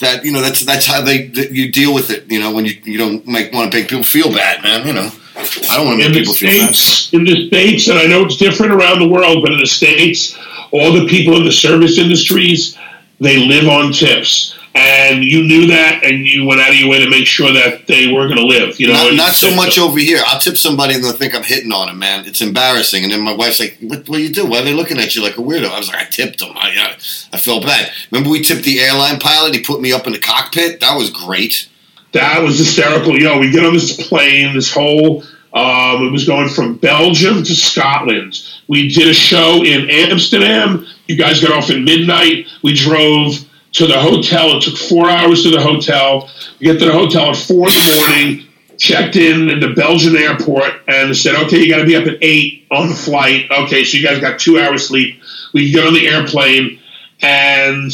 that 0.00 0.22
you 0.24 0.32
know 0.32 0.40
that's 0.40 0.64
that's 0.64 0.86
how 0.86 1.02
they 1.02 1.26
that 1.28 1.52
you 1.52 1.70
deal 1.70 1.94
with 1.94 2.10
it. 2.10 2.30
You 2.30 2.40
know, 2.40 2.52
when 2.52 2.64
you 2.64 2.80
you 2.84 2.98
don't 2.98 3.26
make 3.26 3.52
want 3.52 3.70
to 3.70 3.78
make 3.78 3.88
people 3.88 4.04
feel 4.04 4.32
bad, 4.32 4.62
man. 4.62 4.86
You 4.86 4.94
know, 4.94 5.10
I 5.36 5.76
don't 5.76 5.86
want 5.86 6.00
to 6.00 6.08
make 6.08 6.18
people 6.18 6.34
feel 6.34 6.66
bad. 6.66 6.74
states, 6.74 7.12
in 7.12 7.24
the 7.24 7.46
states, 7.48 7.88
and 7.88 7.98
I 7.98 8.06
know 8.06 8.24
it's 8.24 8.36
different 8.36 8.72
around 8.72 8.98
the 8.98 9.08
world, 9.08 9.42
but 9.42 9.52
in 9.52 9.58
the 9.58 9.66
states, 9.66 10.36
all 10.72 10.92
the 10.92 11.06
people 11.06 11.36
in 11.36 11.44
the 11.44 11.52
service 11.52 11.98
industries 11.98 12.76
they 13.20 13.38
live 13.46 13.68
on 13.68 13.92
tips, 13.92 14.55
and 14.76 15.24
you 15.24 15.42
knew 15.42 15.66
that, 15.68 16.04
and 16.04 16.26
you 16.26 16.44
went 16.44 16.60
out 16.60 16.70
of 16.70 16.76
your 16.76 16.90
way 16.90 17.02
to 17.02 17.08
make 17.08 17.26
sure 17.26 17.52
that 17.52 17.86
they 17.86 18.12
were 18.12 18.26
going 18.26 18.38
to 18.38 18.44
live. 18.44 18.78
You 18.78 18.88
know, 18.88 18.92
Not, 18.92 19.14
not 19.14 19.32
so 19.32 19.54
much 19.54 19.78
over 19.78 19.98
here. 19.98 20.22
I'll 20.26 20.38
tip 20.40 20.56
somebody 20.56 20.94
and 20.94 21.02
they'll 21.02 21.12
think 21.12 21.34
I'm 21.34 21.42
hitting 21.42 21.72
on 21.72 21.86
them, 21.86 21.98
man. 21.98 22.26
It's 22.26 22.42
embarrassing. 22.42 23.02
And 23.02 23.12
then 23.12 23.22
my 23.22 23.32
wife's 23.32 23.58
like, 23.58 23.78
"What? 23.80 24.08
What 24.08 24.16
do 24.18 24.22
you 24.22 24.32
do? 24.32 24.46
Why 24.46 24.60
are 24.60 24.64
they 24.64 24.74
looking 24.74 24.98
at 24.98 25.16
you 25.16 25.22
like 25.22 25.38
a 25.38 25.42
weirdo?" 25.42 25.70
I 25.70 25.78
was 25.78 25.88
like, 25.88 25.96
"I 25.96 26.04
tipped 26.04 26.40
them. 26.40 26.52
I, 26.54 26.70
I, 26.70 26.96
I 27.32 27.38
felt 27.38 27.64
bad." 27.64 27.90
Remember 28.10 28.30
we 28.30 28.42
tipped 28.42 28.64
the 28.64 28.80
airline 28.80 29.18
pilot? 29.18 29.54
He 29.54 29.62
put 29.62 29.80
me 29.80 29.92
up 29.92 30.06
in 30.06 30.12
the 30.12 30.18
cockpit. 30.18 30.80
That 30.80 30.96
was 30.96 31.10
great. 31.10 31.68
That 32.12 32.42
was 32.42 32.58
hysterical. 32.58 33.18
Yo, 33.18 33.38
we 33.38 33.50
get 33.50 33.64
on 33.64 33.74
this 33.74 34.08
plane, 34.08 34.54
this 34.54 34.72
whole, 34.72 35.22
um, 35.52 36.06
it 36.06 36.12
was 36.12 36.26
going 36.26 36.48
from 36.48 36.76
Belgium 36.76 37.42
to 37.42 37.54
Scotland. 37.54 38.42
We 38.68 38.88
did 38.88 39.08
a 39.08 39.14
show 39.14 39.62
in 39.64 39.90
Amsterdam. 39.90 40.86
You 41.06 41.16
guys 41.16 41.40
got 41.40 41.52
off 41.52 41.70
at 41.70 41.78
midnight. 41.78 42.46
We 42.62 42.74
drove 42.74 43.45
to 43.76 43.86
the 43.86 43.98
hotel. 43.98 44.56
It 44.56 44.62
took 44.62 44.76
four 44.76 45.08
hours 45.08 45.42
to 45.42 45.50
the 45.50 45.60
hotel. 45.60 46.30
We 46.58 46.66
get 46.66 46.78
to 46.78 46.86
the 46.86 46.92
hotel 46.92 47.30
at 47.30 47.36
four 47.36 47.68
in 47.68 47.74
the 47.74 47.96
morning, 48.00 48.46
checked 48.78 49.16
in 49.16 49.50
at 49.50 49.60
the 49.60 49.74
Belgian 49.74 50.16
airport, 50.16 50.72
and 50.88 51.14
said, 51.16 51.36
okay, 51.44 51.60
you 51.60 51.70
got 51.70 51.78
to 51.78 51.86
be 51.86 51.94
up 51.96 52.06
at 52.06 52.16
eight 52.22 52.66
on 52.70 52.88
the 52.88 52.94
flight. 52.94 53.50
Okay, 53.50 53.84
so 53.84 53.98
you 53.98 54.06
guys 54.06 54.20
got 54.20 54.38
two 54.38 54.58
hours 54.58 54.88
sleep. 54.88 55.20
We 55.52 55.70
get 55.70 55.86
on 55.86 55.92
the 55.92 56.08
airplane, 56.08 56.80
and 57.20 57.90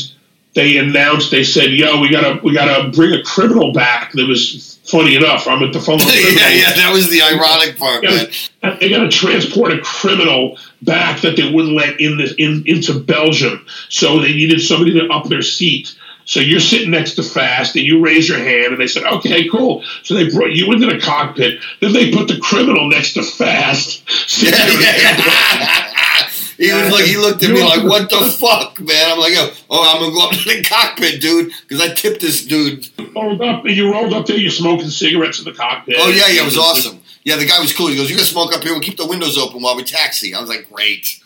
they 0.55 0.77
announced 0.79 1.31
they 1.31 1.45
said, 1.45 1.71
"Yo, 1.71 2.01
we 2.01 2.11
gotta 2.11 2.41
we 2.43 2.53
gotta 2.53 2.91
bring 2.91 3.13
a 3.13 3.23
criminal 3.23 3.73
back." 3.73 4.13
That 4.13 4.29
was 4.29 4.72
funny 4.93 5.17
enough. 5.17 5.49
I'm 5.49 5.63
at 5.63 5.73
the 5.73 5.81
phone. 5.81 5.97
with 6.05 6.07
a 6.07 6.13
criminal. 6.13 6.39
yeah, 6.39 6.49
yeah, 6.51 6.73
that 6.75 6.93
was 6.93 7.11
the 7.11 7.23
ironic 7.23 7.79
part, 7.79 8.03
They 8.81 8.91
got 8.91 9.03
to 9.03 9.09
transport 9.09 9.73
a 9.73 9.81
criminal 9.81 10.59
back 10.83 11.23
that 11.23 11.37
they 11.37 11.51
wouldn't 11.51 11.75
let 11.75 12.01
in 12.01 12.19
the, 12.19 12.35
in 12.39 12.65
into 12.67 13.01
Belgium. 13.01 13.67
So 13.89 14.21
they 14.21 14.33
needed 14.33 14.61
somebody 14.61 14.93
to 15.01 15.09
up 15.09 15.27
their 15.29 15.43
seat. 15.43 15.97
So 16.25 16.39
you're 16.39 16.61
sitting 16.61 16.91
next 16.91 17.15
to 17.17 17.25
Fast, 17.25 17.75
and 17.75 17.85
you 17.85 18.01
raise 18.01 18.29
your 18.29 18.39
hand, 18.39 18.67
and 18.67 18.81
they 18.81 18.87
said, 18.87 19.03
"Okay, 19.03 19.49
cool." 19.49 19.83
So 20.05 20.15
they 20.15 20.31
brought 20.31 20.53
you 20.53 20.71
into 20.73 20.87
the 20.87 21.01
cockpit. 21.01 21.61
Then 21.81 21.93
they 21.93 22.13
put 22.13 22.29
the 22.29 22.39
criminal 22.39 22.89
next 22.89 23.15
to 23.15 23.25
Fast. 23.25 24.09
He 26.63 26.73
was 26.73 26.93
like, 26.93 27.05
he 27.07 27.17
looked 27.17 27.43
at 27.43 27.51
me 27.51 27.61
like, 27.61 27.83
"What 27.83 28.09
the 28.09 28.21
fuck, 28.41 28.81
man?" 28.81 29.11
I'm 29.11 29.19
like, 29.19 29.33
"Oh, 29.69 29.95
I'm 29.95 30.01
gonna 30.01 30.13
go 30.13 30.29
up 30.29 30.33
to 30.33 30.45
the 30.45 30.63
cockpit, 30.63 31.21
dude, 31.21 31.53
because 31.63 31.81
I 31.81 31.93
tipped 31.93 32.21
this 32.21 32.45
dude." 32.47 32.89
rolled 33.15 33.43
up, 33.43 33.67
you 33.67 33.93
rolled 33.93 34.13
up 34.13 34.27
there. 34.27 34.37
You're 34.37 34.51
smoking 34.51 34.89
cigarettes 34.89 35.41
in 35.41 35.45
the 35.45 35.53
cockpit. 35.53 35.97
Oh 35.99 36.09
yeah, 36.09 36.29
yeah, 36.29 36.43
it 36.43 36.45
was 36.45 36.57
awesome. 36.57 37.01
Yeah, 37.25 37.37
the 37.37 37.47
guy 37.47 37.61
was 37.61 37.73
cool. 37.73 37.89
He 37.89 37.97
goes, 37.97 38.09
"You 38.09 38.17
can 38.17 38.25
smoke 38.25 38.55
up 38.55 38.63
here. 38.63 38.73
We'll 38.73 38.81
keep 38.81 38.97
the 38.97 39.07
windows 39.07 39.37
open 39.37 39.61
while 39.61 39.77
we 39.77 39.83
taxi." 39.83 40.35
I 40.35 40.41
was 40.41 40.49
like, 40.49 40.71
"Great." 40.73 41.21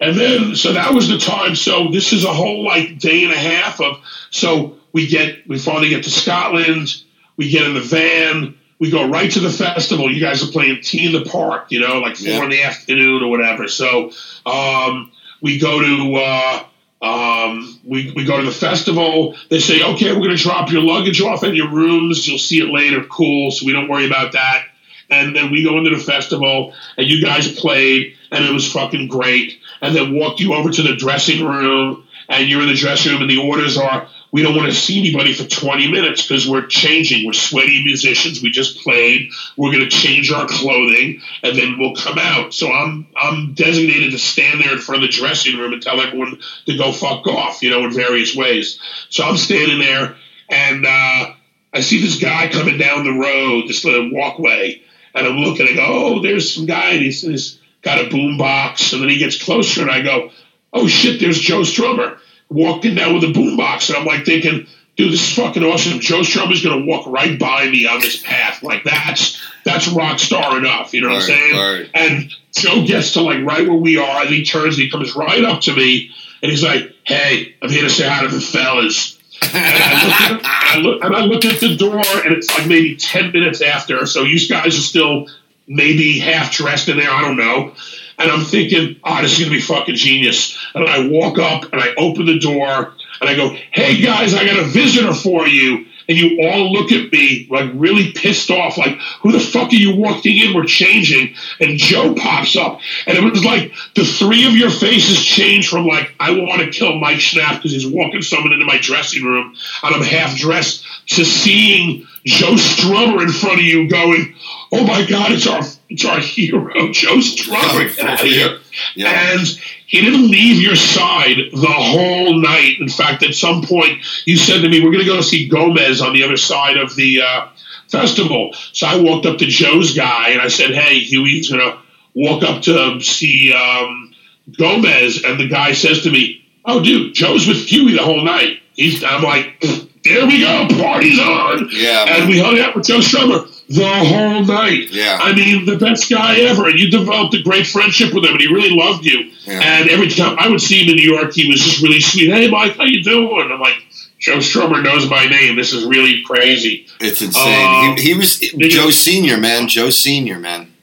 And 0.00 0.18
then, 0.18 0.56
so 0.56 0.72
that 0.72 0.92
was 0.94 1.08
the 1.08 1.18
time. 1.18 1.54
So 1.54 1.88
this 1.92 2.12
is 2.12 2.24
a 2.24 2.32
whole 2.32 2.64
like 2.64 2.98
day 2.98 3.22
and 3.22 3.32
a 3.32 3.38
half 3.38 3.80
of. 3.80 3.98
So 4.30 4.76
we 4.92 5.06
get, 5.06 5.46
we 5.46 5.58
finally 5.58 5.90
get 5.90 6.04
to 6.04 6.10
Scotland. 6.10 6.88
We 7.36 7.50
get 7.50 7.64
in 7.64 7.74
the 7.74 7.80
van. 7.80 8.56
We 8.80 8.90
go 8.90 9.08
right 9.08 9.30
to 9.30 9.40
the 9.40 9.50
festival. 9.50 10.10
You 10.10 10.20
guys 10.20 10.42
are 10.42 10.50
playing 10.50 10.80
T 10.82 11.06
in 11.06 11.12
the 11.12 11.28
Park, 11.30 11.66
you 11.70 11.80
know, 11.80 12.00
like 12.00 12.16
four 12.16 12.28
Yeah. 12.28 12.44
in 12.44 12.50
the 12.50 12.62
afternoon 12.62 13.22
or 13.22 13.28
whatever. 13.30 13.68
So 13.68 14.10
um, 14.46 15.12
we 15.40 15.58
go 15.58 15.80
to. 15.80 16.14
Uh, 16.16 16.64
um, 17.02 17.80
we, 17.82 18.12
we 18.14 18.26
go 18.26 18.38
to 18.38 18.44
the 18.44 18.52
festival. 18.52 19.34
They 19.48 19.58
say, 19.58 19.82
okay, 19.82 20.12
we're 20.12 20.18
going 20.26 20.36
to 20.36 20.42
drop 20.42 20.70
your 20.70 20.82
luggage 20.82 21.22
off 21.22 21.42
at 21.44 21.54
your 21.54 21.70
rooms. 21.70 22.28
You'll 22.28 22.38
see 22.38 22.58
it 22.58 22.68
later. 22.68 23.02
Cool. 23.04 23.50
So 23.52 23.64
we 23.64 23.72
don't 23.72 23.88
worry 23.88 24.04
about 24.06 24.32
that. 24.32 24.64
And 25.08 25.34
then 25.34 25.50
we 25.50 25.64
go 25.64 25.78
into 25.78 25.90
the 25.90 25.98
festival, 26.02 26.74
and 26.98 27.06
you 27.06 27.24
guys 27.24 27.58
played, 27.58 28.16
and 28.30 28.44
it 28.44 28.52
was 28.52 28.70
fucking 28.70 29.08
great. 29.08 29.58
And 29.80 29.96
then 29.96 30.14
walked 30.14 30.40
you 30.40 30.52
over 30.54 30.70
to 30.70 30.82
the 30.82 30.94
dressing 30.94 31.44
room, 31.44 32.06
and 32.28 32.48
you're 32.48 32.60
in 32.62 32.68
the 32.68 32.74
dressing 32.74 33.12
room, 33.12 33.22
and 33.22 33.30
the 33.30 33.38
orders 33.48 33.78
are, 33.78 34.06
we 34.32 34.42
don't 34.42 34.54
want 34.54 34.68
to 34.68 34.74
see 34.74 34.98
anybody 34.98 35.32
for 35.32 35.44
20 35.44 35.90
minutes 35.90 36.22
because 36.22 36.48
we're 36.48 36.66
changing. 36.66 37.26
We're 37.26 37.32
sweaty 37.32 37.82
musicians. 37.82 38.40
We 38.40 38.50
just 38.50 38.78
played. 38.78 39.30
We're 39.56 39.72
going 39.72 39.84
to 39.84 39.90
change 39.90 40.30
our 40.30 40.46
clothing, 40.46 41.20
and 41.42 41.58
then 41.58 41.78
we'll 41.78 41.96
come 41.96 42.18
out. 42.18 42.54
So 42.54 42.70
I'm 42.70 43.08
I'm 43.16 43.54
designated 43.54 44.12
to 44.12 44.18
stand 44.18 44.60
there 44.60 44.72
in 44.72 44.78
front 44.78 45.02
of 45.02 45.10
the 45.10 45.16
dressing 45.16 45.56
room 45.56 45.72
and 45.72 45.82
tell 45.82 46.00
everyone 46.00 46.40
to 46.66 46.76
go 46.76 46.92
fuck 46.92 47.26
off, 47.26 47.62
you 47.62 47.70
know, 47.70 47.84
in 47.84 47.92
various 47.92 48.34
ways. 48.34 48.78
So 49.08 49.24
I'm 49.24 49.36
standing 49.36 49.80
there, 49.80 50.16
and 50.48 50.86
uh, 50.86 51.32
I 51.72 51.80
see 51.80 52.00
this 52.00 52.20
guy 52.20 52.48
coming 52.48 52.78
down 52.78 53.04
the 53.04 53.18
road, 53.18 53.68
this 53.68 53.84
little 53.84 54.12
walkway, 54.12 54.80
and 55.14 55.26
I'm 55.26 55.38
looking. 55.38 55.66
I 55.66 55.74
go, 55.74 55.86
oh, 55.86 56.22
there's 56.22 56.54
some 56.54 56.66
guy, 56.66 56.90
and 56.90 57.02
he's, 57.02 57.22
he's 57.22 57.58
got 57.82 58.04
a 58.04 58.08
boom 58.08 58.38
box. 58.38 58.92
And 58.92 59.02
then 59.02 59.08
he 59.08 59.18
gets 59.18 59.42
closer, 59.42 59.82
and 59.82 59.90
I 59.90 60.02
go, 60.02 60.30
oh 60.72 60.86
shit, 60.86 61.20
there's 61.20 61.40
Joe 61.40 61.62
Strummer 61.62 62.20
walking 62.50 62.94
down 62.94 63.14
with 63.14 63.24
a 63.24 63.32
boom 63.32 63.56
box. 63.56 63.88
And 63.88 63.98
I'm 63.98 64.04
like 64.04 64.24
thinking, 64.24 64.66
dude, 64.96 65.12
this 65.12 65.28
is 65.28 65.36
fucking 65.36 65.62
awesome. 65.64 66.00
Joe 66.00 66.20
Strummer's 66.20 66.62
gonna 66.62 66.84
walk 66.84 67.06
right 67.06 67.38
by 67.38 67.68
me 67.68 67.86
on 67.86 68.00
this 68.00 68.22
path. 68.22 68.62
Like 68.62 68.84
that's 68.84 69.40
that's 69.64 69.88
rock 69.88 70.18
star 70.18 70.58
enough. 70.58 70.92
You 70.92 71.02
know 71.02 71.08
what 71.08 71.16
I'm 71.16 71.22
saying? 71.22 71.56
right. 71.56 71.90
And 71.94 72.32
Joe 72.52 72.84
gets 72.86 73.12
to 73.14 73.22
like 73.22 73.44
right 73.44 73.66
where 73.66 73.78
we 73.78 73.96
are, 73.96 74.22
and 74.22 74.30
he 74.30 74.44
turns, 74.44 74.76
and 74.76 74.84
he 74.84 74.90
comes 74.90 75.14
right 75.14 75.44
up 75.44 75.62
to 75.62 75.74
me, 75.74 76.10
and 76.42 76.50
he's 76.50 76.62
like, 76.62 76.94
"Hey, 77.04 77.54
I'm 77.62 77.70
here 77.70 77.82
to 77.82 77.90
say 77.90 78.08
hi 78.08 78.22
to 78.22 78.28
the 78.28 78.40
fellas." 78.40 79.18
and, 79.42 79.52
I 79.54 80.04
look 80.04 80.20
at, 80.20 80.40
I 80.44 80.78
look, 80.80 81.04
and 81.04 81.16
I 81.16 81.20
look 81.20 81.44
at 81.44 81.60
the 81.60 81.76
door, 81.76 81.98
and 81.98 82.34
it's 82.34 82.50
like 82.56 82.66
maybe 82.66 82.96
ten 82.96 83.32
minutes 83.32 83.60
after. 83.62 84.06
So 84.06 84.22
you 84.24 84.38
guys 84.48 84.76
are 84.76 84.82
still 84.82 85.28
maybe 85.66 86.18
half 86.18 86.52
dressed 86.52 86.88
in 86.88 86.96
there. 86.96 87.10
I 87.10 87.22
don't 87.22 87.36
know. 87.36 87.74
And 88.20 88.30
I'm 88.30 88.44
thinking, 88.44 88.96
oh, 89.02 89.22
this 89.22 89.32
is 89.32 89.38
gonna 89.38 89.50
be 89.50 89.60
fucking 89.60 89.96
genius. 89.96 90.56
And 90.74 90.86
I 90.88 91.08
walk 91.08 91.38
up 91.38 91.72
and 91.72 91.80
I 91.80 91.94
open 91.96 92.26
the 92.26 92.38
door 92.38 92.92
and 93.20 93.28
I 93.30 93.34
go, 93.34 93.56
"Hey 93.72 94.00
guys, 94.00 94.34
I 94.34 94.44
got 94.44 94.58
a 94.58 94.64
visitor 94.64 95.14
for 95.14 95.46
you." 95.46 95.86
And 96.08 96.18
you 96.18 96.40
all 96.42 96.72
look 96.72 96.90
at 96.90 97.12
me 97.12 97.46
like 97.50 97.70
really 97.74 98.10
pissed 98.12 98.50
off, 98.50 98.76
like, 98.76 98.98
"Who 99.20 99.30
the 99.30 99.38
fuck 99.38 99.72
are 99.72 99.76
you 99.76 99.92
walking 99.94 100.36
in? 100.36 100.54
We're 100.54 100.64
changing." 100.64 101.34
And 101.60 101.78
Joe 101.78 102.14
pops 102.14 102.56
up, 102.56 102.80
and 103.06 103.16
it 103.16 103.22
was 103.22 103.44
like 103.44 103.72
the 103.94 104.04
three 104.04 104.44
of 104.46 104.56
your 104.56 104.70
faces 104.70 105.24
change 105.24 105.68
from 105.68 105.86
like, 105.86 106.12
"I 106.18 106.32
want 106.32 106.62
to 106.62 106.70
kill 106.70 106.98
Mike 106.98 107.18
Schnapp 107.18 107.56
because 107.56 107.72
he's 107.72 107.86
walking 107.86 108.22
someone 108.22 108.52
into 108.52 108.66
my 108.66 108.78
dressing 108.78 109.22
room 109.24 109.54
and 109.82 109.94
I'm 109.94 110.02
half 110.02 110.36
dressed," 110.36 110.84
to 111.08 111.24
seeing 111.24 112.06
Joe 112.26 112.54
Strummer 112.54 113.22
in 113.22 113.32
front 113.32 113.60
of 113.60 113.64
you, 113.64 113.88
going, 113.88 114.34
"Oh 114.72 114.84
my 114.84 115.04
God, 115.04 115.32
it's 115.32 115.46
our 115.46 115.62
it's 115.88 116.04
our 116.04 116.20
hero, 116.20 116.92
Joe 116.92 117.16
Strummer." 117.16 117.98
Out 118.02 118.20
here. 118.20 118.58
Yeah. 118.94 119.32
And 119.32 119.46
he 119.86 120.00
didn't 120.00 120.28
leave 120.28 120.62
your 120.62 120.76
side 120.76 121.36
the 121.52 121.66
whole 121.66 122.40
night. 122.40 122.80
In 122.80 122.88
fact, 122.88 123.24
at 123.24 123.34
some 123.34 123.62
point, 123.62 123.98
you 124.24 124.36
said 124.36 124.62
to 124.62 124.68
me, 124.68 124.80
"We're 124.82 124.92
going 124.92 125.04
to 125.04 125.10
go 125.10 125.20
see 125.20 125.48
Gomez 125.48 126.00
on 126.00 126.12
the 126.12 126.22
other 126.22 126.36
side 126.36 126.76
of 126.76 126.94
the 126.94 127.22
uh, 127.22 127.48
festival." 127.88 128.54
So 128.72 128.86
I 128.86 129.00
walked 129.00 129.26
up 129.26 129.38
to 129.38 129.46
Joe's 129.46 129.94
guy 129.96 130.30
and 130.30 130.40
I 130.40 130.48
said, 130.48 130.70
"Hey, 130.70 131.00
Huey's 131.00 131.50
going 131.50 131.60
to 131.60 131.78
walk 132.14 132.44
up 132.44 132.62
to 132.62 133.00
see 133.00 133.52
um, 133.52 134.14
Gomez," 134.56 135.24
and 135.24 135.40
the 135.40 135.48
guy 135.48 135.72
says 135.72 136.02
to 136.02 136.10
me, 136.10 136.44
"Oh, 136.64 136.82
dude, 136.82 137.14
Joe's 137.14 137.48
with 137.48 137.66
Huey 137.66 137.92
the 137.94 138.02
whole 138.02 138.22
night." 138.22 138.58
He's, 138.76 139.02
I'm 139.02 139.22
like, 139.22 139.60
"There 140.04 140.26
we 140.26 140.40
go, 140.40 140.68
party's 140.80 141.18
on!" 141.18 141.68
Yeah, 141.72 142.04
and 142.08 142.28
we 142.28 142.38
hung 142.38 142.60
out 142.60 142.76
with 142.76 142.86
Joe 142.86 143.00
Strummer 143.00 143.48
the 143.70 143.86
whole 143.88 144.44
night. 144.44 144.90
Yeah. 144.90 145.16
I 145.22 145.32
mean, 145.32 145.64
the 145.64 145.76
best 145.78 146.10
guy 146.10 146.40
ever, 146.40 146.68
and 146.68 146.78
you 146.78 146.90
developed 146.90 147.34
a 147.34 147.42
great 147.42 147.66
friendship 147.68 148.12
with 148.12 148.24
him, 148.24 148.32
and 148.32 148.40
he 148.40 148.52
really 148.52 148.74
loved 148.76 149.04
you. 149.06 149.30
Yeah. 149.44 149.60
And 149.62 149.88
every 149.88 150.08
time 150.10 150.36
I 150.38 150.48
would 150.48 150.60
see 150.60 150.82
him 150.82 150.90
in 150.90 150.96
New 150.96 151.08
York, 151.14 151.32
he 151.32 151.48
was 151.48 151.60
just 151.60 151.80
really 151.80 152.00
sweet. 152.00 152.30
Hey, 152.32 152.50
Mike, 152.50 152.76
how 152.76 152.84
you 152.84 153.02
doing? 153.04 153.48
I'm 153.52 153.60
like, 153.60 153.76
Joe 154.18 154.38
Strummer 154.38 154.82
knows 154.82 155.08
my 155.08 155.24
name. 155.26 155.54
This 155.56 155.72
is 155.72 155.84
really 155.84 156.22
crazy. 156.26 156.86
It's 157.00 157.22
insane. 157.22 157.90
Um, 157.92 157.96
he, 157.96 158.08
he 158.08 158.14
was 158.14 158.38
Joe 158.40 158.90
Senior, 158.90 159.38
man. 159.38 159.68
Joe 159.68 159.90
Senior, 159.90 160.38
man. 160.38 160.74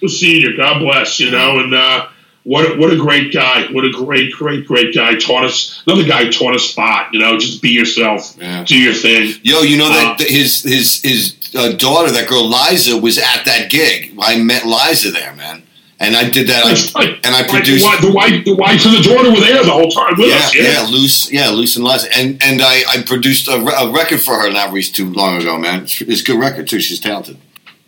Joe 0.00 0.08
Senior, 0.08 0.56
God 0.56 0.80
bless, 0.80 1.18
you 1.20 1.30
know, 1.30 1.60
and 1.60 1.72
uh, 1.72 2.08
what 2.42 2.70
a, 2.70 2.76
what 2.78 2.92
a 2.92 2.96
great 2.96 3.32
guy. 3.32 3.68
What 3.72 3.84
a 3.86 3.90
great, 3.90 4.32
great, 4.32 4.66
great 4.66 4.94
guy. 4.94 5.14
Taught 5.14 5.44
us 5.44 5.82
another 5.86 6.04
guy 6.04 6.28
taught 6.30 6.54
us 6.54 6.64
spot. 6.64 7.14
You 7.14 7.20
know, 7.20 7.38
just 7.38 7.62
be 7.62 7.70
yourself, 7.70 8.36
Yeah. 8.38 8.64
do 8.64 8.76
your 8.76 8.92
thing. 8.92 9.34
Yo, 9.42 9.62
you 9.62 9.78
know 9.78 9.88
that 9.88 10.04
Uh, 10.12 10.16
that 10.18 10.28
his 10.28 10.62
his 10.62 11.00
his 11.00 11.36
uh, 11.54 11.72
daughter, 11.72 12.10
that 12.12 12.28
girl 12.28 12.48
Liza, 12.48 12.96
was 12.98 13.18
at 13.18 13.44
that 13.44 13.70
gig. 13.70 14.14
I 14.20 14.38
met 14.42 14.64
Liza 14.66 15.10
there, 15.10 15.34
man, 15.34 15.62
and 16.00 16.16
I 16.16 16.28
did 16.28 16.48
that. 16.48 16.64
That's 16.64 16.94
I, 16.94 16.98
right. 17.00 17.26
and 17.26 17.34
I 17.34 17.42
produced. 17.46 17.84
the, 18.02 18.12
wife, 18.12 18.44
the 18.44 18.54
wife, 18.56 18.84
and 18.84 18.94
the 18.96 19.02
daughter 19.02 19.30
were 19.30 19.40
there 19.40 19.62
the 19.64 19.70
whole 19.70 19.90
time 19.90 20.14
with 20.18 20.28
Yeah, 20.28 20.36
us. 20.36 20.54
yeah, 20.54 20.86
Luce, 20.90 21.30
yeah, 21.32 21.50
Luce 21.50 21.76
and 21.76 21.84
Liza, 21.84 22.08
and 22.16 22.42
and 22.42 22.60
I, 22.62 22.82
I 22.88 23.02
produced 23.02 23.48
a, 23.48 23.58
re- 23.60 23.74
a 23.78 23.90
record 23.92 24.20
for 24.20 24.34
her 24.40 24.50
not 24.50 24.72
reached 24.72 24.96
too 24.96 25.10
long 25.12 25.40
ago, 25.40 25.58
man. 25.58 25.82
It's, 25.84 26.00
it's 26.00 26.20
a 26.22 26.24
good 26.24 26.40
record 26.40 26.68
too. 26.68 26.80
She's 26.80 27.00
talented. 27.00 27.38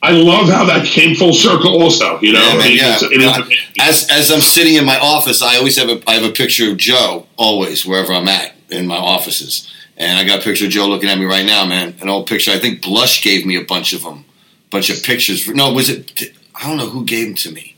I 0.02 0.10
love 0.12 0.48
how 0.48 0.64
that 0.66 0.86
came 0.86 1.16
full 1.16 1.32
circle. 1.32 1.82
Also, 1.82 2.20
you 2.20 2.32
know, 2.34 2.40
Yeah, 2.46 2.58
man, 2.58 2.76
yeah. 2.76 2.96
it's- 3.00 3.58
As 3.80 4.08
as 4.10 4.30
I'm 4.30 4.40
sitting 4.42 4.74
in 4.74 4.84
my 4.84 4.98
office, 5.00 5.42
I 5.42 5.56
always 5.56 5.76
have 5.78 5.88
a 5.88 6.00
I 6.06 6.14
have 6.14 6.22
a 6.24 6.32
picture 6.32 6.70
of 6.70 6.76
Joe 6.76 7.26
always 7.36 7.84
wherever 7.84 8.12
I'm 8.12 8.28
at 8.28 8.54
in 8.70 8.86
my 8.86 8.96
offices, 8.98 9.68
and 9.96 10.18
I 10.18 10.24
got 10.24 10.40
a 10.40 10.42
picture 10.42 10.66
of 10.66 10.70
Joe 10.70 10.86
looking 10.88 11.08
at 11.08 11.18
me 11.18 11.24
right 11.24 11.46
now, 11.46 11.64
man. 11.66 11.94
An 12.00 12.08
old 12.08 12.26
picture. 12.26 12.50
I 12.50 12.58
think 12.58 12.82
Blush 12.82 13.22
gave 13.22 13.46
me 13.46 13.56
a 13.56 13.64
bunch 13.64 13.92
of 13.92 14.02
them, 14.02 14.24
bunch 14.70 14.90
of 14.90 15.02
pictures. 15.02 15.48
No, 15.48 15.72
was 15.72 15.88
it? 15.88 16.32
I 16.54 16.66
don't 16.66 16.76
know 16.78 16.88
who 16.88 17.04
gave 17.04 17.26
them 17.26 17.34
to 17.36 17.52
me. 17.52 17.74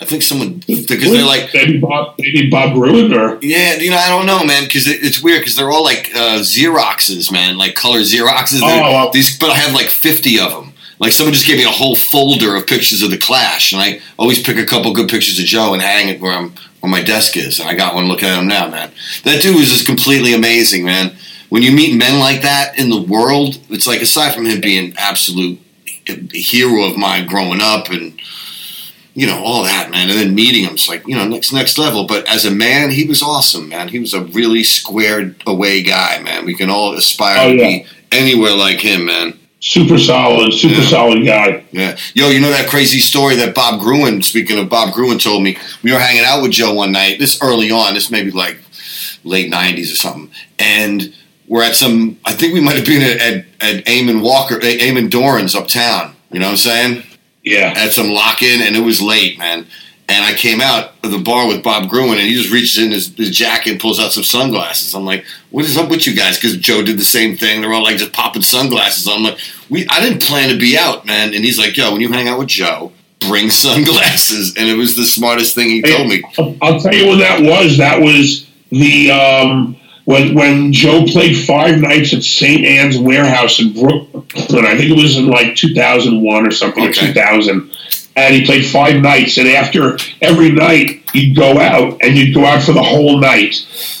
I 0.00 0.04
think 0.04 0.22
someone 0.22 0.62
because 0.66 1.10
they're 1.10 1.26
like 1.26 1.50
maybe 1.52 1.78
Bob, 1.80 2.14
maybe 2.20 2.48
Bob 2.48 2.76
or 2.76 3.38
yeah, 3.42 3.74
you 3.78 3.90
know, 3.90 3.96
I 3.96 4.08
don't 4.08 4.26
know, 4.26 4.44
man, 4.44 4.62
because 4.64 4.86
it, 4.86 5.02
it's 5.02 5.20
weird 5.20 5.40
because 5.40 5.56
they're 5.56 5.70
all 5.70 5.82
like 5.82 6.10
uh, 6.14 6.38
Xeroxes, 6.38 7.32
man, 7.32 7.58
like 7.58 7.74
color 7.74 7.98
Xeroxes. 8.00 8.60
They're- 8.60 8.68
Oh, 8.84 8.92
well. 8.92 9.10
these, 9.10 9.36
but 9.38 9.50
I 9.50 9.54
have 9.56 9.74
like 9.74 9.86
fifty 9.88 10.38
of 10.38 10.52
them. 10.52 10.72
Like 11.00 11.10
someone 11.12 11.32
just 11.34 11.46
gave 11.46 11.56
me 11.58 11.64
a 11.64 11.68
whole 11.68 11.94
folder 11.96 12.54
of 12.56 12.66
pictures 12.68 13.02
of 13.02 13.10
the 13.10 13.18
Clash, 13.18 13.72
and 13.72 13.80
I 13.82 14.00
always 14.18 14.40
pick 14.40 14.56
a 14.56 14.64
couple 14.64 14.92
good 14.92 15.08
pictures 15.08 15.38
of 15.38 15.44
Joe 15.46 15.72
and 15.72 15.82
hang 15.82 16.08
it 16.08 16.20
where 16.20 16.32
I'm 16.32 16.52
where 16.80 16.90
my 16.90 17.02
desk 17.02 17.36
is. 17.36 17.58
And 17.58 17.68
I 17.68 17.74
got 17.74 17.94
one 17.96 18.06
looking 18.06 18.28
at 18.28 18.38
him 18.38 18.46
now, 18.46 18.68
man. 18.68 18.92
That 19.24 19.42
dude 19.42 19.56
was 19.56 19.68
just 19.68 19.84
completely 19.86 20.32
amazing, 20.32 20.84
man. 20.84 21.16
When 21.48 21.62
you 21.62 21.72
meet 21.72 21.96
men 21.96 22.18
like 22.20 22.42
that 22.42 22.78
in 22.78 22.90
the 22.90 23.00
world, 23.02 23.58
it's 23.70 23.86
like 23.86 24.02
aside 24.02 24.34
from 24.34 24.44
him 24.46 24.60
being 24.60 24.94
absolute 24.98 25.58
hero 26.32 26.84
of 26.84 26.96
mine 26.96 27.26
growing 27.26 27.60
up 27.60 27.90
and 27.90 28.18
you 29.14 29.26
know 29.26 29.42
all 29.44 29.64
that 29.64 29.90
man 29.90 30.08
and 30.08 30.18
then 30.18 30.34
meeting 30.34 30.64
him 30.64 30.72
it's 30.72 30.88
like 30.88 31.06
you 31.06 31.14
know 31.14 31.26
next 31.26 31.52
next 31.52 31.76
level. 31.78 32.06
But 32.06 32.26
as 32.28 32.44
a 32.44 32.50
man 32.50 32.90
he 32.90 33.04
was 33.06 33.22
awesome 33.22 33.68
man. 33.68 33.88
He 33.88 33.98
was 33.98 34.14
a 34.14 34.22
really 34.24 34.62
squared 34.64 35.42
away 35.46 35.82
guy 35.82 36.20
man. 36.22 36.46
We 36.46 36.54
can 36.54 36.70
all 36.70 36.94
aspire 36.94 37.36
Oh, 37.40 37.52
to 37.52 37.56
be 37.58 37.86
anywhere 38.12 38.54
like 38.54 38.78
him 38.80 39.06
man. 39.06 39.38
Super 39.60 39.98
solid, 39.98 40.52
super 40.54 40.82
solid 40.82 41.24
guy. 41.26 41.64
yeah. 41.72 41.96
Yo 42.14 42.28
you 42.30 42.40
know 42.40 42.50
that 42.50 42.68
crazy 42.70 43.00
story 43.00 43.36
that 43.36 43.54
bob 43.54 43.80
gruen 43.80 44.22
speaking 44.22 44.58
of 44.58 44.68
bob 44.68 44.94
gruen 44.94 45.18
told 45.18 45.42
me? 45.42 45.58
We 45.82 45.92
were 45.92 45.98
hanging 45.98 46.24
out 46.24 46.42
with 46.42 46.52
joe 46.52 46.72
one 46.74 46.92
night 46.92 47.18
this 47.18 47.42
early 47.42 47.70
on 47.70 47.94
this 47.94 48.10
maybe 48.10 48.30
like 48.30 48.58
late 49.24 49.52
90s 49.52 49.92
or 49.92 49.96
something 49.96 50.30
and 50.58 51.12
we're 51.48 51.62
at 51.62 51.74
some 51.74 52.18
i 52.24 52.32
think 52.32 52.54
we 52.54 52.60
might 52.60 52.76
have 52.76 52.86
been 52.86 53.02
at, 53.02 53.20
at, 53.20 53.44
at 53.60 53.84
Eamon 53.86 54.22
walker 54.22 54.58
Eamon 54.60 55.10
doran's 55.10 55.54
uptown 55.54 56.14
you 56.30 56.38
know 56.38 56.46
what 56.46 56.52
i'm 56.52 56.56
saying 56.58 57.02
Yeah, 57.42 57.72
At 57.76 57.92
some 57.92 58.08
lock 58.10 58.42
in, 58.42 58.60
and 58.60 58.76
it 58.76 58.80
was 58.80 59.00
late, 59.00 59.38
man. 59.38 59.66
And 60.10 60.24
I 60.24 60.34
came 60.34 60.60
out 60.60 60.92
of 61.02 61.10
the 61.10 61.18
bar 61.18 61.46
with 61.46 61.62
Bob 61.62 61.88
Gruen, 61.88 62.18
and 62.18 62.20
he 62.28 62.34
just 62.34 62.50
reaches 62.52 62.76
in 62.78 62.90
his, 62.92 63.14
his 63.14 63.30
jacket 63.30 63.70
and 63.72 63.80
pulls 63.80 63.98
out 64.00 64.12
some 64.12 64.24
sunglasses. 64.24 64.94
I'm 64.94 65.04
like, 65.04 65.24
"What 65.50 65.64
is 65.64 65.76
up 65.78 65.88
with 65.88 66.06
you 66.06 66.14
guys?" 66.14 66.36
Because 66.36 66.56
Joe 66.58 66.82
did 66.82 66.98
the 66.98 67.04
same 67.04 67.36
thing. 67.36 67.60
They're 67.60 67.72
all 67.72 67.82
like 67.82 67.96
just 67.98 68.12
popping 68.12 68.42
sunglasses. 68.42 69.06
I'm 69.06 69.22
like, 69.22 69.38
"We, 69.70 69.86
I 69.88 70.00
didn't 70.00 70.22
plan 70.22 70.48
to 70.50 70.58
be 70.58 70.76
out, 70.76 71.06
man." 71.06 71.32
And 71.34 71.44
he's 71.44 71.58
like, 71.58 71.76
"Yo, 71.76 71.92
when 71.92 72.00
you 72.00 72.10
hang 72.12 72.26
out 72.28 72.38
with 72.38 72.48
Joe, 72.48 72.92
bring 73.20 73.48
sunglasses." 73.66 74.56
And 74.56 74.68
it 74.68 74.76
was 74.76 74.96
the 74.96 75.04
smartest 75.04 75.54
thing 75.54 75.68
he 75.70 75.80
told 75.82 76.08
me. 76.08 76.22
I'll, 76.38 76.56
I'll 76.62 76.80
tell 76.80 76.92
you 76.94 77.06
what 77.06 77.18
that 77.18 77.40
was. 77.42 77.76
That 77.78 78.00
was 78.00 78.46
the 78.70 79.10
um, 79.10 79.76
when 80.08 80.34
when 80.34 80.72
Joe 80.72 81.04
played 81.04 81.36
five 81.36 81.78
nights 81.82 82.14
at 82.14 82.22
St. 82.22 82.64
Ann's 82.64 82.96
Warehouse 82.96 83.60
in 83.60 83.74
Brooklyn. 83.74 84.64
I 84.64 84.74
think 84.74 84.90
it 84.90 84.96
was 84.96 85.18
in 85.18 85.26
like 85.26 85.54
2001 85.54 86.46
or 86.46 86.50
something, 86.50 86.82
Okay. 86.84 87.10
or 87.10 87.12
2000. 87.12 87.70
And 88.16 88.34
he 88.34 88.46
played 88.46 88.64
five 88.64 89.02
nights, 89.02 89.36
and 89.36 89.46
after 89.48 89.98
every 90.22 90.50
night, 90.50 91.02
you'd 91.12 91.36
go 91.36 91.58
out, 91.58 91.98
and 92.00 92.16
you'd 92.16 92.34
go 92.34 92.46
out 92.46 92.62
for 92.62 92.72
the 92.72 92.82
whole 92.82 93.18
night. 93.20 93.54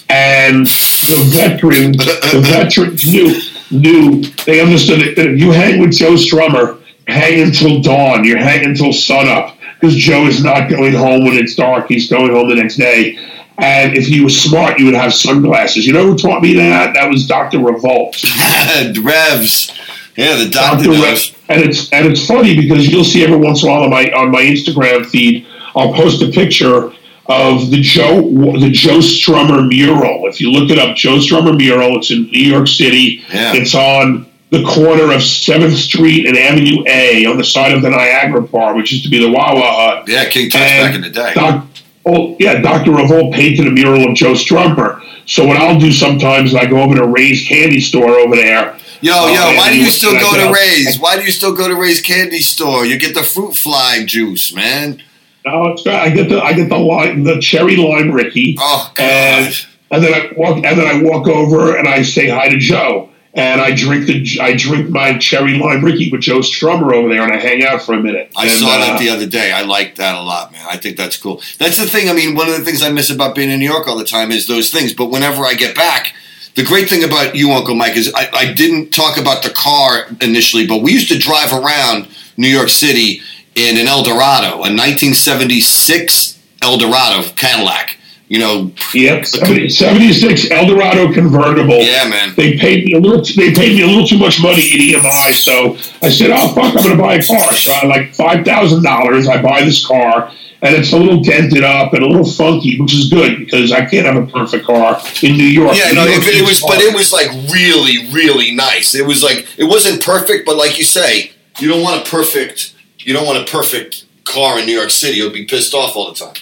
And 0.08 0.64
the 0.66 1.28
veterans, 1.30 1.98
the 1.98 2.40
veterans 2.42 3.04
knew 3.12 3.38
knew 3.70 4.22
they 4.46 4.62
understood. 4.62 5.00
That 5.14 5.26
if 5.26 5.38
you 5.38 5.50
hang 5.50 5.78
with 5.78 5.92
Joe 5.92 6.14
Strummer, 6.14 6.80
hang 7.06 7.42
until 7.42 7.82
dawn. 7.82 8.24
You're 8.24 8.38
hanging 8.38 8.70
until 8.70 8.94
sunup 8.94 9.58
because 9.78 9.94
Joe 9.94 10.24
is 10.26 10.42
not 10.42 10.70
going 10.70 10.94
home 10.94 11.26
when 11.26 11.36
it's 11.36 11.54
dark. 11.54 11.86
He's 11.88 12.08
going 12.08 12.32
home 12.32 12.48
the 12.48 12.54
next 12.54 12.76
day. 12.76 13.18
And 13.58 13.96
if 13.96 14.08
you 14.08 14.22
were 14.22 14.30
smart, 14.30 14.78
you 14.78 14.84
would 14.86 14.94
have 14.94 15.12
sunglasses. 15.12 15.86
You 15.86 15.92
know 15.92 16.04
who 16.04 16.16
taught 16.16 16.42
me 16.42 16.54
that? 16.54 16.94
That 16.94 17.10
was 17.10 17.26
Dr. 17.26 17.58
Revolt. 17.58 18.22
Revs, 19.02 19.72
yeah, 20.16 20.36
the 20.36 20.48
doctor 20.48 20.84
Dr. 20.84 20.98
knows. 20.98 21.32
Revolt. 21.32 21.34
And 21.48 21.62
it's 21.62 21.92
and 21.92 22.06
it's 22.06 22.26
funny 22.26 22.54
because 22.54 22.88
you'll 22.88 23.04
see 23.04 23.24
every 23.24 23.36
once 23.36 23.62
in 23.62 23.68
a 23.68 23.72
while 23.72 23.82
on 23.82 23.90
my 23.90 24.04
on 24.12 24.30
my 24.30 24.42
Instagram 24.42 25.06
feed, 25.06 25.46
I'll 25.74 25.92
post 25.92 26.22
a 26.22 26.30
picture 26.30 26.92
of 27.26 27.70
the 27.70 27.80
Joe 27.80 28.20
the 28.58 28.70
Joe 28.70 28.98
Strummer 28.98 29.66
mural. 29.66 30.28
If 30.28 30.40
you 30.40 30.50
look 30.50 30.70
it 30.70 30.78
up, 30.78 30.96
Joe 30.96 31.16
Strummer 31.16 31.56
mural, 31.56 31.98
it's 31.98 32.10
in 32.10 32.24
New 32.24 32.44
York 32.44 32.68
City. 32.68 33.24
Yeah. 33.28 33.54
It's 33.54 33.74
on 33.74 34.26
the 34.50 34.64
corner 34.64 35.12
of 35.12 35.22
Seventh 35.22 35.76
Street 35.76 36.26
and 36.26 36.36
Avenue 36.36 36.84
A 36.86 37.26
on 37.26 37.36
the 37.36 37.44
side 37.44 37.72
of 37.72 37.82
the 37.82 37.90
Niagara 37.90 38.42
Bar, 38.42 38.74
which 38.74 38.92
used 38.92 39.04
to 39.04 39.10
be 39.10 39.18
the 39.18 39.30
Wah 39.30 39.54
Wah 39.54 39.96
Hut. 39.96 40.08
Yeah, 40.08 40.28
King 40.28 40.48
Tut's 40.48 40.64
back 40.64 40.94
in 40.94 41.02
the 41.02 41.10
day. 41.10 41.34
Doc, 41.34 41.66
oh, 42.08 42.36
yeah, 42.38 42.60
Dr. 42.60 42.92
Revolt 42.92 43.34
painted 43.34 43.66
a 43.66 43.70
mural 43.70 44.08
of 44.08 44.14
Joe 44.14 44.32
Strummer. 44.32 45.02
So 45.26 45.46
what 45.46 45.56
I'll 45.56 45.78
do 45.78 45.92
sometimes 45.92 46.50
is 46.50 46.56
I 46.56 46.66
go 46.66 46.80
over 46.80 46.94
to 46.96 47.06
Ray's 47.06 47.46
Candy 47.46 47.80
Store 47.80 48.10
over 48.10 48.34
there. 48.34 48.78
Yo, 49.00 49.12
Oh, 49.14 49.32
yo, 49.32 49.40
uh, 49.40 49.54
why 49.56 49.70
do 49.70 49.78
you 49.78 49.90
still 49.90 50.12
go 50.18 50.34
to. 50.34 50.52
Ray's? 50.52 50.98
Why 50.98 51.16
do 51.16 51.22
you 51.24 51.30
still 51.30 51.54
go 51.54 51.68
to 51.68 51.74
Ray's 51.76 52.00
candy 52.00 52.40
store? 52.40 52.84
You 52.84 52.98
get 52.98 53.14
the 53.14 53.22
fruit 53.22 53.54
fly 53.54 54.04
juice, 54.04 54.52
man. 54.52 55.00
No, 55.46 55.68
it's 55.68 55.86
I 55.86 56.10
get 56.10 56.28
the 56.28 56.42
I 56.42 56.52
get 56.52 56.68
the 56.68 56.78
lime, 56.78 57.22
the 57.22 57.38
cherry 57.40 57.76
lime 57.76 58.10
Rickey. 58.10 58.56
Oh, 58.58 58.90
God. 58.94 59.04
and 59.04 59.66
and 59.92 60.02
then 60.02 60.14
I 60.14 60.32
walk 60.36 60.56
and 60.64 60.78
then 60.78 60.86
I 60.86 61.00
walk 61.02 61.28
over 61.28 61.76
and 61.76 61.86
I 61.86 62.02
say 62.02 62.28
hi 62.28 62.48
to 62.48 62.58
Joe. 62.58 63.10
And 63.34 63.60
I 63.60 63.74
drink 63.74 64.06
the 64.06 64.40
I 64.40 64.56
drink 64.56 64.88
my 64.88 65.18
cherry 65.18 65.58
lime 65.58 65.84
Rickey 65.84 66.10
with 66.10 66.22
Joe 66.22 66.38
Strummer 66.38 66.92
over 66.94 67.08
there, 67.08 67.22
and 67.22 67.32
I 67.32 67.36
hang 67.36 67.62
out 67.62 67.82
for 67.82 67.92
a 67.92 68.00
minute. 68.02 68.32
I 68.34 68.44
And, 68.44 68.50
saw 68.52 68.76
uh, 68.76 68.78
that 68.78 68.98
the 68.98 69.10
other 69.10 69.26
day. 69.26 69.52
I 69.52 69.62
like 69.62 69.96
that 69.96 70.14
a 70.16 70.22
lot, 70.22 70.50
man. 70.50 70.66
I 70.68 70.76
think 70.78 70.96
that's 70.96 71.16
cool. 71.16 71.42
That's 71.58 71.76
the 71.76 71.86
thing. 71.86 72.08
I 72.08 72.14
mean, 72.14 72.34
one 72.34 72.48
of 72.48 72.56
the 72.56 72.64
things 72.64 72.82
I 72.82 72.90
miss 72.90 73.10
about 73.10 73.34
being 73.34 73.50
in 73.50 73.60
New 73.60 73.68
York 73.70 73.86
all 73.86 73.98
the 73.98 74.04
time 74.04 74.32
is 74.32 74.46
those 74.46 74.70
things. 74.70 74.94
But 74.94 75.06
whenever 75.10 75.44
I 75.44 75.54
get 75.54 75.76
back, 75.76 76.14
the 76.54 76.64
great 76.64 76.88
thing 76.88 77.04
about 77.04 77.36
you, 77.36 77.52
Uncle 77.52 77.74
Mike, 77.74 77.96
is 77.96 78.12
I, 78.14 78.30
I 78.32 78.52
didn't 78.54 78.90
talk 78.90 79.18
about 79.18 79.42
the 79.42 79.50
car 79.50 80.06
initially, 80.22 80.66
but 80.66 80.78
we 80.82 80.92
used 80.92 81.08
to 81.08 81.18
drive 81.18 81.52
around 81.52 82.08
New 82.38 82.48
York 82.48 82.70
City 82.70 83.20
in 83.54 83.76
an 83.76 83.86
Eldorado, 83.88 84.54
a 84.54 84.72
1976 84.72 86.38
Eldorado 86.62 87.28
Cadillac. 87.36 87.97
You 88.28 88.38
know, 88.40 88.70
Yep, 88.92 89.24
70, 89.24 89.68
76 89.70 90.50
Eldorado 90.50 91.10
convertible. 91.12 91.78
yeah, 91.80 92.06
man. 92.08 92.34
They 92.36 92.58
paid 92.58 92.84
me 92.84 92.92
a 92.92 92.98
little. 93.00 93.22
They 93.22 93.54
paid 93.54 93.76
me 93.76 93.82
a 93.82 93.86
little 93.86 94.06
too 94.06 94.18
much 94.18 94.40
money 94.42 94.62
in 94.70 94.80
EMI, 95.00 95.32
so 95.32 95.76
I 96.02 96.10
said, 96.10 96.30
"Oh 96.30 96.48
fuck, 96.54 96.76
I'm 96.76 96.82
going 96.82 96.96
to 96.96 97.02
buy 97.02 97.14
a 97.14 97.24
car." 97.24 97.52
So 97.54 97.72
I 97.72 97.86
like 97.86 98.14
five 98.14 98.44
thousand 98.44 98.82
dollars. 98.82 99.28
I 99.28 99.40
buy 99.40 99.62
this 99.62 99.84
car, 99.86 100.30
and 100.60 100.74
it's 100.74 100.92
a 100.92 100.98
little 100.98 101.22
dented 101.22 101.64
up 101.64 101.94
and 101.94 102.02
a 102.02 102.06
little 102.06 102.24
funky, 102.30 102.78
which 102.78 102.92
is 102.92 103.08
good 103.08 103.38
because 103.38 103.72
I 103.72 103.86
can't 103.86 104.04
have 104.04 104.16
a 104.16 104.26
perfect 104.26 104.66
car 104.66 105.00
in 105.22 105.38
New 105.38 105.44
York. 105.44 105.76
Yeah, 105.78 105.88
New 105.88 105.94
no, 105.94 106.04
York 106.04 106.22
it, 106.26 106.42
it 106.42 106.46
was, 106.46 106.60
but 106.60 106.80
it 106.80 106.94
was 106.94 107.10
like 107.12 107.30
really, 107.50 108.10
really 108.12 108.54
nice. 108.54 108.94
It 108.94 109.06
was 109.06 109.22
like 109.22 109.46
it 109.56 109.64
wasn't 109.64 110.02
perfect, 110.04 110.44
but 110.44 110.56
like 110.56 110.78
you 110.78 110.84
say, 110.84 111.32
you 111.60 111.68
don't 111.68 111.82
want 111.82 112.06
a 112.06 112.10
perfect, 112.10 112.74
you 112.98 113.14
don't 113.14 113.24
want 113.26 113.38
a 113.48 113.50
perfect 113.50 114.04
car 114.24 114.58
in 114.58 114.66
New 114.66 114.76
York 114.76 114.90
City. 114.90 115.16
You'll 115.16 115.32
be 115.32 115.46
pissed 115.46 115.72
off 115.72 115.96
all 115.96 116.12
the 116.12 116.14
time. 116.14 116.34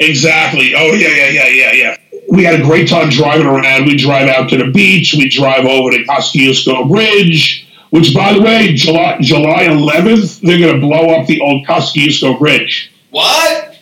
Exactly. 0.00 0.74
Oh 0.76 0.92
yeah, 0.92 1.08
yeah, 1.08 1.28
yeah, 1.28 1.48
yeah, 1.48 1.72
yeah. 1.72 1.96
We 2.30 2.44
had 2.44 2.60
a 2.60 2.62
great 2.62 2.88
time 2.88 3.10
driving 3.10 3.46
around. 3.46 3.86
We 3.86 3.96
drive 3.96 4.28
out 4.28 4.48
to 4.50 4.56
the 4.56 4.70
beach. 4.70 5.14
We 5.14 5.28
drive 5.28 5.66
over 5.66 5.90
to 5.90 6.04
Kosciuszko 6.04 6.88
Bridge, 6.88 7.68
which, 7.90 8.14
by 8.14 8.32
the 8.32 8.40
way, 8.40 8.74
July 8.74 9.18
July 9.20 9.64
11th, 9.64 10.40
they're 10.40 10.58
going 10.58 10.74
to 10.74 10.80
blow 10.80 11.14
up 11.14 11.26
the 11.26 11.40
old 11.40 11.66
Kosciuszko 11.66 12.38
Bridge. 12.38 12.92
What? 13.10 13.76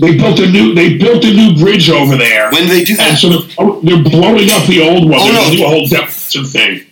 They 0.00 0.16
built 0.16 0.38
a 0.38 0.50
new 0.50 0.74
they 0.74 0.98
built 0.98 1.24
a 1.24 1.32
new 1.32 1.56
bridge 1.56 1.88
over 1.88 2.16
there. 2.16 2.50
When 2.50 2.68
they 2.68 2.84
do 2.84 2.92
and 2.92 3.00
that? 3.00 3.18
so 3.18 3.28
they're, 3.28 3.50
oh, 3.58 3.80
they're 3.82 4.02
blowing 4.02 4.50
up 4.50 4.66
the 4.66 4.82
old 4.82 5.08
one. 5.08 5.20
Oh, 5.20 5.24
they're 5.24 5.32
no. 5.32 5.40
going 5.40 5.50
to 5.50 5.56
do 5.56 5.64
a 5.64 5.68
whole 5.68 5.86
demolition 5.86 6.44
thing. 6.44 6.86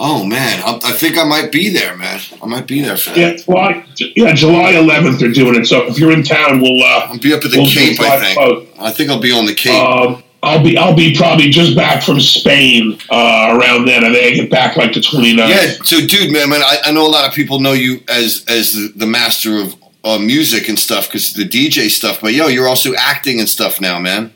Oh 0.00 0.24
man, 0.24 0.62
I, 0.64 0.78
I 0.84 0.92
think 0.92 1.18
I 1.18 1.24
might 1.24 1.52
be 1.52 1.70
there, 1.70 1.96
man. 1.96 2.20
I 2.42 2.46
might 2.46 2.66
be 2.66 2.80
there 2.80 2.96
for 2.96 3.10
that. 3.10 3.18
Yeah, 3.18 3.34
July, 3.36 3.86
yeah, 4.16 4.34
July 4.34 4.72
11th 4.72 5.18
they're 5.18 5.32
doing 5.32 5.60
it. 5.60 5.66
So 5.66 5.86
if 5.86 5.98
you're 5.98 6.12
in 6.12 6.22
town, 6.22 6.60
we'll 6.60 6.82
uh, 6.82 7.06
I'll 7.08 7.18
be 7.18 7.32
up 7.32 7.44
at 7.44 7.50
the 7.50 7.58
we'll 7.58 7.70
Cape. 7.70 8.00
I 8.00 8.20
think. 8.20 8.38
both. 8.38 8.80
I 8.80 8.90
think 8.90 9.10
I'll 9.10 9.20
be 9.20 9.32
on 9.32 9.46
the 9.46 9.54
Cape. 9.54 9.72
Um, 9.72 10.22
I'll 10.44 10.62
be 10.62 10.76
I'll 10.76 10.94
be 10.94 11.14
probably 11.14 11.48
just 11.48 11.74
back 11.74 12.02
from 12.02 12.20
Spain 12.20 12.98
uh, 13.10 13.58
around 13.58 13.86
then. 13.86 14.04
I 14.04 14.12
think 14.12 14.26
I 14.26 14.42
get 14.42 14.50
back 14.50 14.76
like 14.76 14.92
the 14.92 15.00
29th. 15.00 15.48
yeah. 15.48 15.72
So, 15.84 16.06
dude, 16.06 16.32
man, 16.32 16.50
man, 16.50 16.62
I, 16.62 16.78
I 16.86 16.92
know 16.92 17.06
a 17.06 17.08
lot 17.08 17.26
of 17.26 17.34
people 17.34 17.60
know 17.60 17.72
you 17.72 18.00
as 18.08 18.44
as 18.48 18.74
the, 18.74 18.92
the 18.94 19.06
master 19.06 19.58
of 19.58 19.74
uh, 20.04 20.18
music 20.18 20.68
and 20.68 20.78
stuff 20.78 21.08
because 21.08 21.32
the 21.32 21.44
DJ 21.44 21.88
stuff. 21.88 22.20
But 22.20 22.34
yo, 22.34 22.48
you're 22.48 22.68
also 22.68 22.94
acting 22.94 23.40
and 23.40 23.48
stuff 23.48 23.80
now, 23.80 23.98
man. 23.98 24.32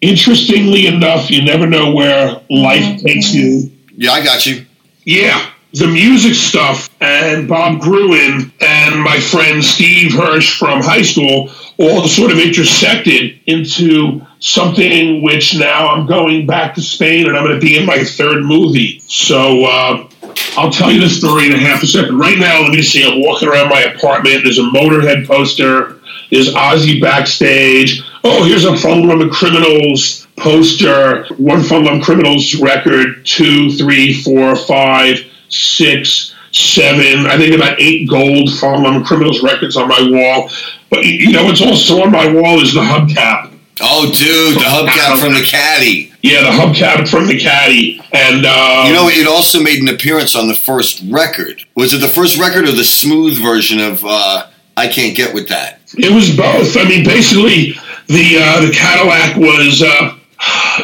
Interestingly 0.00 0.86
enough, 0.86 1.30
you 1.30 1.42
never 1.42 1.66
know 1.66 1.92
where 1.92 2.40
life 2.48 3.02
takes 3.02 3.34
you. 3.34 3.70
Yeah, 3.98 4.12
I 4.12 4.22
got 4.22 4.46
you. 4.46 4.64
Yeah, 5.02 5.50
the 5.74 5.88
music 5.88 6.34
stuff 6.34 6.88
and 7.00 7.48
Bob 7.48 7.80
Gruen 7.80 8.52
and 8.60 9.02
my 9.02 9.18
friend 9.18 9.62
Steve 9.62 10.12
Hirsch 10.12 10.56
from 10.56 10.82
high 10.82 11.02
school 11.02 11.50
all 11.78 12.06
sort 12.06 12.30
of 12.30 12.38
intersected 12.38 13.40
into 13.46 14.24
something 14.38 15.20
which 15.24 15.58
now 15.58 15.88
I'm 15.88 16.06
going 16.06 16.46
back 16.46 16.76
to 16.76 16.80
Spain 16.80 17.26
and 17.26 17.36
I'm 17.36 17.44
going 17.44 17.58
to 17.58 17.66
be 17.66 17.76
in 17.76 17.86
my 17.86 18.04
third 18.04 18.44
movie. 18.44 19.02
So 19.08 19.64
uh, 19.64 20.08
I'll 20.56 20.70
tell 20.70 20.92
you 20.92 21.00
the 21.00 21.08
story 21.08 21.46
in 21.46 21.54
a 21.54 21.58
half 21.58 21.82
a 21.82 21.86
second. 21.88 22.18
Right 22.18 22.38
now, 22.38 22.62
let 22.62 22.70
me 22.70 22.82
see. 22.82 23.04
I'm 23.04 23.20
walking 23.20 23.48
around 23.48 23.68
my 23.68 23.80
apartment. 23.80 24.44
There's 24.44 24.60
a 24.60 24.70
Motorhead 24.70 25.26
poster. 25.26 26.00
There's 26.30 26.54
Ozzy 26.54 27.00
backstage. 27.00 28.04
Oh, 28.22 28.44
here's 28.44 28.64
a 28.64 28.76
Fun 28.76 29.08
Loving 29.08 29.30
Criminals 29.30 30.27
poster. 30.40 31.26
One 31.36 31.62
Fun 31.62 31.84
Loving 31.84 32.02
Criminals 32.02 32.54
record. 32.56 33.24
Two, 33.24 33.70
three, 33.72 34.14
four, 34.22 34.56
five, 34.56 35.18
six, 35.48 36.34
seven. 36.52 37.26
I 37.26 37.36
think 37.36 37.54
about 37.54 37.80
eight 37.80 38.08
gold 38.08 38.52
Fun 38.58 38.82
Loving 38.82 39.04
Criminals 39.04 39.42
records 39.42 39.76
on 39.76 39.88
my 39.88 40.00
wall. 40.10 40.50
But 40.90 41.04
you 41.04 41.32
know 41.32 41.44
what's 41.44 41.62
also 41.62 42.02
on 42.02 42.10
my 42.12 42.32
wall 42.32 42.60
is 42.60 42.74
the 42.74 42.80
hubcap. 42.80 43.52
Oh, 43.80 44.06
dude, 44.06 44.56
the 44.56 44.64
hubcap 44.64 45.20
from 45.20 45.34
the 45.34 45.44
caddy. 45.44 46.12
Yeah, 46.22 46.42
the 46.42 46.50
hubcap 46.50 47.08
from 47.08 47.28
the 47.28 47.38
caddy. 47.38 48.00
And 48.12 48.44
um, 48.44 48.86
You 48.88 48.92
know, 48.92 49.08
it 49.08 49.28
also 49.28 49.62
made 49.62 49.80
an 49.80 49.88
appearance 49.88 50.34
on 50.34 50.48
the 50.48 50.54
first 50.54 51.02
record. 51.08 51.62
Was 51.76 51.94
it 51.94 51.98
the 51.98 52.08
first 52.08 52.38
record 52.38 52.64
or 52.64 52.72
the 52.72 52.82
smooth 52.84 53.40
version 53.40 53.78
of 53.78 54.04
uh, 54.04 54.48
"I 54.76 54.88
Can't 54.88 55.16
Get 55.16 55.32
with 55.32 55.48
That"? 55.48 55.80
It 55.96 56.12
was 56.12 56.36
both. 56.36 56.76
I 56.76 56.88
mean, 56.88 57.04
basically, 57.04 57.74
the 58.08 58.38
uh, 58.40 58.66
the 58.66 58.72
Cadillac 58.72 59.36
was 59.36 59.80
uh, 59.82 60.17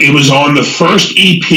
it 0.00 0.14
was 0.14 0.30
on 0.30 0.54
the 0.54 0.62
first 0.62 1.12
EP, 1.18 1.50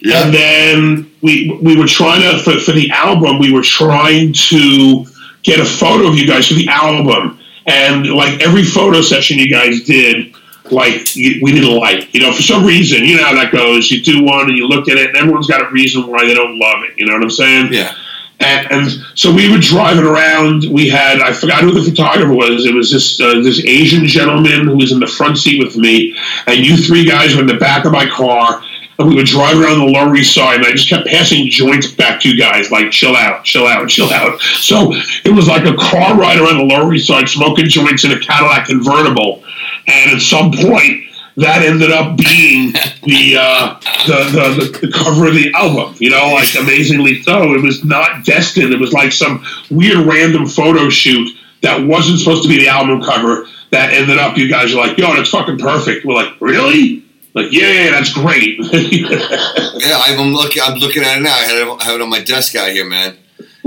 Yeah. 0.00 0.24
and 0.24 0.34
then 0.34 1.10
we 1.22 1.58
we 1.62 1.76
were 1.76 1.86
trying 1.86 2.22
to 2.22 2.38
for, 2.42 2.58
for 2.60 2.72
the 2.72 2.90
album. 2.90 3.38
We 3.38 3.52
were 3.52 3.62
trying 3.62 4.32
to 4.32 5.04
get 5.42 5.60
a 5.60 5.64
photo 5.64 6.08
of 6.08 6.16
you 6.16 6.26
guys 6.26 6.48
for 6.48 6.54
the 6.54 6.68
album, 6.68 7.38
and 7.66 8.06
like 8.12 8.40
every 8.40 8.64
photo 8.64 9.00
session 9.02 9.38
you 9.38 9.50
guys 9.50 9.82
did. 9.84 10.34
Like 10.68 11.06
we 11.14 11.52
didn't 11.52 11.76
like, 11.78 12.12
you 12.12 12.20
know, 12.20 12.32
for 12.32 12.42
some 12.42 12.66
reason, 12.66 13.04
you 13.04 13.16
know 13.16 13.22
how 13.22 13.34
that 13.34 13.52
goes. 13.52 13.88
You 13.88 14.02
do 14.02 14.24
one 14.24 14.48
and 14.48 14.58
you 14.58 14.66
look 14.66 14.88
at 14.88 14.96
it, 14.98 15.10
and 15.10 15.16
everyone's 15.16 15.46
got 15.46 15.62
a 15.62 15.70
reason 15.70 16.08
why 16.08 16.24
they 16.26 16.34
don't 16.34 16.58
love 16.58 16.82
it. 16.82 16.94
You 16.98 17.06
know 17.06 17.12
what 17.12 17.22
I'm 17.22 17.30
saying? 17.30 17.72
Yeah. 17.72 17.92
And, 18.38 18.70
and 18.70 18.90
so 19.14 19.34
we 19.34 19.50
were 19.50 19.58
driving 19.58 20.04
around. 20.04 20.64
We 20.70 20.88
had 20.88 21.20
I 21.20 21.32
forgot 21.32 21.62
who 21.62 21.72
the 21.72 21.88
photographer 21.88 22.34
was. 22.34 22.66
It 22.66 22.74
was 22.74 22.92
this 22.92 23.20
uh, 23.20 23.40
this 23.42 23.64
Asian 23.64 24.06
gentleman 24.06 24.66
who 24.66 24.76
was 24.76 24.92
in 24.92 25.00
the 25.00 25.06
front 25.06 25.38
seat 25.38 25.62
with 25.62 25.76
me, 25.76 26.14
and 26.46 26.64
you 26.64 26.76
three 26.76 27.04
guys 27.06 27.34
were 27.34 27.40
in 27.40 27.46
the 27.46 27.54
back 27.54 27.84
of 27.84 27.92
my 27.92 28.06
car. 28.06 28.62
And 28.98 29.08
we 29.10 29.14
would 29.14 29.26
drive 29.26 29.58
around 29.60 29.78
the 29.78 29.84
Lower 29.84 30.16
East 30.16 30.34
Side, 30.34 30.56
and 30.56 30.64
I 30.64 30.72
just 30.72 30.88
kept 30.88 31.06
passing 31.06 31.50
joints 31.50 31.90
back 31.92 32.18
to 32.22 32.30
you 32.30 32.38
guys, 32.38 32.70
like 32.70 32.90
chill 32.90 33.14
out, 33.14 33.44
chill 33.44 33.66
out, 33.66 33.86
chill 33.90 34.10
out. 34.10 34.40
So 34.40 34.90
it 35.22 35.34
was 35.34 35.46
like 35.46 35.66
a 35.66 35.76
car 35.76 36.16
ride 36.16 36.38
around 36.38 36.56
the 36.56 36.64
Lower 36.64 36.94
East 36.94 37.06
Side, 37.06 37.28
smoking 37.28 37.68
joints 37.68 38.04
in 38.04 38.12
a 38.12 38.18
Cadillac 38.18 38.68
convertible. 38.68 39.44
And 39.86 40.12
at 40.12 40.22
some 40.22 40.50
point, 40.50 41.05
that 41.36 41.62
ended 41.62 41.90
up 41.90 42.16
being 42.16 42.72
the, 43.02 43.36
uh, 43.38 43.78
the, 44.06 44.30
the, 44.32 44.86
the 44.86 44.92
cover 44.92 45.28
of 45.28 45.34
the 45.34 45.52
album. 45.54 45.94
You 45.98 46.10
know, 46.10 46.32
like 46.34 46.54
amazingly 46.54 47.22
so. 47.22 47.54
It 47.54 47.62
was 47.62 47.84
not 47.84 48.24
destined. 48.24 48.72
It 48.72 48.80
was 48.80 48.92
like 48.92 49.12
some 49.12 49.44
weird 49.70 50.06
random 50.06 50.46
photo 50.46 50.88
shoot 50.88 51.28
that 51.62 51.86
wasn't 51.86 52.18
supposed 52.18 52.42
to 52.44 52.48
be 52.48 52.58
the 52.58 52.68
album 52.68 53.02
cover. 53.02 53.46
That 53.70 53.92
ended 53.92 54.18
up. 54.18 54.36
You 54.36 54.48
guys 54.48 54.72
are 54.72 54.76
like, 54.76 54.96
"Yo, 54.96 55.12
that's 55.14 55.30
fucking 55.30 55.58
perfect." 55.58 56.06
We're 56.06 56.14
like, 56.14 56.40
"Really?" 56.40 57.04
Like, 57.34 57.52
yeah, 57.52 57.70
yeah, 57.70 57.90
that's 57.90 58.12
great. 58.14 58.58
Yeah, 59.78 60.00
I'm 60.04 60.32
looking. 60.32 60.62
I'm 60.62 60.78
looking 60.78 61.02
at 61.02 61.18
it 61.18 61.20
now. 61.20 61.34
I 61.34 61.42
had 61.42 61.56
it, 61.56 61.80
I 61.80 61.84
have 61.84 61.94
it 61.96 62.00
on 62.00 62.08
my 62.08 62.22
desk 62.22 62.54
out 62.56 62.70
here, 62.70 62.86
man. 62.86 63.16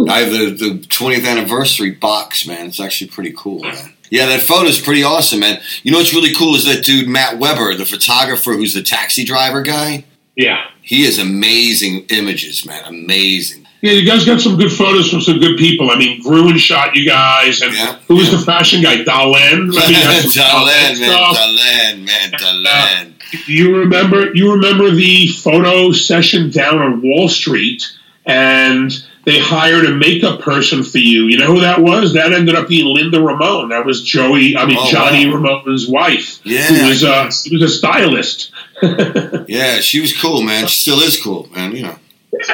I 0.07 0.21
have 0.21 0.31
the, 0.31 0.49
the 0.51 0.79
20th 0.87 1.25
anniversary 1.27 1.91
box, 1.91 2.47
man. 2.47 2.67
It's 2.67 2.79
actually 2.79 3.11
pretty 3.11 3.33
cool, 3.37 3.59
man. 3.59 3.93
Yeah, 4.09 4.25
that 4.27 4.41
photo's 4.41 4.79
pretty 4.81 5.03
awesome, 5.03 5.39
man. 5.41 5.59
You 5.83 5.91
know 5.91 5.99
what's 5.99 6.13
really 6.13 6.33
cool 6.33 6.55
is 6.55 6.65
that 6.65 6.83
dude 6.83 7.07
Matt 7.07 7.37
Weber, 7.39 7.75
the 7.75 7.85
photographer 7.85 8.53
who's 8.53 8.73
the 8.73 8.81
taxi 8.81 9.23
driver 9.23 9.61
guy. 9.61 10.05
yeah. 10.35 10.65
He 10.81 11.05
has 11.05 11.19
amazing 11.19 12.05
images, 12.09 12.65
man. 12.65 12.83
Amazing. 12.85 13.67
Yeah, 13.81 13.91
you 13.91 14.03
guys 14.09 14.25
got 14.25 14.41
some 14.41 14.57
good 14.57 14.71
photos 14.71 15.11
from 15.11 15.21
some 15.21 15.37
good 15.37 15.55
people. 15.57 15.91
I 15.91 15.99
mean, 15.99 16.19
Gruen 16.23 16.57
shot 16.57 16.95
you 16.95 17.05
guys, 17.05 17.61
and 17.61 17.71
Yeah, 17.73 17.99
who 18.07 18.15
was 18.15 18.31
yeah. 18.31 18.37
the 18.39 18.43
fashion 18.43 18.81
guy? 18.81 19.03
Dalen. 19.03 19.69
I 19.77 19.91
mean, 19.91 20.31
Dalen, 20.31 20.31
Dalen 20.33 20.99
man. 20.99 21.11
Uh, 21.13 21.33
Dalen, 21.33 22.05
man. 22.05 22.31
Dalen. 22.39 23.15
You 23.45 23.77
remember? 23.77 24.33
You 24.33 24.51
remember 24.53 24.89
the 24.89 25.27
photo 25.27 25.91
session 25.91 26.49
down 26.49 26.79
on 26.79 27.01
Wall 27.03 27.29
Street, 27.29 27.83
and 28.25 28.91
they 29.29 29.39
hired 29.39 29.85
a 29.85 29.93
makeup 29.93 30.41
person 30.41 30.83
for 30.83 30.97
you. 30.97 31.25
You 31.25 31.37
know 31.37 31.45
who 31.53 31.59
that 31.61 31.79
was? 31.81 32.13
That 32.13 32.33
ended 32.33 32.55
up 32.55 32.67
being 32.67 32.93
Linda 32.93 33.21
Ramone. 33.21 33.69
That 33.69 33.85
was 33.85 34.01
Joey. 34.03 34.57
I 34.57 34.65
mean, 34.65 34.77
Oh, 34.79 34.89
Johnny 34.89 35.27
wow. 35.27 35.35
Ramone's 35.35 35.87
wife. 35.87 36.39
Yeah. 36.43 36.63
who 36.67 36.87
was 36.89 37.03
uh, 37.03 37.29
he 37.43 37.55
was 37.55 37.61
a 37.63 37.69
stylist. 37.69 38.51
Yeah, 39.47 39.79
she 39.81 39.99
was 39.99 40.15
cool, 40.19 40.41
man. 40.41 40.67
She 40.67 40.79
still 40.81 40.99
is 41.01 41.21
cool, 41.21 41.47
man. 41.53 41.75
You 41.75 41.83
know. 41.83 41.95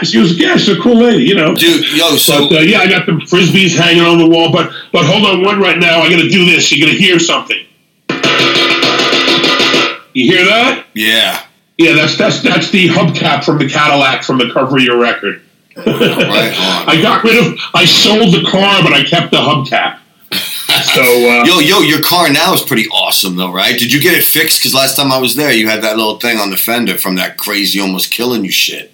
She 0.04 0.18
was, 0.18 0.40
yeah, 0.40 0.56
she's 0.58 0.76
a 0.78 0.82
cool 0.82 0.96
lady. 0.96 1.24
You 1.26 1.36
know, 1.36 1.54
Dude, 1.54 1.86
yo, 1.92 2.16
so. 2.16 2.50
But 2.50 2.58
uh, 2.58 2.62
yeah, 2.62 2.80
I 2.80 2.88
got 2.90 3.06
the 3.06 3.12
frisbees 3.12 3.76
hanging 3.78 4.02
on 4.04 4.18
the 4.18 4.28
wall. 4.28 4.52
But 4.52 4.72
but 4.92 5.06
hold 5.06 5.24
on 5.26 5.44
one 5.44 5.60
right 5.60 5.78
now. 5.78 6.00
I 6.00 6.10
got 6.10 6.22
to 6.22 6.30
do 6.30 6.46
this. 6.46 6.72
You're 6.72 6.88
gonna 6.88 6.98
hear 6.98 7.20
something. 7.20 7.58
You 10.14 10.32
hear 10.32 10.46
that? 10.46 10.86
Yeah. 10.94 11.46
Yeah, 11.78 11.94
that's 11.94 12.18
that's 12.18 12.42
that's 12.42 12.72
the 12.72 12.88
hubcap 12.88 13.44
from 13.44 13.58
the 13.58 13.70
Cadillac 13.70 14.24
from 14.24 14.38
the 14.38 14.50
cover 14.52 14.78
of 14.78 14.84
your 14.84 14.98
record. 15.00 15.42
Right. 15.78 16.54
I 16.88 17.00
got 17.02 17.24
rid 17.24 17.46
of. 17.46 17.60
I 17.74 17.86
sold 17.86 18.34
the 18.34 18.48
car, 18.50 18.82
but 18.82 18.94
I 18.94 19.04
kept 19.04 19.32
the 19.32 19.38
hubcap. 19.38 20.00
So 20.94 21.02
uh, 21.02 21.46
Yo, 21.46 21.60
yo, 21.60 21.80
your 21.82 22.02
car 22.02 22.30
now 22.32 22.54
is 22.54 22.62
pretty 22.62 22.88
awesome, 22.90 23.36
though, 23.36 23.52
right? 23.52 23.78
Did 23.78 23.92
you 23.94 24.02
get 24.02 24.14
it 24.14 24.24
fixed? 24.24 24.60
Because 24.60 24.74
last 24.74 24.96
time 24.96 25.12
I 25.12 25.18
was 25.18 25.36
there, 25.36 25.52
you 25.52 25.68
had 25.68 25.82
that 25.84 25.98
little 25.98 26.20
thing 26.20 26.38
on 26.38 26.50
the 26.50 26.58
fender 26.58 26.98
from 26.98 27.16
that 27.16 27.38
crazy, 27.38 27.80
almost 27.80 28.12
killing 28.12 28.44
you 28.44 28.52
shit. 28.52 28.92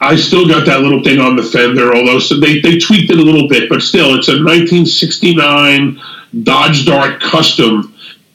I 0.00 0.16
still 0.16 0.46
got 0.46 0.66
that 0.66 0.80
little 0.80 1.02
thing 1.02 1.20
on 1.20 1.36
the 1.36 1.42
fender, 1.42 1.94
although 1.94 2.18
so 2.18 2.38
they, 2.38 2.60
they 2.60 2.78
tweaked 2.78 3.10
it 3.10 3.18
a 3.18 3.22
little 3.22 3.48
bit, 3.48 3.68
but 3.68 3.80
still, 3.80 4.16
it's 4.16 4.28
a 4.28 4.32
1969 4.32 6.00
Dodge 6.42 6.84
Dart 6.84 7.20
Custom. 7.20 7.94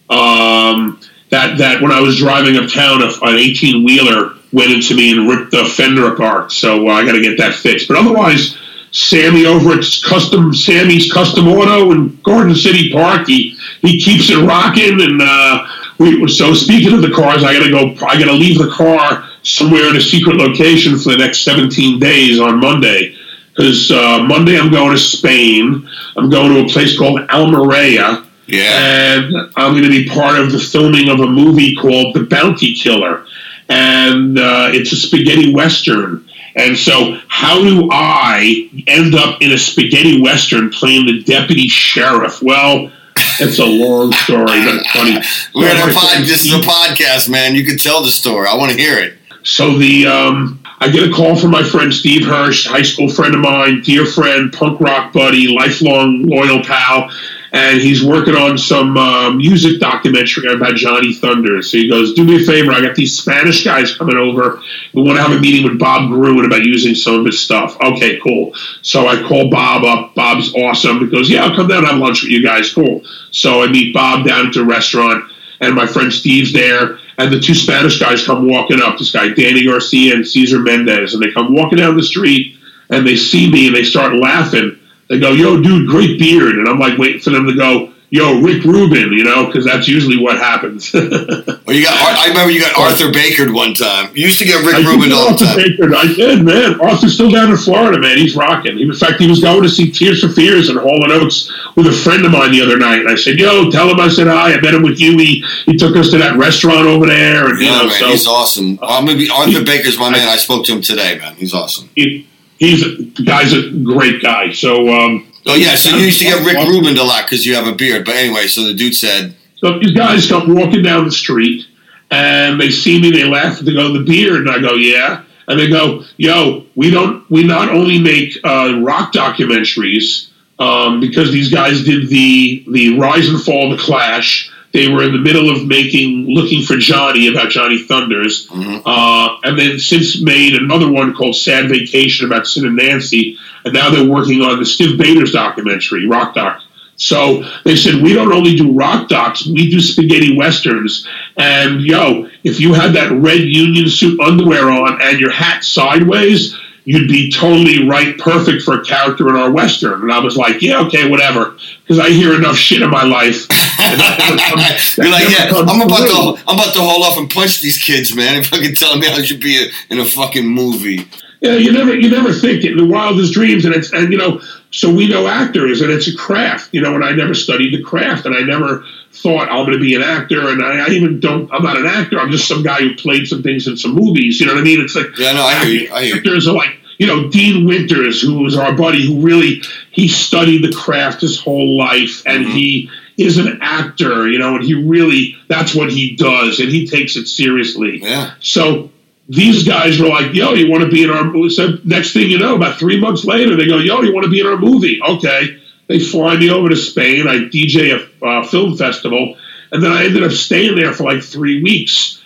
Um, 0.09 0.99
that 1.29 1.57
that 1.59 1.81
when 1.81 1.91
I 1.91 1.99
was 1.99 2.17
driving 2.17 2.57
uptown, 2.57 3.03
an 3.03 3.37
18 3.37 3.83
wheeler 3.83 4.33
went 4.51 4.71
into 4.71 4.95
me 4.95 5.11
and 5.11 5.27
ripped 5.29 5.51
the 5.51 5.65
fender 5.65 6.13
apart. 6.13 6.51
So 6.51 6.87
uh, 6.87 6.91
I 6.91 7.05
got 7.05 7.13
to 7.13 7.21
get 7.21 7.37
that 7.37 7.53
fixed. 7.53 7.87
But 7.87 7.97
otherwise, 7.97 8.57
Sammy 8.91 9.45
over 9.45 9.73
at 9.73 9.85
Custom 10.03 10.53
Sammy's 10.53 11.11
Custom 11.11 11.47
Auto 11.47 11.91
in 11.91 12.19
Garden 12.23 12.55
City 12.55 12.91
Park, 12.91 13.27
he 13.27 13.57
he 13.81 13.99
keeps 13.99 14.29
it 14.29 14.43
rocking. 14.45 15.01
And 15.01 15.21
uh, 15.21 15.67
we 15.99 16.27
so 16.27 16.53
speaking 16.53 16.93
of 16.93 17.01
the 17.01 17.11
cars, 17.11 17.43
I 17.43 17.53
got 17.53 17.63
to 17.63 17.69
go. 17.71 18.05
I 18.05 18.17
got 18.17 18.25
to 18.25 18.33
leave 18.33 18.57
the 18.57 18.71
car 18.71 19.25
somewhere 19.43 19.89
in 19.89 19.95
a 19.95 20.01
secret 20.01 20.35
location 20.37 20.97
for 20.97 21.11
the 21.11 21.17
next 21.17 21.41
17 21.43 21.99
days 21.99 22.39
on 22.39 22.59
Monday. 22.59 23.15
Because 23.55 23.91
uh, 23.91 24.23
Monday 24.23 24.57
I'm 24.57 24.71
going 24.71 24.91
to 24.93 24.97
Spain. 24.97 25.87
I'm 26.17 26.29
going 26.29 26.53
to 26.53 26.65
a 26.65 26.67
place 26.69 26.97
called 26.97 27.19
Almeria 27.29 28.25
Yeah. 28.47 29.17
and 29.19 29.35
I'm 29.57 29.73
going 29.73 29.83
to 29.83 29.89
be 29.89 30.07
part 30.07 30.39
of 30.39 30.51
the 30.51 30.59
filming 30.59 31.09
of 31.09 31.19
a 31.19 31.27
movie 31.27 31.75
called 31.75 32.15
The 32.15 32.23
Bounty 32.23 32.73
Killer, 32.73 33.25
and 33.69 34.37
uh, 34.37 34.69
it's 34.73 34.91
a 34.91 34.95
spaghetti 34.95 35.53
western. 35.53 36.27
And 36.55 36.77
so, 36.77 37.19
how 37.27 37.61
do 37.63 37.89
I 37.91 38.69
end 38.87 39.15
up 39.15 39.41
in 39.41 39.51
a 39.51 39.57
spaghetti 39.57 40.21
western 40.21 40.71
playing 40.71 41.05
the 41.05 41.23
deputy 41.23 41.67
sheriff? 41.67 42.41
Well, 42.41 42.91
it's 43.39 43.59
a 43.59 43.65
long 43.65 44.11
story, 44.11 44.45
but 44.45 44.75
it's 44.75 44.91
funny. 44.91 45.17
We're 45.53 45.71
in 45.71 45.89
a 45.89 45.93
pod, 45.93 46.25
this 46.25 46.45
is 46.45 46.53
a 46.53 46.59
podcast, 46.59 47.29
man. 47.29 47.55
You 47.55 47.65
can 47.65 47.77
tell 47.77 48.01
the 48.01 48.09
story. 48.09 48.47
I 48.47 48.55
want 48.55 48.71
to 48.71 48.77
hear 48.77 48.97
it. 48.97 49.13
So 49.43 49.77
the 49.77 50.07
um, 50.07 50.61
I 50.79 50.89
get 50.89 51.07
a 51.07 51.13
call 51.13 51.35
from 51.35 51.51
my 51.51 51.63
friend 51.63 51.93
Steve 51.93 52.25
Hirsch, 52.25 52.67
high 52.67 52.81
school 52.81 53.09
friend 53.09 53.35
of 53.35 53.41
mine, 53.41 53.81
dear 53.81 54.05
friend, 54.05 54.51
punk 54.51 54.79
rock 54.79 55.13
buddy, 55.13 55.47
lifelong 55.47 56.23
loyal 56.23 56.63
pal, 56.63 57.09
and 57.51 57.81
he's 57.81 58.03
working 58.03 58.35
on 58.35 58.57
some 58.57 58.97
uh, 58.97 59.31
music 59.31 59.79
documentary 59.79 60.53
about 60.53 60.75
Johnny 60.75 61.13
Thunder. 61.13 61.61
So 61.61 61.77
he 61.77 61.89
goes, 61.89 62.13
"Do 62.13 62.23
me 62.23 62.41
a 62.41 62.45
favor, 62.45 62.71
I 62.71 62.81
got 62.81 62.95
these 62.95 63.17
Spanish 63.17 63.63
guys 63.63 63.95
coming 63.95 64.17
over. 64.17 64.61
We 64.93 65.01
want 65.01 65.17
to 65.17 65.23
have 65.23 65.31
a 65.31 65.39
meeting 65.39 65.63
with 65.63 65.79
Bob 65.79 66.09
Gruen 66.09 66.45
about 66.45 66.63
using 66.63 66.95
some 66.95 67.19
of 67.19 67.25
his 67.25 67.39
stuff." 67.39 67.79
Okay, 67.81 68.19
cool. 68.19 68.53
So 68.81 69.07
I 69.07 69.21
call 69.21 69.49
Bob 69.49 69.83
up. 69.83 70.15
Bob's 70.15 70.53
awesome. 70.55 70.99
He 70.99 71.07
goes, 71.07 71.29
"Yeah, 71.29 71.45
I'll 71.45 71.55
come 71.55 71.67
down 71.67 71.79
and 71.79 71.87
have 71.87 71.99
lunch 71.99 72.23
with 72.23 72.31
you 72.31 72.43
guys." 72.43 72.73
Cool. 72.73 73.03
So 73.31 73.63
I 73.63 73.67
meet 73.67 73.93
Bob 73.93 74.25
down 74.25 74.47
at 74.47 74.53
the 74.53 74.63
restaurant 74.63 75.31
and 75.61 75.75
my 75.75 75.85
friend 75.85 76.11
Steve's 76.11 76.53
there, 76.53 76.99
and 77.17 77.31
the 77.31 77.39
two 77.39 77.53
Spanish 77.53 77.99
guys 77.99 78.25
come 78.25 78.47
walking 78.47 78.81
up. 78.81 78.97
This 78.97 79.11
guy 79.11 79.29
Danny 79.29 79.65
Garcia 79.65 80.15
and 80.15 80.25
Cesar 80.25 80.59
Mendez, 80.59 81.13
and 81.13 81.21
they 81.21 81.31
come 81.31 81.53
walking 81.53 81.79
down 81.79 81.97
the 81.97 82.03
street, 82.03 82.57
and 82.89 83.05
they 83.05 83.15
see 83.15 83.51
me 83.51 83.67
and 83.67 83.75
they 83.75 83.83
start 83.83 84.15
laughing. 84.15 84.78
They 85.09 85.19
go, 85.19 85.31
"Yo, 85.31 85.61
dude, 85.61 85.87
great 85.87 86.19
beard," 86.19 86.55
and 86.55 86.67
I'm 86.67 86.79
like 86.79 86.97
waiting 86.97 87.19
for 87.19 87.31
them 87.31 87.45
to 87.47 87.53
go, 87.55 87.91
"Yo, 88.11 88.39
Rick 88.41 88.63
Rubin," 88.63 89.11
you 89.11 89.23
know, 89.23 89.47
because 89.47 89.65
that's 89.65 89.87
usually 89.87 90.17
what 90.17 90.37
happens. 90.37 90.93
Well, 91.69 91.77
you 91.77 91.83
got. 91.85 91.93
I 92.17 92.27
remember 92.29 92.51
you 92.51 92.59
got 92.61 92.75
Arthur 92.79 93.11
Bakered 93.13 93.53
one 93.53 93.75
time. 93.75 94.09
You 94.15 94.25
used 94.25 94.39
to 94.39 94.45
get 94.45 94.65
Rick 94.65 94.73
I 94.73 94.79
Rubin 94.79 95.11
all 95.13 95.35
the 95.37 95.45
Arthur 95.45 95.45
time. 95.45 95.55
Baker. 95.57 95.95
I 95.95 96.07
did, 96.15 96.43
man. 96.43 96.81
Arthur's 96.81 97.13
still 97.13 97.29
down 97.29 97.51
in 97.51 97.57
Florida, 97.57 97.99
man. 97.99 98.17
He's 98.17 98.35
rocking. 98.35 98.79
In 98.79 98.91
fact, 98.91 99.19
he 99.21 99.27
was 99.27 99.39
going 99.39 99.61
to 99.61 99.69
see 99.69 99.91
Tears 99.91 100.23
for 100.23 100.29
Fears 100.29 100.69
in 100.69 100.77
Hall 100.77 101.03
and 101.03 101.13
Oates 101.13 101.51
with 101.75 101.85
a 101.85 101.91
friend 101.91 102.25
of 102.25 102.31
mine 102.31 102.51
the 102.53 102.61
other 102.63 102.75
night. 102.79 103.01
And 103.01 103.09
I 103.09 103.13
said, 103.13 103.37
"Yo, 103.37 103.69
tell 103.69 103.87
him 103.87 103.99
I 103.99 104.07
said 104.07 104.25
hi. 104.25 104.53
I 104.55 104.61
met 104.61 104.73
him 104.73 104.81
with 104.81 104.99
you. 104.99 105.15
He, 105.19 105.45
he 105.67 105.77
took 105.77 105.95
us 105.95 106.09
to 106.09 106.17
that 106.17 106.37
restaurant 106.39 106.87
over 106.87 107.05
there, 107.05 107.47
and 107.49 107.59
you 107.59 107.67
Yeah, 107.67 107.77
know, 107.77 107.87
man, 107.87 107.99
so 107.99 108.07
he's 108.07 108.25
awesome. 108.25 108.79
Uh, 108.81 109.03
maybe 109.05 109.29
Arthur 109.29 109.63
Baker's 109.63 109.99
my 109.99 110.09
man. 110.09 110.27
I 110.27 110.37
spoke 110.37 110.65
to 110.65 110.71
him 110.73 110.81
today, 110.81 111.19
man. 111.19 111.35
He's 111.35 111.53
awesome. 111.53 111.87
he, 111.95 112.25
he's 112.59 112.85
a, 112.85 113.23
guy's 113.23 113.53
a 113.53 113.71
great 113.71 114.21
guy. 114.21 114.51
So, 114.51 114.89
um, 114.89 115.25
Oh 115.45 115.55
yeah, 115.55 115.75
so 115.75 115.95
you 115.95 116.05
used 116.05 116.19
to 116.19 116.25
get 116.25 116.45
Rick 116.45 116.57
Rubin 116.67 116.97
a 116.97 117.03
lot 117.03 117.25
because 117.25 117.45
you 117.45 117.55
have 117.55 117.65
a 117.65 117.73
beard. 117.73 118.05
But 118.05 118.15
anyway, 118.15 118.47
so 118.47 118.63
the 118.65 118.73
dude 118.73 118.95
said, 118.95 119.35
so 119.55 119.79
these 119.79 119.91
guys 119.91 120.27
come 120.27 120.53
walking 120.53 120.83
down 120.83 121.05
the 121.05 121.11
street 121.11 121.65
and 122.11 122.59
they 122.59 122.69
see 122.69 123.01
me, 123.01 123.11
they 123.11 123.23
laugh, 123.23 123.59
they 123.59 123.73
go, 123.73 123.91
the 123.91 124.03
beard, 124.03 124.41
and 124.41 124.49
I 124.49 124.59
go, 124.59 124.73
yeah. 124.73 125.23
And 125.47 125.59
they 125.59 125.67
go, 125.67 126.03
yo, 126.17 126.65
we 126.75 126.91
don't, 126.91 127.27
we 127.31 127.43
not 127.43 127.69
only 127.69 127.99
make 127.99 128.37
uh, 128.43 128.79
rock 128.83 129.11
documentaries 129.11 130.29
um, 130.59 130.99
because 130.99 131.31
these 131.31 131.51
guys 131.51 131.83
did 131.83 132.09
the 132.09 132.63
the 132.69 132.99
rise 132.99 133.29
and 133.29 133.41
fall 133.41 133.71
of 133.71 133.79
the 133.79 133.83
Clash. 133.83 134.51
They 134.71 134.87
were 134.87 135.03
in 135.03 135.11
the 135.11 135.19
middle 135.19 135.49
of 135.49 135.65
making 135.65 136.27
Looking 136.27 136.63
for 136.63 136.77
Johnny 136.77 137.27
about 137.27 137.49
Johnny 137.49 137.79
Thunders, 137.79 138.47
uh, 138.85 139.37
and 139.43 139.57
then 139.57 139.79
since 139.79 140.21
made 140.21 140.53
another 140.53 140.91
one 140.91 141.13
called 141.15 141.35
Sad 141.35 141.69
Vacation 141.69 142.27
about 142.27 142.45
Sid 142.45 142.63
and 142.63 142.75
Nancy, 142.75 143.37
and 143.65 143.73
now 143.73 143.89
they're 143.89 144.07
working 144.07 144.41
on 144.41 144.59
the 144.59 144.65
Stiv 144.65 144.97
Bators 144.97 145.31
documentary, 145.31 146.07
Rock 146.07 146.35
Doc. 146.35 146.61
So 146.99 147.43
they 147.63 147.77
said, 147.77 148.03
we 148.03 148.13
don't 148.13 148.33
only 148.33 148.57
do 148.57 148.73
rock 148.73 149.07
docs, 149.07 149.47
we 149.47 149.69
do 149.71 149.79
spaghetti 149.79 150.35
westerns. 150.35 151.07
And 151.37 151.81
yo, 151.81 152.29
if 152.43 152.59
you 152.59 152.73
had 152.73 152.91
that 152.93 153.13
red 153.13 153.39
union 153.39 153.87
suit 153.87 154.19
underwear 154.19 154.69
on 154.69 155.01
and 155.01 155.17
your 155.17 155.31
hat 155.31 155.63
sideways, 155.63 156.57
you'd 156.89 157.07
be 157.07 157.29
totally 157.31 157.87
right, 157.87 158.17
perfect 158.17 158.63
for 158.63 158.81
a 158.81 158.83
character 158.83 159.29
in 159.29 159.35
our 159.35 159.51
western. 159.51 160.01
And 160.01 160.11
I 160.11 160.17
was 160.17 160.35
like, 160.35 160.59
yeah, 160.63 160.79
okay, 160.87 161.07
whatever, 161.07 161.55
because 161.83 161.99
I 161.99 162.09
hear 162.09 162.33
enough 162.33 162.55
shit 162.57 162.81
in 162.81 162.89
my 162.89 163.03
life. 163.03 163.45
And 163.81 163.97
that 164.01 164.17
never 164.19 164.61
comes- 164.61 164.97
"You're 164.97 165.09
like, 165.09 165.29
yeah, 165.29 165.51
I'm 165.55 165.81
about 165.81 165.99
through. 165.99 166.35
to, 166.35 166.43
I'm 166.49 166.57
about 166.59 166.73
to 166.73 166.79
haul 166.81 167.01
off 167.03 167.17
and 167.17 167.29
punch 167.29 167.61
these 167.61 167.77
kids, 167.77 168.13
man. 168.13 168.35
If 168.37 168.47
fucking 168.47 168.75
telling 168.75 168.99
me 168.99 169.07
I 169.07 169.21
should 169.23 169.39
be 169.39 169.55
a, 169.63 169.69
in 169.89 169.99
a 169.99 170.05
fucking 170.05 170.45
movie." 170.45 171.07
Yeah, 171.41 171.53
you 171.53 171.71
never 171.71 171.95
you 171.95 172.09
never 172.09 172.33
think 172.33 172.65
it 172.65 172.75
the 172.75 172.85
wildest 172.85 173.33
dreams, 173.33 173.63
and 173.63 173.73
it's 173.73 173.93
and 173.93 174.11
you 174.11 174.17
know, 174.17 174.41
so 174.71 174.93
we 174.93 175.07
know 175.07 175.27
actors, 175.27 175.79
and 175.81 175.89
it's 175.89 176.09
a 176.09 176.15
craft, 176.17 176.73
you 176.73 176.81
know, 176.81 176.93
and 176.95 177.03
I 177.05 177.13
never 177.13 177.33
studied 177.33 177.73
the 177.73 177.81
craft, 177.81 178.25
and 178.25 178.35
I 178.35 178.41
never 178.41 178.83
thought 179.13 179.47
I'm 179.49 179.65
going 179.65 179.71
to 179.71 179.79
be 179.79 179.95
an 179.95 180.01
actor, 180.03 180.49
and 180.49 180.61
I, 180.61 180.85
I 180.85 180.89
even 180.89 181.21
don't. 181.21 181.49
I'm 181.53 181.63
not 181.63 181.77
an 181.77 181.85
actor. 181.85 182.19
I'm 182.19 182.31
just 182.31 182.47
some 182.49 182.61
guy 182.63 182.79
who 182.81 182.93
played 182.95 183.27
some 183.27 183.41
things 183.41 183.65
in 183.67 183.77
some 183.77 183.95
movies. 183.95 184.41
You 184.41 184.47
know 184.47 184.53
what 184.55 184.59
I 184.61 184.63
mean? 184.65 184.81
It's 184.81 184.95
like 184.95 185.17
Yeah, 185.17 185.31
no, 185.31 185.43
I 185.45 185.63
hear 185.63 185.73
you. 185.83 185.93
I 185.93 186.03
hear 186.03 186.15
you. 186.15 186.19
actors 186.19 186.47
are 186.49 186.53
like 186.55 186.77
you 186.99 187.07
know 187.07 187.29
Dean 187.29 187.65
Winters, 187.65 188.21
who 188.21 188.43
was 188.43 188.55
our 188.55 188.73
buddy, 188.75 189.03
who 189.07 189.21
really 189.21 189.63
he 189.91 190.07
studied 190.07 190.63
the 190.63 190.71
craft 190.75 191.21
his 191.21 191.39
whole 191.39 191.77
life, 191.77 192.21
and 192.27 192.45
Mm-hmm. 192.45 192.55
he 192.55 192.89
is 193.17 193.37
an 193.37 193.59
actor, 193.61 194.29
you 194.29 194.37
know, 194.39 194.55
and 194.55 194.63
he 194.63 194.75
really 194.75 195.35
that's 195.47 195.73
what 195.73 195.89
he 195.91 196.15
does, 196.15 196.59
and 196.59 196.69
he 196.69 196.85
takes 196.87 197.15
it 197.15 197.27
seriously. 197.27 197.99
Yeah. 198.01 198.33
So 198.39 198.91
these 199.27 199.67
guys 199.67 199.99
were 199.99 200.07
like, 200.07 200.33
"Yo, 200.33 200.53
you 200.53 200.69
want 200.69 200.83
to 200.83 200.89
be 200.89 201.03
in 201.03 201.09
our?" 201.09 201.23
movie? 201.23 201.49
So 201.49 201.77
next 201.83 202.13
thing 202.13 202.29
you 202.29 202.37
know, 202.37 202.55
about 202.55 202.77
three 202.79 202.99
months 202.99 203.25
later, 203.25 203.55
they 203.55 203.67
go, 203.67 203.77
"Yo, 203.77 204.01
you 204.01 204.13
want 204.13 204.25
to 204.25 204.31
be 204.31 204.39
in 204.41 204.47
our 204.47 204.57
movie?" 204.57 205.01
Okay. 205.01 205.57
They 205.87 205.99
fly 205.99 206.37
me 206.37 206.51
over 206.51 206.69
to 206.69 206.75
Spain. 206.75 207.27
I 207.27 207.37
DJ 207.49 207.97
a 208.21 208.25
uh, 208.25 208.45
film 208.47 208.77
festival, 208.77 209.35
and 209.71 209.81
then 209.81 209.91
I 209.91 210.05
ended 210.05 210.23
up 210.23 210.31
staying 210.31 210.75
there 210.75 210.93
for 210.93 211.03
like 211.03 211.23
three 211.23 211.63
weeks. 211.63 212.21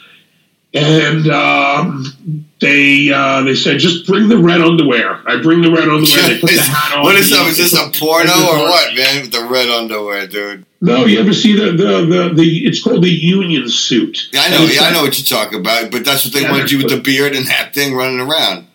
And 0.73 1.27
um, 1.29 2.45
they 2.63 3.11
uh, 3.11 3.43
they 3.43 3.55
said, 3.55 3.77
"Just 3.79 4.07
bring 4.07 4.29
the 4.29 4.37
red 4.37 4.61
underwear." 4.61 5.21
I 5.27 5.41
bring 5.41 5.61
the 5.61 5.69
red 5.69 5.89
underwear. 5.89 6.29
They 6.29 6.39
put 6.39 6.49
the 6.49 6.61
hat 6.61 6.97
on. 6.97 7.03
what 7.03 7.15
is 7.15 7.29
that? 7.29 7.45
Is 7.47 7.57
this 7.57 7.73
a 7.73 7.89
porno 7.91 8.31
or 8.31 8.57
what, 8.69 8.95
man? 8.95 9.21
With 9.21 9.31
the 9.33 9.43
red 9.43 9.69
underwear, 9.69 10.27
dude. 10.27 10.65
No, 10.79 11.05
you 11.05 11.19
ever 11.19 11.33
see 11.33 11.57
the 11.57 11.71
the 11.71 12.05
the, 12.05 12.33
the 12.33 12.65
It's 12.65 12.81
called 12.81 13.03
the 13.03 13.09
union 13.09 13.67
suit. 13.67 14.29
Yeah, 14.31 14.41
I 14.43 14.49
know. 14.49 14.65
Yeah, 14.65 14.83
I 14.83 14.93
know 14.93 15.01
what 15.03 15.19
you're 15.19 15.39
talking 15.39 15.59
about. 15.59 15.91
But 15.91 16.05
that's 16.05 16.23
what 16.23 16.33
they 16.33 16.41
Yeah, 16.41 16.51
wanted 16.51 16.71
you 16.71 16.77
with 16.77 16.89
the 16.89 17.01
beard 17.01 17.35
and 17.35 17.45
that 17.47 17.73
thing 17.73 17.93
running 17.95 18.21
around. 18.21 18.67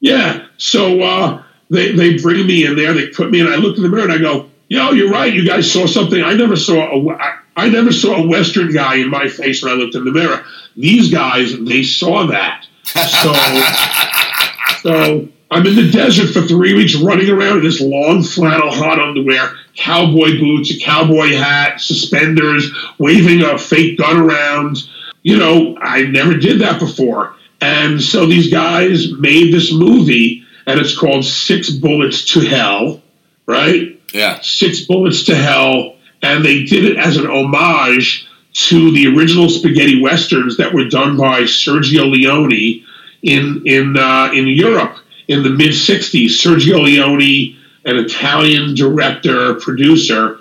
Yeah. 0.00 0.46
So 0.56 1.00
uh, 1.00 1.42
they 1.70 1.92
they 1.92 2.18
bring 2.18 2.46
me 2.46 2.66
in 2.66 2.74
there. 2.74 2.92
They 2.94 3.08
put 3.08 3.30
me 3.30 3.40
in. 3.40 3.46
I 3.46 3.56
look 3.56 3.76
in 3.76 3.84
the 3.84 3.88
mirror 3.88 4.04
and 4.04 4.12
I 4.12 4.18
go, 4.18 4.50
"Yo, 4.68 4.90
you're 4.90 5.10
right. 5.10 5.32
You 5.32 5.46
guys 5.46 5.70
saw 5.70 5.86
something. 5.86 6.20
I 6.22 6.34
never 6.34 6.56
saw 6.56 6.74
a 6.74 7.16
I, 7.16 7.36
I 7.56 7.68
never 7.68 7.92
saw 7.92 8.16
a 8.16 8.26
Western 8.26 8.72
guy 8.72 8.96
in 8.96 9.08
my 9.08 9.28
face 9.28 9.62
when 9.62 9.72
I 9.72 9.76
looked 9.76 9.94
in 9.94 10.04
the 10.04 10.12
mirror. 10.12 10.44
These 10.76 11.12
guys, 11.12 11.56
they 11.58 11.82
saw 11.84 12.26
that. 12.28 12.66
So 12.84 13.32
so 14.82 15.28
I'm 15.50 15.66
in 15.66 15.76
the 15.76 15.90
desert 15.90 16.32
for 16.32 16.42
three 16.42 16.74
weeks, 16.74 16.94
running 16.94 17.28
around 17.28 17.58
in 17.58 17.64
this 17.64 17.80
long 17.80 18.22
flannel 18.22 18.70
hot 18.70 19.00
underwear, 19.00 19.56
cowboy 19.76 20.38
boots, 20.38 20.70
a 20.70 20.78
cowboy 20.78 21.34
hat, 21.34 21.80
suspenders, 21.80 22.70
waving 22.98 23.42
a 23.42 23.58
fake 23.58 23.98
gun 23.98 24.16
around. 24.16 24.78
You 25.22 25.38
know, 25.38 25.76
I 25.80 26.02
never 26.02 26.36
did 26.36 26.60
that 26.60 26.78
before. 26.78 27.34
And 27.60 28.00
so 28.00 28.26
these 28.26 28.50
guys 28.50 29.12
made 29.12 29.52
this 29.52 29.72
movie, 29.72 30.44
and 30.66 30.80
it's 30.80 30.96
called 30.96 31.24
Six 31.24 31.70
Bullets 31.70 32.24
to 32.32 32.40
Hell, 32.40 33.02
right? 33.46 34.00
Yeah. 34.14 34.40
Six 34.40 34.86
Bullets 34.86 35.24
to 35.24 35.34
Hell, 35.34 35.96
and 36.22 36.44
they 36.44 36.62
did 36.62 36.84
it 36.84 36.96
as 36.96 37.16
an 37.16 37.26
homage 37.26 38.26
to 38.52 38.92
the 38.92 39.06
original 39.16 39.48
spaghetti 39.48 40.00
westerns 40.02 40.56
that 40.56 40.72
were 40.72 40.88
done 40.88 41.16
by 41.16 41.42
Sergio 41.42 42.10
Leone 42.10 42.84
in 43.22 43.62
in 43.66 43.96
uh, 43.96 44.30
in 44.32 44.48
Europe 44.48 44.96
in 45.28 45.42
the 45.42 45.50
mid 45.50 45.70
'60s. 45.70 46.26
Sergio 46.26 46.82
Leone, 46.82 47.56
an 47.84 47.96
Italian 47.96 48.74
director 48.74 49.54
producer, 49.54 50.38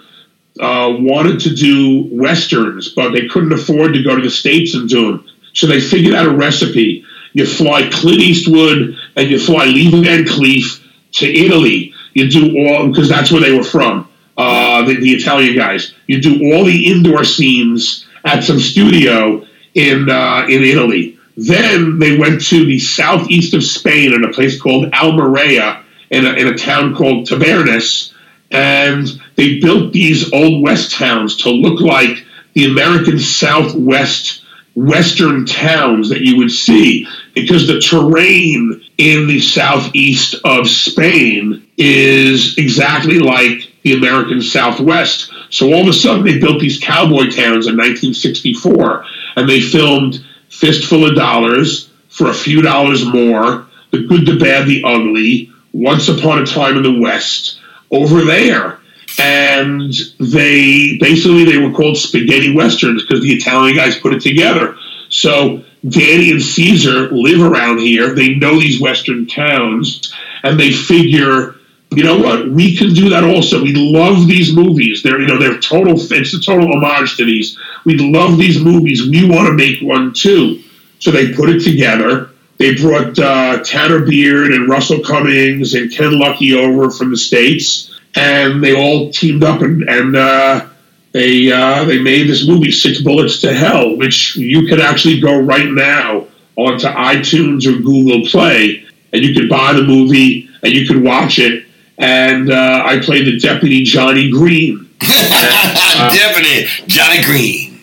uh, 0.60 0.96
wanted 1.00 1.40
to 1.42 1.54
do 1.54 2.10
westerns, 2.12 2.90
but 2.90 3.12
they 3.12 3.28
couldn't 3.28 3.54
afford 3.54 3.94
to 3.94 4.04
go 4.04 4.16
to 4.16 4.22
the 4.22 4.30
states 4.30 4.74
and 4.74 4.90
do 4.90 5.12
them. 5.12 5.26
So 5.54 5.68
they 5.68 5.80
figured 5.80 6.16
out 6.16 6.26
a 6.26 6.32
recipe. 6.36 7.06
You 7.34 7.46
fly 7.46 7.90
Clint 7.92 8.20
Eastwood 8.20 8.98
and 9.16 9.30
you 9.30 9.40
fly 9.40 9.66
Lee 9.66 9.92
Van 10.04 10.26
Cleef 10.26 10.84
to 11.14 11.32
Italy. 11.32 11.94
You 12.14 12.30
do 12.30 12.58
all 12.58 12.88
because 12.88 13.08
that's 13.08 13.32
where 13.32 13.42
they 13.42 13.56
were 13.56 13.64
from, 13.64 14.09
uh, 14.40 14.86
the, 14.86 14.96
the 14.96 15.12
Italian 15.12 15.54
guys. 15.54 15.94
You 16.08 16.22
do 16.22 16.54
all 16.54 16.64
the 16.64 16.86
indoor 16.86 17.26
scenes 17.26 18.08
at 18.24 18.42
some 18.42 18.60
studio 18.60 19.46
in 19.76 20.10
uh, 20.10 20.46
in 20.50 20.64
Italy. 20.64 21.20
Then 21.36 22.00
they 22.00 22.18
went 22.18 22.46
to 22.46 22.66
the 22.66 22.80
southeast 22.80 23.54
of 23.54 23.64
Spain 23.64 24.14
in 24.14 24.24
a 24.24 24.32
place 24.32 24.60
called 24.60 24.94
Almeria 24.94 25.84
in 26.10 26.26
a, 26.26 26.32
in 26.34 26.48
a 26.48 26.58
town 26.58 26.96
called 26.96 27.28
Tabernas, 27.28 28.14
and 28.50 29.08
they 29.36 29.60
built 29.60 29.92
these 29.92 30.32
old 30.32 30.64
west 30.64 30.92
towns 30.94 31.36
to 31.38 31.50
look 31.50 31.82
like 31.82 32.26
the 32.54 32.66
American 32.66 33.20
Southwest 33.20 34.46
western 34.76 35.46
towns 35.46 36.10
that 36.10 36.22
you 36.22 36.38
would 36.38 36.52
see 36.52 37.06
because 37.36 37.68
the 37.68 37.82
terrain 37.82 38.82
in 38.98 39.28
the 39.28 39.42
southeast 39.42 40.36
of 40.46 40.70
Spain 40.70 41.68
is 41.78 42.58
exactly 42.58 43.20
like 43.20 43.69
the 43.84 43.94
American 43.94 44.42
Southwest. 44.42 45.32
So 45.50 45.74
all 45.74 45.82
of 45.82 45.88
a 45.88 45.94
sudden 45.94 46.26
they 46.26 46.40
built 46.40 46.60
these 46.60 46.80
cowboy 46.80 47.26
towns 47.26 47.68
in 47.68 47.78
1964 47.78 49.06
and 49.36 49.50
they 49.50 49.62
filmed 49.62 50.24
Fistful 50.50 51.08
of 51.08 51.16
Dollars 51.16 51.90
for 52.10 52.30
a 52.30 52.34
few 52.34 52.62
dollars 52.62 53.06
more, 53.06 53.68
The 53.92 54.04
Good, 54.04 54.26
the 54.26 54.38
Bad, 54.38 54.68
the 54.68 54.84
Ugly, 54.84 55.52
Once 55.74 56.08
Upon 56.08 56.42
a 56.42 56.46
Time 56.46 56.78
in 56.78 56.84
the 56.84 57.00
West, 57.00 57.60
over 57.92 58.24
there 58.24 58.80
and 59.18 59.92
they 60.20 60.98
basically 61.00 61.44
they 61.44 61.58
were 61.58 61.74
called 61.74 61.98
spaghetti 61.98 62.54
westerns 62.54 63.04
because 63.04 63.22
the 63.24 63.34
Italian 63.34 63.76
guys 63.76 63.98
put 63.98 64.14
it 64.14 64.22
together. 64.22 64.78
So 65.10 65.64
Danny 65.88 66.32
and 66.32 66.42
Cesar 66.42 67.10
live 67.12 67.42
around 67.42 67.80
here. 67.80 68.14
They 68.14 68.36
know 68.36 68.60
these 68.60 68.80
western 68.80 69.28
towns, 69.28 70.14
and 70.44 70.60
they 70.60 70.72
figure, 70.72 71.56
you 71.92 72.04
know 72.04 72.20
what, 72.20 72.50
we 72.50 72.76
can 72.76 72.94
do 72.94 73.10
that 73.10 73.24
also. 73.24 73.62
We 73.62 73.74
love 73.74 74.28
these 74.28 74.54
movies. 74.54 75.02
They're 75.02 75.20
you 75.20 75.28
know 75.28 75.40
they're 75.40 75.60
total. 75.60 75.96
It's 75.98 76.34
a 76.34 76.42
total 76.42 76.72
homage 76.72 77.18
to 77.18 77.26
these. 77.26 77.58
We 77.86 77.98
love 77.98 78.38
these 78.38 78.62
movies. 78.62 79.10
We 79.10 79.30
want 79.30 79.48
to 79.48 79.54
make 79.54 79.82
one 79.82 80.14
too. 80.14 80.62
So 81.00 81.12
they 81.12 81.34
put 81.34 81.50
it 81.50 81.64
together. 81.64 82.32
They 82.58 82.76
brought 82.76 83.18
uh, 83.18 83.64
Tanner 83.64 84.06
Beard 84.06 84.52
and 84.52 84.68
Russell 84.68 85.00
Cummings 85.00 85.74
and 85.74 85.92
Ken 85.92 86.20
Lucky 86.20 86.54
over 86.54 86.92
from 86.92 87.12
the 87.12 87.18
states 87.18 87.90
and 88.16 88.64
they 88.64 88.76
all 88.76 89.12
teamed 89.12 89.44
up 89.44 89.62
and, 89.62 89.84
and 89.84 90.16
uh, 90.16 90.68
they 91.12 91.52
uh, 91.52 91.86
they 91.86 92.00
made 92.00 92.28
this 92.28 92.48
movie 92.48 92.72
Six 92.72 93.02
Bullets 93.02 93.42
to 93.42 93.54
Hell, 93.54 93.98
which 93.98 94.36
you 94.36 94.68
can 94.68 94.80
actually 94.80 95.20
go 95.20 95.40
right 95.40 95.70
now 95.70 96.28
onto 96.56 96.88
iTunes 96.88 97.66
or 97.66 97.82
Google 97.82 98.28
Play, 98.28 98.86
and 99.14 99.24
you 99.24 99.34
can 99.34 99.48
buy 99.48 99.74
the 99.74 99.84
movie 99.84 100.50
and 100.62 100.74
you 100.74 100.88
can 100.88 101.04
watch 101.04 101.40
it. 101.40 101.66
And 102.00 102.50
uh, 102.52 102.84
I 102.86 103.00
played 103.00 103.26
the 103.28 103.38
deputy 103.38 103.84
Johnny 103.84 104.32
Green, 104.32 104.90
Deputy 105.02 106.66
Johnny 106.88 107.22
Green. 107.24 107.82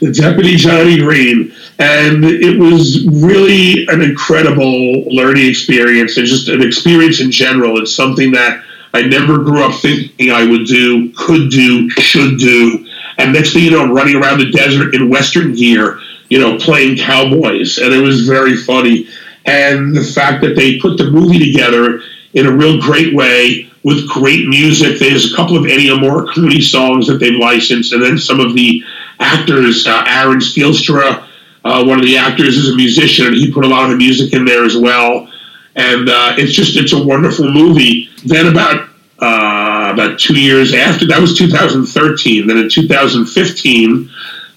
the 0.00 0.12
deputy 0.12 0.56
Johnny 0.56 0.98
Green, 0.98 1.52
and 1.80 2.24
it 2.24 2.58
was 2.58 3.04
really 3.08 3.86
an 3.88 4.02
incredible 4.02 5.02
learning 5.12 5.46
experience 5.48 6.16
and 6.16 6.26
just 6.26 6.48
an 6.48 6.62
experience 6.62 7.20
in 7.20 7.30
general. 7.32 7.78
It's 7.82 7.94
something 7.94 8.30
that 8.32 8.62
I 8.92 9.02
never 9.02 9.38
grew 9.38 9.64
up 9.64 9.80
thinking 9.80 10.30
I 10.30 10.44
would 10.48 10.66
do, 10.66 11.12
could 11.16 11.50
do, 11.50 11.90
should 11.90 12.38
do. 12.38 12.86
And 13.18 13.32
next 13.32 13.52
thing 13.52 13.64
you 13.64 13.72
know, 13.72 13.82
I'm 13.82 13.92
running 13.92 14.14
around 14.14 14.38
the 14.38 14.50
desert 14.52 14.94
in 14.94 15.10
Western 15.10 15.52
gear, 15.54 15.98
you 16.28 16.38
know, 16.38 16.56
playing 16.58 16.98
cowboys. 16.98 17.78
And 17.78 17.92
it 17.92 18.00
was 18.00 18.26
very 18.28 18.56
funny. 18.56 19.08
and 19.44 19.94
the 19.96 20.04
fact 20.04 20.40
that 20.42 20.54
they 20.56 20.78
put 20.78 20.96
the 20.98 21.10
movie 21.10 21.38
together 21.52 22.00
in 22.34 22.46
a 22.46 22.52
real 22.52 22.80
great 22.80 23.14
way 23.14 23.70
with 23.82 24.08
great 24.08 24.48
music. 24.48 24.98
There's 24.98 25.32
a 25.32 25.36
couple 25.36 25.56
of 25.56 25.64
Ennio 25.64 25.98
Morricone 25.98 26.62
songs 26.62 27.06
that 27.06 27.18
they've 27.18 27.38
licensed, 27.38 27.92
and 27.92 28.02
then 28.02 28.18
some 28.18 28.40
of 28.40 28.54
the 28.54 28.82
actors, 29.20 29.86
uh, 29.86 30.04
Aaron 30.06 30.38
Stielstra, 30.38 31.26
uh, 31.64 31.84
one 31.84 31.98
of 31.98 32.04
the 32.04 32.16
actors 32.16 32.56
is 32.56 32.70
a 32.70 32.76
musician, 32.76 33.26
and 33.26 33.34
he 33.34 33.52
put 33.52 33.64
a 33.64 33.68
lot 33.68 33.84
of 33.84 33.90
the 33.90 33.96
music 33.96 34.32
in 34.32 34.44
there 34.44 34.64
as 34.64 34.76
well. 34.76 35.30
And 35.76 36.08
uh, 36.08 36.34
it's 36.36 36.52
just 36.52 36.76
it's 36.76 36.92
a 36.92 37.02
wonderful 37.02 37.50
movie. 37.50 38.10
Then 38.24 38.46
about 38.46 38.88
uh, 39.18 39.90
about 39.92 40.18
two 40.18 40.38
years 40.38 40.74
after 40.74 41.06
that 41.06 41.20
was 41.20 41.36
2013. 41.36 42.46
Then 42.46 42.58
in 42.58 42.68
2015, 42.68 44.10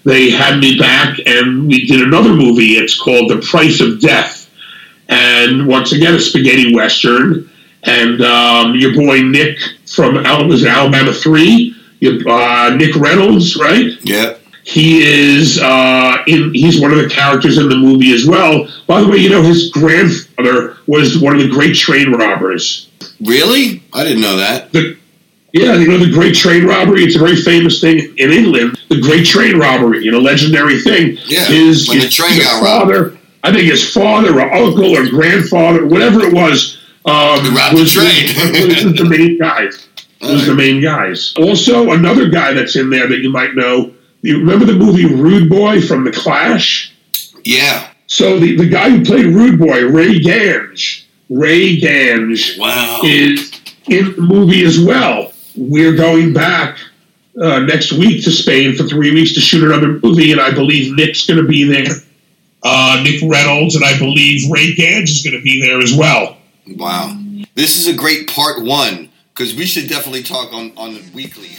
they 0.04 0.30
had 0.30 0.58
me 0.58 0.78
back, 0.78 1.18
and 1.26 1.66
we 1.66 1.86
did 1.86 2.02
another 2.02 2.34
movie. 2.34 2.76
It's 2.76 2.98
called 2.98 3.30
The 3.30 3.40
Price 3.40 3.80
of 3.80 4.00
Death, 4.00 4.50
and 5.08 5.66
once 5.66 5.92
again 5.92 6.14
a 6.14 6.20
spaghetti 6.20 6.74
western. 6.74 7.47
And 7.84 8.20
um, 8.22 8.74
your 8.74 8.94
boy 8.94 9.22
Nick 9.22 9.58
from 9.86 10.14
was 10.48 10.64
it 10.64 10.68
Alabama 10.68 11.12
Three, 11.12 11.76
your, 12.00 12.28
uh, 12.28 12.74
Nick 12.74 12.96
Reynolds, 12.96 13.56
right? 13.56 13.92
Yeah. 14.02 14.34
He 14.64 15.00
is 15.02 15.58
uh, 15.58 16.18
in. 16.26 16.52
He's 16.52 16.78
one 16.78 16.92
of 16.92 16.98
the 16.98 17.08
characters 17.08 17.56
in 17.56 17.70
the 17.70 17.76
movie 17.76 18.12
as 18.12 18.26
well. 18.26 18.68
By 18.86 19.00
the 19.00 19.08
way, 19.08 19.16
you 19.16 19.30
know 19.30 19.42
his 19.42 19.70
grandfather 19.70 20.76
was 20.86 21.18
one 21.18 21.34
of 21.34 21.42
the 21.42 21.48
great 21.48 21.74
train 21.74 22.12
robbers. 22.12 22.90
Really? 23.20 23.82
I 23.94 24.04
didn't 24.04 24.20
know 24.20 24.36
that. 24.36 24.70
The, 24.72 24.98
yeah, 25.52 25.74
you 25.74 25.88
know 25.88 25.96
the 25.96 26.10
Great 26.12 26.34
Train 26.34 26.66
Robbery. 26.66 27.04
It's 27.04 27.16
a 27.16 27.18
very 27.18 27.36
famous 27.36 27.80
thing 27.80 28.14
in 28.18 28.30
England. 28.30 28.78
The 28.90 29.00
Great 29.00 29.24
Train 29.24 29.58
Robbery, 29.58 30.04
you 30.04 30.10
know, 30.10 30.18
legendary 30.18 30.78
thing. 30.80 31.16
Yeah, 31.24 31.46
his, 31.46 31.88
when 31.88 32.00
the 32.00 32.08
train 32.08 32.34
his 32.34 32.44
got 32.44 32.62
father. 32.62 33.16
I 33.44 33.52
think 33.52 33.70
his 33.70 33.94
father 33.94 34.40
or 34.40 34.52
uncle 34.52 34.96
or 34.96 35.08
grandfather, 35.08 35.86
whatever 35.86 36.20
it 36.20 36.34
was, 36.34 36.77
um, 37.04 37.40
Who 37.40 37.56
robbed 37.56 37.76
the 37.76 37.80
was, 37.80 37.96
was, 37.96 38.84
was 38.84 38.94
the 38.96 39.04
main 39.08 39.38
guys. 39.38 39.88
Was 40.20 40.46
the 40.46 40.54
main 40.54 40.80
guys. 40.82 41.32
Also, 41.38 41.92
another 41.92 42.28
guy 42.28 42.52
that's 42.52 42.76
in 42.76 42.90
there 42.90 43.06
that 43.08 43.18
you 43.18 43.30
might 43.30 43.54
know. 43.54 43.92
You 44.22 44.38
remember 44.40 44.64
the 44.64 44.72
movie 44.74 45.06
Rude 45.06 45.48
Boy 45.48 45.80
from 45.80 46.04
The 46.04 46.10
Clash? 46.10 46.92
Yeah. 47.44 47.88
So 48.08 48.38
the, 48.40 48.56
the 48.56 48.68
guy 48.68 48.90
who 48.90 49.04
played 49.04 49.26
Rude 49.26 49.58
Boy, 49.60 49.84
Ray 49.86 50.18
Gange, 50.18 51.06
Ray 51.30 51.76
Gange, 51.78 52.58
Wow. 52.58 53.00
is 53.04 53.52
in 53.88 54.16
the 54.16 54.22
movie 54.22 54.64
as 54.64 54.80
well. 54.80 55.32
We're 55.56 55.94
going 55.94 56.32
back 56.32 56.78
uh, 57.40 57.60
next 57.60 57.92
week 57.92 58.24
to 58.24 58.32
Spain 58.32 58.74
for 58.74 58.82
three 58.84 59.12
weeks 59.14 59.34
to 59.34 59.40
shoot 59.40 59.62
another 59.62 60.00
movie, 60.02 60.32
and 60.32 60.40
I 60.40 60.50
believe 60.52 60.96
Nick's 60.96 61.26
going 61.26 61.40
to 61.40 61.46
be 61.48 61.62
there. 61.64 61.94
Uh, 62.64 63.00
Nick 63.04 63.22
Reynolds, 63.22 63.76
and 63.76 63.84
I 63.84 63.96
believe 63.98 64.50
Ray 64.50 64.74
Gange 64.74 65.10
is 65.10 65.22
going 65.22 65.36
to 65.36 65.42
be 65.42 65.60
there 65.62 65.78
as 65.78 65.94
well. 65.94 66.37
Wow. 66.76 67.16
This 67.54 67.78
is 67.78 67.86
a 67.86 67.94
great 67.94 68.28
part 68.28 68.62
one 68.62 69.08
because 69.34 69.54
we 69.54 69.64
should 69.64 69.88
definitely 69.88 70.22
talk 70.22 70.52
on 70.52 70.72
on 70.76 70.94
the 70.94 71.10
weekly. 71.14 71.50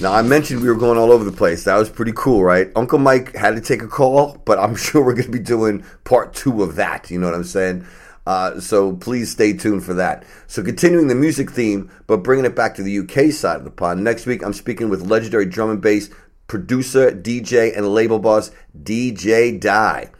Now 0.00 0.12
I 0.12 0.22
mentioned 0.22 0.60
we 0.60 0.68
were 0.68 0.74
going 0.74 0.98
all 0.98 1.12
over 1.12 1.24
the 1.24 1.36
place. 1.36 1.64
That 1.64 1.76
was 1.76 1.90
pretty 1.90 2.12
cool, 2.14 2.44
right? 2.44 2.70
Uncle 2.76 2.98
Mike 2.98 3.34
had 3.34 3.56
to 3.56 3.60
take 3.60 3.82
a 3.82 3.88
call, 3.88 4.40
but 4.44 4.58
I'm 4.58 4.76
sure 4.76 5.04
we're 5.04 5.14
going 5.14 5.26
to 5.26 5.30
be 5.30 5.38
doing 5.38 5.84
part 6.04 6.34
two 6.34 6.62
of 6.62 6.76
that. 6.76 7.10
You 7.10 7.18
know 7.18 7.26
what 7.26 7.34
I'm 7.34 7.44
saying? 7.44 7.86
Uh, 8.26 8.58
so 8.58 8.94
please 8.94 9.30
stay 9.30 9.52
tuned 9.52 9.84
for 9.84 9.94
that. 9.94 10.24
So 10.48 10.62
continuing 10.62 11.06
the 11.06 11.14
music 11.14 11.50
theme, 11.50 11.90
but 12.06 12.18
bringing 12.18 12.44
it 12.44 12.56
back 12.56 12.74
to 12.74 12.82
the 12.82 12.98
UK 12.98 13.32
side 13.32 13.58
of 13.58 13.64
the 13.64 13.70
pond. 13.70 14.02
Next 14.02 14.26
week, 14.26 14.42
I'm 14.44 14.52
speaking 14.52 14.88
with 14.88 15.02
legendary 15.02 15.46
drum 15.46 15.70
and 15.70 15.80
bass 15.80 16.10
producer, 16.46 17.10
DJ, 17.10 17.76
and 17.76 17.92
label 17.92 18.18
boss 18.18 18.50
DJ 18.80 19.58
Die. 19.58 20.10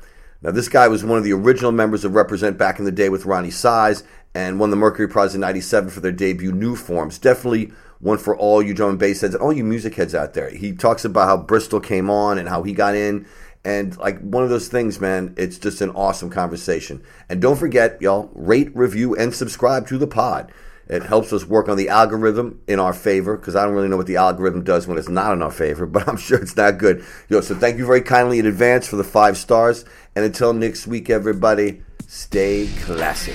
Now, 0.43 0.51
this 0.51 0.69
guy 0.69 0.89
was 0.89 1.05
one 1.05 1.19
of 1.19 1.25
the 1.25 1.33
original 1.33 1.73
members 1.73 2.05
of 2.05 2.13
Reprazent 2.13 2.59
back 2.59 2.79
in 2.79 2.85
the 2.85 2.93
day 2.93 3.09
with 3.09 3.25
Roni 3.25 3.53
Size 3.53 4.05
and 4.35 4.61
won 4.61 4.71
the 4.71 4.77
Mercury 4.77 5.09
Prize 5.09 5.35
in 5.35 5.41
97 5.41 5.91
for 5.91 6.01
their 6.01 6.13
debut 6.13 6.53
New 6.53 6.77
Forms. 6.77 7.19
Definitely 7.19 7.73
one 8.01 8.19
for 8.19 8.37
all 8.37 8.63
you 8.63 8.75
drum 8.75 8.91
and 8.91 8.99
bass 8.99 9.23
heads 9.23 9.35
and 9.35 9.43
all 9.43 9.53
you 9.53 9.65
music 9.65 9.95
heads 9.95 10.15
out 10.15 10.35
there. 10.35 10.51
He 10.51 10.73
talks 10.73 11.05
about 11.05 11.27
how 11.27 11.39
Bristol 11.39 11.81
came 11.81 12.11
on 12.11 12.39
and 12.39 12.49
how 12.49 12.63
he 12.63 12.73
got 12.73 12.95
in. 12.95 13.27
And 13.65 13.97
like 13.97 14.21
one 14.21 14.45
of 14.45 14.51
those 14.51 14.69
things, 14.69 15.01
man, 15.01 15.35
it's 15.37 15.59
just 15.59 15.81
an 15.81 15.91
awesome 15.91 16.31
conversation. 16.31 17.03
And 17.29 17.41
don't 17.41 17.57
forget, 17.57 18.01
y'all, 18.01 18.31
rate, 18.35 18.71
review, 18.77 19.17
and 19.17 19.35
subscribe 19.35 19.89
to 19.89 19.99
the 19.99 20.07
pod. 20.07 20.53
It 20.89 21.03
helps 21.03 21.33
us 21.33 21.45
work 21.45 21.69
on 21.69 21.77
the 21.77 21.89
algorithm 21.89 22.61
in 22.69 22.79
our 22.79 22.93
favor 22.93 23.37
because 23.37 23.57
I 23.57 23.65
don't 23.65 23.75
really 23.75 23.89
know 23.89 23.97
what 23.97 24.07
the 24.07 24.17
algorithm 24.17 24.63
does 24.63 24.87
when 24.87 24.99
it's 24.99 25.09
not 25.09 25.33
in 25.33 25.43
our 25.43 25.51
favor, 25.51 25.87
but 25.87 26.09
I'm 26.09 26.17
sure 26.17 26.39
it's 26.39 26.57
not 26.57 26.79
good. 26.79 27.05
Yo, 27.29 27.41
so 27.41 27.55
thank 27.55 27.79
you 27.79 27.87
very 27.87 28.03
kindly 28.03 28.39
in 28.39 28.47
advance 28.47 28.87
for 28.87 28.97
the 28.97 29.05
five 29.05 29.37
stars. 29.37 29.85
And 30.15 30.25
until 30.25 30.53
next 30.53 30.87
week, 30.87 31.11
everybody, 31.11 31.83
stay 32.07 32.69
classy. 32.83 33.35